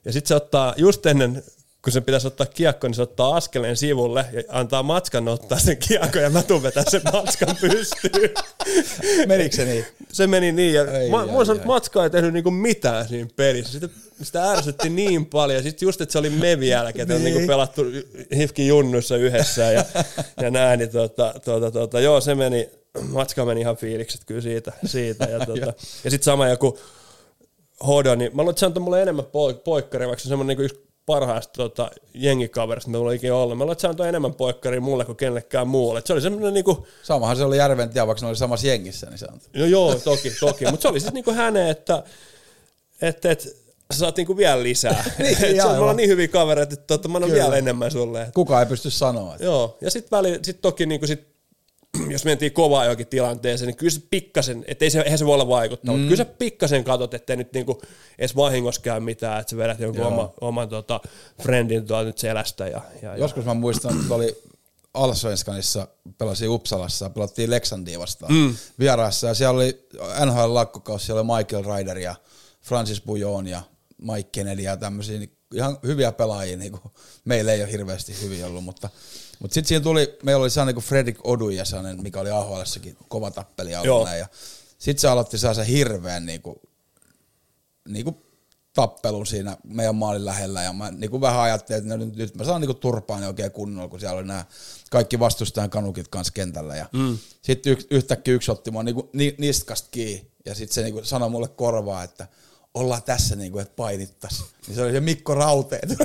ja 0.05 0.13
sitten 0.13 0.27
se 0.27 0.35
ottaa 0.35 0.73
just 0.77 1.05
ennen 1.05 1.43
kun 1.85 1.91
sen 1.93 2.03
pitäisi 2.03 2.27
ottaa 2.27 2.45
kiekko, 2.47 2.87
niin 2.87 2.95
se 2.95 3.01
ottaa 3.01 3.35
askeleen 3.35 3.77
sivulle 3.77 4.25
ja 4.33 4.43
antaa 4.49 4.83
matskan 4.83 5.27
ottaa 5.27 5.59
sen 5.59 5.77
kiekko 5.77 6.19
ja 6.19 6.29
mä 6.29 6.43
tuun 6.43 6.63
vetää 6.63 6.83
sen 6.89 7.01
matskan 7.13 7.55
pystyyn. 7.61 8.29
Menikö 9.27 9.55
se 9.55 9.65
niin? 9.65 9.85
Se 10.11 10.27
meni 10.27 10.51
niin, 10.51 10.73
ja 10.73 10.91
Ei, 10.91 11.09
mä, 11.09 11.17
mä 11.17 11.31
sanoin, 11.31 11.51
että 11.55 11.67
Matska 11.67 12.03
ei 12.03 12.09
tehnyt 12.09 12.33
niinku 12.33 12.51
mitään 12.51 13.07
siinä 13.07 13.29
pelissä. 13.35 13.71
Sitä, 13.71 13.89
sitä 14.23 14.51
ärsytti 14.51 14.89
niin 14.89 15.25
paljon, 15.25 15.57
ja 15.59 15.63
sitten 15.63 15.85
just, 15.87 16.01
että 16.01 16.13
se 16.13 16.19
oli 16.19 16.29
Mevi 16.29 16.67
jälkeen, 16.69 17.01
että 17.03 17.15
on 17.15 17.23
Niin. 17.23 17.33
niinku 17.33 17.47
pelattu 17.47 17.81
Hifkin 18.35 18.67
junnuissa 18.67 19.17
yhdessä 19.17 19.71
ja, 19.71 19.85
ja 20.41 20.49
näin, 20.51 20.79
niin 20.79 20.89
tota, 20.91 21.33
tota, 21.45 21.71
tota, 21.71 21.99
joo, 21.99 22.21
se 22.21 22.35
meni, 22.35 22.69
Matska 23.01 23.45
meni 23.45 23.61
ihan 23.61 23.77
fiilikset 23.77 24.21
kyllä 24.25 24.41
siitä. 24.41 24.71
siitä 24.85 25.25
ja 25.25 25.39
tota, 25.45 25.73
ja 26.03 26.11
sitten 26.11 26.23
sama 26.25 26.47
joku 26.47 26.79
Hodo, 27.87 28.15
niin 28.15 28.31
mä 28.35 28.41
luulen, 28.41 28.51
että 28.51 28.59
se 28.59 28.65
antoi 28.65 28.83
mulle 28.83 29.01
enemmän 29.01 29.25
poik- 29.25 29.61
poikkaria, 29.63 30.07
vaikka 30.07 30.21
se 30.23 30.27
on 30.27 30.29
semmoinen 30.29 30.57
niin 30.57 30.65
yksi 30.65 30.85
parhaista 31.05 31.53
tota, 31.53 31.91
jengikaverista, 32.13 32.89
mitä 32.89 32.97
mulla 32.97 33.09
on 33.09 33.15
ikinä 33.15 33.35
ollut. 33.35 33.57
Mä 33.57 33.63
luulen, 33.63 33.71
että 33.71 33.81
se 33.81 33.87
antoi 33.87 34.07
enemmän 34.07 34.33
poikkaria 34.33 34.81
mulle 34.81 35.05
kuin 35.05 35.15
kenellekään 35.15 35.67
muulle. 35.67 35.99
Et 35.99 36.07
se 36.07 36.13
oli 36.13 36.21
semmoinen 36.21 36.53
niinku, 36.53 36.87
Samahan 37.03 37.37
se 37.37 37.43
oli 37.43 37.57
Järventie, 37.57 38.07
vaikka 38.07 38.21
ne 38.25 38.27
oli 38.29 38.35
samassa 38.37 38.67
jengissä, 38.67 39.07
niin 39.09 39.17
se 39.17 39.25
on. 39.33 39.39
No 39.55 39.65
joo, 39.65 39.95
toki, 39.95 40.31
toki. 40.39 40.65
Mutta 40.65 40.81
se 40.81 40.87
oli 40.87 40.99
siis 40.99 41.13
niinku 41.13 41.31
hänen, 41.33 41.67
että, 41.69 42.03
että, 43.01 43.31
että 43.31 43.45
sä 43.93 43.99
saat 43.99 44.17
niinku 44.17 44.37
vielä 44.37 44.63
lisää. 44.63 45.03
Niin, 45.19 45.43
Et 45.45 45.55
se, 45.55 45.63
on- 45.63 45.71
me 45.71 45.77
ollaan 45.79 45.97
niin 45.97 46.09
hyviä 46.09 46.27
kavereita, 46.27 46.73
että 46.73 46.87
totta, 46.87 47.07
mä 47.07 47.17
annan 47.17 47.29
Kyllä. 47.29 47.43
vielä 47.43 47.57
enemmän 47.57 47.91
sulle. 47.91 48.21
Et, 48.21 48.33
Kukaan 48.33 48.63
ei 48.63 48.69
pysty 48.69 48.89
sanoa. 48.89 49.33
Että. 49.33 49.45
joo, 49.45 49.77
ja 49.81 49.91
sitten 49.91 50.17
väli, 50.17 50.39
sit 50.41 50.61
toki 50.61 50.85
niinku 50.85 51.07
sit, 51.07 51.34
jos 52.13 52.25
mentiin 52.25 52.53
kovaa 52.53 52.83
johonkin 52.83 53.07
tilanteeseen, 53.07 53.67
niin 53.67 53.77
kyllä 53.77 53.91
se 53.91 54.01
pikkasen, 54.09 54.65
ettei 54.67 54.89
se, 54.89 55.01
eihän 55.01 55.19
se 55.19 55.25
voi 55.25 55.33
olla 55.33 55.47
vaikuttaa, 55.47 55.93
mm. 55.93 55.99
mutta 55.99 56.09
kyllä 56.09 56.23
sä 56.23 56.33
pikkasen 56.39 56.83
katot, 56.83 57.13
ettei 57.13 57.35
nyt 57.35 57.53
niinku 57.53 57.81
edes 58.19 58.35
vahingossa 58.35 58.81
käy 58.81 58.99
mitään, 58.99 59.41
että 59.41 59.51
sä 59.51 59.57
vedät 59.57 59.79
jonkun 59.79 60.01
Joo. 60.01 60.11
oma, 60.11 60.33
oman 60.41 60.69
tota, 60.69 61.01
friendin 61.41 61.87
tuolta 61.87 62.05
nyt 62.05 62.17
selästä. 62.17 62.67
Ja, 62.67 62.81
ja, 63.01 63.09
ja. 63.09 63.17
Joskus 63.17 63.45
mä 63.45 63.53
muistan, 63.53 64.01
että 64.01 64.13
oli 64.13 64.43
Allsvenskanissa, 64.93 65.87
pelasin 66.17 66.49
Uppsalassa, 66.49 67.09
pelattiin 67.09 67.49
Leksandia 67.49 67.99
vastaan 67.99 68.33
mm. 68.33 68.55
vieraassa, 68.79 69.27
ja 69.27 69.33
siellä 69.33 69.55
oli 69.55 69.87
NHL-lakkokausi, 70.25 71.05
siellä 71.05 71.21
oli 71.21 71.37
Michael 71.37 71.77
Ryder 71.77 71.97
ja 71.97 72.15
Francis 72.61 73.01
Bujon 73.01 73.47
ja 73.47 73.61
Mike 74.01 74.29
Kennedy 74.31 74.61
ja 74.61 74.77
tämmöisiä 74.77 75.19
niin 75.19 75.37
ihan 75.53 75.77
hyviä 75.83 76.11
pelaajia, 76.11 76.57
niin 76.57 76.71
kuin, 76.71 76.81
meillä 77.25 77.53
ei 77.53 77.63
ole 77.63 77.71
hirveästi 77.71 78.21
hyviä 78.21 78.47
ollut, 78.47 78.63
mutta, 78.63 78.89
mutta 79.39 79.53
sitten 79.53 79.67
siinä 79.67 79.83
tuli, 79.83 80.17
meillä 80.23 80.41
oli 80.41 80.49
sellainen 80.49 80.75
kuin 80.75 80.85
Fredrik 80.85 81.17
Odu 81.23 81.49
ja 81.49 81.65
sellainen, 81.65 82.03
mikä 82.03 82.19
oli 82.19 82.31
AHLssakin 82.31 82.97
kova 83.07 83.31
tappeli 83.31 83.75
alla, 83.75 84.15
ja 84.15 84.27
sitten 84.77 85.01
se 85.01 85.07
aloitti 85.07 85.37
sellaisen 85.37 85.65
hirveän 85.65 86.25
niin 86.25 86.41
kuin, 86.41 86.55
niinku 87.87 88.25
tappelun 88.75 89.25
siinä 89.25 89.57
meidän 89.63 89.95
maalin 89.95 90.25
lähellä 90.25 90.63
ja 90.63 90.73
mä 90.73 90.91
niinku 90.91 91.21
vähän 91.21 91.41
ajattelin, 91.41 91.77
että 91.77 91.97
no 91.97 92.05
nyt, 92.05 92.15
nyt 92.15 92.35
mä 92.35 92.43
saan 92.43 92.61
niinku 92.61 92.73
turpaan 92.73 93.23
oikein 93.23 93.51
kunnolla, 93.51 93.89
kun 93.89 93.99
siellä 93.99 94.17
oli 94.17 94.27
nämä 94.27 94.45
kaikki 94.91 95.19
vastustajan 95.19 95.69
kanukit 95.69 96.07
kanssa 96.07 96.33
kentällä 96.33 96.75
ja 96.75 96.89
mm. 96.93 97.17
sitten 97.41 97.73
yh, 97.73 97.87
yhtäkkiä 97.91 98.33
yksi 98.33 98.51
otti 98.51 98.71
mua 98.71 98.83
niinku 98.83 99.09
ni, 99.13 99.35
niskasta 99.37 99.87
kiinni 99.91 100.31
ja 100.45 100.55
sitten 100.55 100.75
se 100.75 100.81
niinku 100.83 101.03
sanoi 101.03 101.29
mulle 101.29 101.47
korvaa, 101.47 102.03
että 102.03 102.27
ollaan 102.75 103.03
tässä 103.03 103.35
niinku, 103.35 103.59
että 103.59 103.73
painittas. 103.75 104.43
Niin 104.67 104.75
se 104.75 104.81
oli 104.83 104.91
se 104.91 104.99
Mikko 104.99 105.35
Rauteet. 105.35 105.89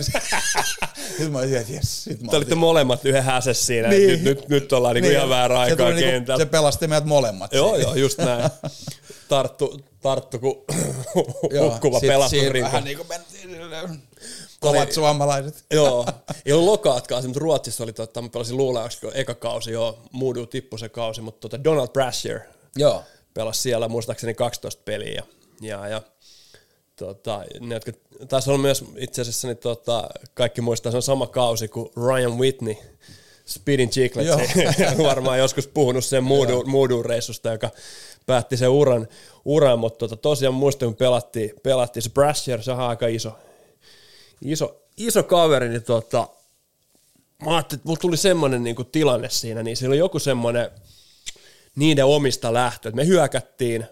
Sitten 1.09 1.33
mä 1.33 1.39
olisin, 1.39 1.57
että 1.57 1.73
jes. 1.73 2.05
Sit 2.05 2.23
mä 2.23 2.31
Te 2.31 2.37
olitte 2.37 2.55
molemmat 2.55 3.05
yhden 3.05 3.25
häses 3.25 3.67
siinä, 3.67 3.89
niin. 3.89 4.07
Niin. 4.07 4.25
nyt, 4.25 4.39
nyt, 4.41 4.49
nyt 4.49 4.73
ollaan 4.73 4.95
niinku 4.95 5.09
Niin, 5.09 5.17
ihan 5.17 5.29
väärä 5.29 5.55
se 5.55 5.59
aikaa 5.61 5.87
tuli 5.87 5.95
niinku- 5.95 6.11
kentällä. 6.11 6.45
Se 6.45 6.51
pelasti 6.51 6.87
meidät 6.87 7.05
molemmat. 7.05 7.53
Joo, 7.53 7.69
siinä. 7.71 7.83
joo, 7.83 7.95
just 7.95 8.19
näin. 8.19 8.51
Tarttu, 9.29 9.81
tarttu 10.01 10.39
kun 10.39 10.65
hukkuva 11.61 12.01
siinä 12.29 12.53
rinta. 12.53 12.67
Vähän 12.67 12.85
niinku 12.85 13.05
mentiin 13.09 13.51
kovat 14.61 14.93
suomalaiset. 14.93 15.65
Joo, 15.71 16.07
ei 16.47 16.53
ollut 16.53 16.69
lokaatkaan, 16.69 17.25
mutta 17.25 17.41
Ruotsissa 17.41 17.85
oli, 17.85 17.93
tota, 17.93 18.23
mä 18.23 18.29
pelasin 18.29 18.57
luulaaksi, 18.57 18.99
eka 19.15 19.35
kausi, 19.35 19.71
joo, 19.73 19.99
Moodu 20.13 20.47
tippui 20.47 20.79
se 20.79 20.89
kausi, 20.89 21.21
mutta 21.21 21.41
tota 21.41 21.65
Donald 21.65 21.89
Brashear 21.89 22.41
Joo. 22.77 23.05
pelasi 23.35 23.63
siellä 23.63 23.89
muistaakseni 23.89 24.35
12 24.35 24.83
peliä. 24.85 25.11
Ja, 25.15 25.25
ja, 25.61 25.89
ja 25.89 26.03
tota, 27.01 27.45
ne, 27.61 27.75
jotka, 27.75 27.93
taisi 28.29 28.51
olla 28.51 28.63
myös 28.63 28.85
itse 28.97 29.23
asiassa, 29.23 29.49
niin 29.49 29.57
tota, 29.57 30.09
kaikki 30.35 30.61
muistaa, 30.61 30.93
se 30.93 30.97
on 30.97 31.03
sama 31.03 31.27
kausi 31.27 31.69
kuin 31.69 31.91
Ryan 31.97 32.39
Whitney, 32.39 32.75
Speedin 33.47 33.91
Chicklets, 33.91 34.31
varmaan 35.03 35.39
joskus 35.39 35.67
puhunut 35.67 36.05
sen 36.05 36.25
Moodu, 36.25 36.65
Moodu 36.65 37.03
reissusta, 37.03 37.53
joka 37.53 37.71
päätti 38.27 38.57
sen 38.57 38.69
uran, 38.69 39.09
uran 39.45 39.79
mutta 39.79 39.99
tota, 39.99 40.17
tosiaan 40.17 40.55
muistan, 40.55 40.89
kun 40.89 40.97
pelattiin, 40.97 41.53
pelattiin 41.63 42.03
se 42.03 42.11
Brashear, 42.11 42.63
se 42.63 42.73
on 42.73 42.81
aika 42.81 43.07
iso, 43.07 43.33
iso, 44.43 44.83
iso 44.97 45.23
kaveri, 45.23 45.69
niin 45.69 45.83
tota, 45.83 46.29
mä 47.45 47.55
ajattelin, 47.55 47.79
että 47.79 47.89
mulla 47.89 48.01
tuli 48.01 48.17
semmoinen 48.17 48.63
niin 48.63 48.77
tilanne 48.93 49.31
siinä, 49.31 49.63
niin 49.63 49.77
siellä 49.77 49.93
oli 49.93 49.99
joku 49.99 50.19
semmoinen 50.19 50.71
niiden 51.77 52.05
omista 52.05 52.55
lähtö, 52.55 52.89
että 52.89 52.97
me 52.97 53.07
hyökättiin 53.07 53.87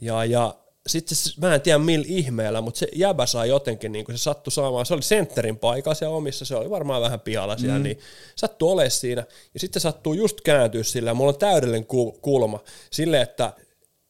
ja, 0.00 0.24
ja 0.24 0.54
sitten 0.86 1.18
mä 1.40 1.54
en 1.54 1.60
tiedä 1.60 1.78
millä 1.78 2.06
ihmeellä, 2.08 2.60
mutta 2.60 2.78
se 2.78 2.88
jäbä 2.94 3.26
sai 3.26 3.48
jotenkin, 3.48 3.92
niin 3.92 4.04
kuin 4.04 4.18
se 4.18 4.22
sattui 4.22 4.52
saamaan, 4.52 4.86
se 4.86 4.94
oli 4.94 5.02
sentterin 5.02 5.58
paikalla 5.58 5.94
siellä 5.94 6.16
omissa, 6.16 6.44
se 6.44 6.56
oli 6.56 6.70
varmaan 6.70 7.02
vähän 7.02 7.20
pihalla 7.20 7.58
siellä, 7.58 7.78
mm. 7.78 7.82
niin 7.82 7.98
sattui 8.36 8.72
olemaan 8.72 8.90
siinä, 8.90 9.24
ja 9.54 9.60
sitten 9.60 9.80
sattuu 9.82 10.12
just 10.12 10.40
kääntyä 10.40 10.82
sillä, 10.82 11.14
mulla 11.14 11.32
on 11.32 11.38
täydellinen 11.38 11.86
ku- 11.86 12.18
kulma, 12.22 12.60
sille, 12.90 13.20
että 13.20 13.52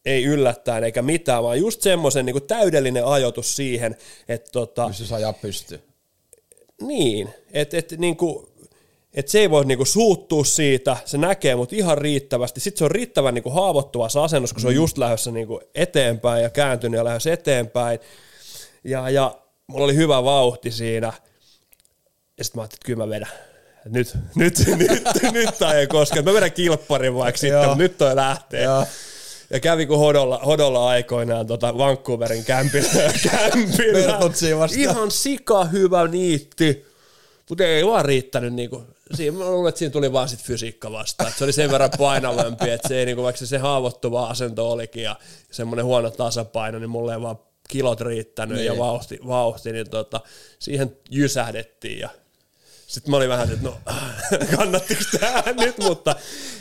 ei 0.05 0.23
yllättäen 0.23 0.83
eikä 0.83 1.01
mitään, 1.01 1.43
vaan 1.43 1.59
just 1.59 1.81
semmoisen 1.81 2.25
niin 2.25 2.47
täydellinen 2.47 3.05
ajoitus 3.05 3.55
siihen, 3.55 3.97
että 4.27 4.49
tota, 4.51 4.87
Pysty 4.87 5.15
ajaa 5.15 5.33
pystyyn. 5.33 5.81
niin, 6.81 7.29
että 7.53 7.77
et, 7.77 7.91
niinku, 7.97 8.49
et 9.13 9.27
se 9.27 9.39
ei 9.39 9.49
voi 9.49 9.65
niinku 9.65 9.85
suuttua 9.85 10.43
siitä, 10.43 10.97
se 11.05 11.17
näkee 11.17 11.55
mut 11.55 11.73
ihan 11.73 11.97
riittävästi. 11.97 12.59
Sitten 12.59 12.77
se 12.77 12.85
on 12.85 12.91
riittävän 12.91 13.33
niinku 13.33 13.49
haavoittuvassa 13.49 14.23
asennossa, 14.23 14.53
kun 14.53 14.61
se 14.61 14.67
on 14.67 14.75
just 14.75 14.97
lähdössä 14.97 15.31
niinku 15.31 15.61
eteenpäin 15.75 16.43
ja 16.43 16.49
kääntynyt 16.49 16.97
ja 16.97 17.03
lähdössä 17.03 17.33
eteenpäin. 17.33 17.99
Ja, 18.83 19.09
ja 19.09 19.37
mulla 19.67 19.85
oli 19.85 19.95
hyvä 19.95 20.23
vauhti 20.23 20.71
siinä. 20.71 21.13
Ja 22.37 22.43
sitten 22.43 22.59
mä 22.59 22.61
ajattelin, 22.61 22.79
että 22.79 22.85
kyllä 22.85 23.05
mä 23.05 23.09
vedän. 23.09 23.31
Nyt, 23.85 24.13
nyt, 24.35 24.53
nyt, 24.77 25.33
nyt 25.33 25.49
tää 25.59 25.73
ei 25.73 25.87
koske. 25.87 26.21
Mä 26.21 26.33
vedän 26.33 26.51
kilpparin 26.51 27.15
vaikka 27.15 27.39
sitten, 27.39 27.59
mutta 27.59 27.77
nyt 27.77 27.97
toi 27.97 28.15
lähtee. 28.15 28.63
Joo. 28.63 28.85
Ja 29.49 29.59
kävi 29.59 29.85
kun 29.85 29.99
hodolla, 29.99 30.37
hodolla 30.45 30.89
aikoinaan 30.89 31.47
tota 31.47 31.77
Vancouverin 31.77 32.45
kämpillä. 32.45 32.89
kämpillä. 33.31 34.19
Ihan 34.77 35.11
sika 35.11 35.65
hyvä 35.65 36.07
niitti, 36.07 36.85
mutta 37.49 37.63
ei 37.63 37.85
vaan 37.85 38.05
riittänyt. 38.05 38.53
Niinku, 38.53 38.83
siinä, 39.15 39.37
mä 39.37 39.51
luulen, 39.51 39.69
että 39.69 39.79
siinä 39.79 39.91
tuli 39.91 40.13
vaan 40.13 40.29
sit 40.29 40.39
fysiikka 40.43 40.91
vastaan. 40.91 41.29
Et 41.29 41.37
se 41.37 41.43
oli 41.43 41.53
sen 41.53 41.71
verran 41.71 41.89
painavampi, 41.97 42.69
että 42.69 42.87
se 42.87 42.99
ei, 42.99 43.05
niinku, 43.05 43.23
vaikka 43.23 43.39
se, 43.39 43.45
se 43.45 43.57
haavoittuva 43.57 44.27
asento 44.27 44.71
olikin 44.71 45.03
ja 45.03 45.15
semmoinen 45.51 45.85
huono 45.85 46.11
tasapaino, 46.11 46.79
niin 46.79 46.89
mulle 46.89 47.13
ei 47.13 47.21
vaan 47.21 47.39
kilot 47.69 48.01
riittänyt 48.01 48.57
Niin. 48.57 48.65
ja 48.65 48.77
vauhti, 48.77 49.19
vauhti 49.27 49.71
niin 49.71 49.89
tota, 49.89 50.21
siihen 50.59 50.97
jysähdettiin 51.09 51.99
ja 51.99 52.09
sitten 52.87 53.11
mä 53.11 53.17
olin 53.17 53.29
vähän, 53.29 53.51
että 53.51 53.67
no 53.67 53.77
kannattiko 54.57 55.01
tämä 55.19 55.43
nyt, 55.57 55.77
mutta 55.77 56.15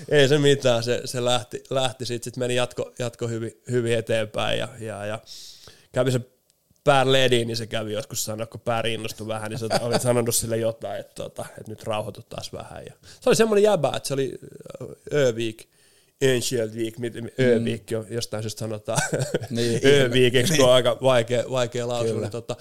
ei 0.09 0.28
se 0.28 0.39
mitään, 0.39 0.82
se, 0.82 1.01
se 1.05 1.24
lähti, 1.24 1.64
lähti 1.70 2.06
sitten, 2.06 2.24
sit 2.24 2.36
meni 2.36 2.55
jatko, 2.55 2.93
jatko 2.98 3.28
hyvin, 3.28 3.62
hyvin 3.70 3.98
eteenpäin 3.98 4.59
ja, 4.59 4.68
ja, 4.81 5.06
ja 5.06 5.18
kävi 5.93 6.12
se 6.12 6.20
pää 6.86 7.12
lediin, 7.12 7.46
niin 7.48 7.56
se 7.56 7.66
kävi 7.66 7.92
joskus 7.92 8.24
sanoa, 8.24 8.46
kun 8.46 8.60
pää 8.60 8.82
innostui 8.86 9.26
vähän, 9.26 9.50
niin 9.50 9.58
se 9.58 9.66
oli 9.80 10.00
sanonut 10.00 10.34
sille 10.34 10.56
jotain, 10.56 11.00
että, 11.00 11.14
tota, 11.14 11.46
että 11.58 11.70
nyt 11.72 11.82
rauhoitu 11.84 12.22
taas 12.28 12.52
vähän. 12.52 12.82
Ja 12.86 12.92
se 13.20 13.28
oli 13.30 13.36
semmoinen 13.36 13.62
jäbä, 13.62 13.92
että 13.96 14.06
se 14.06 14.14
oli 14.14 14.38
Övik, 15.14 15.68
Ancient 16.34 16.74
Week, 16.74 16.98
miten 16.98 17.30
Övik 17.40 17.82
on 17.98 18.06
jostain 18.10 18.42
syystä 18.42 18.58
sanotaan 18.58 18.98
Niin, 19.50 19.80
Övikiksi, 19.86 20.56
kun 20.56 20.64
on 20.68 20.72
aika 20.72 20.98
vaikea, 21.02 21.44
vaikea 21.50 21.88
lausua. 21.88 22.20
Niin 22.20 22.30
Tota, 22.30 22.56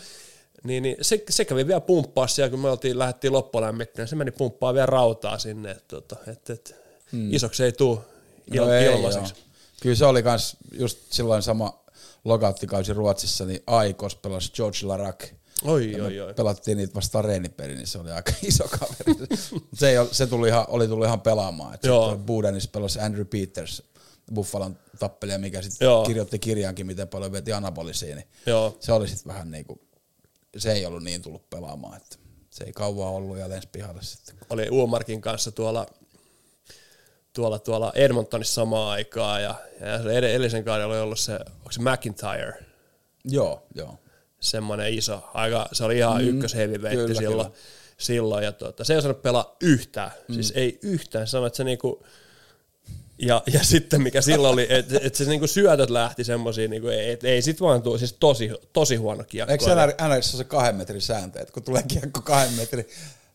niin, 0.64 0.84
niin 0.84 0.98
se, 1.02 1.24
se, 1.30 1.46
kävi 1.46 1.68
vielä 1.68 1.82
pumppaa 1.82 2.28
siellä, 2.28 2.50
kun 2.50 2.60
me 2.60 2.70
oltiin, 2.70 3.00
lähdettiin 3.00 3.34
loppulämmittämään, 3.34 4.08
se 4.08 4.16
meni 4.16 4.32
pumppaa 4.32 4.74
vielä 4.74 4.86
rautaa 4.86 5.38
sinne. 5.38 5.72
Et, 5.72 5.88
tota, 5.88 6.16
et, 6.28 6.50
et, 6.50 6.76
mm. 7.12 7.34
isoksi 7.34 7.64
ei 7.64 7.72
tule 7.72 8.00
il- 8.52 8.56
No 8.58 8.72
ei, 8.74 8.86
ilmaiseksi. 8.86 9.34
joo. 9.34 9.44
Kyllä 9.82 9.96
se 9.96 10.06
oli 10.06 10.24
kans 10.24 10.58
just 10.72 11.00
silloin 11.10 11.42
sama 11.42 11.85
lokauttikausi 12.26 12.94
Ruotsissa, 12.94 13.46
niin 13.46 13.60
Aikos 13.68 14.16
pelasi 14.16 14.52
George 14.54 14.78
Larac. 14.84 15.24
Oi, 15.64 15.92
Ja 15.92 16.04
oi, 16.04 16.20
oi. 16.20 16.34
Pelattiin 16.34 16.78
niitä 16.78 16.94
vastaan 16.96 17.26
reenipeli, 17.26 17.76
niin 17.76 17.88
se 17.88 17.98
oli 18.00 18.12
aika 18.12 18.32
iso 18.42 18.64
kaveri. 18.64 19.28
Se, 19.74 19.90
ei, 19.90 19.96
se 20.12 20.28
tuli 20.28 20.48
ihan, 20.48 20.66
oli 20.68 20.88
tullut 20.88 21.06
ihan 21.06 21.22
pelaamaan. 21.22 21.78
Budenissa 22.26 22.70
pelasi 22.74 23.00
Andrew 23.00 23.26
Peters, 23.26 23.84
Buffalon 24.34 24.78
tappelija, 25.00 25.40
mikä 25.40 25.62
sitten 25.62 25.88
kirjoitti 26.06 26.40
kirjaankin, 26.40 26.86
miten 26.86 27.08
paljon 27.08 27.32
veti 27.32 27.54
anabolisiin. 27.54 28.16
Niin 28.16 28.28
Joo. 28.46 28.78
se 28.80 28.92
oli 28.92 29.08
sitten 29.08 29.34
vähän 29.34 29.52
niinku, 29.52 29.82
se 30.58 30.72
ei 30.72 30.86
ollut 30.86 31.04
niin 31.04 31.22
tullut 31.22 31.50
pelaamaan, 31.50 31.98
että 31.98 32.16
se 32.50 32.64
ei 32.64 32.74
kauan 32.74 33.10
ollut 33.10 33.38
ja 33.38 33.50
lensi 33.50 33.70
pihalle 33.72 34.04
sitten. 34.04 34.36
oli 34.50 34.70
Uomarkin 34.70 35.22
kanssa 35.22 35.52
tuolla, 35.52 35.86
tuolla, 37.36 37.60
tuolla 37.60 37.92
Edmontonissa 37.96 38.54
samaan 38.54 38.92
aikaan 38.92 39.44
ja, 39.44 39.56
ja 39.82 40.04
se 40.04 40.18
ed- 40.18 40.24
edellisen 40.24 40.64
kaudella 40.64 40.94
oli 40.94 41.02
ollut 41.02 41.20
se, 41.20 41.34
onko 41.34 41.72
se 41.72 41.82
McIntyre, 41.82 42.66
Joo, 43.26 43.68
joo. 43.76 44.00
semmoinen 44.40 44.94
iso, 44.94 45.24
aika, 45.34 45.68
se 45.72 45.84
oli 45.84 45.98
ihan 45.98 46.22
mm, 46.22 46.28
ykkös 46.28 46.56
heavyweight 46.56 47.02
kyllä, 47.02 47.20
silloin, 47.20 47.48
kyllä. 47.52 47.64
silloin 47.98 48.44
ja 48.44 48.52
tuota, 48.52 48.84
se 48.84 48.94
ei 48.94 48.98
osannut 48.98 49.22
pelaa 49.22 49.56
yhtään, 49.62 50.12
mm. 50.28 50.34
siis 50.34 50.54
ei 50.56 50.80
yhtään, 50.82 51.28
se 51.28 51.32
sanoi, 51.32 51.48
että 51.48 51.58
se 51.58 51.64
niinku, 51.64 52.06
ja, 53.18 53.44
ja 53.54 53.64
sitten 53.74 54.02
mikä 54.02 54.22
silloin 54.22 54.54
oli, 54.54 54.68
että 54.70 55.00
et 55.02 55.16
se 55.16 55.26
niinku 55.26 55.48
syötöt 55.48 55.90
lähti 55.90 56.24
semmoisiin, 56.24 56.70
niinku, 56.72 56.88
että 56.88 57.28
ei 57.28 57.42
sit 57.42 57.62
vaan 57.62 57.82
tuu, 57.82 57.98
siis 57.98 58.14
tosi, 58.14 58.52
tosi 58.74 58.96
huono 58.96 59.24
kiekko. 59.24 59.52
Eikö 59.52 59.66
NRS 59.66 60.34
ole 60.34 60.38
se 60.38 60.44
kahden 60.44 60.76
metrin 60.76 61.02
sääntö, 61.02 61.40
että 61.40 61.54
kun 61.54 61.64
tulee 61.64 61.84
kiekko 61.88 62.22
kahden 62.22 62.54
metrin 62.54 62.88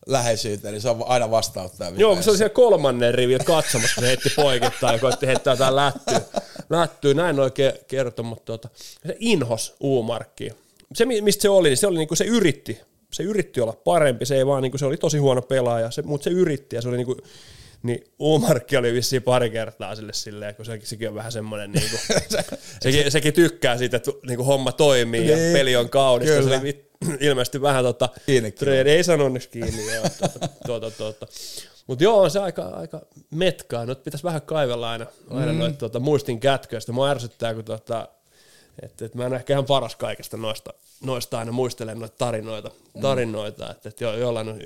läheisyyteen, 0.07 0.71
niin 0.73 0.81
se 0.81 0.89
on 0.89 1.03
aina 1.07 1.31
vastauttaa. 1.31 1.91
Joo, 1.97 2.13
kun 2.13 2.23
se 2.23 2.29
oli 2.29 2.37
siellä 2.37 2.53
kolmannen 2.53 3.13
rivillä 3.13 3.43
katsomassa, 3.43 3.95
kun 3.95 4.01
se 4.03 4.07
heitti 4.07 4.29
poikittain 4.35 4.93
ja 4.93 4.99
koitti 4.99 5.27
heittää 5.27 5.53
jotain 5.53 5.75
lättyä. 5.75 6.21
lättyä. 6.69 7.13
Näin 7.13 7.39
oikein 7.39 7.73
kertoi, 7.87 8.25
mutta 8.25 8.45
tuota, 8.45 8.69
se 9.07 9.15
inhos 9.19 9.75
U-markkiin. 9.83 10.53
Se, 10.93 11.05
mi- 11.05 11.21
mistä 11.21 11.41
se 11.41 11.49
oli, 11.49 11.69
niin 11.69 11.77
se 11.77 11.87
oli 11.87 11.97
niinku, 11.97 12.15
se 12.15 12.25
yritti. 12.25 12.81
Se 13.13 13.23
yritti 13.23 13.61
olla 13.61 13.73
parempi, 13.73 14.25
se 14.25 14.35
ei 14.35 14.45
vaan, 14.45 14.61
niinku, 14.61 14.77
se 14.77 14.85
oli 14.85 14.97
tosi 14.97 15.17
huono 15.17 15.41
pelaaja, 15.41 15.91
se, 15.91 16.01
mutta 16.01 16.23
se 16.23 16.29
yritti 16.29 16.75
ja 16.75 16.81
se 16.81 16.87
oli 16.89 16.97
niinku, 16.97 17.17
niin 17.83 18.03
U-markki 18.19 18.77
oli 18.77 18.93
vissiin 18.93 19.23
pari 19.23 19.49
kertaa 19.49 19.95
sille 19.95 20.13
silleen, 20.13 20.55
kun 20.55 20.65
se, 20.65 20.79
sekin 20.83 21.09
on 21.09 21.15
vähän 21.15 21.31
semmoinen, 21.31 21.71
niinku, 21.71 21.97
sekin, 22.83 23.11
sekin 23.11 23.33
tykkää 23.33 23.77
siitä, 23.77 23.97
että 23.97 24.11
niinku, 24.27 24.43
homma 24.43 24.71
toimii 24.71 25.27
ja 25.29 25.37
Niin, 25.37 25.53
peli 25.53 25.75
on 25.75 25.89
kaunista. 25.89 26.43
Se 26.43 26.55
oli 26.59 26.90
ilmeisesti 27.19 27.61
vähän 27.61 27.83
tota, 27.83 28.09
Kiinni 28.25 28.51
trade, 28.51 28.95
ei 28.95 29.03
sano 29.03 29.25
onneksi 29.25 29.49
kiinni, 29.49 29.93
joo, 29.95 30.05
tuota, 30.19 30.47
tuota, 30.65 30.91
tuota. 30.91 31.27
Mutta 31.87 32.03
joo, 32.03 32.21
on 32.21 32.31
se 32.31 32.39
aika, 32.39 32.63
aika 32.63 33.01
metkaa. 33.31 33.85
Nyt 33.85 34.03
pitäisi 34.03 34.23
vähän 34.23 34.41
kaivella 34.41 34.91
aina, 34.91 35.05
aina 35.29 35.53
mm. 35.53 35.59
noita 35.59 35.77
tuota, 35.77 35.99
muistin 35.99 36.39
kätköistä. 36.39 36.91
Mua 36.91 37.09
ärsyttää, 37.09 37.53
kun 37.53 37.65
tuota, 37.65 38.07
että 38.81 39.05
et 39.05 39.15
mä 39.15 39.25
en 39.25 39.33
ehkä 39.33 39.53
ihan 39.53 39.65
paras 39.65 39.95
kaikesta 39.95 40.37
noista, 40.37 40.73
noista 41.03 41.39
aina 41.39 41.51
muistelen 41.51 41.99
noita 41.99 42.15
tarinoita, 42.17 42.71
tarinoita 43.01 43.71
että 43.71 43.89
et 43.89 44.01
jo, 44.01 44.17
jollain 44.17 44.49
on 44.49 44.59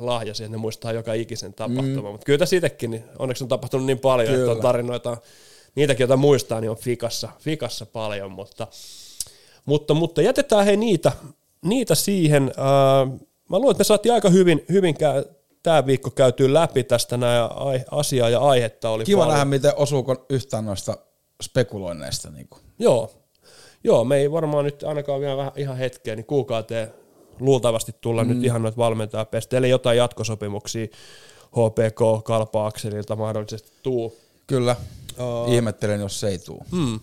lahja 0.00 0.34
siihen, 0.34 0.48
että 0.48 0.56
ne 0.56 0.60
muistaa 0.60 0.92
joka 0.92 1.12
ikisen 1.12 1.54
tapahtuman. 1.54 2.04
Mm. 2.04 2.10
Mutta 2.10 2.24
kyllä 2.24 2.38
tässä 2.38 2.56
itsekin, 2.56 2.90
niin 2.90 3.04
onneksi 3.18 3.44
on 3.44 3.48
tapahtunut 3.48 3.86
niin 3.86 3.98
paljon, 3.98 4.28
kyllä. 4.28 4.40
että 4.40 4.52
on 4.52 4.60
tarinoita, 4.60 5.16
niitäkin, 5.74 6.04
joita 6.04 6.16
muistaa, 6.16 6.60
niin 6.60 6.70
on 6.70 6.76
fikassa, 6.76 7.28
fikassa 7.40 7.86
paljon, 7.86 8.32
mutta, 8.32 8.66
mutta, 9.64 9.94
mutta 9.94 10.22
jätetään 10.22 10.64
hei 10.64 10.76
niitä, 10.76 11.12
niitä 11.64 11.94
siihen. 11.94 12.52
Ää, 12.56 13.06
mä 13.48 13.58
luulen, 13.58 13.70
että 13.70 13.80
me 13.80 13.84
saatiin 13.84 14.12
aika 14.12 14.30
hyvin, 14.30 14.64
hyvin 14.68 14.94
käy, 14.94 15.24
tämä 15.62 15.86
viikko 15.86 16.10
käytyy 16.10 16.54
läpi 16.54 16.84
tästä 16.84 17.16
nämä 17.16 17.50
asiaa 17.90 18.28
ja 18.28 18.40
aihetta 18.40 18.90
oli 18.90 19.04
Kiva 19.04 19.18
paljon. 19.18 19.32
nähdä, 19.32 19.44
miten 19.44 19.72
osuuko 19.76 20.26
yhtään 20.30 20.64
noista 20.64 20.96
spekuloinneista. 21.42 22.30
Niin 22.30 22.48
kuin. 22.48 22.62
Joo. 22.78 23.10
Joo, 23.84 24.04
me 24.04 24.16
ei 24.16 24.32
varmaan 24.32 24.64
nyt 24.64 24.82
ainakaan 24.82 25.20
vielä 25.20 25.36
vähän, 25.36 25.52
ihan 25.56 25.76
hetkeä, 25.76 26.16
niin 26.16 26.26
kuukauteen 26.26 26.92
luultavasti 27.40 27.92
tulla 28.00 28.24
mm. 28.24 28.30
nyt 28.30 28.44
ihan 28.44 28.62
noita 28.62 28.76
valmentajaa 28.76 29.24
pestä, 29.24 29.56
eli 29.56 29.70
jotain 29.70 29.98
jatkosopimuksia 29.98 30.86
HPK, 31.50 32.24
Kalpa 32.24 32.66
Akselilta 32.66 33.16
mahdollisesti 33.16 33.72
tuu. 33.82 34.16
Kyllä. 34.46 34.76
Uh. 35.18 35.52
Ihmettelen, 35.52 36.00
jos 36.00 36.20
se 36.20 36.28
ei 36.28 36.38
tuu. 36.38 36.66
Hmm. 36.70 37.00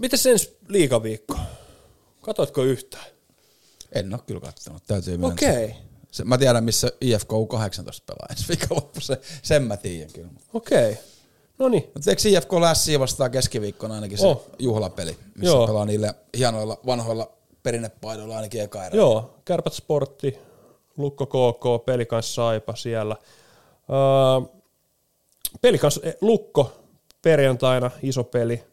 Miten 0.00 0.18
sen 0.18 0.38
liikaviikko? 0.68 1.34
Katoitko 2.22 2.62
yhtään? 2.62 3.04
En 3.92 4.14
ole 4.14 4.20
kyllä 4.26 4.40
katsonut, 4.40 4.82
täytyy 4.86 5.16
myöntää. 5.16 5.50
Okei, 5.50 5.64
okay. 5.64 5.76
Se, 6.10 6.24
mä 6.24 6.38
tiedän, 6.38 6.64
missä 6.64 6.92
IFK 7.00 7.32
U18 7.32 8.02
pelaa 8.06 8.26
ensi 8.30 8.48
viikonloppu, 8.48 9.00
se, 9.00 9.20
sen 9.42 9.62
mä 9.62 9.76
tiedän 9.76 10.12
kyllä. 10.12 10.28
okei. 10.54 10.90
Okay. 10.92 11.04
No 11.58 11.68
niin, 11.68 11.82
Mutta 11.94 12.10
eikö 12.10 12.22
IFK 12.28 12.52
Lässiä 12.52 13.00
vastaan 13.00 13.30
keskiviikkona 13.30 13.94
ainakin 13.94 14.18
se 14.18 14.26
Oh. 14.26 14.46
juhlapeli, 14.58 15.10
missä 15.34 15.46
Joo. 15.46 15.56
Joo. 15.56 15.66
pelaa 15.66 15.84
niille 15.84 16.14
hienoilla 16.36 16.80
vanhoilla 16.86 17.32
perinnepaidoilla 17.62 18.36
ainakin 18.36 18.62
eka 18.62 18.84
erä. 18.86 18.96
Joo, 18.96 19.34
Kärpät 19.44 19.72
Sportti, 19.72 20.38
Lukko 20.96 21.26
KK, 21.26 21.84
Pelikans 21.86 22.34
Saipa 22.34 22.76
siellä. 22.76 23.16
Öö, 23.90 24.60
Pelikans 25.60 26.00
eh, 26.02 26.16
Lukko 26.20 26.72
perjantaina, 27.22 27.90
iso 28.02 28.24
peli. 28.24 28.64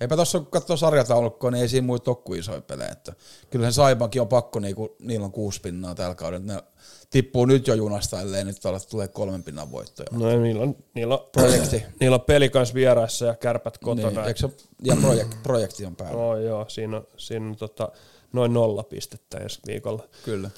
Eipä 0.00 0.16
tuossa 0.16 0.38
kun 0.38 0.50
katsoo 0.50 0.76
sarjataulukkoa, 0.76 1.50
niin 1.50 1.62
ei 1.62 1.68
siinä 1.68 1.86
muita 1.86 2.10
ole 2.10 2.18
kuin 2.24 2.40
isoja 2.40 2.60
pelejä. 2.60 2.92
Että 2.92 3.12
kyllähän 3.50 3.72
Saipankin 3.72 4.22
on 4.22 4.28
pakko, 4.28 4.60
niin 4.60 4.74
kuin, 4.76 4.88
niillä 4.98 5.24
on 5.24 5.32
kuusi 5.32 5.60
pinnaa 5.60 5.94
tällä 5.94 6.14
kaudella. 6.14 6.46
Ne 6.46 6.62
tippuu 7.10 7.46
nyt 7.46 7.66
jo 7.66 7.74
junasta, 7.74 8.20
ellei 8.20 8.44
nyt 8.44 8.64
ole, 8.64 8.78
tulee 8.90 9.08
kolmen 9.08 9.42
pinnan 9.42 9.70
voittoja. 9.70 10.08
No 10.12 10.40
niillä 10.40 10.62
on, 10.62 10.76
niillä 10.94 11.14
on, 11.14 11.28
Projekti. 11.32 11.82
niillä 12.00 12.14
on 12.14 12.20
Pelikans 12.20 12.74
vieraissa 12.74 13.26
ja 13.26 13.34
Kärpät 13.34 13.78
kotona. 13.78 14.10
Niin, 14.10 14.28
eikö 14.28 14.40
se, 14.40 14.50
ja 14.82 14.96
projek, 15.00 15.28
projekti 15.42 15.86
on 15.86 15.96
päällä. 15.96 16.22
Oh, 16.22 16.36
joo, 16.36 16.64
siinä 16.68 16.96
on, 16.96 17.06
siinä 17.16 17.46
on 17.46 17.56
tota, 17.56 17.88
noin 18.32 18.52
nolla 18.52 18.82
pistettä 18.82 19.38
ensi 19.38 19.60
viikolla. 19.66 20.04
Kyllä. 20.24 20.50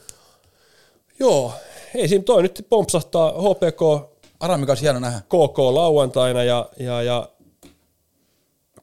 Joo, 1.18 1.52
ei 1.94 2.08
siinä 2.08 2.24
toi 2.24 2.42
nyt 2.42 2.66
pompsahtaa 2.68 3.32
HPK 3.32 4.10
Arami 4.40 4.66
kanssa 4.66 4.84
hieno 4.84 4.98
nähdä. 4.98 5.20
KK 5.20 5.58
lauantaina 5.58 6.44
ja, 6.44 6.68
ja, 6.78 7.02
ja 7.02 7.28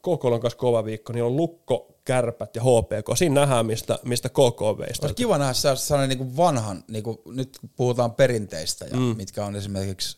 KK 0.07 0.25
on 0.25 0.39
kanssa 0.41 0.57
kova 0.57 0.85
viikko, 0.85 1.13
niin 1.13 1.23
on 1.23 1.35
Lukko, 1.35 1.95
Kärpät 2.05 2.55
ja 2.55 2.61
HPK. 2.61 3.17
Siinä 3.17 3.41
nähdään, 3.41 3.65
mistä, 3.65 3.99
mistä 4.03 4.29
KK 4.29 4.61
veistä. 4.77 5.05
Olisi 5.05 5.15
kiva 5.15 5.37
nähdä 5.37 5.53
se- 5.53 5.75
sellainen 5.75 6.17
niin 6.17 6.37
vanhan, 6.37 6.83
niin 6.87 7.03
kuin 7.03 7.17
nyt 7.25 7.57
kun 7.61 7.69
puhutaan 7.75 8.11
perinteistä, 8.11 8.85
ja 8.85 8.97
mm. 8.97 9.17
mitkä 9.17 9.45
on 9.45 9.55
esimerkiksi 9.55 10.17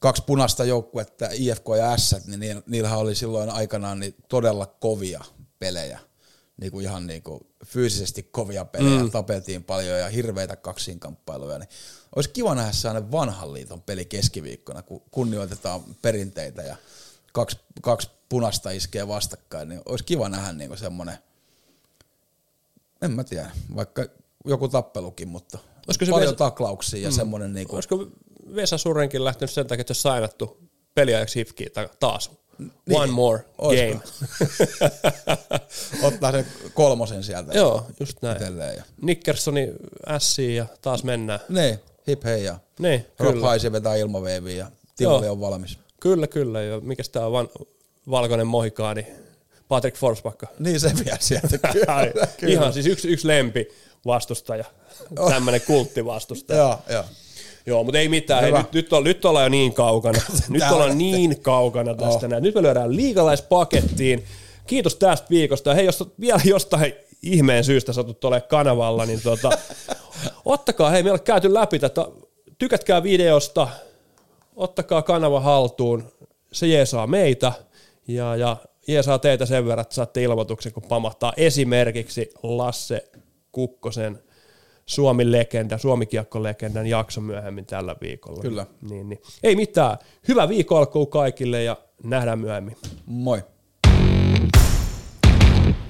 kaksi 0.00 0.22
punaista 0.26 0.64
joukkuetta, 0.64 1.28
IFK 1.32 1.64
ja 1.78 1.96
S, 1.96 2.16
niin 2.26 2.40
niil- 2.40 2.62
niillähän 2.66 2.98
oli 2.98 3.14
silloin 3.14 3.50
aikanaan 3.50 4.00
niin 4.00 4.14
todella 4.28 4.66
kovia 4.66 5.24
pelejä. 5.58 5.98
Niin 6.56 6.72
kuin 6.72 6.84
ihan 6.84 7.06
niin 7.06 7.22
kuin 7.22 7.40
fyysisesti 7.66 8.22
kovia 8.22 8.64
pelejä, 8.64 9.02
mm. 9.02 9.10
tapeltiin 9.10 9.64
paljon 9.64 9.98
ja 9.98 10.08
hirveitä 10.08 10.56
kaksinkamppailuja. 10.56 11.58
Niin 11.58 11.68
olisi 12.16 12.30
kiva 12.30 12.54
nähdä 12.54 12.72
sellainen 12.72 13.12
vanhan 13.12 13.52
liiton 13.52 13.82
peli 13.82 14.04
keskiviikkona, 14.04 14.82
kun 14.82 15.02
kunnioitetaan 15.10 15.80
perinteitä 16.02 16.62
ja 16.62 16.76
kaksi, 17.32 17.58
kaksi 17.82 18.10
punasta 18.28 18.70
iskee 18.70 19.08
vastakkain, 19.08 19.68
niin 19.68 19.80
olisi 19.86 20.04
kiva 20.04 20.28
nähdä 20.28 20.52
niin 20.52 20.78
semmoinen 20.78 21.18
en 23.02 23.10
mä 23.10 23.24
tiedä, 23.24 23.50
vaikka 23.76 24.06
joku 24.44 24.68
tappelukin, 24.68 25.28
mutta 25.28 25.58
Olisiko 25.88 26.04
se 26.04 26.10
paljon 26.10 26.32
Vesa- 26.32 26.36
taklauksia 26.36 27.00
ja 27.02 27.08
mm. 27.08 27.14
semmoinen 27.14 27.52
niinku, 27.54 27.74
Olisiko 27.74 28.06
Vesa 28.54 28.78
Surenkin 28.78 29.24
lähtenyt 29.24 29.50
sen 29.50 29.66
takia, 29.66 29.80
että 29.80 29.94
se 29.94 30.00
sainattu 30.00 30.58
peliajaksi 30.94 31.38
hifkiin 31.38 31.72
ta- 31.72 31.88
taas? 32.00 32.30
One 32.92 33.12
more 33.12 33.44
Olisiko? 33.58 33.98
game. 33.98 34.02
ottaa 36.06 36.32
sen 36.32 36.46
kolmosen 36.74 37.22
sieltä 37.22 37.52
Joo, 37.52 37.86
just 38.00 38.22
näin. 38.22 38.36
itselleen. 38.36 38.76
Ja. 38.76 38.84
Nickersoni 39.02 39.72
S 40.18 40.38
ja 40.38 40.66
taas 40.82 41.04
mennään. 41.04 41.40
Niin, 41.48 41.78
hip 42.06 42.24
hei 42.24 42.44
ja 42.44 42.58
Niin, 42.78 43.06
Rob 43.18 43.34
vetää 43.72 43.94
ilmaveiviä 43.94 44.56
ja 44.56 44.70
Joo. 45.00 45.32
on 45.32 45.40
valmis. 45.40 45.78
Kyllä, 46.00 46.26
kyllä. 46.26 46.62
Ja 46.62 46.80
mikä 46.80 47.02
tämä 47.12 47.32
van, 47.32 47.48
valkoinen 48.10 48.46
mohikaani? 48.46 49.06
Patrick 49.68 49.96
Forsbacka. 49.96 50.46
Niin 50.58 50.80
se 50.80 50.92
vielä 51.04 51.16
sieltä. 51.20 51.58
Ai, 51.86 52.10
kyllä, 52.12 52.26
kyllä. 52.26 52.52
Ihan 52.52 52.72
siis 52.72 52.86
yksi, 52.86 53.08
yksi 53.08 53.28
lempi 53.28 53.68
vastustaja. 54.06 54.64
Tämmöinen 55.30 55.60
kulttivastustaja. 55.60 56.58
Joo, 56.58 56.78
joo. 56.90 57.04
Joo, 57.66 57.84
mutta 57.84 57.98
ei 57.98 58.08
mitään. 58.08 58.42
Hei, 58.42 58.52
nyt, 58.52 58.72
nyt, 58.72 58.92
on, 58.92 59.04
nyt 59.04 59.24
ollaan 59.24 59.44
jo 59.44 59.48
niin 59.48 59.74
kaukana. 59.74 60.18
nyt 60.48 60.62
ollaan 60.70 60.90
on- 60.90 60.98
niin 60.98 61.40
kaukana 61.40 61.94
tästä. 61.94 62.28
näin. 62.28 62.42
Nyt 62.42 62.54
me 62.54 62.62
lyödään 62.62 62.96
liigalaispakettiin. 62.96 64.24
Kiitos 64.66 64.96
tästä 64.96 65.26
viikosta. 65.30 65.74
Hei, 65.74 65.84
jos 65.84 66.04
vielä 66.20 66.40
jostain 66.44 66.94
ihmeen 67.22 67.64
syystä 67.64 67.92
satut 67.92 68.24
olemaan 68.24 68.48
kanavalla, 68.48 69.06
niin 69.06 69.22
tota, 69.22 69.50
ottakaa, 70.44 70.90
hei, 70.90 71.02
me 71.02 71.10
ollaan 71.10 71.24
käyty 71.24 71.54
läpi 71.54 71.78
tätä. 71.78 72.06
Tykätkää 72.58 73.02
videosta, 73.02 73.68
ottakaa 74.56 75.02
kanava 75.02 75.40
haltuun. 75.40 76.12
Se 76.52 76.66
jeesaa 76.66 77.06
meitä 77.06 77.52
ja, 78.08 78.36
ja 78.36 78.56
jeesaa 78.88 79.18
teitä 79.18 79.46
sen 79.46 79.66
verran, 79.66 79.82
että 79.82 79.94
saatte 79.94 80.22
ilmoituksen, 80.22 80.72
kun 80.72 80.82
pamahtaa 80.82 81.32
esimerkiksi 81.36 82.30
Lasse 82.42 83.04
Kukkosen 83.52 84.18
Suomi-legenda, 84.86 85.78
Suomi-kiekko-legendan 85.78 86.86
jakso 86.86 87.20
myöhemmin 87.20 87.66
tällä 87.66 87.96
viikolla. 88.00 88.42
Kyllä. 88.42 88.66
Niin, 88.90 89.08
niin. 89.08 89.22
Ei 89.42 89.56
mitään. 89.56 89.96
Hyvä 90.28 90.48
viikko 90.48 90.76
alkuu 90.76 91.06
kaikille 91.06 91.62
ja 91.62 91.76
nähdään 92.02 92.38
myöhemmin. 92.38 92.76
Moi. 93.06 93.42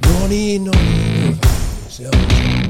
No 0.06 0.28
niin, 0.28 0.64
no 0.64 0.72
niin. 0.72 1.38
Se 1.88 2.08
on. 2.08 2.65